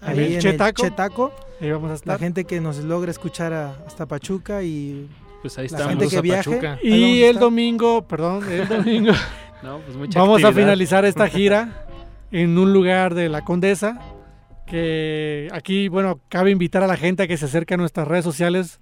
Ahí 0.00 0.18
el 0.18 0.32
en 0.34 0.40
Chetaco. 0.40 0.82
el 0.84 0.90
Chetaco. 0.90 1.32
Ahí 1.60 1.70
vamos 1.70 1.88
a 1.88 1.90
La 1.90 1.94
estar. 1.96 2.18
gente 2.20 2.44
que 2.44 2.60
nos 2.60 2.78
logra 2.78 3.10
escuchar 3.10 3.52
a- 3.52 3.76
hasta 3.86 4.06
Pachuca 4.06 4.62
y 4.62 5.06
Pues 5.42 5.56
ahí 5.58 5.68
la 5.68 5.78
estamos. 5.78 5.88
gente 5.90 6.08
que 6.08 6.16
a 6.16 6.20
viaje. 6.20 6.78
Y 6.82 7.22
a 7.22 7.30
el 7.30 7.38
domingo, 7.38 8.06
perdón, 8.06 8.42
el 8.50 8.66
domingo 8.68 9.12
No, 9.62 9.78
pues 9.80 9.96
mucha 9.96 10.18
vamos 10.20 10.42
a 10.42 10.48
actividad. 10.48 10.66
finalizar 10.66 11.04
esta 11.04 11.28
gira 11.28 11.86
en 12.30 12.58
un 12.58 12.72
lugar 12.72 13.14
de 13.14 13.28
la 13.28 13.42
Condesa. 13.44 14.00
Que 14.66 15.48
aquí, 15.52 15.88
bueno, 15.88 16.20
cabe 16.28 16.50
invitar 16.50 16.82
a 16.82 16.86
la 16.86 16.96
gente 16.96 17.22
a 17.22 17.26
que 17.26 17.36
se 17.38 17.46
acerque 17.46 17.74
a 17.74 17.76
nuestras 17.78 18.06
redes 18.06 18.24
sociales 18.24 18.80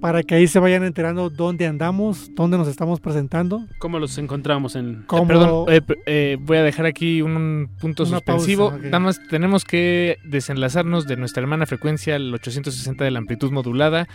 para 0.00 0.22
que 0.22 0.34
ahí 0.34 0.46
se 0.46 0.58
vayan 0.58 0.82
enterando 0.82 1.28
dónde 1.28 1.66
andamos, 1.66 2.30
dónde 2.34 2.56
nos 2.56 2.68
estamos 2.68 3.00
presentando. 3.00 3.60
¿Cómo 3.80 3.98
los 3.98 4.16
encontramos 4.16 4.76
en 4.76 5.04
Eh, 5.12 5.26
perdón, 5.26 5.66
eh, 5.68 5.80
eh, 6.06 6.38
voy 6.40 6.56
a 6.56 6.62
dejar 6.62 6.86
aquí 6.86 7.20
un, 7.20 7.36
un 7.36 7.68
punto 7.78 8.04
Una 8.04 8.12
suspensivo. 8.12 8.70
pausa, 8.70 8.76
ok. 8.78 8.84
Nada 8.84 9.00
más 9.00 9.20
tenemos 9.28 9.66
que 9.66 10.16
desenlazarnos 10.24 11.06
de 11.06 11.16
nuestra 11.18 11.42
hermana 11.42 11.66
frecuencia, 11.66 12.16
el 12.16 12.32
860 12.32 13.04
de 13.04 13.10
la 13.10 13.18
amplitud 13.18 13.52
modulada. 13.52 14.08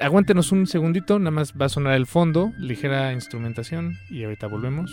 Aguántenos 0.00 0.52
un 0.52 0.66
segundito, 0.66 1.18
nada 1.18 1.30
más 1.30 1.54
va 1.54 1.66
a 1.66 1.68
sonar 1.68 1.94
el 1.94 2.06
fondo, 2.06 2.52
ligera 2.58 3.12
instrumentación 3.12 3.96
y 4.10 4.24
ahorita 4.24 4.46
volvemos. 4.46 4.90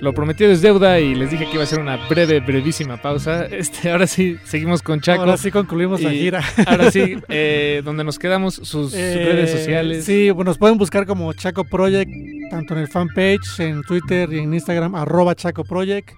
Lo 0.00 0.12
prometido 0.12 0.50
es 0.50 0.60
deuda 0.60 1.00
y 1.00 1.14
les 1.14 1.30
dije 1.30 1.46
que 1.46 1.54
iba 1.54 1.62
a 1.62 1.66
ser 1.66 1.78
una 1.80 1.96
breve, 2.08 2.40
brevísima 2.40 3.00
pausa. 3.00 3.46
Este, 3.46 3.90
ahora 3.90 4.06
sí, 4.06 4.36
seguimos 4.44 4.82
con 4.82 5.00
Chaco. 5.00 5.22
Ahora 5.22 5.36
sí 5.38 5.50
concluimos 5.50 6.02
la 6.02 6.10
gira. 6.10 6.42
Ahora 6.66 6.90
sí, 6.90 7.16
eh, 7.28 7.80
donde 7.84 8.04
nos 8.04 8.18
quedamos, 8.18 8.54
sus 8.54 8.92
Eh, 8.94 9.24
redes 9.24 9.50
sociales. 9.50 10.04
Sí, 10.04 10.30
bueno, 10.30 10.50
nos 10.50 10.58
pueden 10.58 10.76
buscar 10.76 11.06
como 11.06 11.32
Chaco 11.32 11.64
Project, 11.64 12.10
tanto 12.50 12.74
en 12.74 12.80
el 12.80 12.88
fanpage, 12.88 13.60
en 13.60 13.82
Twitter 13.84 14.30
y 14.32 14.40
en 14.40 14.52
Instagram, 14.52 14.94
arroba 14.94 15.34
Chaco 15.34 15.64
Project. 15.64 16.10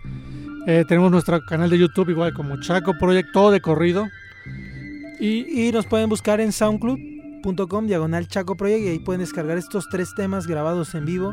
Eh, 0.66 0.84
tenemos 0.88 1.10
nuestro 1.12 1.40
canal 1.46 1.70
de 1.70 1.78
YouTube 1.78 2.10
igual 2.10 2.32
como 2.34 2.60
Chaco 2.60 2.94
Project, 2.98 3.28
todo 3.32 3.52
de 3.52 3.60
corrido. 3.60 4.08
Y, 5.20 5.66
y 5.68 5.72
nos 5.72 5.86
pueden 5.86 6.08
buscar 6.08 6.40
en 6.40 6.50
soundcloud.com 6.52 7.86
diagonal 7.86 8.26
Chaco 8.26 8.56
Project 8.56 8.84
y 8.84 8.88
ahí 8.88 8.98
pueden 8.98 9.20
descargar 9.20 9.56
estos 9.56 9.88
tres 9.88 10.14
temas 10.16 10.46
grabados 10.48 10.94
en 10.94 11.04
vivo 11.04 11.32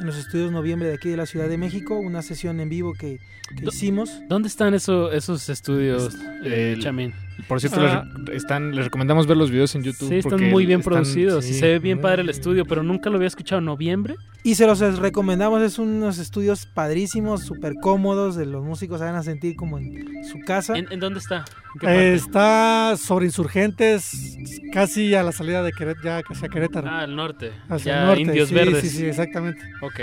en 0.00 0.06
los 0.06 0.16
estudios 0.16 0.50
noviembre 0.52 0.88
de 0.88 0.94
aquí 0.94 1.08
de 1.08 1.16
la 1.16 1.26
Ciudad 1.26 1.48
de 1.48 1.58
México, 1.58 1.98
una 1.98 2.22
sesión 2.22 2.60
en 2.60 2.68
vivo 2.68 2.92
que, 2.94 3.18
que 3.56 3.64
hicimos. 3.66 4.10
¿Dónde 4.28 4.48
están 4.48 4.74
eso, 4.74 5.10
esos 5.12 5.48
estudios, 5.48 6.14
eh, 6.44 6.72
El- 6.76 6.82
Chamín? 6.82 7.12
Por 7.48 7.60
cierto, 7.60 7.80
Ah. 7.80 8.04
les, 8.16 8.24
re- 8.26 8.36
están, 8.36 8.74
les 8.74 8.84
recomendamos 8.86 9.26
ver 9.26 9.36
los 9.36 9.50
videos 9.50 9.74
en 9.74 9.82
YouTube. 9.82 10.08
Sí, 10.08 10.14
están 10.16 10.50
muy 10.50 10.66
bien 10.66 10.80
están- 10.80 10.92
producidos. 10.94 11.44
y 11.44 11.52
sí, 11.52 11.58
se 11.60 11.66
ve 11.66 11.78
bien 11.78 12.00
padre 12.00 12.22
el 12.22 12.30
estudio, 12.30 12.64
pero 12.64 12.82
nunca 12.82 13.10
lo 13.10 13.16
había 13.16 13.28
escuchado. 13.28 13.60
¿Noviembre? 13.60 14.16
Y 14.42 14.54
se 14.56 14.66
los 14.66 14.78
recomendamos, 14.98 15.62
es 15.62 15.78
unos 15.78 16.18
estudios 16.18 16.66
padrísimos, 16.66 17.42
súper 17.44 17.74
cómodos, 17.80 18.36
de 18.36 18.46
los 18.46 18.62
músicos 18.64 18.98
se 19.00 19.04
van 19.06 19.14
a 19.14 19.22
sentir 19.22 19.56
como 19.56 19.78
en 19.78 20.24
su 20.24 20.38
casa. 20.40 20.76
¿En, 20.76 20.90
en 20.92 21.00
dónde 21.00 21.18
está? 21.20 21.44
¿En 21.74 21.80
qué 21.80 21.86
Eh, 21.86 22.14
está 22.14 22.94
sobre 22.98 23.26
insurgentes, 23.26 24.36
casi 24.72 25.14
a 25.14 25.22
la 25.22 25.32
salida 25.32 25.62
de 25.62 25.72
Querétaro, 25.72 26.04
ya 26.04 26.22
casi 26.22 26.44
a 26.44 26.48
Querétaro. 26.48 26.88
Ah, 26.88 27.00
al 27.00 27.16
norte. 27.16 27.52
Hacia 27.68 27.92
Ya, 27.94 28.00
el 28.02 28.06
norte. 28.06 28.22
Indios 28.22 28.48
sí, 28.48 28.54
Verdes. 28.54 28.80
Sí, 28.82 28.88
sí, 28.90 29.06
exactamente. 29.06 29.60
Ok. 29.82 30.00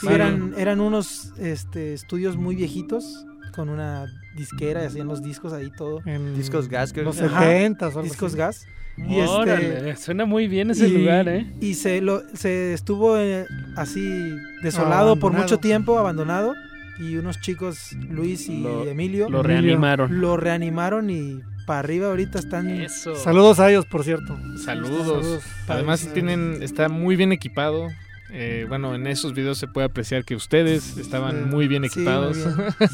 Sí, 0.00 0.08
eran, 0.10 0.54
eran 0.58 0.80
unos 0.80 1.32
este, 1.38 1.94
estudios 1.94 2.36
muy 2.36 2.54
viejitos, 2.56 3.24
con 3.54 3.68
una 3.68 4.06
disquera 4.36 4.82
y 4.82 4.86
hacían 4.86 5.08
los 5.08 5.22
discos 5.22 5.52
ahí 5.52 5.70
todo. 5.76 6.00
En 6.04 6.36
Discos 6.36 6.68
gas, 6.68 6.92
creo 6.92 7.04
los 7.06 7.16
que- 7.16 7.24
Ajá, 7.24 7.40
70 7.40 7.86
o 7.86 7.88
algo 7.88 8.02
discos 8.02 8.32
así. 8.32 8.38
gas. 8.38 8.66
Y 8.98 9.20
Órale, 9.20 9.90
este, 9.90 9.96
suena 10.04 10.24
muy 10.24 10.48
bien 10.48 10.70
ese 10.70 10.88
y- 10.88 10.98
lugar, 10.98 11.28
¿eh? 11.28 11.52
Y 11.60 11.74
se, 11.74 12.00
lo, 12.00 12.22
se 12.34 12.72
estuvo 12.72 13.18
eh, 13.18 13.44
así 13.76 14.34
desolado 14.62 15.16
por 15.16 15.32
mucho 15.32 15.58
tiempo, 15.58 15.98
abandonado. 15.98 16.54
Y 16.98 17.16
unos 17.16 17.38
chicos, 17.42 17.92
Luis 18.08 18.48
y 18.48 18.62
Lo- 18.62 18.84
Emilio, 18.88 19.28
lo 19.28 19.42
reanimaron. 19.42 20.18
Lo 20.20 20.38
reanimaron 20.38 21.10
y 21.10 21.40
para 21.66 21.80
arriba 21.80 22.06
ahorita 22.08 22.38
están... 22.38 22.70
Eso. 22.70 23.14
Saludos 23.16 23.60
a 23.60 23.68
ellos, 23.68 23.84
por 23.84 24.02
cierto. 24.02 24.34
Saludos. 24.64 25.06
Saludos. 25.06 25.42
Además 25.68 26.08
tienen, 26.14 26.62
está 26.62 26.88
muy 26.88 27.16
bien 27.16 27.32
equipado. 27.32 27.88
Eh, 28.30 28.66
bueno, 28.68 28.94
en 28.94 29.06
esos 29.06 29.34
videos 29.34 29.56
se 29.58 29.68
puede 29.68 29.86
apreciar 29.86 30.24
que 30.24 30.34
ustedes 30.34 30.96
estaban 30.98 31.48
muy 31.48 31.68
bien 31.68 31.84
Sí, 31.88 32.00
muy 32.00 32.06
equipados, 32.08 32.36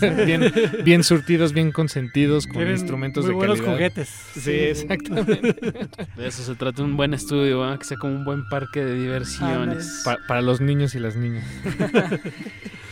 bien. 0.00 0.26
bien, 0.26 0.52
bien 0.84 1.04
surtidos, 1.04 1.52
bien 1.52 1.72
consentidos, 1.72 2.46
con 2.46 2.56
Tienen 2.56 2.74
instrumentos 2.74 3.24
muy 3.24 3.30
de 3.32 3.36
buenos 3.36 3.59
calidad. 3.60 3.74
juguetes. 3.74 4.09
Sí, 4.34 4.40
Sí. 4.40 4.50
exactamente. 4.50 5.52
De 6.16 6.26
eso 6.26 6.42
se 6.42 6.54
trata 6.54 6.82
un 6.82 6.96
buen 6.96 7.14
estudio, 7.14 7.76
que 7.78 7.84
sea 7.84 7.96
como 7.96 8.14
un 8.14 8.24
buen 8.24 8.46
parque 8.48 8.84
de 8.84 8.94
diversiones. 9.00 10.02
Pa- 10.04 10.18
para 10.28 10.42
los 10.42 10.60
niños 10.60 10.94
y 10.94 10.98
las 10.98 11.16
niñas. 11.16 11.44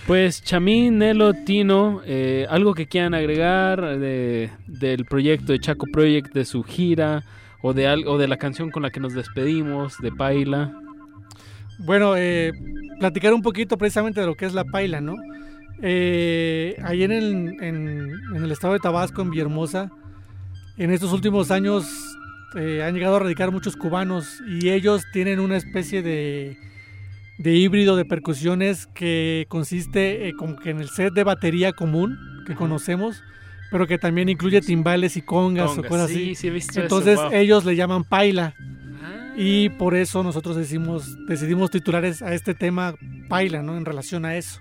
Pues 0.07 0.43
Chamín, 0.43 0.99
Nelo, 0.99 1.35
Tino, 1.35 2.01
eh, 2.05 2.47
algo 2.51 2.75
que 2.75 2.87
quieran 2.87 3.15
agregar 3.15 3.99
de, 3.99 4.51
del 4.67 5.05
proyecto 5.05 5.53
de 5.53 5.61
Chaco 5.61 5.87
Project, 5.93 6.33
de 6.35 6.45
su 6.45 6.65
gira 6.65 7.23
o 7.62 7.75
de, 7.75 7.87
al- 7.87 8.09
o 8.09 8.19
de 8.19 8.27
la 8.27 8.37
canción 8.37 8.71
con 8.71 8.83
la 8.83 8.91
que 8.91 8.99
nos 8.99 9.15
despedimos, 9.15 9.99
de 9.99 10.11
Paila. 10.11 10.73
Bueno, 11.85 12.15
eh, 12.16 12.52
platicar 12.98 13.32
un 13.32 13.43
poquito 13.43 13.77
precisamente 13.78 14.20
de 14.20 14.27
lo 14.27 14.35
que 14.35 14.47
es 14.47 14.55
la 14.55 14.65
paila, 14.65 15.01
¿no? 15.01 15.16
Eh, 15.82 16.77
ahí 16.82 17.02
en 17.02 17.12
el, 17.12 17.57
en, 17.61 18.12
en 18.35 18.44
el 18.44 18.52
estado 18.52 18.74
de 18.74 18.81
Tabasco, 18.81 19.23
en 19.23 19.31
Villahermosa, 19.31 19.90
en 20.77 20.90
estos 20.90 21.12
últimos 21.12 21.51
años 21.51 21.86
eh, 22.57 22.82
han 22.82 22.94
llegado 22.94 23.16
a 23.16 23.20
radicar 23.20 23.52
muchos 23.52 23.77
cubanos 23.77 24.43
y 24.47 24.70
ellos 24.70 25.05
tienen 25.12 25.39
una 25.40 25.57
especie 25.57 26.02
de, 26.02 26.57
de 27.39 27.55
híbrido 27.55 27.97
de 27.97 28.05
percusiones 28.05 28.86
que 28.86 29.47
consiste 29.48 30.28
eh, 30.28 30.32
como 30.36 30.57
que 30.57 30.70
en 30.70 30.81
el 30.81 30.89
set 30.89 31.12
de 31.15 31.23
batería 31.23 31.73
común 31.73 32.19
que 32.47 32.55
conocemos, 32.55 33.23
pero 33.70 33.86
que 33.86 33.98
también 33.98 34.28
incluye 34.28 34.61
timbales 34.61 35.16
y 35.16 35.23
congas, 35.23 35.78
o 35.78 35.82
cosas 35.85 36.11
sí, 36.11 36.15
así. 36.15 36.35
sí 36.35 36.48
he 36.48 36.51
visto 36.51 36.73
eso, 36.73 36.81
Entonces 36.82 37.16
wow. 37.16 37.32
ellos 37.32 37.65
le 37.65 37.77
llaman 37.77 38.02
paila. 38.05 38.55
Y 39.36 39.69
por 39.70 39.94
eso 39.94 40.23
nosotros 40.23 40.57
decidimos 41.27 41.70
titular 41.70 42.05
es- 42.05 42.23
a 42.23 42.35
este 42.35 42.55
tema 42.55 42.94
Paila, 43.28 43.62
¿no? 43.62 43.77
En 43.77 43.85
relación 43.85 44.24
a 44.24 44.36
eso. 44.36 44.61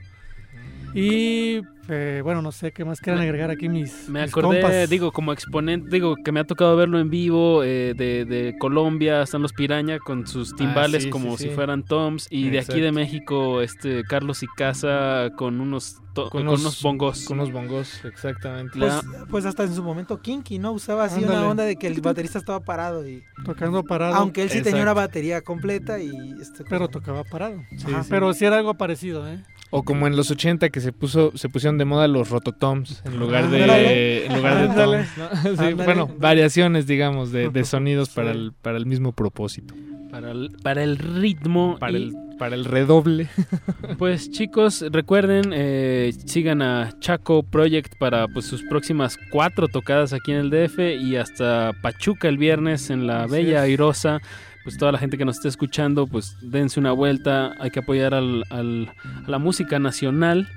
Y 0.93 1.61
eh, 1.89 2.21
bueno, 2.23 2.41
no 2.41 2.51
sé 2.51 2.71
qué 2.71 2.85
más 2.85 2.99
quieran 3.01 3.21
agregar 3.21 3.49
aquí 3.49 3.67
mis, 3.69 4.07
Me 4.09 4.21
mis 4.21 4.29
acordé, 4.31 4.61
compas. 4.61 4.89
digo, 4.89 5.11
como 5.11 5.33
exponente, 5.33 5.89
digo, 5.91 6.15
que 6.23 6.31
me 6.31 6.39
ha 6.39 6.43
tocado 6.43 6.75
verlo 6.75 6.99
en 6.99 7.09
vivo 7.09 7.63
eh, 7.63 7.93
de, 7.95 8.25
de 8.25 8.55
Colombia, 8.59 9.21
están 9.23 9.41
los 9.41 9.53
Piraña 9.53 9.99
con 9.99 10.27
sus 10.27 10.55
timbales 10.55 11.03
Ah, 11.03 11.05
sí, 11.05 11.09
como 11.09 11.31
sí, 11.37 11.43
si 11.43 11.49
sí. 11.49 11.55
fueran 11.55 11.83
toms 11.83 12.27
y 12.29 12.49
de 12.49 12.59
aquí 12.59 12.79
de. 12.79 12.91
México, 12.91 13.61
este 13.61 14.03
Carlos 14.03 14.43
y 14.43 14.47
Casa 14.57 15.29
con 15.37 15.61
unos, 15.61 15.97
to- 16.13 16.29
Con 16.29 16.41
con 16.41 16.47
unos- 16.49 16.61
unos 16.61 16.81
bongos. 16.83 17.25
Con 17.25 17.39
unos 17.39 17.51
bongos, 17.51 18.03
exactamente. 18.03 18.77
Pues, 18.77 18.93
pues 19.29 19.45
hasta 19.45 19.63
en 19.63 19.73
su 19.73 19.81
momento 19.83 20.21
Kinky, 20.21 20.59
¿no? 20.59 20.71
Usaba 20.73 21.05
así 21.05 21.21
Ándale. 21.23 21.39
una 21.39 21.49
onda 21.49 21.63
de 21.63 21.75
que 21.77 21.87
el 21.87 22.01
baterista 22.01 22.39
estaba 22.39 22.59
parado 22.59 23.07
y... 23.07 23.23
Tocando 23.45 23.83
parado. 23.83 24.15
Aunque 24.15 24.41
él 24.43 24.49
sí 24.49 24.61
tenía 24.61 24.81
una 24.83 24.93
batería 24.93 25.41
completa 25.41 25.99
y... 25.99 26.09
Este, 26.41 26.63
Pero 26.65 26.79
como- 26.81 26.89
tocaba 26.89 27.23
parado. 27.23 27.61
Sí, 27.77 27.85
Ajá, 27.87 28.03
sí. 28.03 28.07
Pero 28.09 28.33
sí 28.33 28.45
era 28.45 28.57
algo 28.57 28.73
parecido, 28.75 29.27
¿eh? 29.27 29.43
O 29.71 29.83
como 29.83 30.07
en 30.07 30.15
los 30.15 30.31
80 30.31 30.69
que 30.69 30.81
se 30.81 30.91
puso 30.91 31.31
se 31.37 31.47
pusieron 31.47 31.77
de 31.79 31.85
moda 31.85 32.07
los 32.07 32.29
rototoms 32.29 33.01
en 33.05 33.17
lugar 33.17 33.49
de 33.49 34.25
en 34.27 34.35
lugar 34.35 34.55
de 34.57 34.63
Ándale. 34.69 34.97
toms, 35.05 35.17
¿no? 35.17 35.29
Sí, 35.43 35.47
Ándale. 35.49 35.73
bueno, 35.73 36.09
variaciones 36.19 36.85
digamos 36.85 37.31
de, 37.31 37.49
de 37.49 37.63
sonidos 37.65 38.09
para 38.09 38.31
el 38.31 38.53
para 38.61 38.77
el 38.77 38.85
mismo 38.85 39.11
propósito, 39.13 39.73
Para 40.11 40.29
el, 40.31 40.51
para 40.61 40.83
el 40.83 40.97
ritmo. 40.97 41.77
para 41.79 41.93
y- 41.97 42.03
el 42.03 42.13
para 42.37 42.55
el 42.55 42.63
redoble. 42.65 43.27
Pues 43.97 44.31
chicos, 44.31 44.85
recuerden, 44.91 45.51
eh, 45.53 46.13
sigan 46.25 46.61
a 46.61 46.97
Chaco 46.99 47.43
Project 47.43 47.95
para 47.99 48.27
pues, 48.29 48.45
sus 48.45 48.63
próximas 48.63 49.17
cuatro 49.31 49.67
tocadas 49.67 50.13
aquí 50.13 50.31
en 50.31 50.37
el 50.37 50.49
DF 50.49 50.79
y 51.01 51.17
hasta 51.17 51.73
Pachuca 51.81 52.29
el 52.29 52.37
viernes 52.37 52.89
en 52.91 53.07
la 53.07 53.23
Así 53.23 53.31
Bella. 53.33 53.63
Airosa. 53.63 54.21
Pues 54.63 54.77
toda 54.77 54.91
la 54.91 54.99
gente 54.99 55.17
que 55.17 55.25
nos 55.25 55.37
esté 55.37 55.47
escuchando, 55.49 56.05
pues 56.07 56.35
dense 56.41 56.79
una 56.79 56.91
vuelta, 56.91 57.55
hay 57.59 57.71
que 57.71 57.79
apoyar 57.79 58.13
al- 58.13 58.43
al- 58.49 58.89
a 59.25 59.29
la 59.29 59.37
música 59.39 59.79
nacional. 59.79 60.47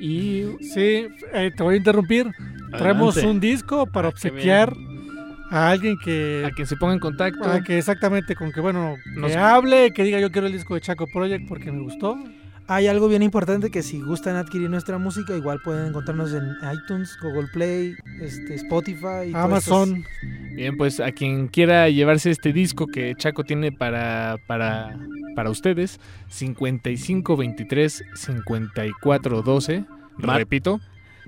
Y 0.00 0.46
Sí, 0.60 1.06
eh, 1.32 1.50
te 1.56 1.62
voy 1.62 1.74
a 1.74 1.78
interrumpir. 1.78 2.30
Traemos 2.76 3.16
un 3.18 3.40
disco 3.40 3.86
para 3.86 4.08
Ah, 4.08 4.10
obsequiar 4.10 4.72
a 5.50 5.70
alguien 5.70 5.96
que... 6.02 6.44
A 6.46 6.50
quien 6.52 6.66
se 6.66 6.76
ponga 6.76 6.94
en 6.94 7.00
contacto. 7.00 7.44
a 7.50 7.60
que 7.62 7.78
exactamente, 7.78 8.34
con 8.36 8.52
que 8.52 8.60
bueno, 8.60 8.94
Nos- 9.16 9.32
que 9.32 9.36
hable, 9.38 9.92
que 9.92 10.04
diga 10.04 10.20
yo 10.20 10.30
quiero 10.30 10.46
el 10.46 10.52
disco 10.52 10.74
de 10.74 10.80
Chaco 10.80 11.06
Project 11.06 11.46
porque 11.48 11.70
me 11.72 11.80
gustó. 11.82 12.16
Hay 12.72 12.86
algo 12.86 13.08
bien 13.08 13.24
importante 13.24 13.68
que 13.72 13.82
si 13.82 14.00
gustan 14.00 14.36
adquirir 14.36 14.70
nuestra 14.70 14.96
música, 14.96 15.36
igual 15.36 15.58
pueden 15.64 15.88
encontrarnos 15.88 16.32
en 16.32 16.44
iTunes, 16.72 17.18
Google 17.20 17.48
Play, 17.52 17.96
este, 18.20 18.54
Spotify, 18.54 19.32
Amazon. 19.34 20.04
Bien, 20.54 20.76
pues 20.76 21.00
a 21.00 21.10
quien 21.10 21.48
quiera 21.48 21.88
llevarse 21.88 22.30
este 22.30 22.52
disco 22.52 22.86
que 22.86 23.16
Chaco 23.16 23.42
tiene 23.42 23.72
para 23.72 24.38
para 24.46 24.96
para 25.34 25.50
ustedes 25.50 25.98
55 26.28 27.36
23 27.36 28.04
54 28.14 29.42
12 29.42 29.84
Mar- 30.18 30.38
repito 30.38 30.80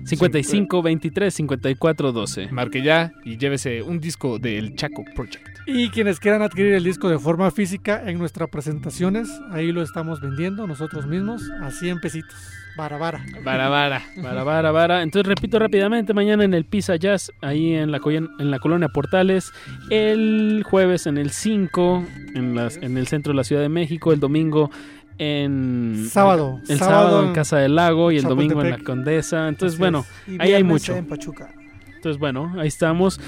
55 0.05 0.81
23 0.81 1.33
54 1.33 2.11
12. 2.13 2.51
marque 2.51 2.81
ya 2.81 3.11
y 3.25 3.37
llévese 3.37 3.81
un 3.81 3.99
disco 3.99 4.39
del 4.39 4.75
Chaco 4.75 5.03
Project. 5.13 5.52
Y 5.65 5.89
quienes 5.89 6.19
quieran 6.19 6.41
adquirir 6.41 6.73
el 6.73 6.83
disco 6.83 7.09
de 7.09 7.17
forma 7.17 7.49
física 7.51 8.01
en 8.05 8.19
nuestras 8.19 8.49
presentaciones, 8.49 9.29
ahí 9.51 9.71
lo 9.71 9.81
estamos 9.81 10.19
vendiendo 10.19 10.67
nosotros 10.67 11.07
mismos 11.07 11.49
a 11.61 11.71
100 11.71 11.99
pesitos. 12.01 12.35
Vara, 12.75 12.97
vara. 12.97 13.23
Bara. 13.43 13.69
Vara, 13.69 14.43
vara, 14.43 14.71
vara. 14.71 15.03
Entonces 15.03 15.27
repito 15.27 15.59
rápidamente, 15.59 16.13
mañana 16.13 16.43
en 16.43 16.53
el 16.53 16.65
Pizza 16.65 16.95
Jazz, 16.95 17.31
ahí 17.41 17.73
en 17.73 17.91
la, 17.91 17.99
en 18.05 18.51
la 18.51 18.59
colonia 18.59 18.89
Portales, 18.89 19.51
el 19.89 20.63
jueves 20.65 21.05
en 21.05 21.17
el 21.17 21.29
5, 21.29 22.05
en, 22.33 22.55
las, 22.55 22.77
en 22.77 22.97
el 22.97 23.07
centro 23.07 23.31
de 23.31 23.37
la 23.37 23.43
Ciudad 23.43 23.61
de 23.61 23.69
México, 23.69 24.11
el 24.11 24.19
domingo 24.19 24.71
en... 25.19 26.07
Sábado, 26.09 26.59
El 26.67 26.79
sábado 26.79 27.09
sábado, 27.09 27.27
en 27.27 27.33
Casa 27.33 27.57
del 27.57 27.75
Lago 27.75 28.11
y 28.11 28.17
el 28.17 28.23
domingo 28.23 28.61
en 28.61 28.71
la. 28.71 28.77
Condesa. 28.79 29.47
Entonces, 29.47 29.75
Así 29.75 29.79
bueno, 29.79 30.05
ahí 30.39 30.53
hay 30.53 30.63
mucho. 30.63 30.95
En 30.95 31.05
Pachuca. 31.05 31.53
Entonces, 31.95 32.19
bueno, 32.19 32.53
ahí 32.57 32.67
estamos. 32.67 33.19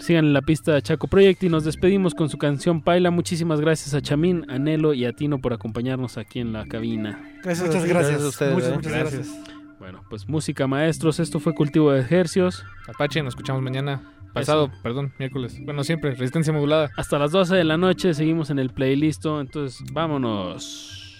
Sigan 0.00 0.24
en 0.24 0.32
la 0.32 0.42
pista 0.42 0.80
Chaco 0.80 1.08
Project 1.08 1.42
y 1.42 1.48
nos 1.50 1.64
despedimos 1.64 2.14
con 2.14 2.30
su 2.30 2.38
canción 2.38 2.80
Paila. 2.80 3.10
Muchísimas 3.10 3.60
gracias 3.60 3.94
a 3.94 4.00
Chamín, 4.00 4.46
a 4.50 4.58
Nelo 4.58 4.94
y 4.94 5.04
a 5.04 5.12
Tino 5.12 5.40
por 5.40 5.52
acompañarnos 5.52 6.16
aquí 6.16 6.40
en 6.40 6.52
la 6.52 6.64
cabina. 6.66 7.20
Gracias 7.44 7.66
Muchas 7.68 7.84
gracias. 7.84 8.08
Gracias 8.08 8.22
a 8.22 8.28
ustedes, 8.28 8.54
muchas, 8.54 8.70
eh. 8.70 8.74
muchas 8.74 8.92
Gracias. 8.92 9.28
gracias. 9.28 9.60
Bueno, 9.78 10.02
pues 10.10 10.28
música 10.28 10.66
maestros, 10.66 11.20
esto 11.20 11.38
fue 11.38 11.54
Cultivo 11.54 11.92
de 11.92 12.00
Ejercios. 12.00 12.64
Apache, 12.88 13.22
nos 13.22 13.32
escuchamos 13.32 13.62
mañana. 13.62 14.02
Pasado, 14.32 14.70
perdón, 14.82 15.12
miércoles. 15.18 15.58
Bueno, 15.64 15.84
siempre, 15.84 16.10
resistencia 16.10 16.52
modulada. 16.52 16.90
Hasta 16.96 17.18
las 17.18 17.32
12 17.32 17.56
de 17.56 17.64
la 17.64 17.76
noche 17.76 18.14
seguimos 18.14 18.50
en 18.50 18.58
el 18.58 18.70
playlist, 18.70 19.24
entonces 19.26 19.82
vámonos. 19.92 21.18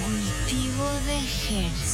Cultivo 0.00 0.84
de 1.06 1.18
ejercicios. 1.18 1.89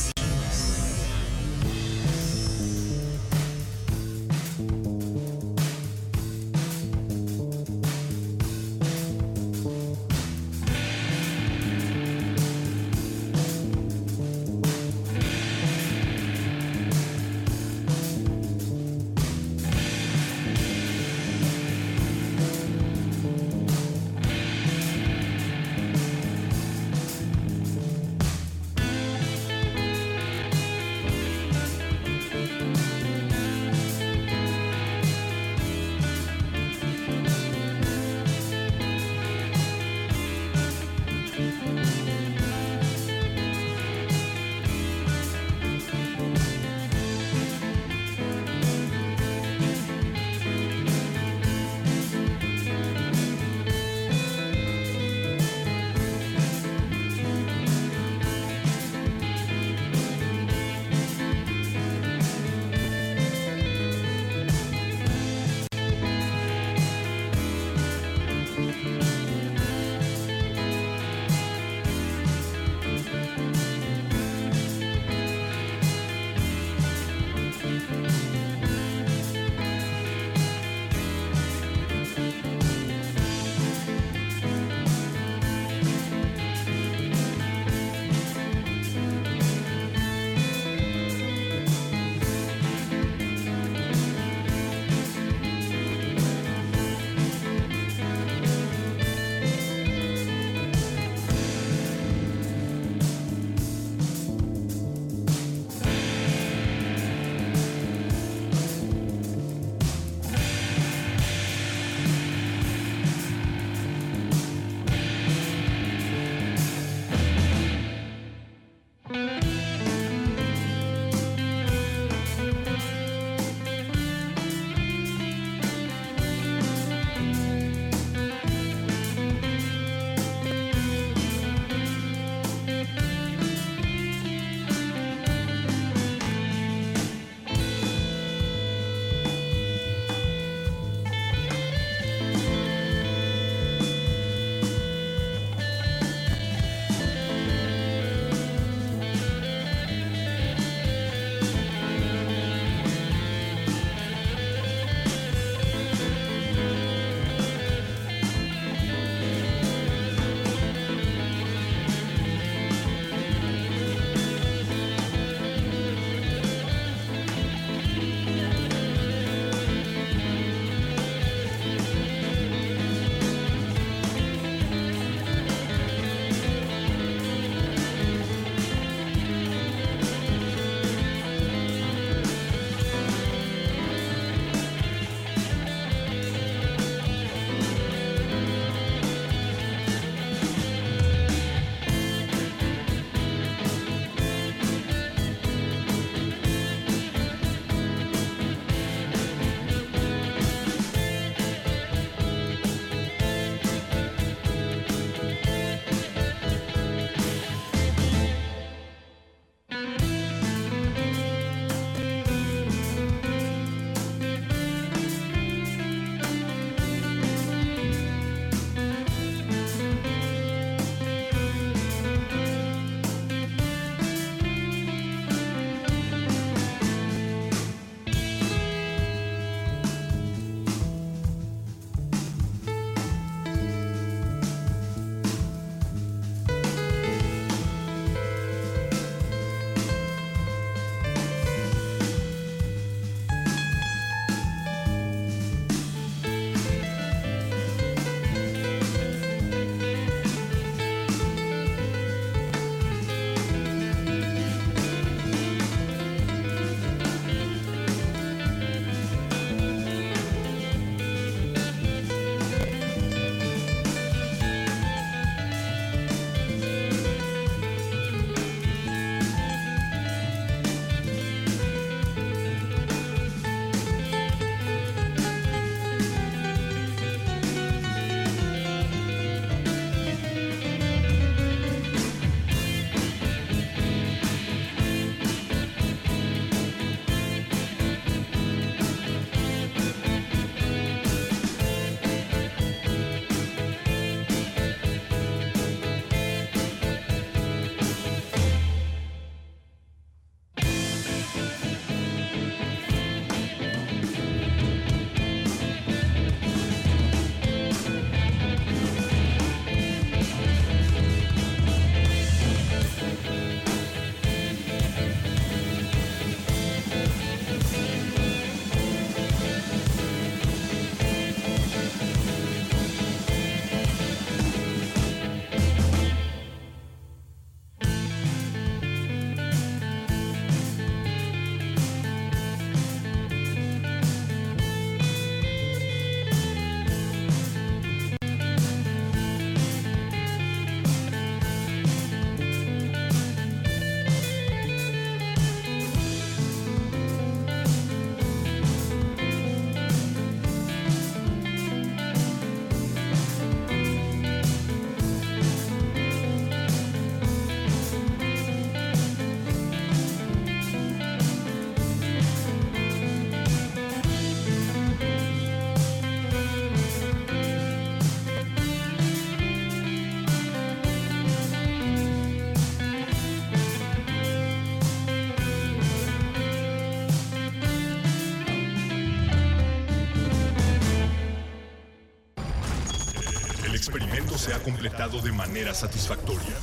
De 384.90 385.32
manera 385.32 385.74
satisfactoria. 385.74 386.54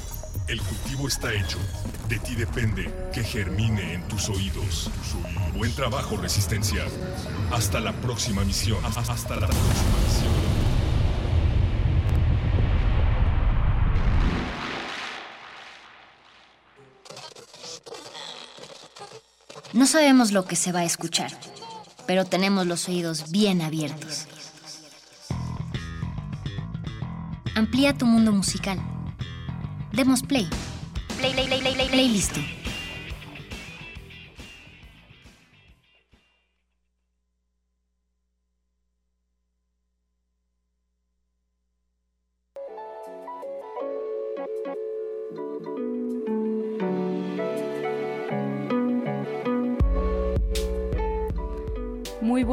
El 0.48 0.62
cultivo 0.62 1.08
está 1.10 1.34
hecho. 1.34 1.58
De 2.08 2.20
ti 2.20 2.36
depende 2.36 2.90
que 3.14 3.22
germine 3.22 3.94
en 3.94 4.08
tus 4.08 4.30
oídos. 4.30 4.90
Buen 5.56 5.74
trabajo, 5.76 6.16
Resistencia. 6.16 6.86
Hasta 7.52 7.82
la 7.82 7.91
próxima 7.91 8.45
misión. 8.45 8.80
Hasta 8.86 9.36
la 9.36 9.48
próxima 9.48 9.98
misión. 10.06 10.34
No 19.74 19.86
sabemos 19.86 20.32
lo 20.32 20.45
que 20.45 20.56
se 20.56 20.72
va 20.72 20.80
a 20.80 20.86
escuchar, 20.86 21.32
pero 22.08 22.24
tenemos 22.24 22.68
los 22.68 22.88
oídos 22.88 23.32
bien 23.32 23.62
abiertos. 23.62 24.23
Amplía 27.56 27.94
tu 27.94 28.08
mundo 28.08 28.32
musical. 28.32 28.80
Demos 29.92 30.24
play. 30.24 30.48
Play, 31.20 31.34
play, 31.34 31.46
play, 31.46 31.60
play, 31.62 31.74
play, 31.76 31.90
play, 31.90 32.10
listo. 32.10 32.40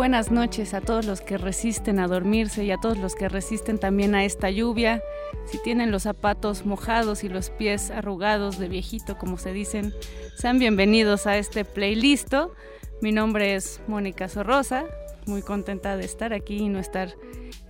Buenas 0.00 0.30
noches 0.30 0.72
a 0.72 0.80
todos 0.80 1.04
los 1.04 1.20
que 1.20 1.36
resisten 1.36 1.98
a 1.98 2.08
dormirse 2.08 2.64
y 2.64 2.70
a 2.70 2.78
todos 2.78 2.96
los 2.96 3.14
que 3.14 3.28
resisten 3.28 3.76
también 3.78 4.14
a 4.14 4.24
esta 4.24 4.48
lluvia. 4.48 5.02
Si 5.44 5.62
tienen 5.62 5.90
los 5.90 6.04
zapatos 6.04 6.64
mojados 6.64 7.22
y 7.22 7.28
los 7.28 7.50
pies 7.50 7.90
arrugados 7.90 8.58
de 8.58 8.70
viejito, 8.70 9.18
como 9.18 9.36
se 9.36 9.52
dicen, 9.52 9.92
sean 10.38 10.58
bienvenidos 10.58 11.26
a 11.26 11.36
este 11.36 11.66
playlist. 11.66 12.32
Mi 13.02 13.12
nombre 13.12 13.54
es 13.54 13.82
Mónica 13.88 14.30
Sorrosa, 14.30 14.86
muy 15.26 15.42
contenta 15.42 15.98
de 15.98 16.06
estar 16.06 16.32
aquí 16.32 16.56
y 16.56 16.68
no 16.70 16.78
estar 16.78 17.14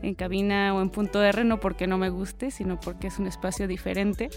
en 0.00 0.14
cabina 0.14 0.72
o 0.76 0.82
en 0.82 0.90
punto 0.90 1.24
R, 1.24 1.42
no 1.42 1.58
porque 1.58 1.88
no 1.88 1.98
me 1.98 2.10
guste, 2.10 2.52
sino 2.52 2.78
porque 2.78 3.08
es 3.08 3.18
un 3.18 3.26
espacio 3.26 3.66
diferente, 3.66 4.30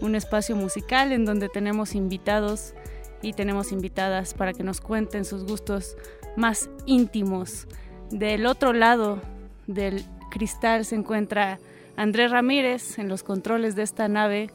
un 0.00 0.16
espacio 0.16 0.56
musical 0.56 1.12
en 1.12 1.24
donde 1.24 1.48
tenemos 1.48 1.94
invitados 1.94 2.74
y 3.22 3.34
tenemos 3.34 3.72
invitadas 3.72 4.34
para 4.34 4.52
que 4.52 4.62
nos 4.62 4.80
cuenten 4.80 5.24
sus 5.24 5.44
gustos 5.44 5.96
más 6.36 6.70
íntimos. 6.86 7.66
Del 8.10 8.46
otro 8.46 8.72
lado 8.72 9.20
del 9.66 10.04
cristal 10.30 10.84
se 10.84 10.94
encuentra 10.94 11.58
Andrés 11.96 12.30
Ramírez 12.30 12.98
en 12.98 13.08
los 13.08 13.22
controles 13.22 13.74
de 13.74 13.82
esta 13.82 14.08
nave 14.08 14.50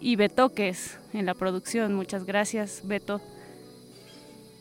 y 0.00 0.16
Betoques 0.16 0.98
en 1.12 1.26
la 1.26 1.34
producción. 1.34 1.94
Muchas 1.94 2.24
gracias, 2.24 2.82
Beto. 2.84 3.20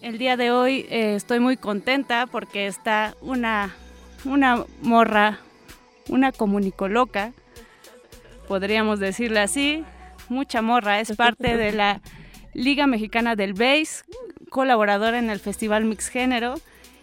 El 0.01 0.17
día 0.17 0.37
de 0.37 0.51
hoy 0.51 0.85
eh, 0.89 1.15
estoy 1.15 1.39
muy 1.39 1.57
contenta 1.57 2.27
porque 2.27 2.67
está 2.67 3.15
una, 3.21 3.75
una 4.23 4.63
morra, 4.81 5.39
una 6.07 6.31
comunicoloca, 6.31 7.33
podríamos 8.47 8.99
decirle 8.99 9.41
así, 9.41 9.83
mucha 10.29 10.61
morra, 10.61 11.01
es 11.01 11.15
parte 11.17 11.57
de 11.57 11.73
la 11.73 12.01
Liga 12.53 12.87
Mexicana 12.87 13.35
del 13.35 13.53
Bass, 13.53 14.05
colaboradora 14.49 15.19
en 15.19 15.29
el 15.29 15.39
Festival 15.39 15.85
Mix 15.85 16.09
Género 16.09 16.55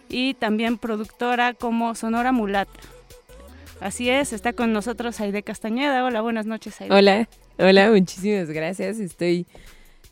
y 0.09 0.33
también 0.35 0.77
productora 0.77 1.53
como 1.53 1.95
Sonora 1.95 2.31
Mulata. 2.31 2.79
Así 3.79 4.09
es, 4.09 4.33
está 4.33 4.53
con 4.53 4.73
nosotros 4.73 5.19
Aide 5.19 5.43
Castañeda. 5.43 6.03
Hola, 6.03 6.21
buenas 6.21 6.45
noches, 6.45 6.79
Aide. 6.81 6.95
Hola, 6.95 7.29
hola, 7.59 7.91
muchísimas 7.91 8.49
gracias. 8.49 8.99
Estoy 8.99 9.45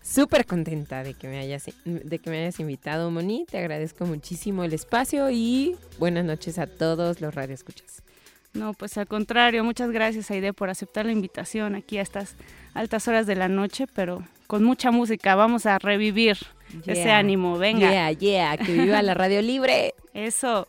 súper 0.04 0.46
contenta 0.46 1.04
de 1.04 1.16
que, 1.16 1.28
me 1.28 1.40
hayas, 1.40 1.66
de 1.84 2.20
que 2.20 2.30
me 2.30 2.42
hayas 2.42 2.60
invitado, 2.60 3.10
Moni. 3.10 3.46
Te 3.50 3.58
agradezco 3.58 4.06
muchísimo 4.06 4.64
el 4.64 4.74
espacio 4.74 5.32
y 5.32 5.76
buenas 5.98 6.26
noches 6.26 6.60
a 6.60 6.68
todos 6.68 7.22
los 7.22 7.34
radioescuchas. 7.34 8.04
No, 8.54 8.74
pues 8.74 8.98
al 8.98 9.08
contrario, 9.08 9.64
muchas 9.64 9.92
gracias, 9.92 10.32
Aide, 10.32 10.54
por 10.54 10.70
aceptar 10.70 11.06
la 11.06 11.12
invitación 11.12 11.76
aquí 11.76 11.98
a 11.98 12.02
estas 12.02 12.36
altas 12.74 13.08
horas 13.08 13.28
de 13.28 13.36
la 13.36 13.50
noche, 13.50 13.86
pero 13.94 14.24
con 14.48 14.64
mucha 14.64 14.92
música. 14.92 15.36
Vamos 15.36 15.66
a 15.66 15.80
revivir 15.80 16.38
ese 16.86 17.12
ánimo, 17.12 17.58
venga. 17.58 17.90
Yeah, 17.90 18.12
yeah, 18.12 18.58
que 18.58 18.72
viva 18.74 19.02
la 19.02 19.14
radio 19.14 19.42
libre. 19.42 19.94
Eso. 20.14 20.68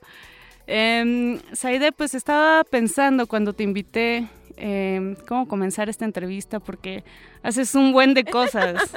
Eh, 0.67 1.39
Saide, 1.53 1.93
pues 1.93 2.15
estaba 2.15 2.65
pensando 2.65 3.27
cuando 3.27 3.53
te 3.53 3.63
invité 3.63 4.27
em, 4.57 5.15
cómo 5.29 5.47
comenzar 5.47 5.89
esta 5.89 6.05
entrevista 6.05 6.59
porque 6.59 7.05
haces 7.43 7.75
un 7.75 7.93
buen 7.93 8.15
de 8.15 8.25
cosas 8.25 8.93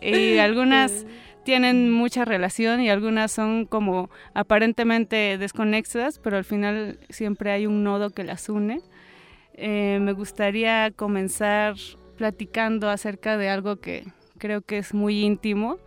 y 0.00 0.38
algunas 0.38 1.06
tienen 1.44 1.90
mucha 1.90 2.24
relación 2.24 2.80
y 2.82 2.90
algunas 2.90 3.32
son 3.32 3.64
como 3.64 4.10
aparentemente 4.34 5.38
desconexas, 5.38 6.18
pero 6.18 6.36
al 6.36 6.44
final 6.44 6.98
siempre 7.08 7.50
hay 7.50 7.66
un 7.66 7.82
nodo 7.82 8.10
que 8.10 8.22
las 8.22 8.48
une. 8.48 8.82
Eh, 9.54 9.98
me 10.00 10.12
gustaría 10.12 10.90
comenzar 10.92 11.74
platicando 12.16 12.90
acerca 12.90 13.36
de 13.38 13.48
algo 13.48 13.76
que 13.76 14.04
creo 14.36 14.60
que 14.60 14.78
es 14.78 14.92
muy 14.92 15.24
íntimo, 15.24 15.78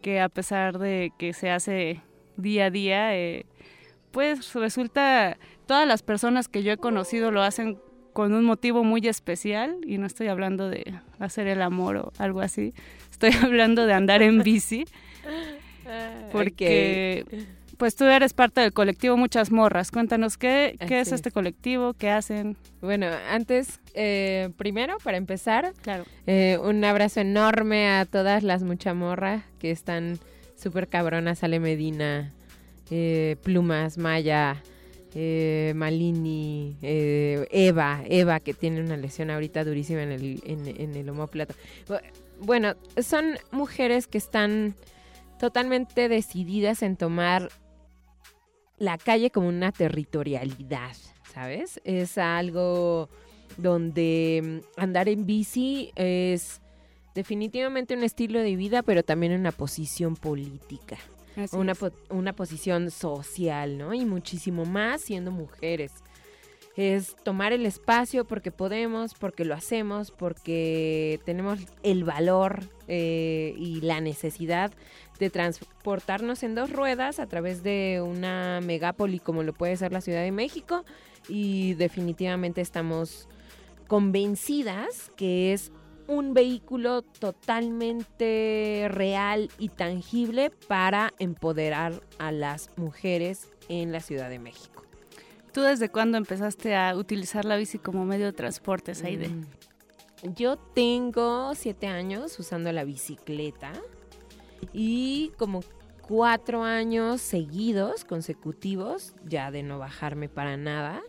que 0.00 0.20
a 0.20 0.28
pesar 0.28 0.78
de 0.78 1.12
que 1.18 1.32
se 1.32 1.50
hace 1.50 2.00
día 2.36 2.66
a 2.66 2.70
día, 2.70 3.16
eh, 3.16 3.46
pues 4.10 4.54
resulta, 4.54 5.38
todas 5.66 5.86
las 5.86 6.02
personas 6.02 6.48
que 6.48 6.62
yo 6.62 6.72
he 6.72 6.76
conocido 6.76 7.30
lo 7.30 7.42
hacen 7.42 7.78
con 8.12 8.32
un 8.32 8.44
motivo 8.44 8.82
muy 8.82 9.06
especial 9.06 9.76
y 9.86 9.98
no 9.98 10.06
estoy 10.06 10.28
hablando 10.28 10.68
de 10.68 10.94
hacer 11.18 11.46
el 11.46 11.62
amor 11.62 11.96
o 11.96 12.12
algo 12.18 12.40
así, 12.40 12.72
estoy 13.10 13.30
hablando 13.42 13.86
de 13.86 13.92
andar 13.92 14.22
en 14.22 14.42
bici, 14.42 14.84
porque 16.32 17.24
pues 17.80 17.96
tú 17.96 18.04
eres 18.04 18.34
parte 18.34 18.60
del 18.60 18.72
colectivo 18.74 19.16
Muchas 19.16 19.50
Morras, 19.50 19.90
cuéntanos 19.90 20.36
qué, 20.36 20.76
qué 20.86 21.00
es 21.00 21.12
este 21.12 21.30
es. 21.30 21.32
colectivo, 21.32 21.94
qué 21.94 22.10
hacen. 22.10 22.56
Bueno, 22.82 23.06
antes, 23.30 23.80
eh, 23.94 24.50
primero, 24.58 24.98
para 25.02 25.16
empezar, 25.16 25.72
Claro. 25.82 26.04
eh, 26.26 26.58
un 26.62 26.84
abrazo 26.84 27.20
enorme 27.20 27.88
a 27.88 28.04
todas 28.04 28.42
las 28.42 28.62
muchamorras 28.62 29.42
que 29.58 29.70
están 29.70 30.18
súper 30.56 30.88
cabronas. 30.88 31.42
Ale 31.42 31.58
Medina, 31.58 32.34
eh, 32.90 33.36
Plumas, 33.42 33.96
Maya, 33.96 34.62
eh, 35.14 35.72
Malini, 35.74 36.76
eh, 36.82 37.48
Eva, 37.50 38.02
Eva, 38.06 38.40
que 38.40 38.52
tiene 38.52 38.82
una 38.82 38.98
lesión 38.98 39.30
ahorita 39.30 39.64
durísima 39.64 40.02
en 40.02 40.12
el, 40.12 40.42
en, 40.44 40.68
en 40.68 40.94
el 40.96 41.08
homóplato. 41.08 41.54
Bu- 41.88 42.00
Bueno, 42.40 42.74
son 43.02 43.38
mujeres 43.52 44.06
que 44.06 44.18
están 44.18 44.74
totalmente 45.38 46.10
decididas 46.10 46.82
en 46.82 46.96
tomar 46.96 47.48
la 48.80 48.98
calle 48.98 49.30
como 49.30 49.46
una 49.48 49.70
territorialidad, 49.70 50.96
¿sabes? 51.32 51.80
Es 51.84 52.18
algo 52.18 53.08
donde 53.56 54.60
mm, 54.76 54.80
andar 54.80 55.08
en 55.08 55.26
bici 55.26 55.92
es 55.94 56.60
definitivamente 57.14 57.94
un 57.94 58.02
estilo 58.02 58.40
de 58.40 58.56
vida, 58.56 58.82
pero 58.82 59.02
también 59.02 59.32
una 59.32 59.52
posición 59.52 60.16
política, 60.16 60.96
una, 61.52 61.74
po- 61.74 61.92
una 62.08 62.32
posición 62.32 62.90
social, 62.90 63.78
¿no? 63.78 63.94
Y 63.94 64.04
muchísimo 64.04 64.64
más 64.64 65.02
siendo 65.02 65.30
mujeres. 65.30 65.92
Es 66.76 67.16
tomar 67.24 67.52
el 67.52 67.66
espacio 67.66 68.24
porque 68.24 68.52
podemos, 68.52 69.14
porque 69.14 69.44
lo 69.44 69.54
hacemos, 69.54 70.12
porque 70.12 71.20
tenemos 71.24 71.58
el 71.82 72.04
valor 72.04 72.60
eh, 72.88 73.54
y 73.56 73.80
la 73.80 74.00
necesidad 74.00 74.72
de 75.18 75.30
transportarnos 75.30 76.42
en 76.42 76.54
dos 76.54 76.70
ruedas 76.70 77.18
a 77.18 77.26
través 77.26 77.62
de 77.62 78.02
una 78.02 78.60
megápoli 78.62 79.18
como 79.18 79.42
lo 79.42 79.52
puede 79.52 79.76
ser 79.76 79.92
la 79.92 80.00
Ciudad 80.00 80.22
de 80.22 80.32
México 80.32 80.84
y 81.28 81.74
definitivamente 81.74 82.60
estamos 82.60 83.28
convencidas 83.86 85.10
que 85.16 85.52
es 85.52 85.72
un 86.06 86.34
vehículo 86.34 87.02
totalmente 87.02 88.88
real 88.90 89.50
y 89.58 89.68
tangible 89.68 90.50
para 90.66 91.12
empoderar 91.18 92.02
a 92.18 92.32
las 92.32 92.70
mujeres 92.76 93.48
en 93.68 93.92
la 93.92 94.00
Ciudad 94.00 94.28
de 94.28 94.40
México. 94.40 94.79
¿Tú 95.52 95.62
desde 95.62 95.88
cuándo 95.88 96.16
empezaste 96.18 96.76
a 96.76 96.96
utilizar 96.96 97.44
la 97.44 97.56
bici 97.56 97.78
como 97.78 98.04
medio 98.04 98.26
de 98.26 98.32
transporte, 98.32 98.94
Saide? 98.94 99.28
Mm. 99.28 99.46
Yo 100.36 100.56
tengo 100.56 101.54
siete 101.54 101.86
años 101.86 102.38
usando 102.38 102.70
la 102.72 102.84
bicicleta 102.84 103.72
y 104.72 105.32
como 105.38 105.60
cuatro 106.02 106.62
años 106.62 107.20
seguidos, 107.20 108.04
consecutivos, 108.04 109.14
ya 109.24 109.50
de 109.50 109.62
no 109.62 109.78
bajarme 109.78 110.28
para 110.28 110.56
nada. 110.56 111.02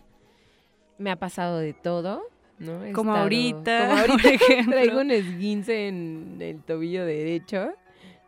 Me 0.98 1.10
ha 1.10 1.16
pasado 1.16 1.58
de 1.58 1.74
todo, 1.74 2.22
¿no? 2.58 2.84
He 2.84 2.92
Como 2.92 3.14
ahorita, 3.14 3.88
Como 3.88 4.00
por 4.00 4.10
ahorita 4.10 4.28
ejemplo. 4.30 4.72
traigo 4.72 5.00
un 5.00 5.10
esguince 5.10 5.88
en 5.88 6.38
el 6.40 6.62
tobillo 6.62 7.04
derecho. 7.04 7.72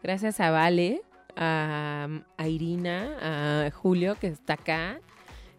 Gracias 0.03 0.39
a 0.41 0.51
Vale, 0.51 1.01
a, 1.35 2.09
a 2.37 2.49
Irina, 2.49 3.65
a 3.67 3.71
Julio 3.71 4.17
que 4.21 4.27
está 4.27 4.55
acá. 4.55 5.01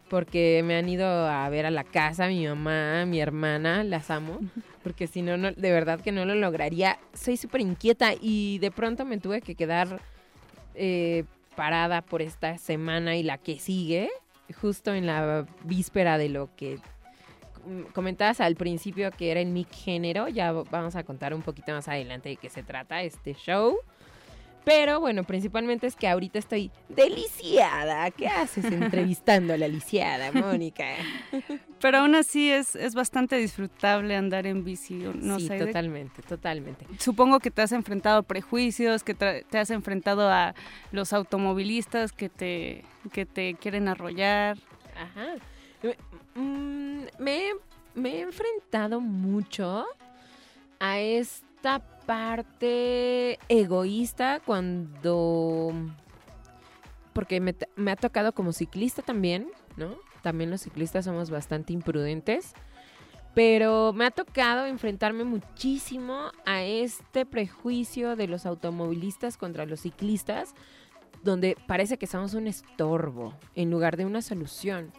Porque 0.09 0.61
me 0.63 0.75
han 0.75 0.87
ido 0.87 1.07
a 1.07 1.47
ver 1.49 1.65
a 1.65 1.71
la 1.71 1.83
casa, 1.83 2.27
mi 2.27 2.47
mamá, 2.47 3.05
mi 3.05 3.19
hermana, 3.19 3.83
las 3.83 4.11
amo, 4.11 4.39
porque 4.83 5.07
si 5.07 5.21
no, 5.21 5.37
no, 5.37 5.51
de 5.51 5.71
verdad 5.71 5.99
que 5.99 6.11
no 6.11 6.25
lo 6.25 6.35
lograría. 6.35 6.99
Soy 7.13 7.37
súper 7.37 7.61
inquieta 7.61 8.13
y 8.19 8.59
de 8.59 8.71
pronto 8.71 9.05
me 9.05 9.17
tuve 9.17 9.41
que 9.41 9.55
quedar 9.55 9.99
eh, 10.75 11.23
parada 11.55 12.01
por 12.01 12.21
esta 12.21 12.57
semana 12.57 13.15
y 13.15 13.23
la 13.23 13.37
que 13.37 13.59
sigue, 13.59 14.09
justo 14.61 14.93
en 14.93 15.07
la 15.07 15.45
víspera 15.63 16.17
de 16.17 16.29
lo 16.29 16.49
que 16.55 16.79
comentabas 17.93 18.41
al 18.41 18.55
principio 18.55 19.09
que 19.11 19.31
era 19.31 19.39
el 19.39 19.47
mic 19.47 19.71
género, 19.71 20.27
ya 20.27 20.51
vamos 20.51 20.95
a 20.95 21.03
contar 21.03 21.33
un 21.33 21.41
poquito 21.41 21.71
más 21.71 21.87
adelante 21.87 22.29
de 22.29 22.37
qué 22.37 22.49
se 22.49 22.63
trata 22.63 23.01
este 23.01 23.33
show. 23.33 23.77
Pero 24.65 24.99
bueno, 24.99 25.23
principalmente 25.23 25.85
es 25.87 25.95
que 25.95 26.07
ahorita 26.07 26.39
estoy 26.39 26.71
deliciada. 26.89 28.09
¿Qué 28.11 28.27
haces 28.27 28.65
entrevistando 28.65 29.53
a 29.53 29.57
la 29.57 29.67
lisiada, 29.67 30.31
Mónica? 30.31 30.85
Pero 31.79 31.99
aún 31.99 32.15
así 32.15 32.51
es, 32.51 32.75
es 32.75 32.95
bastante 32.95 33.37
disfrutable 33.37 34.15
andar 34.15 34.47
en 34.47 34.63
bici. 34.65 34.95
No 35.21 35.39
sí, 35.39 35.47
sé, 35.47 35.53
de- 35.59 35.67
totalmente, 35.67 36.21
totalmente. 36.23 36.87
Supongo 36.99 37.39
que 37.39 37.51
te 37.51 37.61
has 37.61 37.71
enfrentado 37.73 38.17
a 38.19 38.23
prejuicios, 38.23 39.03
que 39.03 39.13
te 39.13 39.57
has 39.57 39.69
enfrentado 39.69 40.29
a 40.29 40.55
los 40.91 41.13
automovilistas 41.13 42.11
que 42.11 42.29
te, 42.29 42.83
que 43.13 43.25
te 43.27 43.53
quieren 43.53 43.87
arrollar. 43.87 44.57
Ajá. 44.99 45.35
Mm, 46.33 47.03
me, 47.19 47.49
he- 47.49 47.55
me 47.93 48.09
he 48.15 48.21
enfrentado 48.21 48.99
mucho 48.99 49.85
a 50.79 50.99
esta 50.99 51.81
parte 52.05 53.39
egoísta 53.49 54.41
cuando... 54.45 55.73
Porque 57.13 57.39
me, 57.39 57.91
ha 57.91 57.95
tocado 57.95 58.33
como 58.33 58.51
ciclista 58.51 59.01
también, 59.01 59.47
¿no? 59.77 59.95
También 60.21 60.49
los 60.49 60.61
ciclistas 60.61 61.05
somos 61.05 61.29
bastante 61.29 61.71
imprudentes. 61.71 62.53
Pero 63.33 63.93
me 63.93 64.05
ha 64.05 64.11
tocado 64.11 64.65
enfrentarme 64.65 65.23
muchísimo 65.23 66.31
a 66.45 66.63
este 66.63 67.25
prejuicio 67.25 68.15
de 68.15 68.27
los 68.27 68.45
automovilistas 68.45 69.37
contra 69.37 69.65
los 69.65 69.81
ciclistas, 69.81 70.53
donde 71.23 71.57
parece 71.67 71.97
que 71.97 72.07
somos 72.07 72.33
un 72.33 72.47
estorbo 72.47 73.33
en 73.55 73.71
lugar 73.71 73.97
de 73.97 74.05
una 74.05 74.21
solución. 74.21 74.91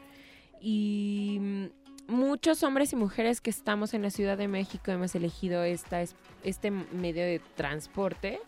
Y 0.61 1.71
muchos 2.09 2.63
hombres 2.63 2.93
y 2.93 2.97
mujeres 2.97 3.41
que 3.41 3.51
estamos 3.51 3.95
en 3.95 4.03
la 4.03 4.11
Ciudad 4.11 4.37
de 4.39 4.49
México 4.49 4.91
hemos 4.91 5.15
elegido 5.15 5.63
esta, 5.65 6.03
es- 6.03 6.15
este 6.45 6.71
medio 6.71 7.23
de 7.25 7.41
transporte 7.57 8.41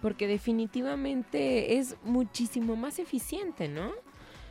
porque 0.00 0.26
definitivamente 0.26 1.78
es 1.78 1.96
muchísimo 2.02 2.74
más 2.76 2.98
eficiente, 2.98 3.68
¿no? 3.68 3.92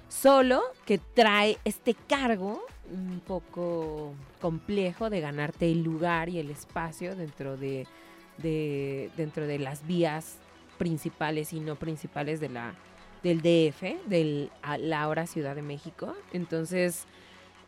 Solo 0.07 0.61
que 0.85 0.97
trae 0.97 1.57
este 1.65 1.93
cargo 1.93 2.63
un 2.89 3.19
poco 3.25 4.13
complejo 4.41 5.09
de 5.09 5.21
ganarte 5.21 5.71
el 5.71 5.83
lugar 5.83 6.29
y 6.29 6.39
el 6.39 6.49
espacio 6.49 7.15
dentro 7.15 7.57
de, 7.57 7.87
de- 8.37 9.09
dentro 9.17 9.47
de 9.47 9.59
las 9.59 9.85
vías 9.87 10.37
principales 10.77 11.53
y 11.53 11.59
no 11.59 11.75
principales 11.75 12.39
de 12.39 12.49
la 12.49 12.73
del 13.23 13.37
DF, 13.41 13.97
de 14.07 14.49
la 14.79 15.01
ahora 15.03 15.27
Ciudad 15.27 15.55
de 15.55 15.61
México. 15.61 16.15
Entonces, 16.33 17.05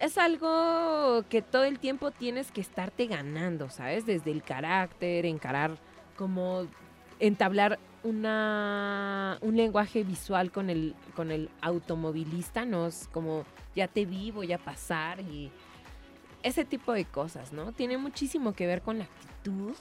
es 0.04 0.18
algo 0.18 1.24
que 1.30 1.42
todo 1.42 1.64
el 1.64 1.80
tiempo 1.80 2.12
tienes 2.12 2.52
que 2.52 2.60
estarte 2.60 3.08
ganando, 3.08 3.70
¿sabes? 3.70 4.06
Desde 4.06 4.32
el 4.32 4.44
carácter, 4.44 5.26
encarar 5.26 5.78
como 6.18 6.68
entablar 7.20 7.80
una 8.04 9.38
un 9.40 9.56
lenguaje 9.56 10.04
visual 10.04 10.52
con 10.52 10.70
el 10.70 10.94
con 11.16 11.32
el 11.32 11.50
automovilista, 11.62 12.66
no 12.66 12.88
es 12.88 13.08
como 13.14 13.46
ya 13.76 13.88
te 13.88 14.06
vi, 14.06 14.32
voy 14.32 14.52
a 14.52 14.58
pasar 14.58 15.22
y 15.22 15.50
ese 16.44 16.66
tipo 16.66 16.92
de 16.92 17.06
cosas, 17.06 17.54
¿no? 17.54 17.72
Tiene 17.72 17.98
muchísimo 17.98 18.52
que 18.54 18.68
ver 18.68 18.82
con 18.82 18.98
la 18.98 19.06
actitud. 19.06 19.74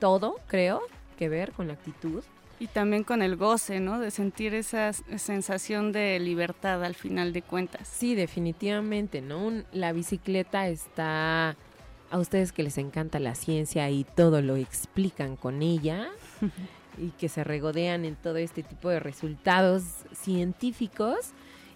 Todo, 0.00 0.36
creo, 0.48 0.82
que 1.16 1.28
ver 1.28 1.52
con 1.52 1.68
la 1.68 1.74
actitud. 1.74 2.24
Y 2.60 2.66
también 2.66 3.04
con 3.04 3.22
el 3.22 3.36
goce, 3.36 3.78
¿no? 3.78 4.00
De 4.00 4.10
sentir 4.10 4.52
esa 4.54 4.92
sensación 4.92 5.92
de 5.92 6.18
libertad 6.18 6.82
al 6.84 6.94
final 6.96 7.32
de 7.32 7.42
cuentas. 7.42 7.86
Sí, 7.86 8.14
definitivamente, 8.16 9.20
¿no? 9.20 9.46
Un- 9.46 9.64
la 9.72 9.92
bicicleta 9.92 10.68
está 10.68 11.56
a 12.10 12.18
ustedes 12.18 12.52
que 12.52 12.62
les 12.64 12.78
encanta 12.78 13.20
la 13.20 13.34
ciencia 13.36 13.88
y 13.90 14.02
todo 14.04 14.42
lo 14.42 14.56
explican 14.56 15.36
con 15.36 15.62
ella 15.62 16.08
y 16.98 17.10
que 17.10 17.28
se 17.28 17.44
regodean 17.44 18.04
en 18.04 18.16
todo 18.16 18.38
este 18.38 18.62
tipo 18.64 18.88
de 18.88 18.98
resultados 18.98 19.82
científicos, 20.12 21.16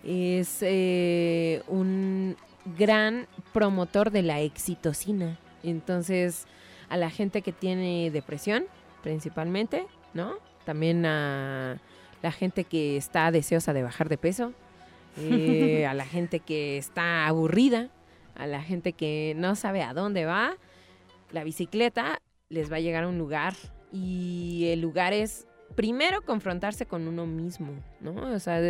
es 0.04 0.58
eh, 0.62 1.62
un 1.68 2.36
gran 2.76 3.28
promotor 3.52 4.10
de 4.10 4.22
la 4.22 4.40
excitocina. 4.40 5.38
Entonces, 5.62 6.46
a 6.88 6.96
la 6.96 7.08
gente 7.10 7.42
que 7.42 7.52
tiene 7.52 8.10
depresión, 8.10 8.64
principalmente, 9.02 9.86
¿no? 10.14 10.34
También 10.64 11.04
a 11.06 11.78
la 12.22 12.32
gente 12.32 12.64
que 12.64 12.96
está 12.96 13.30
deseosa 13.30 13.72
de 13.72 13.82
bajar 13.82 14.08
de 14.08 14.18
peso, 14.18 14.52
eh, 15.18 15.86
a 15.88 15.94
la 15.94 16.04
gente 16.04 16.40
que 16.40 16.78
está 16.78 17.26
aburrida, 17.26 17.88
a 18.34 18.46
la 18.46 18.62
gente 18.62 18.92
que 18.92 19.34
no 19.36 19.56
sabe 19.56 19.82
a 19.82 19.92
dónde 19.92 20.24
va, 20.24 20.56
la 21.32 21.44
bicicleta 21.44 22.20
les 22.48 22.70
va 22.70 22.76
a 22.76 22.80
llegar 22.80 23.04
a 23.04 23.08
un 23.08 23.18
lugar 23.18 23.54
y 23.92 24.68
el 24.70 24.80
lugar 24.80 25.12
es 25.12 25.46
primero 25.74 26.22
confrontarse 26.22 26.86
con 26.86 27.08
uno 27.08 27.26
mismo, 27.26 27.72
¿no? 28.00 28.32
O 28.34 28.38
sea, 28.38 28.60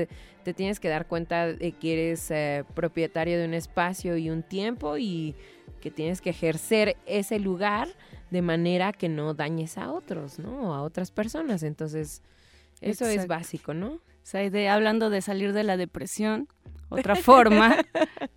te 0.45 0.55
tienes 0.55 0.81
que 0.81 0.89
dar 0.89 1.07
cuenta 1.07 1.49
de 1.49 1.73
que 1.73 1.93
eres 1.93 2.31
eh, 2.31 2.65
propietario 2.75 3.39
de 3.39 3.45
un 3.45 3.55
espacio 3.55 4.17
y 4.17 4.31
un 4.31 4.43
tiempo 4.43 4.97
y 4.99 5.35
que 5.81 5.91
tienes 5.91 6.21
que 6.21 6.31
ejercer 6.31 6.97
ese 7.07 7.41
lugar 7.41 7.89
de 8.33 8.41
manera 8.41 8.94
que 8.94 9.11
no 9.11 9.35
dañes 9.35 9.77
a 9.77 9.93
otros, 9.93 10.39
¿no? 10.39 10.70
O 10.70 10.73
a 10.73 10.83
otras 10.83 11.11
personas. 11.11 11.62
Entonces, 11.62 12.23
eso 12.81 13.05
es 13.07 13.27
básico, 13.27 13.75
¿no? 13.75 14.01
Saide, 14.23 14.70
hablando 14.70 15.11
de 15.11 15.20
salir 15.20 15.52
de 15.52 15.65
la 15.65 15.77
depresión, 15.77 16.49
otra 16.89 17.15
forma 17.17 17.77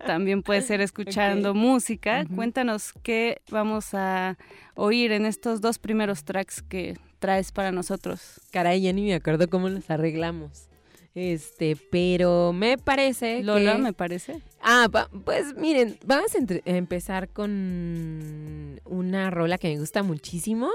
también 0.06 0.42
puede 0.42 0.60
ser 0.60 0.82
escuchando 0.82 1.54
música. 1.54 2.26
Cuéntanos 2.26 2.92
qué 3.02 3.40
vamos 3.50 3.94
a 3.94 4.36
oír 4.74 5.12
en 5.12 5.24
estos 5.24 5.62
dos 5.62 5.78
primeros 5.78 6.24
tracks 6.24 6.60
que 6.60 6.98
traes 7.18 7.50
para 7.50 7.72
nosotros. 7.72 8.40
Caray, 8.50 8.82
ya 8.82 8.92
ni 8.92 9.06
me 9.06 9.14
acuerdo 9.14 9.48
cómo 9.48 9.70
los 9.70 9.88
arreglamos. 9.90 10.68
Este, 11.16 11.78
pero 11.90 12.52
me 12.52 12.76
parece 12.76 13.42
Lola, 13.42 13.76
que... 13.76 13.82
me 13.82 13.92
parece. 13.94 14.42
Ah, 14.60 14.86
pa- 14.92 15.08
pues 15.24 15.56
miren, 15.56 15.96
vamos 16.04 16.30
a 16.34 16.38
empezar 16.66 17.30
con 17.30 18.78
una 18.84 19.30
rola 19.30 19.56
que 19.56 19.68
me 19.68 19.78
gusta 19.78 20.02
muchísimo. 20.02 20.68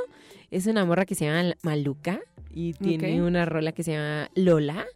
Es 0.50 0.66
una 0.66 0.84
morra 0.84 1.06
que 1.06 1.14
se 1.14 1.26
llama 1.26 1.53
Maluca 1.61 2.20
y 2.50 2.74
tiene 2.74 3.22
una 3.22 3.45
rola 3.45 3.72
que 3.72 3.84
se 3.84 3.92
llama 3.92 4.32
Lola. 4.34 4.88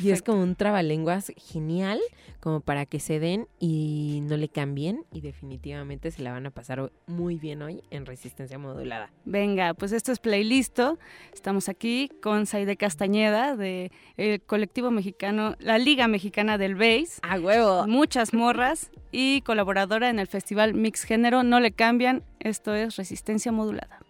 Y 0.00 0.10
es 0.10 0.22
como 0.22 0.42
un 0.42 0.54
trabalenguas 0.54 1.32
genial, 1.36 2.00
como 2.40 2.60
para 2.60 2.86
que 2.86 3.00
se 3.00 3.20
den 3.20 3.48
y 3.58 4.20
no 4.22 4.36
le 4.36 4.48
cambien. 4.48 5.04
Y 5.12 5.20
definitivamente 5.20 6.10
se 6.10 6.22
la 6.22 6.32
van 6.32 6.46
a 6.46 6.50
pasar 6.50 6.92
muy 7.06 7.36
bien 7.36 7.62
hoy 7.62 7.82
en 7.90 8.06
Resistencia 8.06 8.58
Modulada. 8.58 9.10
Venga, 9.24 9.74
pues 9.74 9.92
esto 9.92 10.12
es 10.12 10.18
Playlisto. 10.18 10.98
Estamos 11.32 11.68
aquí 11.68 12.10
con 12.22 12.46
Saide 12.46 12.76
Castañeda 12.76 13.56
de 13.56 13.90
el 14.16 14.42
colectivo 14.42 14.90
mexicano, 14.90 15.56
la 15.58 15.78
Liga 15.78 16.08
Mexicana 16.08 16.58
del 16.58 16.74
Bass. 16.74 17.20
¡A 17.22 17.38
huevo! 17.38 17.86
Muchas 17.86 18.34
morras 18.34 18.90
y 19.10 19.40
colaboradora 19.42 20.10
en 20.10 20.18
el 20.18 20.26
festival 20.26 20.74
Mix 20.74 21.04
Género. 21.04 21.42
No 21.42 21.60
le 21.60 21.72
cambian. 21.72 22.22
Esto 22.40 22.74
es 22.74 22.96
Resistencia 22.96 23.52
Modulada. 23.52 24.00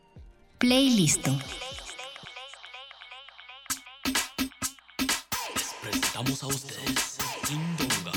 Playlisto. 0.59 1.31
Presentamos 6.19 6.43
a 6.43 6.47
ustedes 6.49 7.19
Indonga. 7.49 8.13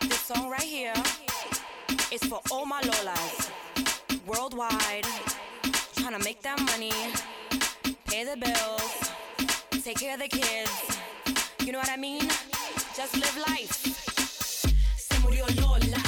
This 0.00 0.20
song 0.22 0.50
right 0.50 0.60
here 0.60 0.92
is 2.10 2.24
for 2.24 2.40
all 2.50 2.66
my 2.66 2.80
Lolas 2.82 3.50
worldwide 4.26 5.06
trying 5.94 6.18
to 6.18 6.24
make 6.24 6.42
that 6.42 6.58
money, 6.66 6.90
pay 8.06 8.24
the 8.24 8.36
bills, 8.36 9.12
take 9.84 10.00
care 10.00 10.14
of 10.14 10.20
the 10.20 10.28
kids. 10.28 10.98
You 11.64 11.70
know 11.70 11.78
what 11.78 11.90
I 11.90 11.96
mean? 11.96 12.26
Just 12.96 13.14
live 13.14 13.36
life. 13.48 13.72
Se 14.96 15.18
murió 15.20 15.46
Lola, 15.60 16.03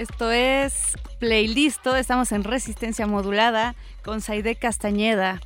Esto 0.00 0.32
es 0.32 0.94
Playlisto, 1.18 1.94
estamos 1.94 2.32
en 2.32 2.42
Resistencia 2.42 3.06
Modulada 3.06 3.74
con 4.02 4.22
Saide 4.22 4.54
Castañeda, 4.56 5.42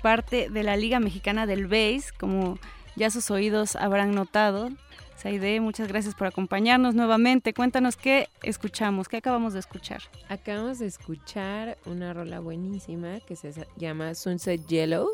parte 0.00 0.48
de 0.48 0.62
la 0.62 0.78
Liga 0.78 0.98
Mexicana 0.98 1.44
del 1.44 1.66
Bass, 1.66 2.10
como 2.18 2.58
ya 2.96 3.10
sus 3.10 3.30
oídos 3.30 3.76
habrán 3.76 4.12
notado. 4.12 4.70
Saide, 5.18 5.60
muchas 5.60 5.88
gracias 5.88 6.14
por 6.14 6.26
acompañarnos 6.26 6.94
nuevamente. 6.94 7.52
Cuéntanos 7.52 7.96
qué 7.96 8.30
escuchamos, 8.42 9.08
qué 9.08 9.18
acabamos 9.18 9.52
de 9.52 9.60
escuchar. 9.60 10.00
Acabamos 10.30 10.78
de 10.78 10.86
escuchar 10.86 11.76
una 11.84 12.14
rola 12.14 12.40
buenísima 12.40 13.20
que 13.20 13.36
se 13.36 13.52
llama 13.76 14.14
Sunset 14.14 14.66
Yellow, 14.68 15.06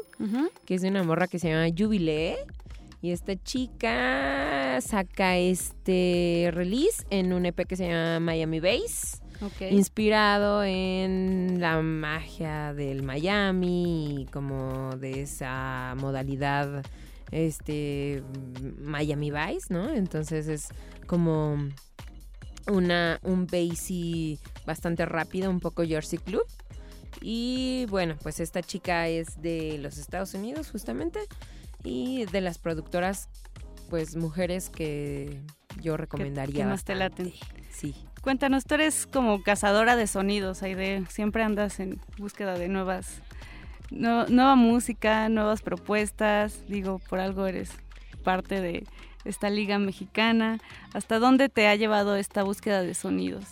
que 0.67 0.77
es 0.77 0.83
de 0.83 0.89
una 0.91 1.03
morra 1.03 1.27
que 1.27 1.41
se 1.41 1.49
llama 1.49 1.67
Jubilee. 1.77 2.37
Y 3.05 3.13
esta 3.13 3.37
chica 3.37 4.81
saca 4.81 5.37
este 5.37 6.49
release 6.55 7.05
en 7.11 7.35
un 7.35 7.45
EP 7.45 7.67
que 7.67 7.77
se 7.77 7.87
llama 7.87 8.19
Miami 8.19 8.61
Bass. 8.61 9.21
Inspirado 9.71 10.65
en 10.65 11.61
la 11.61 11.83
magia 11.83 12.73
del 12.73 13.03
Miami 13.03 14.23
y 14.23 14.25
como 14.33 14.97
de 14.97 15.21
esa 15.21 15.95
modalidad 15.99 16.83
este 17.31 18.23
Miami 18.79 19.31
Vice, 19.31 19.67
¿no? 19.69 19.93
Entonces 19.93 20.49
es 20.49 20.69
como 21.07 21.59
una 22.69 23.21
un 23.23 23.47
bassy 23.47 24.39
bastante 24.65 25.05
rápido, 25.05 25.51
un 25.51 25.61
poco 25.61 25.85
Jersey 25.85 26.21
Club. 26.21 26.47
Y 27.21 27.85
bueno, 27.91 28.17
pues 28.23 28.41
esta 28.41 28.63
chica 28.63 29.09
es 29.09 29.43
de 29.43 29.77
los 29.77 29.99
Estados 29.99 30.33
Unidos 30.33 30.71
justamente 30.71 31.21
y 31.85 32.25
de 32.27 32.41
las 32.41 32.59
productoras 32.59 33.29
pues 33.91 34.17
mujeres 34.17 34.71
que 34.71 35.41
yo 35.81 35.97
recomendaría. 35.97 36.65
que 36.65 36.69
más 36.69 36.85
te 36.85 36.95
laten. 36.95 37.33
Sí. 37.71 37.95
Cuéntanos, 38.23 38.65
tú 38.65 38.75
eres 38.75 39.07
como 39.07 39.43
cazadora 39.43 39.95
de 39.97 40.07
sonidos, 40.07 40.63
Aide. 40.63 41.05
Siempre 41.11 41.43
andas 41.43 41.79
en 41.79 42.01
búsqueda 42.17 42.55
de 42.59 42.69
nuevas, 42.69 43.21
no- 43.91 44.27
nueva 44.27 44.55
música, 44.57 45.29
nuevas 45.29 45.61
propuestas. 45.63 46.67
Digo, 46.67 46.99
por 47.11 47.21
algo 47.21 47.47
eres 47.47 47.71
parte 48.25 48.61
de 48.63 48.87
esta 49.27 49.51
liga 49.51 49.79
mexicana. 49.79 50.59
¿Hasta 50.95 51.19
dónde 51.19 51.51
te 51.51 51.69
ha 51.69 51.75
llevado 51.77 52.17
esta 52.17 52.43
búsqueda 52.43 52.81
de 52.83 52.95
sonidos? 52.95 53.45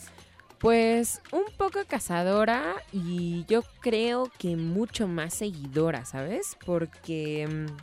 Pues 0.59 1.21
un 1.33 1.43
poco 1.59 1.81
cazadora 1.87 2.63
y 2.93 3.45
yo 3.49 3.63
creo 3.81 4.31
que 4.39 4.57
mucho 4.57 5.09
más 5.09 5.35
seguidora, 5.35 6.05
¿sabes? 6.05 6.57
Porque 6.65 7.49
mm, 7.69 7.77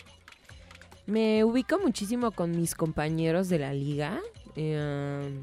me 1.09 1.43
ubico 1.43 1.79
muchísimo 1.79 2.31
con 2.31 2.51
mis 2.51 2.75
compañeros 2.75 3.49
de 3.49 3.59
la 3.59 3.73
liga. 3.73 4.19
Eh, 4.55 5.39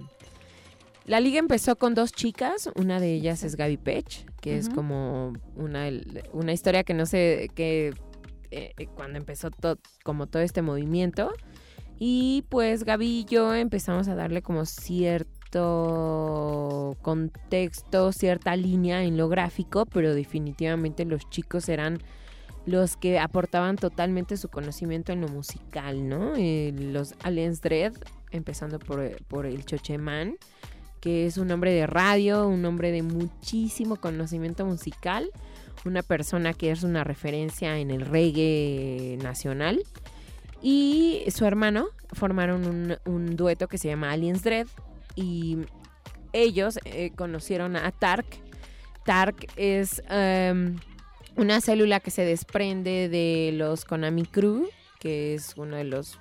la 1.06 1.20
liga 1.20 1.38
empezó 1.38 1.76
con 1.76 1.94
dos 1.94 2.12
chicas, 2.12 2.70
una 2.74 2.98
de 2.98 3.14
ellas 3.14 3.44
es 3.44 3.56
Gaby 3.56 3.76
Pech, 3.76 4.26
que 4.40 4.58
es 4.58 4.68
como 4.68 5.34
una, 5.54 5.88
una 6.32 6.52
historia 6.52 6.82
que 6.82 6.94
no 6.94 7.06
sé, 7.06 7.48
que 7.54 7.94
eh, 8.50 8.74
cuando 8.94 9.18
empezó 9.18 9.50
como 10.02 10.26
todo 10.26 10.42
este 10.42 10.62
movimiento. 10.62 11.32
Y 11.98 12.44
pues 12.48 12.84
Gaby 12.84 13.20
y 13.20 13.24
yo 13.24 13.54
empezamos 13.54 14.08
a 14.08 14.14
darle 14.14 14.42
como 14.42 14.66
cierto 14.66 15.36
contexto, 17.02 18.12
cierta 18.12 18.56
línea 18.56 19.04
en 19.04 19.16
lo 19.16 19.28
gráfico, 19.28 19.86
pero 19.86 20.14
definitivamente 20.14 21.04
los 21.04 21.30
chicos 21.30 21.68
eran 21.68 22.00
los 22.66 22.96
que 22.96 23.18
aportaban 23.18 23.76
totalmente 23.76 24.36
su 24.36 24.48
conocimiento 24.48 25.12
en 25.12 25.20
lo 25.20 25.28
musical, 25.28 26.08
¿no? 26.08 26.34
Eh, 26.36 26.74
los 26.76 27.14
Aliens 27.22 27.62
Dread, 27.62 27.94
empezando 28.32 28.78
por, 28.78 29.16
por 29.26 29.46
el 29.46 29.64
Chocheman, 29.64 30.36
que 31.00 31.26
es 31.26 31.38
un 31.38 31.50
hombre 31.52 31.72
de 31.72 31.86
radio, 31.86 32.48
un 32.48 32.64
hombre 32.64 32.90
de 32.90 33.02
muchísimo 33.02 33.96
conocimiento 33.96 34.66
musical, 34.66 35.30
una 35.84 36.02
persona 36.02 36.52
que 36.52 36.72
es 36.72 36.82
una 36.82 37.04
referencia 37.04 37.78
en 37.78 37.90
el 37.90 38.00
reggae 38.00 39.16
nacional. 39.22 39.82
Y 40.60 41.22
su 41.28 41.44
hermano 41.44 41.86
formaron 42.12 42.66
un, 42.66 42.96
un 43.04 43.36
dueto 43.36 43.68
que 43.68 43.78
se 43.78 43.88
llama 43.88 44.10
Aliens 44.10 44.42
Dread. 44.42 44.66
Y 45.14 45.58
ellos 46.32 46.78
eh, 46.84 47.12
conocieron 47.14 47.76
a 47.76 47.92
Tark. 47.92 48.26
Tark 49.04 49.46
es 49.56 50.02
em, 50.10 50.76
una 51.36 51.60
célula 51.60 52.00
que 52.00 52.10
se 52.10 52.24
desprende 52.24 53.08
de 53.08 53.52
los 53.52 53.84
Konami 53.84 54.24
Crew, 54.24 54.68
que 54.98 55.34
es 55.34 55.54
uno 55.56 55.76
de 55.76 55.84
los 55.84 56.18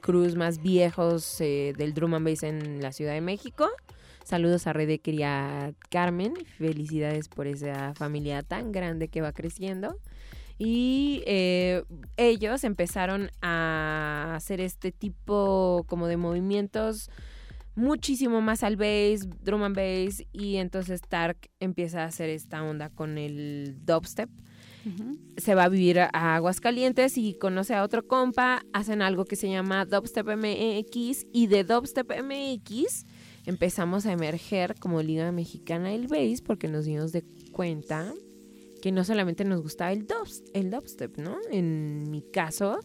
crews 0.00 0.36
más 0.36 0.62
viejos 0.62 1.40
eh, 1.40 1.74
del 1.76 1.94
drum 1.94 2.14
and 2.14 2.26
bass 2.26 2.42
en 2.44 2.80
la 2.80 2.92
Ciudad 2.92 3.12
de 3.12 3.20
México. 3.20 3.68
Saludos 4.24 4.68
a 4.68 4.72
Redeker 4.72 5.14
y 5.14 5.22
a 5.24 5.72
Carmen. 5.90 6.34
Felicidades 6.58 7.28
por 7.28 7.48
esa 7.48 7.92
familia 7.94 8.42
tan 8.42 8.70
grande 8.70 9.08
que 9.08 9.20
va 9.20 9.32
creciendo. 9.32 9.98
Y 10.58 11.24
eh, 11.26 11.82
ellos 12.16 12.62
empezaron 12.62 13.30
a 13.40 14.34
hacer 14.36 14.60
este 14.60 14.92
tipo 14.92 15.84
como 15.88 16.06
de 16.06 16.16
movimientos 16.16 17.10
muchísimo 17.74 18.40
más 18.42 18.62
al 18.62 18.76
bass, 18.76 19.28
drum 19.42 19.64
and 19.64 19.76
bass. 19.76 20.22
Y 20.30 20.56
entonces 20.56 21.00
Tark 21.00 21.50
empieza 21.58 22.02
a 22.02 22.06
hacer 22.06 22.30
esta 22.30 22.62
onda 22.62 22.90
con 22.90 23.18
el 23.18 23.76
dubstep 23.84 24.30
se 25.36 25.54
va 25.54 25.64
a 25.64 25.68
vivir 25.68 26.00
a 26.00 26.34
Aguascalientes 26.36 27.16
y 27.18 27.34
conoce 27.34 27.74
a 27.74 27.82
otro 27.84 28.06
compa, 28.06 28.64
hacen 28.72 29.02
algo 29.02 29.24
que 29.24 29.36
se 29.36 29.48
llama 29.50 29.84
Dubstep 29.84 30.26
MX 30.26 31.26
y 31.32 31.46
de 31.46 31.64
Dubstep 31.64 32.10
MX 32.22 33.06
empezamos 33.46 34.06
a 34.06 34.12
emerger 34.12 34.74
como 34.78 35.02
Liga 35.02 35.30
Mexicana 35.32 35.90
del 35.90 36.06
Bass 36.08 36.40
porque 36.42 36.68
nos 36.68 36.84
dimos 36.84 37.12
de 37.12 37.24
cuenta 37.52 38.12
que 38.80 38.92
no 38.92 39.04
solamente 39.04 39.44
nos 39.44 39.62
gustaba 39.62 39.92
el, 39.92 40.06
dubs- 40.06 40.42
el 40.54 40.70
dubstep, 40.70 41.16
¿no? 41.18 41.36
En 41.50 42.10
mi 42.10 42.22
caso 42.22 42.78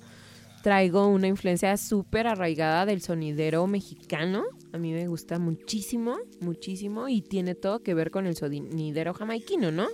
traigo 0.64 1.08
una 1.08 1.27
influencia 1.27 1.77
súper 1.77 2.27
arraigada 2.27 2.85
del 2.85 3.01
sonidero 3.01 3.66
mexicano. 3.67 4.43
A 4.74 4.77
mí 4.77 4.92
me 4.92 5.08
gusta 5.08 5.40
muchísimo, 5.40 6.17
muchísimo 6.42 7.08
y 7.08 7.22
tiene 7.22 7.56
todo 7.56 7.82
que 7.84 7.93
ver 7.93 8.11
con 8.11 8.26
el 8.27 8.35
sonidero 8.35 9.14
jamaiquino, 9.14 9.72
¿no? 9.72 9.88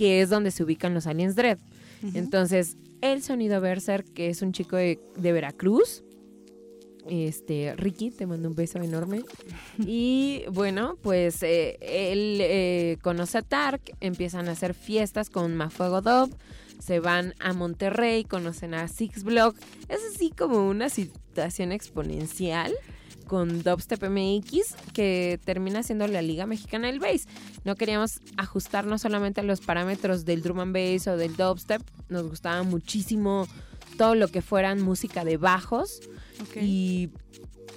Que 0.00 0.22
es 0.22 0.30
donde 0.30 0.50
se 0.50 0.64
ubican 0.64 0.94
los 0.94 1.06
Aliens 1.06 1.36
Dread. 1.36 1.58
Entonces, 2.14 2.78
el 3.02 3.22
sonido 3.22 3.60
Berserk, 3.60 4.10
que 4.14 4.30
es 4.30 4.40
un 4.40 4.52
chico 4.52 4.76
de, 4.76 4.98
de 5.18 5.32
Veracruz, 5.32 6.02
este, 7.06 7.74
Ricky, 7.76 8.10
te 8.10 8.26
mando 8.26 8.48
un 8.48 8.54
beso 8.54 8.78
enorme. 8.78 9.22
Y 9.78 10.44
bueno, 10.50 10.96
pues 11.02 11.42
eh, 11.42 11.76
él 11.82 12.38
eh, 12.40 12.96
conoce 13.02 13.36
a 13.36 13.42
Tark, 13.42 13.82
empiezan 14.00 14.48
a 14.48 14.52
hacer 14.52 14.72
fiestas 14.72 15.28
con 15.28 15.54
Mafuego 15.54 16.00
Dub, 16.00 16.34
se 16.78 16.98
van 16.98 17.34
a 17.38 17.52
Monterrey, 17.52 18.24
conocen 18.24 18.72
a 18.72 18.88
Six 18.88 19.22
Block. 19.22 19.54
Es 19.90 20.00
así 20.14 20.30
como 20.30 20.66
una 20.66 20.88
situación 20.88 21.72
exponencial 21.72 22.72
con 23.30 23.62
Dubstep 23.62 24.02
MX 24.02 24.74
que 24.92 25.38
termina 25.44 25.84
siendo 25.84 26.08
la 26.08 26.20
Liga 26.20 26.46
Mexicana 26.46 26.88
del 26.88 26.98
Bass. 26.98 27.28
No 27.62 27.76
queríamos 27.76 28.20
ajustarnos 28.36 29.02
solamente 29.02 29.40
a 29.40 29.44
los 29.44 29.60
parámetros 29.60 30.24
del 30.24 30.42
drum 30.42 30.58
and 30.58 30.74
bass 30.74 31.06
o 31.06 31.16
del 31.16 31.36
dubstep, 31.36 31.80
nos 32.08 32.26
gustaba 32.26 32.64
muchísimo 32.64 33.46
todo 33.96 34.16
lo 34.16 34.26
que 34.26 34.42
fueran 34.42 34.82
música 34.82 35.24
de 35.24 35.36
bajos 35.36 36.00
y 36.60 37.10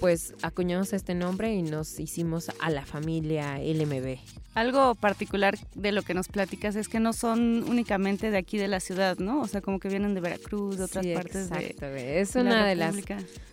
pues 0.00 0.34
acuñamos 0.42 0.92
este 0.92 1.14
nombre 1.14 1.54
y 1.54 1.62
nos 1.62 2.00
hicimos 2.00 2.50
a 2.58 2.70
la 2.70 2.84
familia 2.84 3.58
LMB. 3.58 4.43
Algo 4.54 4.94
particular 4.94 5.58
de 5.74 5.90
lo 5.92 6.02
que 6.02 6.14
nos 6.14 6.28
platicas 6.28 6.76
es 6.76 6.88
que 6.88 7.00
no 7.00 7.12
son 7.12 7.64
únicamente 7.68 8.30
de 8.30 8.36
aquí 8.38 8.56
de 8.56 8.68
la 8.68 8.78
ciudad, 8.80 9.18
¿no? 9.18 9.40
O 9.40 9.48
sea, 9.48 9.60
como 9.60 9.80
que 9.80 9.88
vienen 9.88 10.14
de 10.14 10.20
Veracruz, 10.20 10.78
de 10.78 10.84
otras 10.84 11.04
Sí, 11.04 11.12
partes 11.12 11.50
de 11.50 11.56
exacto, 11.56 11.90
güey. 11.90 12.18
Es 12.18 12.34
la 12.36 12.40
una 12.42 12.66
de 12.66 12.76
las, 12.76 12.94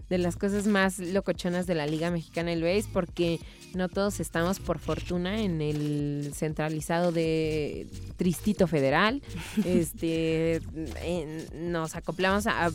de 0.09 0.17
las 0.19 0.35
cosas 0.35 0.67
más 0.67 0.99
locochonas 0.99 1.65
de 1.65 1.73
la 1.75 1.87
Liga 1.87 2.11
Mexicana 2.11 2.51
del 2.51 2.61
Bass 2.63 2.87
porque 2.91 3.39
no 3.73 3.89
todos 3.89 4.19
estamos 4.19 4.59
por 4.59 4.77
fortuna 4.77 5.41
en 5.41 5.61
el 5.61 6.31
centralizado 6.35 7.11
de 7.11 7.87
Tristito 8.17 8.67
Federal. 8.67 9.23
este 9.65 10.61
en- 11.03 11.71
nos 11.71 11.95
acoplamos 11.95 12.45
a, 12.47 12.67
a 12.67 12.71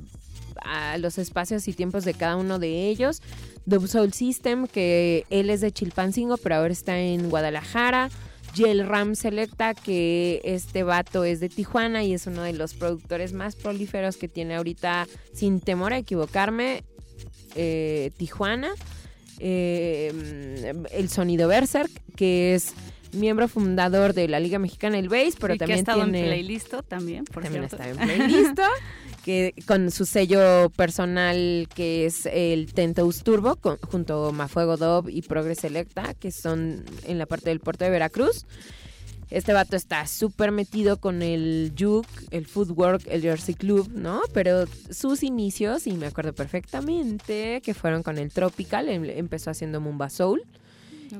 los 0.98 1.18
espacios 1.18 1.66
y 1.68 1.72
tiempos 1.72 2.04
de 2.04 2.14
cada 2.14 2.36
uno 2.36 2.58
de 2.58 2.88
ellos. 2.88 3.22
Dub 3.64 3.88
Soul 3.88 4.12
System, 4.12 4.66
que 4.66 5.24
él 5.30 5.50
es 5.50 5.60
de 5.60 5.72
Chilpancingo, 5.72 6.36
pero 6.36 6.56
ahora 6.56 6.72
está 6.72 6.98
en 6.98 7.28
Guadalajara. 7.28 8.10
Yel 8.54 8.86
Ram 8.86 9.14
Selecta, 9.14 9.74
que 9.74 10.40
este 10.44 10.82
vato 10.82 11.24
es 11.24 11.40
de 11.40 11.50
Tijuana 11.50 12.04
y 12.04 12.14
es 12.14 12.26
uno 12.26 12.42
de 12.42 12.54
los 12.54 12.72
productores 12.72 13.34
más 13.34 13.54
prolíferos 13.54 14.16
que 14.16 14.28
tiene 14.28 14.56
ahorita, 14.56 15.06
sin 15.34 15.60
temor 15.60 15.92
a 15.92 15.98
equivocarme, 15.98 16.82
eh, 17.54 18.12
Tijuana. 18.16 18.70
Eh, 19.38 20.72
el 20.92 21.08
sonido 21.10 21.48
Berserk, 21.48 21.90
que 22.14 22.54
es 22.54 22.72
miembro 23.12 23.48
fundador 23.48 24.14
de 24.14 24.28
la 24.28 24.40
Liga 24.40 24.58
Mexicana 24.58 24.96
del 24.96 25.08
Base, 25.08 25.34
pero 25.38 25.54
Sí, 25.54 25.58
que 25.58 25.74
ha 25.74 25.82
también 25.84 26.14
en 26.14 26.24
Playlisto 26.26 26.82
también, 26.82 27.24
por 27.24 27.42
también 27.42 27.68
cierto. 27.68 27.82
está 27.84 28.02
en 28.04 28.08
playlist 28.08 28.58
que 29.26 29.54
con 29.66 29.90
su 29.90 30.06
sello 30.06 30.70
personal 30.70 31.68
que 31.74 32.06
es 32.06 32.26
el 32.26 32.72
Tentos 32.72 33.24
Turbo 33.24 33.56
con- 33.56 33.76
junto 33.78 34.26
a 34.28 34.30
Mafuego 34.32 34.76
Dove 34.76 35.10
y 35.12 35.22
Progress 35.22 35.58
Selecta 35.58 36.14
que 36.14 36.30
son 36.30 36.84
en 37.04 37.18
la 37.18 37.26
parte 37.26 37.50
del 37.50 37.58
puerto 37.58 37.84
de 37.84 37.90
Veracruz 37.90 38.46
este 39.28 39.52
vato 39.52 39.74
está 39.74 40.06
súper 40.06 40.52
metido 40.52 40.98
con 41.00 41.20
el 41.22 41.72
juke, 41.76 42.06
el 42.30 42.46
footwork, 42.46 43.02
el 43.08 43.22
Jersey 43.22 43.56
Club, 43.56 43.90
¿no? 43.92 44.20
Pero 44.32 44.66
sus 44.88 45.24
inicios, 45.24 45.88
y 45.88 45.94
me 45.94 46.06
acuerdo 46.06 46.32
perfectamente, 46.32 47.60
que 47.64 47.74
fueron 47.74 48.04
con 48.04 48.18
el 48.18 48.30
Tropical, 48.30 48.88
em- 48.88 49.04
empezó 49.06 49.50
haciendo 49.50 49.80
Mumba 49.80 50.10
Soul. 50.10 50.42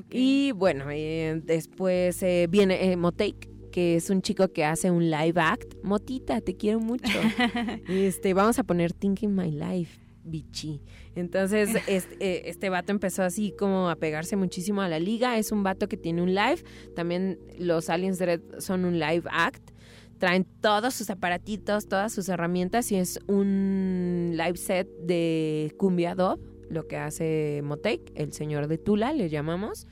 Y 0.09 0.53
bueno, 0.53 0.85
eh, 0.89 1.41
después 1.43 2.23
eh, 2.23 2.47
viene 2.49 2.91
eh, 2.91 2.95
Motake, 2.95 3.49
que 3.77 3.95
es 3.95 4.09
un 4.09 4.23
chico 4.23 4.47
que 4.47 4.65
hace 4.65 4.89
un 4.89 5.11
live 5.11 5.39
act. 5.39 5.75
Motita, 5.83 6.41
te 6.41 6.57
quiero 6.57 6.79
mucho. 6.79 7.05
este, 7.87 8.33
vamos 8.33 8.57
a 8.57 8.63
poner 8.63 8.91
Thinking 8.91 9.35
My 9.35 9.51
Life, 9.51 9.99
bichi. 10.23 10.81
Entonces, 11.13 11.69
este, 11.87 12.15
eh, 12.19 12.41
este 12.45 12.69
vato 12.69 12.91
empezó 12.91 13.21
así 13.21 13.53
como 13.55 13.87
a 13.91 13.95
pegarse 13.95 14.35
muchísimo 14.35 14.81
a 14.81 14.89
la 14.89 14.99
liga. 14.99 15.37
Es 15.37 15.51
un 15.51 15.61
vato 15.61 15.87
que 15.87 15.95
tiene 15.95 16.23
un 16.23 16.33
live. 16.33 16.63
También 16.95 17.37
los 17.59 17.91
Aliens 17.91 18.17
Dread 18.17 18.41
son 18.57 18.83
un 18.83 18.97
live 18.97 19.25
act. 19.29 19.69
Traen 20.17 20.47
todos 20.59 20.95
sus 20.95 21.11
aparatitos, 21.11 21.87
todas 21.87 22.11
sus 22.11 22.29
herramientas 22.29 22.91
y 22.91 22.95
es 22.95 23.19
un 23.27 24.31
live 24.31 24.57
set 24.57 24.89
de 25.03 25.71
Cumbia 25.77 26.15
Dub, 26.15 26.39
lo 26.71 26.87
que 26.87 26.97
hace 26.97 27.61
Motec, 27.63 28.11
el 28.15 28.33
señor 28.33 28.69
de 28.69 28.79
Tula, 28.79 29.13
le 29.13 29.29
llamamos. 29.29 29.85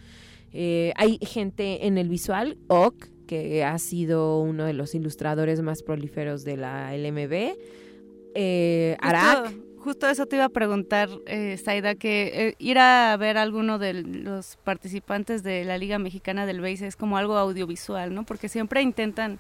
Eh, 0.54 0.92
hay 0.96 1.20
gente 1.22 1.86
en 1.86 2.00
el 2.00 2.10
visual, 2.10 2.58
Ock, 2.68 3.14
que 3.26 3.64
ha 3.64 3.78
sido 3.80 4.40
uno 4.40 4.66
de 4.66 4.74
los 4.74 4.96
ilustradores 4.96 5.62
más 5.62 5.84
prolíferos 5.84 6.44
de 6.44 6.58
la 6.58 6.96
LMB. 6.96 7.58
Eh, 8.36 8.98
Arak, 9.00 9.46
Justo, 9.46 9.66
justo 9.78 10.10
eso 10.10 10.26
te 10.26 10.36
iba 10.38 10.46
a 10.46 10.50
preguntar, 10.50 11.10
eh, 11.26 11.58
Zaida, 11.64 11.96
que 11.96 12.50
eh, 12.50 12.56
ir 12.58 12.80
a 12.80 13.16
ver 13.18 13.38
a 13.38 13.44
alguno 13.44 13.80
de 13.80 13.94
los 13.94 14.58
participantes 14.58 15.44
de 15.44 15.64
la 15.64 15.78
Liga 15.78 16.00
Mexicana 16.00 16.46
del 16.46 16.60
Base 16.60 16.88
es 16.88 16.96
como 16.96 17.18
algo 17.18 17.38
audiovisual, 17.38 18.14
¿no? 18.14 18.26
Porque 18.26 18.50
siempre 18.50 18.82
intentan 18.82 19.40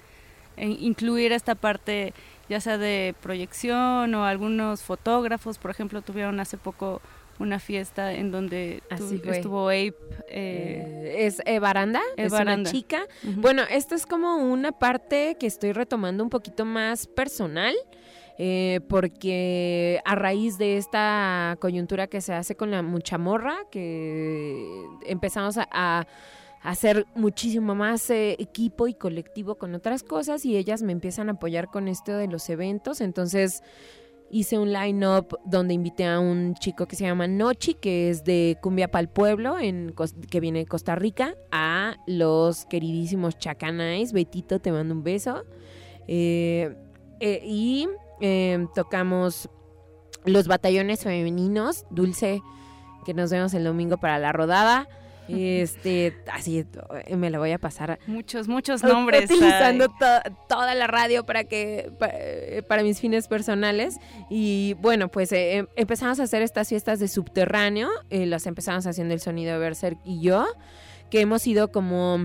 eh, 0.57 0.67
incluir 0.79 1.31
esta 1.31 1.55
parte, 1.55 2.13
ya 2.47 2.61
sea 2.61 2.77
de 2.77 3.15
proyección 3.21 4.13
o 4.15 4.25
algunos 4.25 4.83
fotógrafos, 4.83 5.57
por 5.57 5.71
ejemplo, 5.71 6.01
tuvieron 6.01 6.39
hace 6.39 6.57
poco 6.57 7.01
una 7.39 7.59
fiesta 7.59 8.13
en 8.13 8.31
donde 8.31 8.81
Así 8.89 9.19
estuvo 9.31 9.67
Ape. 9.69 9.93
eh, 10.29 11.03
Eh, 11.17 11.25
es 11.27 11.41
Eva 11.45 11.71
Aranda, 11.71 12.01
Eva 12.17 12.25
es 12.37 12.41
una 12.41 12.63
chica. 12.71 13.05
Bueno, 13.23 13.63
esto 13.69 13.95
es 13.95 14.05
como 14.05 14.37
una 14.37 14.71
parte 14.71 15.35
que 15.39 15.47
estoy 15.47 15.71
retomando 15.73 16.23
un 16.23 16.29
poquito 16.29 16.65
más 16.65 17.07
personal. 17.07 17.75
eh, 18.37 18.81
porque 18.89 20.01
a 20.03 20.13
raíz 20.15 20.57
de 20.57 20.75
esta 20.75 21.55
coyuntura 21.61 22.07
que 22.07 22.19
se 22.19 22.33
hace 22.33 22.55
con 22.55 22.69
la 22.69 22.81
muchamorra, 22.81 23.55
que 23.71 24.83
empezamos 25.05 25.57
a, 25.57 25.65
a 25.71 26.05
hacer 26.61 27.05
muchísimo 27.15 27.75
más 27.75 28.09
eh, 28.09 28.35
equipo 28.39 28.87
y 28.89 28.93
colectivo 28.93 29.55
con 29.55 29.73
otras 29.73 30.03
cosas 30.03 30.43
y 30.45 30.57
ellas 30.57 30.81
me 30.83 30.91
empiezan 30.91 31.29
a 31.29 31.33
apoyar 31.33 31.67
con 31.67 31.87
esto 31.87 32.11
de 32.17 32.27
los 32.27 32.49
eventos, 32.49 32.99
entonces 32.99 33.63
hice 34.29 34.57
un 34.57 34.71
line-up 34.73 35.37
donde 35.45 35.73
invité 35.73 36.05
a 36.05 36.19
un 36.19 36.55
chico 36.55 36.87
que 36.87 36.95
se 36.95 37.05
llama 37.05 37.27
Nochi, 37.27 37.75
que 37.75 38.09
es 38.09 38.23
de 38.23 38.57
Cumbia 38.61 38.89
Pal 38.89 39.09
Pueblo, 39.09 39.59
en, 39.59 39.93
que 40.29 40.39
viene 40.39 40.59
de 40.59 40.65
Costa 40.65 40.95
Rica, 40.95 41.35
a 41.51 41.95
los 42.07 42.65
queridísimos 42.65 43.37
Chacanais. 43.37 44.13
Betito, 44.13 44.59
te 44.59 44.71
mando 44.71 44.93
un 44.93 45.03
beso. 45.03 45.43
Eh, 46.07 46.75
eh, 47.19 47.41
y 47.43 47.87
eh, 48.21 48.67
tocamos 48.73 49.49
los 50.25 50.47
batallones 50.47 51.03
femeninos, 51.03 51.85
Dulce, 51.89 52.41
que 53.05 53.13
nos 53.13 53.31
vemos 53.31 53.53
el 53.53 53.63
domingo 53.63 53.97
para 53.97 54.19
la 54.19 54.31
rodada. 54.31 54.87
Este, 55.27 56.15
así 56.31 56.65
eh, 57.05 57.15
me 57.15 57.29
la 57.29 57.39
voy 57.39 57.51
a 57.51 57.57
pasar 57.57 57.99
muchos, 58.07 58.47
muchos 58.47 58.83
nombres. 58.83 59.25
Utilizando 59.25 59.87
to- 59.87 60.31
toda 60.47 60.75
la 60.75 60.87
radio 60.87 61.25
para 61.25 61.43
que 61.45 61.91
eh, 62.11 62.61
para, 62.67 62.83
mis 62.83 62.99
fines 62.99 63.27
personales. 63.27 63.97
Y 64.29 64.75
bueno, 64.81 65.09
pues 65.09 65.31
eh, 65.31 65.57
em- 65.57 65.67
empezamos 65.75 66.19
a 66.19 66.23
hacer 66.23 66.41
estas 66.41 66.69
fiestas 66.69 66.99
de 66.99 67.07
subterráneo. 67.07 67.89
eh, 68.09 68.25
las 68.25 68.45
empezamos 68.45 68.85
haciendo 68.87 69.13
el 69.13 69.19
sonido 69.19 69.53
de 69.53 69.59
Berserk 69.59 69.97
y 70.05 70.21
yo, 70.21 70.45
que 71.09 71.21
hemos 71.21 71.41
sido 71.41 71.71
como 71.71 72.19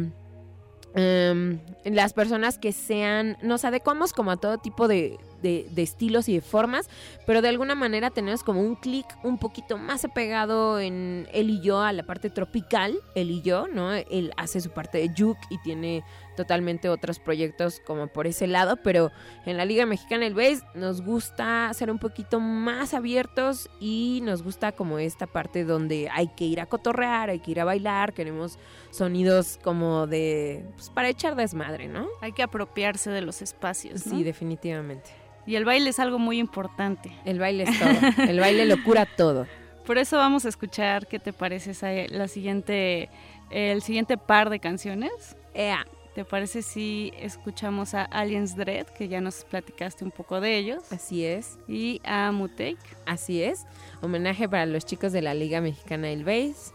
em, 0.95 1.59
las 1.85 2.13
personas 2.13 2.59
que 2.59 2.73
sean, 2.73 3.37
nos 3.43 3.65
adecuamos 3.65 4.13
como 4.13 4.31
a 4.31 4.37
todo 4.37 4.59
tipo 4.59 4.89
de, 4.89 5.19
de- 5.43 5.67
de 5.71 5.83
estilos 5.83 6.29
y 6.29 6.35
de 6.35 6.41
formas, 6.41 6.89
pero 7.27 7.43
de 7.43 7.49
alguna 7.49 7.75
manera 7.75 8.11
tenemos 8.11 8.43
como 8.43 8.61
un 8.61 8.75
clic 8.77 9.07
un 9.23 9.39
poquito 9.39 9.79
más 9.79 10.05
apegado 10.05 10.79
en 10.81 11.29
él 11.33 11.51
y 11.51 11.61
yo 11.61 11.81
a 11.81 11.93
la 11.93 12.03
parte 12.03 12.29
tropical, 12.31 12.99
él 13.15 13.31
y 13.31 13.41
yo, 13.43 13.67
¿no? 13.69 13.93
Él 13.93 14.33
hace 14.37 14.61
su 14.61 14.71
parte 14.71 14.99
de 14.99 15.09
juke 15.17 15.41
y 15.51 15.59
tiene 15.63 16.03
totalmente 16.41 16.89
otros 16.89 17.19
proyectos 17.19 17.81
como 17.87 18.07
por 18.07 18.27
ese 18.27 18.47
lado, 18.47 18.77
pero 18.77 19.13
en 19.45 19.59
la 19.59 19.67
Liga 19.67 19.85
Mexicana 19.85 20.25
del 20.25 20.35
Base 20.35 20.63
nos 20.75 21.03
gusta 21.03 21.71
ser 21.75 21.91
un 21.91 21.99
poquito 21.99 22.41
más 22.41 22.95
abiertos 22.95 23.69
y 23.79 24.21
nos 24.25 24.43
gusta 24.43 24.73
como 24.73 24.99
esta 24.99 25.27
parte 25.27 25.65
donde 25.65 26.09
hay 26.11 26.29
que 26.29 26.45
ir 26.45 26.61
a 26.61 26.67
cotorrear, 26.67 27.29
hay 27.29 27.41
que 27.41 27.51
ir 27.51 27.61
a 27.61 27.65
bailar, 27.65 28.15
queremos 28.15 28.59
sonidos 28.91 29.59
como 29.63 30.07
de 30.07 30.65
pues, 30.77 30.89
para 30.89 31.09
echar 31.11 31.37
desmadre, 31.37 31.89
¿no? 31.89 32.09
Hay 32.23 32.33
que 32.33 32.43
apropiarse 32.43 33.11
de 33.11 33.21
los 33.21 33.43
espacios. 33.43 34.07
¿no? 34.07 34.17
Sí, 34.17 34.25
definitivamente. 34.25 35.11
Y 35.47 35.57
el 35.57 35.65
baile 35.65 35.91
es 35.91 35.99
algo 35.99 36.19
muy 36.19 36.39
importante. 36.39 37.13
El 37.25 37.39
baile 37.39 37.65
es 37.65 37.79
todo. 37.79 38.25
El 38.29 38.41
baile 38.41 38.67
lo 38.67 38.83
cura 38.83 39.05
todo. 39.05 39.47
Por 39.85 39.99
eso 39.99 40.17
vamos 40.17 40.45
a 40.45 40.49
escuchar 40.49 41.07
qué 41.07 41.19
te 41.19 41.33
parece 41.33 41.75
Sae, 41.75 42.09
la 42.09 42.29
siguiente, 42.29 43.09
el 43.51 43.83
siguiente 43.83 44.17
par 44.17 44.51
de 44.51 44.61
canciones. 44.61 45.37
Ea. 45.55 45.87
¿Te 46.15 46.25
parece 46.25 46.63
si 46.63 47.13
escuchamos 47.21 47.95
a 47.95 48.03
Aliens 48.03 48.57
Dread, 48.57 48.87
que 48.87 49.07
ya 49.07 49.21
nos 49.21 49.45
platicaste 49.45 50.05
un 50.05 50.11
poco 50.11 50.41
de 50.41 50.57
ellos? 50.57 50.93
Así 50.93 51.25
es. 51.25 51.57
Y 51.69 52.01
a 52.05 52.33
Mutake. 52.33 52.79
Así 53.07 53.43
es. 53.43 53.65
Homenaje 54.03 54.49
para 54.49 54.67
los 54.67 54.85
chicos 54.85 55.13
de 55.13 55.23
la 55.23 55.35
Liga 55.35 55.61
Mexicana 55.61 56.09
del 56.09 56.25
Base. 56.25 56.73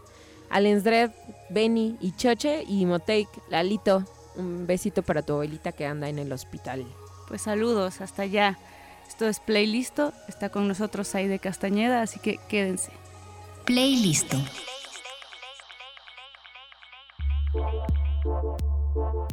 Aliens 0.48 0.84
Dread, 0.84 1.10
Benny 1.50 1.96
y 2.00 2.12
Choche 2.12 2.64
y 2.66 2.86
Motake, 2.86 3.28
Lalito. 3.50 4.04
Un 4.36 4.66
besito 4.66 5.02
para 5.02 5.22
tu 5.22 5.34
abuelita 5.34 5.72
que 5.72 5.86
anda 5.86 6.08
en 6.08 6.18
el 6.18 6.32
hospital. 6.32 6.86
Pues 7.28 7.42
saludos, 7.42 8.00
hasta 8.00 8.22
allá. 8.22 8.58
Esto 9.06 9.28
es 9.28 9.40
Playlisto, 9.40 10.12
está 10.28 10.48
con 10.48 10.66
nosotros 10.68 11.08
Saide 11.08 11.38
Castañeda, 11.38 12.02
así 12.02 12.18
que 12.20 12.38
quédense. 12.48 12.90
Playlisto. 13.64 14.36
Thank 18.96 19.26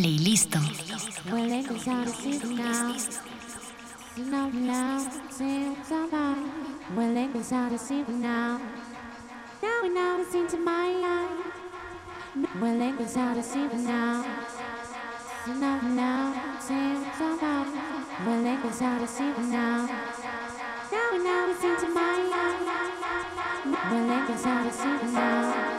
Playlist. 0.00 0.56
Well, 1.30 1.52
exotic 1.52 2.44
now. 2.44 2.96
You 4.16 4.24
know 4.24 4.48
now, 4.48 4.98
since 5.28 5.88
somebody. 5.88 6.40
Well, 6.96 7.16
now. 8.08 8.58
Now 9.62 9.80
and 9.84 9.94
it's 10.22 10.34
into 10.34 10.56
my 10.56 10.88
eyes. 11.04 12.48
Well, 12.62 12.80
exotic 12.80 13.74
now. 13.74 14.24
You 15.46 15.54
know 15.54 15.80
now, 15.82 16.34
now. 19.36 19.86
Now 20.92 21.08
and 21.12 21.24
now 21.24 21.50
it's 21.50 21.62
into 21.62 21.88
my 21.90 22.16
eyes. 22.40 22.62
Well, 23.90 24.10
exotic 24.30 25.12
now. 25.12 25.69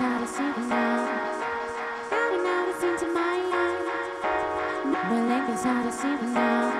not 0.00 0.22
a 0.22 0.26
second 0.26 0.68
now. 0.70 1.06
Counting 2.08 2.46
hours 2.46 2.82
into 2.82 3.12
my 3.12 3.36
life. 3.52 5.10
My 5.10 5.26
length 5.28 5.50
is 5.50 5.66
out 5.66 5.84
it's 5.84 6.02
not 6.02 6.32
now. 6.32 6.79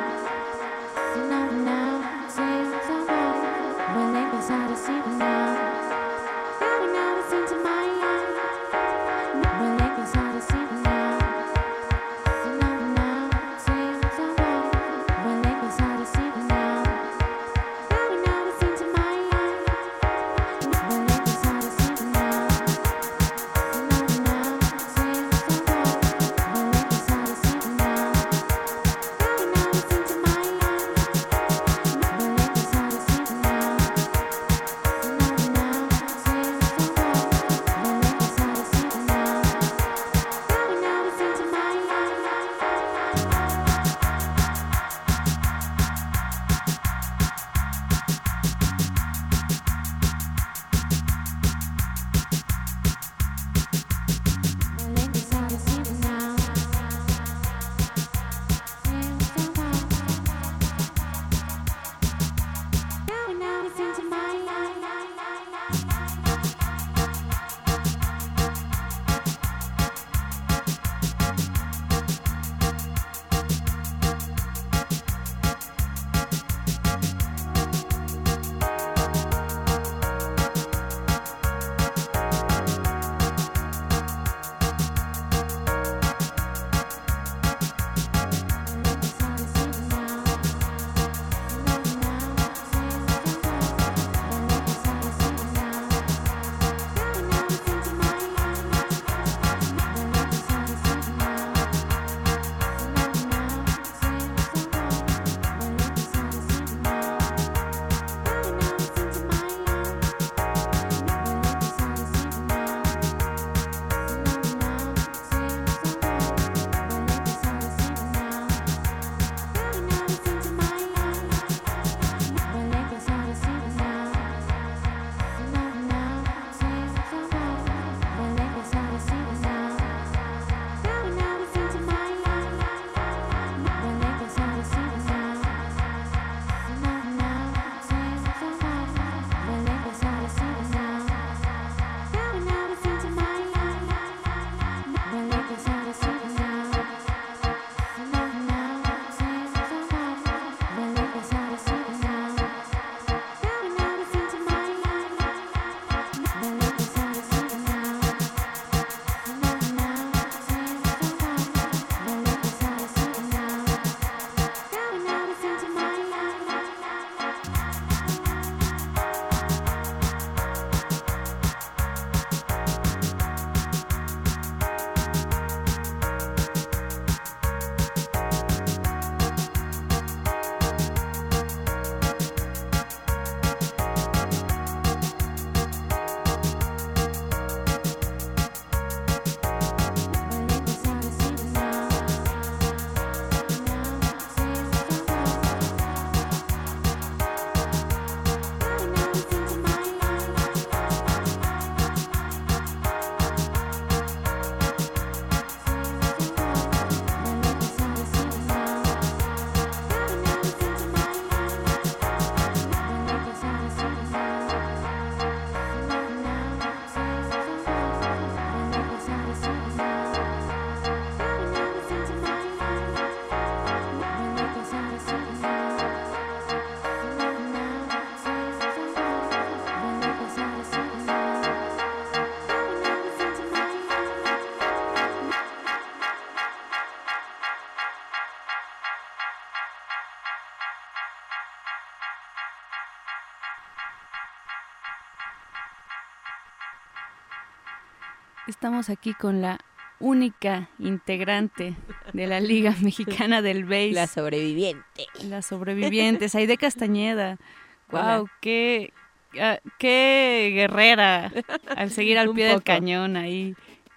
Estamos 248.61 248.91
aquí 248.91 249.15
con 249.15 249.41
la 249.41 249.59
única 250.01 250.69
integrante 250.79 251.75
de 252.13 252.27
la 252.27 252.41
Liga 252.41 252.77
Mexicana 252.83 253.41
del 253.41 253.65
Béis. 253.65 253.95
La 253.95 254.07
sobreviviente. 254.07 255.07
La 255.25 255.41
sobreviviente, 255.41 256.29
Saide 256.29 256.59
Castañeda. 256.59 257.39
Hola. 257.91 258.19
Wow, 258.19 258.29
qué, 258.43 258.93
ah, 259.41 259.61
qué 259.79 260.51
guerrera 260.53 261.33
al 261.75 261.91
seguir 261.91 262.19
al 262.19 262.29
pie 262.35 262.49
del 262.49 262.63
cañón 262.63 263.17
ahí 263.17 263.55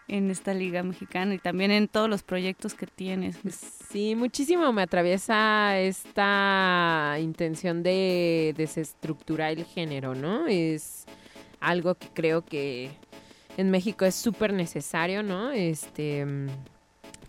en 0.07 0.31
esta 0.31 0.53
Liga 0.53 0.81
Mexicana 0.81 1.33
y 1.33 1.39
también 1.39 1.71
en 1.71 1.89
todos 1.89 2.09
los 2.09 2.23
proyectos 2.23 2.73
que 2.73 2.87
tienes. 2.87 3.39
Sí, 3.89 4.15
muchísimo 4.15 4.71
me 4.71 4.83
atraviesa 4.83 5.77
esta 5.77 7.17
intención 7.19 7.83
de 7.83 8.53
desestructurar 8.55 9.51
el 9.51 9.65
género, 9.65 10.15
¿no? 10.15 10.47
Es 10.47 11.03
algo 11.59 11.95
que 11.95 12.07
creo 12.13 12.45
que 12.45 12.91
en 13.57 13.71
México 13.71 14.05
es 14.05 14.15
súper 14.15 14.53
necesario, 14.53 15.23
¿no? 15.23 15.51
Este 15.51 16.25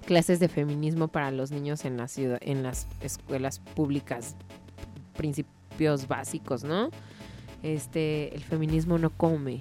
clases 0.05 0.39
de 0.39 0.49
feminismo 0.49 1.09
para 1.09 1.31
los 1.31 1.51
niños 1.51 1.85
en 1.85 1.97
la 1.97 2.09
ciudad, 2.09 2.39
en 2.43 2.62
las 2.62 2.86
escuelas 3.01 3.59
públicas, 3.59 4.36
principios 5.17 6.07
básicos, 6.09 6.62
¿no? 6.62 6.91
Este, 7.62 8.35
el 8.35 8.43
feminismo 8.43 8.99
no 8.99 9.11
come. 9.11 9.61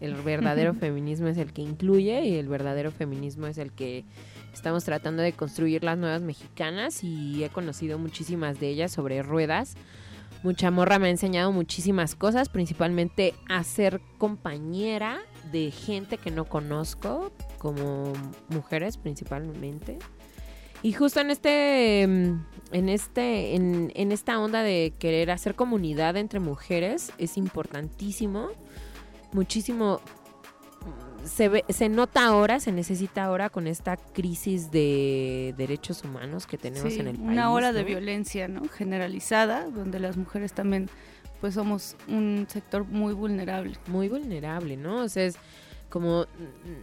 El 0.00 0.14
verdadero 0.22 0.74
feminismo 0.74 1.26
es 1.26 1.38
el 1.38 1.52
que 1.52 1.62
incluye 1.62 2.24
y 2.24 2.36
el 2.36 2.48
verdadero 2.48 2.92
feminismo 2.92 3.46
es 3.46 3.58
el 3.58 3.72
que 3.72 4.04
estamos 4.52 4.84
tratando 4.84 5.22
de 5.22 5.32
construir 5.32 5.82
las 5.82 5.98
nuevas 5.98 6.22
mexicanas 6.22 7.02
y 7.02 7.42
he 7.42 7.48
conocido 7.48 7.98
muchísimas 7.98 8.60
de 8.60 8.68
ellas 8.68 8.92
sobre 8.92 9.22
ruedas. 9.22 9.74
Mucha 10.44 10.70
morra 10.70 10.98
me 10.98 11.08
ha 11.08 11.10
enseñado 11.10 11.52
muchísimas 11.52 12.14
cosas, 12.14 12.48
principalmente 12.48 13.34
a 13.48 13.64
ser 13.64 14.00
compañera 14.18 15.18
de 15.52 15.70
gente 15.70 16.18
que 16.18 16.30
no 16.30 16.44
conozco, 16.46 17.32
como 17.58 18.12
mujeres 18.48 18.96
principalmente. 18.96 19.98
Y 20.82 20.92
justo 20.92 21.20
en 21.20 21.30
este, 21.30 22.06
mm, 22.06 22.46
en 22.72 22.88
este, 22.88 23.54
en, 23.54 23.90
en 23.94 24.12
esta 24.12 24.38
onda 24.38 24.62
de 24.62 24.92
querer 24.98 25.30
hacer 25.30 25.54
comunidad 25.54 26.16
entre 26.16 26.40
mujeres 26.40 27.10
es 27.18 27.36
importantísimo, 27.38 28.48
muchísimo. 29.32 30.00
mm, 30.82 31.26
Se, 31.26 31.48
ve- 31.48 31.64
se 31.70 31.88
nota 31.88 32.26
ahora, 32.26 32.60
se 32.60 32.70
necesita 32.70 33.24
ahora 33.24 33.48
con 33.48 33.66
esta 33.66 33.96
crisis 33.96 34.70
de 34.70 35.54
derechos 35.56 36.04
humanos 36.04 36.46
que 36.46 36.58
tenemos 36.58 36.92
Sí, 36.92 37.00
en 37.00 37.06
el 37.08 37.16
país. 37.16 37.28
una 37.30 37.50
ola 37.50 37.72
de 37.72 37.82
violencia 37.84 38.46
¿no? 38.46 38.68
generalizada, 38.68 39.70
donde 39.70 40.00
las 40.00 40.18
mujeres 40.18 40.52
también 40.52 40.90
pues 41.44 41.52
somos 41.52 41.94
un 42.08 42.46
sector 42.48 42.86
muy 42.86 43.12
vulnerable. 43.12 43.74
Muy 43.88 44.08
vulnerable, 44.08 44.78
¿no? 44.78 45.02
O 45.02 45.08
sea, 45.10 45.26
es 45.26 45.36
como, 45.90 46.24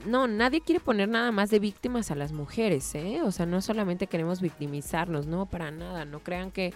no, 0.05 0.27
nadie 0.27 0.61
quiere 0.61 0.79
poner 0.79 1.09
nada 1.09 1.31
más 1.31 1.49
de 1.49 1.57
víctimas 1.57 2.11
a 2.11 2.15
las 2.15 2.31
mujeres, 2.31 2.93
¿eh? 2.93 3.23
O 3.23 3.31
sea, 3.31 3.47
no 3.47 3.59
solamente 3.63 4.05
queremos 4.05 4.39
victimizarnos, 4.39 5.25
no, 5.25 5.47
para 5.47 5.71
nada, 5.71 6.05
no 6.05 6.19
crean 6.19 6.51
que 6.51 6.75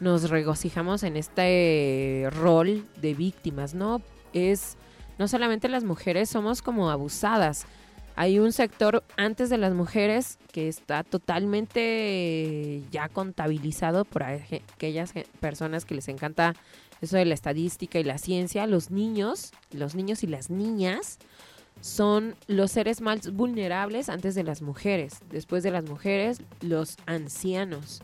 nos 0.00 0.28
regocijamos 0.28 1.04
en 1.04 1.16
este 1.16 2.26
rol 2.32 2.84
de 3.00 3.14
víctimas, 3.14 3.74
¿no? 3.74 4.02
Es, 4.32 4.76
no 5.16 5.28
solamente 5.28 5.68
las 5.68 5.84
mujeres 5.84 6.30
somos 6.30 6.62
como 6.62 6.90
abusadas, 6.90 7.64
hay 8.16 8.40
un 8.40 8.52
sector 8.52 9.04
antes 9.16 9.50
de 9.50 9.56
las 9.56 9.72
mujeres 9.72 10.36
que 10.50 10.66
está 10.66 11.04
totalmente 11.04 12.82
ya 12.90 13.08
contabilizado 13.08 14.04
por 14.04 14.24
aquellas 14.24 15.14
personas 15.38 15.84
que 15.84 15.94
les 15.94 16.08
encanta 16.08 16.54
eso 17.00 17.16
de 17.16 17.24
la 17.24 17.34
estadística 17.34 17.98
y 17.98 18.04
la 18.04 18.18
ciencia. 18.18 18.66
Los 18.66 18.90
niños, 18.90 19.52
los 19.72 19.94
niños 19.94 20.22
y 20.22 20.26
las 20.26 20.50
niñas 20.50 21.18
son 21.80 22.36
los 22.46 22.72
seres 22.72 23.00
más 23.00 23.32
vulnerables 23.32 24.08
antes 24.08 24.34
de 24.34 24.44
las 24.44 24.62
mujeres. 24.62 25.18
Después 25.30 25.62
de 25.62 25.70
las 25.70 25.84
mujeres, 25.84 26.42
los 26.60 26.96
ancianos. 27.06 28.02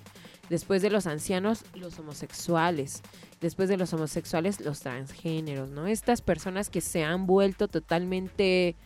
Después 0.48 0.80
de 0.80 0.90
los 0.90 1.06
ancianos, 1.06 1.64
los 1.74 1.98
homosexuales. 1.98 3.02
Después 3.40 3.68
de 3.68 3.76
los 3.76 3.92
homosexuales, 3.92 4.60
los 4.60 4.80
transgéneros, 4.80 5.68
¿no? 5.70 5.86
Estas 5.86 6.22
personas 6.22 6.70
que 6.70 6.80
se 6.80 7.04
han 7.04 7.26
vuelto 7.26 7.68
totalmente 7.68 8.76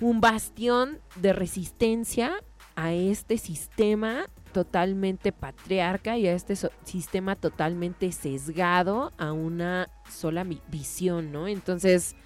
un 0.00 0.20
bastión 0.20 0.98
de 1.16 1.34
resistencia 1.34 2.32
a 2.74 2.94
este 2.94 3.36
sistema 3.36 4.30
totalmente 4.52 5.32
patriarca 5.32 6.18
y 6.18 6.26
a 6.26 6.32
este 6.32 6.56
so- 6.56 6.70
sistema 6.84 7.36
totalmente 7.36 8.12
sesgado 8.12 9.12
a 9.18 9.32
una 9.32 9.88
sola 10.08 10.44
visión, 10.68 11.32
¿no? 11.32 11.48
Entonces, 11.48 12.16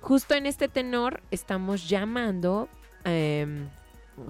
justo 0.00 0.34
en 0.34 0.46
este 0.46 0.68
tenor 0.68 1.22
estamos 1.30 1.88
llamando, 1.88 2.68
em, 3.04 3.68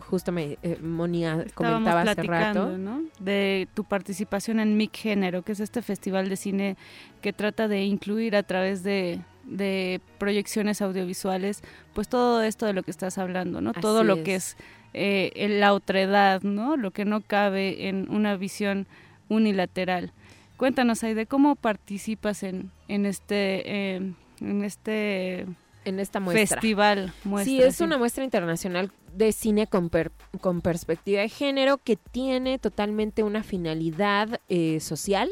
justo 0.08 0.33
me, 0.33 0.58
eh, 0.62 0.78
Moni 0.83 1.25
ah, 1.25 1.44
comentaba 1.55 2.02
hace 2.02 2.23
rato, 2.23 2.76
¿no? 2.78 3.02
De 3.20 3.68
tu 3.75 3.84
participación 3.84 4.60
en 4.60 4.76
Mic 4.76 4.97
Género, 4.97 5.42
que 5.42 5.52
es 5.52 5.60
este 5.60 5.83
festival 5.83 6.28
de 6.28 6.36
cine 6.36 6.76
que 7.23 7.33
trata 7.33 7.68
de 7.68 7.84
incluir 7.84 8.36
a 8.36 8.42
través 8.42 8.83
de, 8.83 9.20
de 9.49 10.01
proyecciones 10.18 10.81
audiovisuales, 10.83 11.62
pues 11.94 12.09
todo 12.09 12.43
esto 12.43 12.67
de 12.67 12.73
lo 12.75 12.83
que 12.83 12.91
estás 12.91 13.18
hablando, 13.18 13.60
¿no? 13.60 13.73
todo 13.73 14.05
lo 14.05 14.23
que 14.23 14.35
es. 14.36 14.57
eh, 14.94 15.47
la 15.60 15.73
otredad, 15.75 16.43
¿no? 16.43 16.77
Lo 16.77 16.91
que 16.91 17.05
no 17.05 17.20
cabe 17.20 17.89
en 17.89 18.07
una 18.10 18.36
visión 18.36 18.86
unilateral. 19.28 20.12
Cuéntanos, 20.57 21.05
Aide, 21.05 21.27
¿cómo 21.27 21.55
participas 21.57 22.43
en, 22.43 22.70
en 22.89 23.07
este... 23.07 23.62
eh, 23.97 24.12
en 24.41 24.65
este 24.65 25.47
en 25.85 25.99
esta 26.01 26.20
muestra. 26.20 26.47
festival 26.60 27.12
muestra, 27.25 27.51
sí, 27.51 27.62
es 27.62 27.81
una 27.81 27.97
muestra 27.97 28.23
internacional 28.23 28.91
de 29.15 29.33
cine 29.33 29.67
con, 29.67 29.89
per- 29.89 30.12
con 30.41 30.60
perspectiva 30.60 31.23
de 31.23 31.28
género 31.31 31.78
que 31.78 31.97
tiene 31.97 32.59
totalmente 32.59 33.23
una 33.23 33.43
finalidad 33.43 34.41
eh, 34.49 34.81
social 34.81 35.31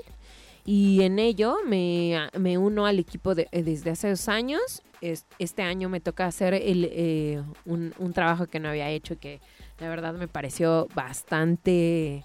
y 0.66 1.02
en 1.02 1.18
ello 1.18 1.56
me, 1.66 2.28
me 2.38 2.58
uno 2.58 2.84
al 2.86 2.98
equipo 2.98 3.32
eh, 3.32 3.46
desde 3.62 3.90
hace 3.90 4.10
dos 4.10 4.28
años. 4.28 4.82
Es- 5.00 5.24
este 5.38 5.62
año 5.62 5.88
me 5.88 6.00
toca 6.00 6.26
hacer 6.26 6.52
el, 6.54 6.88
eh, 6.90 7.42
un, 7.64 7.94
un 7.98 8.12
trabajo 8.12 8.46
que 8.46 8.58
no 8.60 8.68
había 8.68 8.90
hecho 8.90 9.14
y 9.14 9.18
que 9.18 9.40
la 9.78 9.88
verdad 9.88 10.14
me 10.14 10.26
pareció 10.28 10.88
bastante 10.94 12.24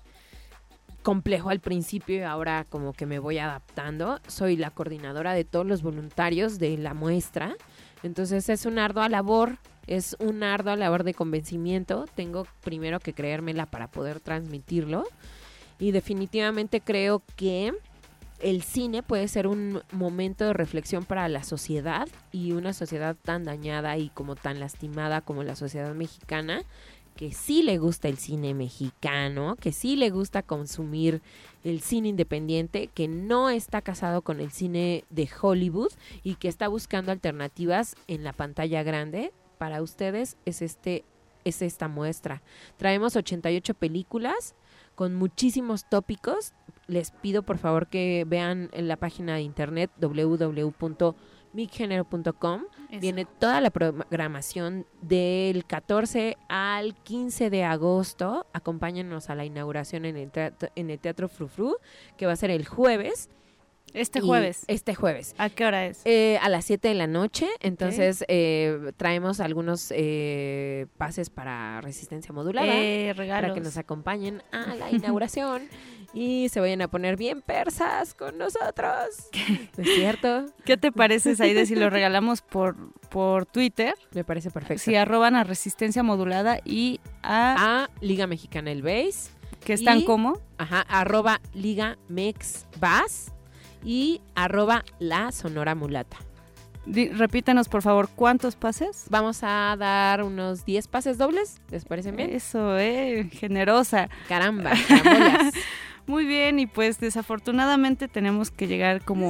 complejo 1.03 1.49
al 1.49 1.59
principio 1.59 2.15
y 2.17 2.21
ahora 2.21 2.65
como 2.69 2.93
que 2.93 3.05
me 3.05 3.19
voy 3.19 3.37
adaptando. 3.37 4.19
Soy 4.27 4.55
la 4.57 4.71
coordinadora 4.71 5.33
de 5.33 5.43
todos 5.43 5.65
los 5.65 5.81
voluntarios 5.81 6.59
de 6.59 6.77
la 6.77 6.93
muestra. 6.93 7.55
Entonces 8.03 8.49
es 8.49 8.65
una 8.65 8.85
ardua 8.85 9.09
labor, 9.09 9.57
es 9.87 10.15
una 10.19 10.53
ardua 10.53 10.75
labor 10.75 11.03
de 11.03 11.13
convencimiento. 11.13 12.05
Tengo 12.15 12.47
primero 12.63 12.99
que 12.99 13.13
creérmela 13.13 13.65
para 13.65 13.89
poder 13.89 14.19
transmitirlo. 14.19 15.05
Y 15.79 15.91
definitivamente 15.91 16.81
creo 16.81 17.23
que 17.35 17.73
el 18.43 18.63
cine 18.63 19.03
puede 19.03 19.27
ser 19.27 19.47
un 19.47 19.81
momento 19.91 20.45
de 20.45 20.53
reflexión 20.53 21.05
para 21.05 21.27
la 21.29 21.43
sociedad 21.43 22.07
y 22.31 22.53
una 22.53 22.73
sociedad 22.73 23.15
tan 23.21 23.43
dañada 23.43 23.97
y 23.97 24.09
como 24.09 24.35
tan 24.35 24.59
lastimada 24.59 25.21
como 25.21 25.43
la 25.43 25.55
sociedad 25.55 25.93
mexicana 25.93 26.63
que 27.15 27.33
sí 27.33 27.61
le 27.61 27.77
gusta 27.77 28.07
el 28.07 28.17
cine 28.17 28.53
mexicano, 28.53 29.55
que 29.59 29.71
sí 29.71 29.95
le 29.95 30.09
gusta 30.09 30.41
consumir 30.41 31.21
el 31.63 31.81
cine 31.81 32.07
independiente, 32.09 32.87
que 32.87 33.07
no 33.07 33.49
está 33.49 33.81
casado 33.81 34.21
con 34.21 34.39
el 34.39 34.51
cine 34.51 35.03
de 35.09 35.29
Hollywood 35.39 35.91
y 36.23 36.35
que 36.35 36.47
está 36.47 36.67
buscando 36.67 37.11
alternativas 37.11 37.95
en 38.07 38.23
la 38.23 38.33
pantalla 38.33 38.81
grande. 38.83 39.31
Para 39.57 39.81
ustedes 39.81 40.37
es 40.45 40.61
este 40.61 41.03
es 41.43 41.61
esta 41.61 41.87
muestra. 41.87 42.41
Traemos 42.77 43.15
88 43.15 43.73
películas 43.73 44.55
con 44.95 45.15
muchísimos 45.15 45.89
tópicos. 45.89 46.53
Les 46.87 47.11
pido 47.11 47.43
por 47.43 47.57
favor 47.57 47.87
que 47.87 48.25
vean 48.27 48.69
en 48.73 48.87
la 48.87 48.97
página 48.97 49.35
de 49.35 49.41
internet 49.41 49.91
www.miggenero.com. 49.99 52.61
Eso. 52.89 52.99
Viene 52.99 53.25
toda 53.25 53.61
la 53.61 53.69
programación 53.69 54.87
del 55.01 55.65
14 55.65 56.37
al 56.49 56.95
15 56.95 57.49
de 57.49 57.63
agosto. 57.63 58.45
Acompáñenos 58.53 59.29
a 59.29 59.35
la 59.35 59.45
inauguración 59.45 60.03
en 60.05 60.17
el 60.17 60.31
teatro, 60.31 60.69
en 60.75 60.89
el 60.89 60.99
teatro 60.99 61.29
Frufru, 61.29 61.77
que 62.17 62.25
va 62.25 62.33
a 62.33 62.37
ser 62.37 62.51
el 62.51 62.65
jueves. 62.65 63.29
Este 63.93 64.21
jueves. 64.21 64.63
Este 64.67 64.95
jueves. 64.95 65.35
¿A 65.37 65.49
qué 65.49 65.65
hora 65.65 65.85
es? 65.85 66.01
Eh, 66.05 66.37
a 66.41 66.49
las 66.49 66.65
7 66.65 66.87
de 66.87 66.93
la 66.93 67.07
noche. 67.07 67.47
Entonces, 67.59 68.23
eh, 68.27 68.91
traemos 68.97 69.39
algunos 69.39 69.91
eh, 69.95 70.87
pases 70.97 71.29
para 71.29 71.81
resistencia 71.81 72.33
modulada. 72.33 72.67
Eh, 72.73 73.13
Para 73.15 73.53
que 73.53 73.61
nos 73.61 73.77
acompañen 73.77 74.41
a 74.51 74.75
la 74.75 74.91
inauguración 74.91 75.63
y 76.13 76.49
se 76.49 76.59
vayan 76.59 76.81
a 76.81 76.89
poner 76.89 77.15
bien 77.17 77.41
persas 77.41 78.13
con 78.13 78.37
nosotros. 78.37 79.29
¿No 79.77 79.83
es 79.83 79.95
cierto? 79.95 80.45
¿Qué 80.65 80.77
te 80.77 80.91
parece, 80.91 81.35
Saide, 81.35 81.65
si 81.65 81.75
lo 81.75 81.89
regalamos 81.89 82.41
por, 82.41 82.75
por 83.09 83.45
Twitter? 83.45 83.93
Me 84.13 84.23
parece 84.23 84.51
perfecto. 84.51 84.83
Si 84.83 84.95
arroban 84.95 85.35
a 85.35 85.43
Resistencia 85.43 86.03
Modulada 86.03 86.59
y 86.65 86.99
a... 87.23 87.83
A 87.83 87.89
Liga 88.01 88.27
Mexicana 88.27 88.71
El 88.71 88.81
Base. 88.81 89.31
¿Que 89.63 89.73
están 89.73 89.99
Y- 89.99 90.05
como? 90.05 90.39
Ajá, 90.57 90.81
arroba 90.81 91.39
Liga 91.53 91.97
Mex 92.09 92.65
Bass 92.79 93.31
y 93.83 94.21
arroba 94.35 94.83
La 94.99 95.31
Sonora 95.31 95.75
Mulata. 95.75 96.17
Di- 96.85 97.09
repítanos, 97.09 97.69
por 97.69 97.83
favor, 97.83 98.09
¿cuántos 98.15 98.55
pases? 98.55 99.05
Vamos 99.09 99.41
a 99.43 99.75
dar 99.77 100.23
unos 100.23 100.65
10 100.65 100.87
pases 100.87 101.17
dobles, 101.19 101.61
¿les 101.69 101.85
parece 101.85 102.11
bien? 102.11 102.31
Eso, 102.31 102.77
eh, 102.79 103.29
generosa. 103.31 104.09
Caramba, 104.27 104.71
carambolas. 104.87 105.53
Muy 106.07 106.25
bien, 106.25 106.57
y 106.59 106.65
pues 106.65 106.99
desafortunadamente 106.99 108.07
tenemos 108.07 108.49
que 108.49 108.67
llegar 108.67 109.05
como... 109.05 109.29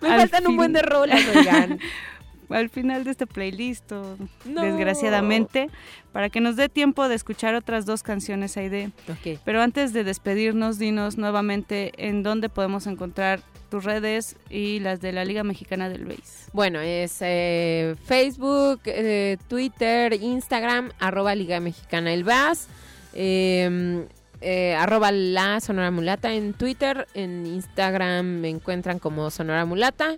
Me 0.00 0.08
al 0.10 0.20
faltan 0.20 0.46
un 0.46 0.56
buen 0.56 0.72
de 0.72 0.80
rolas, 0.82 1.20
oigan. 1.36 1.78
al 2.52 2.68
final 2.70 3.04
de 3.04 3.10
este 3.12 3.26
playlist, 3.26 3.90
o- 3.92 4.16
No. 4.44 4.62
desgraciadamente, 4.62 5.68
para 6.12 6.28
que 6.30 6.40
nos 6.40 6.56
dé 6.56 6.68
tiempo 6.68 7.08
de 7.08 7.14
escuchar 7.14 7.54
otras 7.54 7.86
dos 7.86 8.02
canciones, 8.02 8.56
Aide. 8.56 8.90
Ok. 9.08 9.38
Pero 9.44 9.62
antes 9.62 9.92
de 9.92 10.04
despedirnos, 10.04 10.78
dinos 10.78 11.16
nuevamente 11.18 11.92
en 11.96 12.22
dónde 12.22 12.48
podemos 12.48 12.86
encontrar 12.86 13.40
tus 13.70 13.84
redes 13.84 14.36
y 14.50 14.80
las 14.80 15.00
de 15.00 15.12
la 15.12 15.24
Liga 15.24 15.44
Mexicana 15.44 15.88
del 15.88 16.04
Base. 16.04 16.50
Bueno, 16.52 16.80
es 16.80 17.16
eh, 17.22 17.96
Facebook, 18.04 18.80
eh, 18.84 19.38
Twitter, 19.48 20.12
Instagram, 20.12 20.90
arroba 21.00 21.34
Liga 21.34 21.58
Mexicana 21.60 22.12
El 22.12 22.24
Vaz, 22.24 22.68
eh, 23.14 24.06
eh, 24.42 24.74
arroba 24.74 25.10
la 25.12 25.60
Sonora 25.60 25.90
Mulata 25.90 26.34
en 26.34 26.52
Twitter, 26.52 27.06
en 27.14 27.46
Instagram 27.46 28.26
me 28.26 28.48
encuentran 28.48 28.98
como 28.98 29.30
Sonora 29.30 29.64
Mulata, 29.64 30.16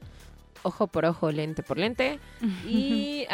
ojo 0.64 0.88
por 0.88 1.04
ojo, 1.04 1.30
lente 1.30 1.62
por 1.62 1.78
lente. 1.78 2.18
Y 2.66 3.26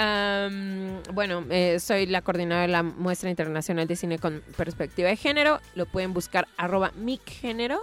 bueno, 1.14 1.44
eh, 1.50 1.80
soy 1.80 2.06
la 2.06 2.20
coordinadora 2.22 2.62
de 2.62 2.68
la 2.68 2.82
Muestra 2.82 3.30
Internacional 3.30 3.86
de 3.88 3.96
Cine 3.96 4.18
con 4.18 4.42
Perspectiva 4.56 5.08
de 5.08 5.16
Género, 5.16 5.60
lo 5.74 5.86
pueden 5.86 6.12
buscar 6.12 6.46
arroba 6.58 6.92
micgénero. 6.96 7.80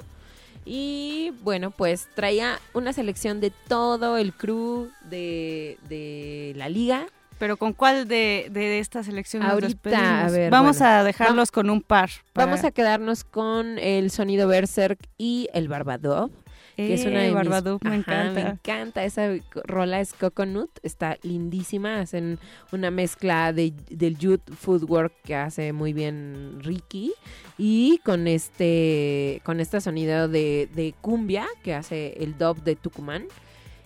Y 0.65 1.31
bueno, 1.43 1.71
pues 1.71 2.07
traía 2.13 2.59
una 2.73 2.91
selección 2.93 3.39
de 3.39 3.51
todo 3.69 4.17
el 4.17 4.33
crew 4.33 4.89
de, 5.09 5.77
de 5.87 6.53
la 6.57 6.67
liga. 6.69 7.05
Pero 7.39 7.55
¿con 7.55 7.71
cuál 7.73 8.07
de, 8.07 8.47
de 8.51 8.79
esta 8.79 9.03
selección 9.03 9.43
nos 9.43 9.51
Ahorita, 9.53 9.67
despedimos? 9.69 10.03
a 10.23 10.27
ver, 10.29 10.49
Vamos 10.51 10.79
bueno. 10.79 10.93
a 10.93 11.03
dejarlos 11.03 11.51
con 11.51 11.69
un 11.69 11.81
par. 11.81 12.09
para- 12.33 12.47
Vamos 12.47 12.65
a 12.65 12.71
quedarnos 12.71 13.23
con 13.23 13.77
el 13.79 14.09
sonido 14.11 14.47
Berserk 14.47 14.99
y 15.19 15.47
el 15.53 15.67
Barbadov. 15.67 16.31
Que 16.77 16.93
es 16.93 17.05
una 17.05 17.19
Eh, 17.21 17.23
de 17.23 17.27
mis- 17.27 17.33
Barbadov, 17.35 17.79
me 17.83 17.89
Ajá, 17.89 17.97
encanta. 17.97 18.43
Me 18.43 18.49
encanta. 18.51 19.03
Esa 19.03 19.29
rola 19.65 19.99
es 19.99 20.13
Coconut. 20.13 20.69
Está 20.83 21.17
lindísima. 21.23 21.99
Hacen 21.99 22.37
una 22.71 22.91
mezcla 22.91 23.51
de, 23.51 23.73
del 23.89 24.17
Youth 24.17 24.49
Footwork 24.55 25.11
que 25.23 25.35
hace 25.35 25.73
muy 25.73 25.91
bien 25.93 26.59
Ricky. 26.61 27.13
Y 27.57 27.97
con 28.05 28.27
este, 28.27 29.41
con 29.43 29.59
este 29.59 29.81
sonido 29.81 30.27
de, 30.27 30.69
de 30.75 30.93
cumbia 31.01 31.47
que 31.63 31.73
hace 31.73 32.13
el 32.23 32.37
dub 32.37 32.61
de 32.63 32.75
Tucumán. 32.75 33.25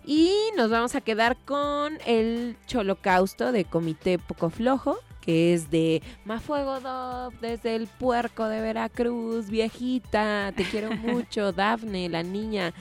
Y 0.06 0.34
nos 0.58 0.70
vamos 0.70 0.96
a 0.96 1.02
quedar 1.02 1.38
con 1.46 1.98
el 2.06 2.58
Cholocausto 2.68 3.52
de 3.52 3.66
Comité 3.66 4.18
Poco 4.18 4.50
Flojo, 4.50 4.98
que 5.22 5.54
es 5.54 5.70
de 5.70 6.02
Mafuego 6.26 6.80
Dove, 6.80 7.36
desde 7.42 7.76
el 7.76 7.88
puerco 7.88 8.48
de 8.48 8.60
Veracruz, 8.60 9.50
viejita, 9.50 10.52
te 10.56 10.64
quiero 10.64 10.92
mucho, 10.96 11.54
Dafne, 11.54 12.10
la 12.10 12.24
niña. 12.24 12.74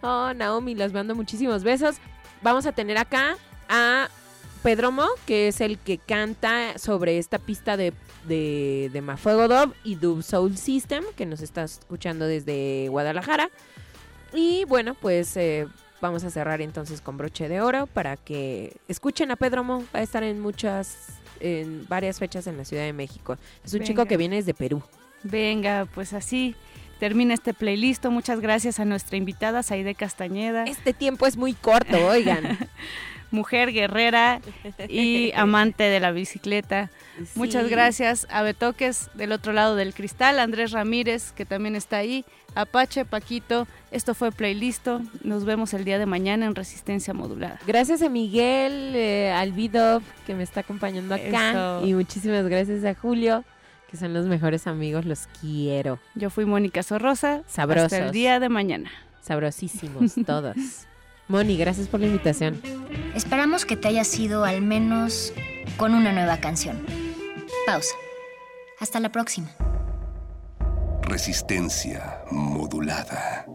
Oh, 0.00 0.32
Naomi, 0.34 0.74
les 0.74 0.92
mando 0.92 1.14
muchísimos 1.14 1.62
besos. 1.62 1.96
Vamos 2.42 2.66
a 2.66 2.72
tener 2.72 2.98
acá 2.98 3.36
a 3.68 4.08
Pedromo, 4.62 5.06
que 5.26 5.48
es 5.48 5.60
el 5.60 5.78
que 5.78 5.98
canta 5.98 6.78
sobre 6.78 7.18
esta 7.18 7.38
pista 7.38 7.76
de, 7.76 7.92
de, 8.26 8.90
de 8.92 9.00
Mafuego 9.00 9.46
Dove 9.46 9.74
y 9.84 9.96
Dub 9.96 10.22
Soul 10.22 10.56
System, 10.56 11.04
que 11.16 11.26
nos 11.26 11.40
está 11.40 11.64
escuchando 11.64 12.26
desde 12.26 12.88
Guadalajara. 12.88 13.50
Y 14.32 14.64
bueno, 14.64 14.94
pues 14.94 15.36
eh, 15.36 15.66
vamos 16.00 16.24
a 16.24 16.30
cerrar 16.30 16.60
entonces 16.60 17.00
con 17.00 17.16
broche 17.16 17.48
de 17.48 17.60
oro 17.60 17.86
para 17.86 18.16
que 18.16 18.76
escuchen 18.88 19.30
a 19.30 19.36
Pedro 19.36 19.64
Mo. 19.64 19.84
Va 19.94 20.00
a 20.00 20.02
estar 20.02 20.22
en 20.22 20.40
muchas, 20.40 21.20
en 21.42 21.86
varias 21.88 22.18
fechas 22.18 22.46
en 22.46 22.56
la 22.56 22.64
Ciudad 22.64 22.84
de 22.84 22.92
México. 22.92 23.36
Es 23.64 23.74
un 23.74 23.80
chico 23.80 24.02
Venga. 24.02 24.08
que 24.08 24.16
viene 24.16 24.36
desde 24.36 24.54
Perú. 24.54 24.82
Venga, 25.24 25.86
pues 25.94 26.12
así 26.12 26.54
termina 26.98 27.34
este 27.34 27.52
playlist. 27.52 28.06
Muchas 28.06 28.40
gracias 28.40 28.80
a 28.80 28.84
nuestra 28.84 29.16
invitada, 29.16 29.62
Saide 29.62 29.94
Castañeda. 29.94 30.64
Este 30.64 30.92
tiempo 30.92 31.26
es 31.26 31.36
muy 31.36 31.52
corto, 31.52 32.06
oigan. 32.06 32.58
Mujer 33.30 33.72
guerrera 33.72 34.40
y 34.88 35.32
amante 35.34 35.84
de 35.84 36.00
la 36.00 36.12
bicicleta. 36.12 36.90
Muchas 37.34 37.68
gracias 37.68 38.26
a 38.30 38.42
Betoques 38.42 39.10
del 39.14 39.32
otro 39.32 39.52
lado 39.52 39.76
del 39.76 39.94
cristal, 39.94 40.38
Andrés 40.38 40.72
Ramírez, 40.72 41.32
que 41.32 41.44
también 41.44 41.76
está 41.76 41.98
ahí, 41.98 42.24
Apache, 42.54 43.04
Paquito. 43.04 43.66
Esto 43.90 44.14
fue 44.14 44.32
Playlisto. 44.32 45.02
Nos 45.22 45.44
vemos 45.44 45.74
el 45.74 45.84
día 45.84 45.98
de 45.98 46.06
mañana 46.06 46.46
en 46.46 46.54
Resistencia 46.54 47.14
Modulada. 47.14 47.58
Gracias 47.66 48.02
a 48.02 48.08
Miguel 48.08 48.94
eh, 48.94 49.30
Alvidov, 49.32 50.02
que 50.26 50.34
me 50.34 50.42
está 50.42 50.60
acompañando 50.60 51.14
acá. 51.14 51.50
Eso. 51.50 51.86
Y 51.86 51.94
muchísimas 51.94 52.46
gracias 52.46 52.84
a 52.84 52.94
Julio, 52.94 53.44
que 53.90 53.96
son 53.96 54.14
los 54.14 54.26
mejores 54.26 54.66
amigos, 54.66 55.04
los 55.04 55.28
quiero. 55.40 55.98
Yo 56.14 56.30
fui 56.30 56.44
Mónica 56.44 56.82
Sorrosa. 56.82 57.42
Sabrosos. 57.46 57.92
Hasta 57.92 58.06
el 58.06 58.12
día 58.12 58.40
de 58.40 58.48
mañana. 58.48 58.90
Sabrosísimos 59.20 60.14
todos. 60.26 60.56
Moni, 61.32 61.56
gracias 61.56 61.88
por 61.88 61.98
la 61.98 62.08
invitación. 62.08 62.60
Esperamos 63.14 63.64
que 63.64 63.74
te 63.74 63.88
haya 63.88 64.04
sido 64.04 64.44
al 64.44 64.60
menos 64.60 65.32
con 65.78 65.94
una 65.94 66.12
nueva 66.12 66.36
canción. 66.40 66.84
Pausa. 67.64 67.94
Hasta 68.78 69.00
la 69.00 69.10
próxima. 69.10 69.48
Resistencia 71.00 72.20
modulada. 72.30 73.46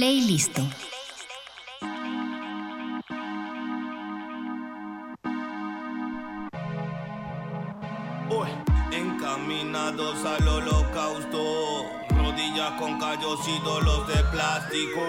Playlisto. 0.00 0.62
Uy, 8.30 8.48
encaminados 8.92 10.24
al 10.24 10.48
holocausto, 10.48 11.84
rodillas 12.16 12.72
con 12.78 12.98
callos 12.98 13.40
ídolos 13.46 14.08
de 14.08 14.24
plástico. 14.32 15.02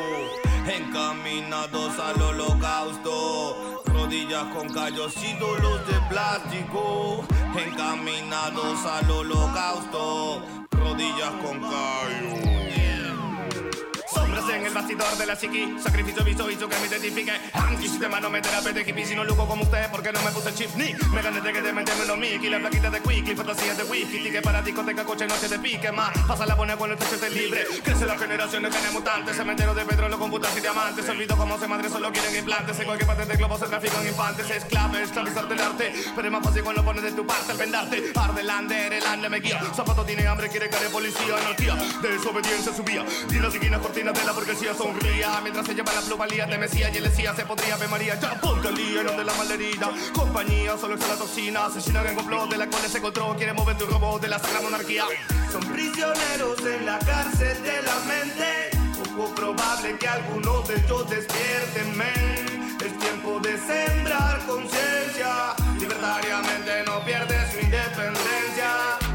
Encaminados 0.68 1.98
al 1.98 2.22
holocausto, 2.22 3.84
rodillas 3.86 4.44
con 4.54 4.68
callos 4.74 5.14
ídolos 5.24 5.88
de 5.88 6.02
plástico. 6.10 7.24
Encaminados 7.56 8.86
al 8.86 9.10
holocausto, 9.10 10.44
rodillas 10.70 11.32
con 11.42 11.62
callos. 11.62 11.91
De 14.98 15.26
la 15.26 15.36
psiqui. 15.36 15.76
Sacrificio 15.80 16.24
visto 16.24 16.50
hizo 16.52 16.68
que 16.68 16.76
me 16.80 16.88
identifique. 16.88 17.32
Antisistema 17.54 18.20
no 18.20 18.30
me 18.30 18.42
terapete 18.42 18.82
hippie. 18.82 19.06
Si 19.06 19.16
no 19.16 19.24
lujo 19.24 19.48
como 19.48 19.64
usted 19.64 19.90
porque 19.90 20.12
no 20.12 20.22
me 20.22 20.32
puse 20.32 20.50
el 20.50 20.56
chip 20.56 20.70
Ni 20.76 20.94
me 21.14 21.22
gané 21.22 21.40
de 21.40 21.54
que 21.54 21.62
de 21.62 21.72
meterme 21.72 22.06
los 22.06 22.18
Mickey 22.18 22.50
La 22.50 22.60
plaquita 22.60 22.90
de 22.90 23.00
Quickie, 23.02 23.36
fantasías 23.36 23.78
de 23.78 23.84
whisky 23.86 24.20
Ticket 24.24 24.44
para 24.44 24.62
discoteca, 24.62 25.06
coche, 25.06 25.28
noche 25.28 25.48
de 25.48 25.60
pique. 25.60 25.92
Más, 25.92 26.12
pasa 26.28 26.46
la 26.46 26.56
buena 26.56 26.76
cuando 26.76 26.96
el 26.96 27.00
techo 27.00 27.16
esté 27.16 27.30
libre. 27.30 27.66
Crece 27.84 28.06
las 28.06 28.20
generaciones, 28.20 28.72
tenemos 28.72 28.94
mutantes. 28.94 29.36
Cementerio 29.36 29.74
de 29.74 29.86
petróleo 29.86 30.20
con 30.20 30.30
putas 30.30 30.56
y 30.58 30.60
diamantes. 30.60 31.08
Olvido 31.08 31.38
cómo 31.38 31.58
se 31.58 31.68
madre, 31.68 31.90
solo 31.90 32.12
quieren 32.12 32.36
implantes. 32.36 32.80
En 32.80 32.86
cualquier 32.86 33.08
parte 33.08 33.26
del 33.26 33.38
globo 33.38 33.58
se 33.58 33.68
trafican 33.68 34.06
infantes. 34.06 34.50
Es 34.50 34.66
clave, 34.66 35.04
esclavizarte 35.04 35.54
arte 35.62 35.94
Pero 36.16 36.28
es 36.28 36.32
más 36.32 36.44
fácil 36.44 36.64
cuando 36.64 36.84
pones 36.84 37.04
de 37.04 37.12
tu 37.14 37.26
parte 37.26 37.52
el 37.54 37.58
vendarte. 37.58 38.12
Arde 38.16 38.42
el 38.42 39.24
el 39.24 39.30
me 39.30 39.40
guía 39.40 39.62
Zapato 39.74 40.04
tiene 40.04 40.28
hambre, 40.28 40.50
quiere 40.50 40.70
caer 40.70 40.92
policía 40.92 41.38
Anarquía, 41.38 41.76
desobediencia 42.02 42.74
subía. 42.74 43.06
Y 43.30 43.40
las 43.40 43.54
esquinas 43.54 43.80
cortinas 43.80 44.14
de 44.14 44.26
la 44.26 44.32
burguesía 44.34 44.74
sonría. 44.82 45.40
Mientras 45.42 45.66
se 45.66 45.76
lleva 45.76 45.94
la 45.94 46.02
plusvalía 46.02 46.46
de 46.46 46.58
Mesías 46.58 46.92
y 46.94 46.98
el 46.98 47.04
decía 47.04 47.34
se 47.36 47.46
podría 47.46 47.78
ver 47.78 47.90
María 47.90 48.20
Ya 48.20 48.40
ponte 48.40 48.68
al 48.68 48.76
día, 48.76 49.04
de 49.04 49.24
la 49.24 49.34
malherida. 49.34 49.92
Compañía, 50.14 50.78
solo 50.78 50.96
es 50.96 51.08
la 51.08 51.16
toxina. 51.16 51.66
Asesina 51.66 52.02
en 52.10 52.16
complot 52.16 52.50
de 52.50 52.58
la 52.58 52.68
cual 52.68 52.82
se 52.84 52.98
encontró. 52.98 53.36
Quiere 53.38 53.54
mover 53.54 53.78
tu 53.78 53.86
robot 53.86 54.22
de 54.22 54.28
la 54.28 54.40
sagrada 54.40 54.62
monarquía. 54.62 55.06
Son 55.52 55.64
prisioneros 55.66 56.60
en 56.66 56.86
la 56.86 56.98
cárcel 57.00 57.58
de 57.64 57.82
la 57.84 57.98
mente. 58.12 58.48
Poco 59.16 59.36
probable 59.36 59.98
que 60.00 60.08
alguno 60.08 60.62
de 60.62 60.76
ellos 60.76 61.10
despierten 61.10 61.98
men. 61.98 62.78
Es 62.86 62.98
tiempo 62.98 63.40
de 63.40 63.58
sembrar 63.58 64.40
conciencia. 64.48 65.54
Libertariamente 65.80 66.84
no 66.88 67.04
pierdes 67.06 67.54
su 67.54 67.60
independencia. 67.60 68.72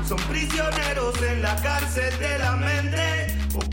Son 0.08 0.18
prisioneros 0.28 1.20
en 1.22 1.42
la 1.42 1.56
cárcel 1.56 2.18
de 2.18 2.38
la 2.38 2.52
mente 2.52 3.05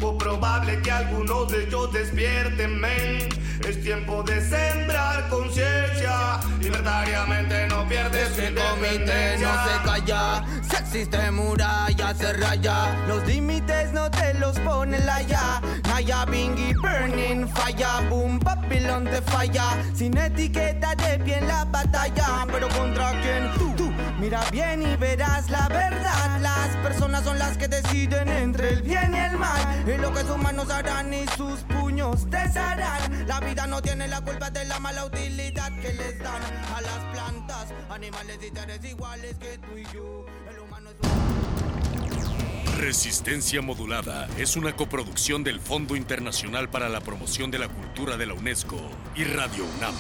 poco 0.04 0.18
probable 0.18 0.82
que 0.82 0.92
alguno 0.92 1.46
de 1.46 1.64
ellos 1.64 1.92
despierten, 1.94 2.80
men. 2.80 3.30
Es 3.68 3.82
tiempo 3.82 4.22
de 4.24 4.42
sembrar 4.42 5.30
conciencia. 5.30 6.40
Libertariamente 6.60 7.68
no 7.68 7.88
pierdes 7.88 8.36
su 8.36 8.42
Ese 8.42 8.54
comité 8.54 9.38
no 9.40 9.52
se 9.66 9.86
calla, 9.86 10.46
si 10.70 10.76
existe 10.76 11.32
muralla 11.32 12.14
se 12.14 12.34
raya. 12.34 13.06
Los 13.08 13.26
límites 13.26 13.94
no 13.94 14.12
te 14.12 14.34
los 14.34 14.60
pone 14.60 15.00
la 15.00 15.22
ya. 15.22 15.62
Naya 15.88 16.26
Bingy 16.26 16.74
burning 16.74 17.48
fire, 17.48 18.10
boom, 18.10 18.40
Babylon 18.40 19.06
te 19.06 19.22
falla. 19.22 19.68
Sin 19.94 20.18
etiqueta 20.18 20.96
de 20.96 21.20
pie 21.20 21.38
en 21.38 21.48
la 21.48 21.64
batalla, 21.66 22.46
pero 22.52 22.68
contra 22.70 23.12
quién 23.22 23.52
tú, 23.58 23.74
tú. 23.78 23.93
Mira 24.24 24.42
bien 24.52 24.82
y 24.82 24.96
verás 24.96 25.50
la 25.50 25.68
verdad. 25.68 26.40
Las 26.40 26.78
personas 26.78 27.26
son 27.26 27.38
las 27.38 27.58
que 27.58 27.68
deciden 27.68 28.30
entre 28.30 28.70
el 28.70 28.82
bien 28.82 29.14
y 29.14 29.18
el 29.18 29.38
mal. 29.38 29.84
Y 29.86 29.98
lo 29.98 30.14
que 30.14 30.22
sus 30.22 30.38
manos 30.38 30.70
harán 30.70 31.14
y 31.14 31.28
sus 31.36 31.60
puños 31.64 32.30
desharán. 32.30 33.28
La 33.28 33.42
vida 33.42 33.68
no 33.68 33.82
tiene 33.82 34.08
la 34.08 34.22
culpa 34.22 34.50
de 34.50 34.64
la 34.64 34.80
mala 34.80 35.08
utilidad 35.08 35.70
que 35.82 35.92
les 35.94 36.20
dan 36.20 36.42
a 36.74 36.80
las 36.80 37.00
plantas, 37.12 37.74
animales 37.90 38.40
y 38.42 38.56
seres 38.58 38.86
iguales 38.86 39.36
que 39.40 39.58
tú 39.58 39.78
y 39.78 39.84
yo. 39.94 40.26
El 40.50 40.60
humano 40.60 40.92
es 40.92 42.78
Resistencia 42.80 43.62
Modulada 43.62 44.30
es 44.38 44.56
una 44.56 44.74
coproducción 44.74 45.44
del 45.44 45.60
Fondo 45.60 45.98
Internacional 45.98 46.70
para 46.70 46.88
la 46.88 47.02
Promoción 47.02 47.52
de 47.52 47.60
la 47.60 47.68
Cultura 47.68 48.16
de 48.16 48.26
la 48.26 48.36
UNESCO 48.36 48.80
y 49.16 49.26
Radio 49.26 49.66
UNAM. 49.78 49.96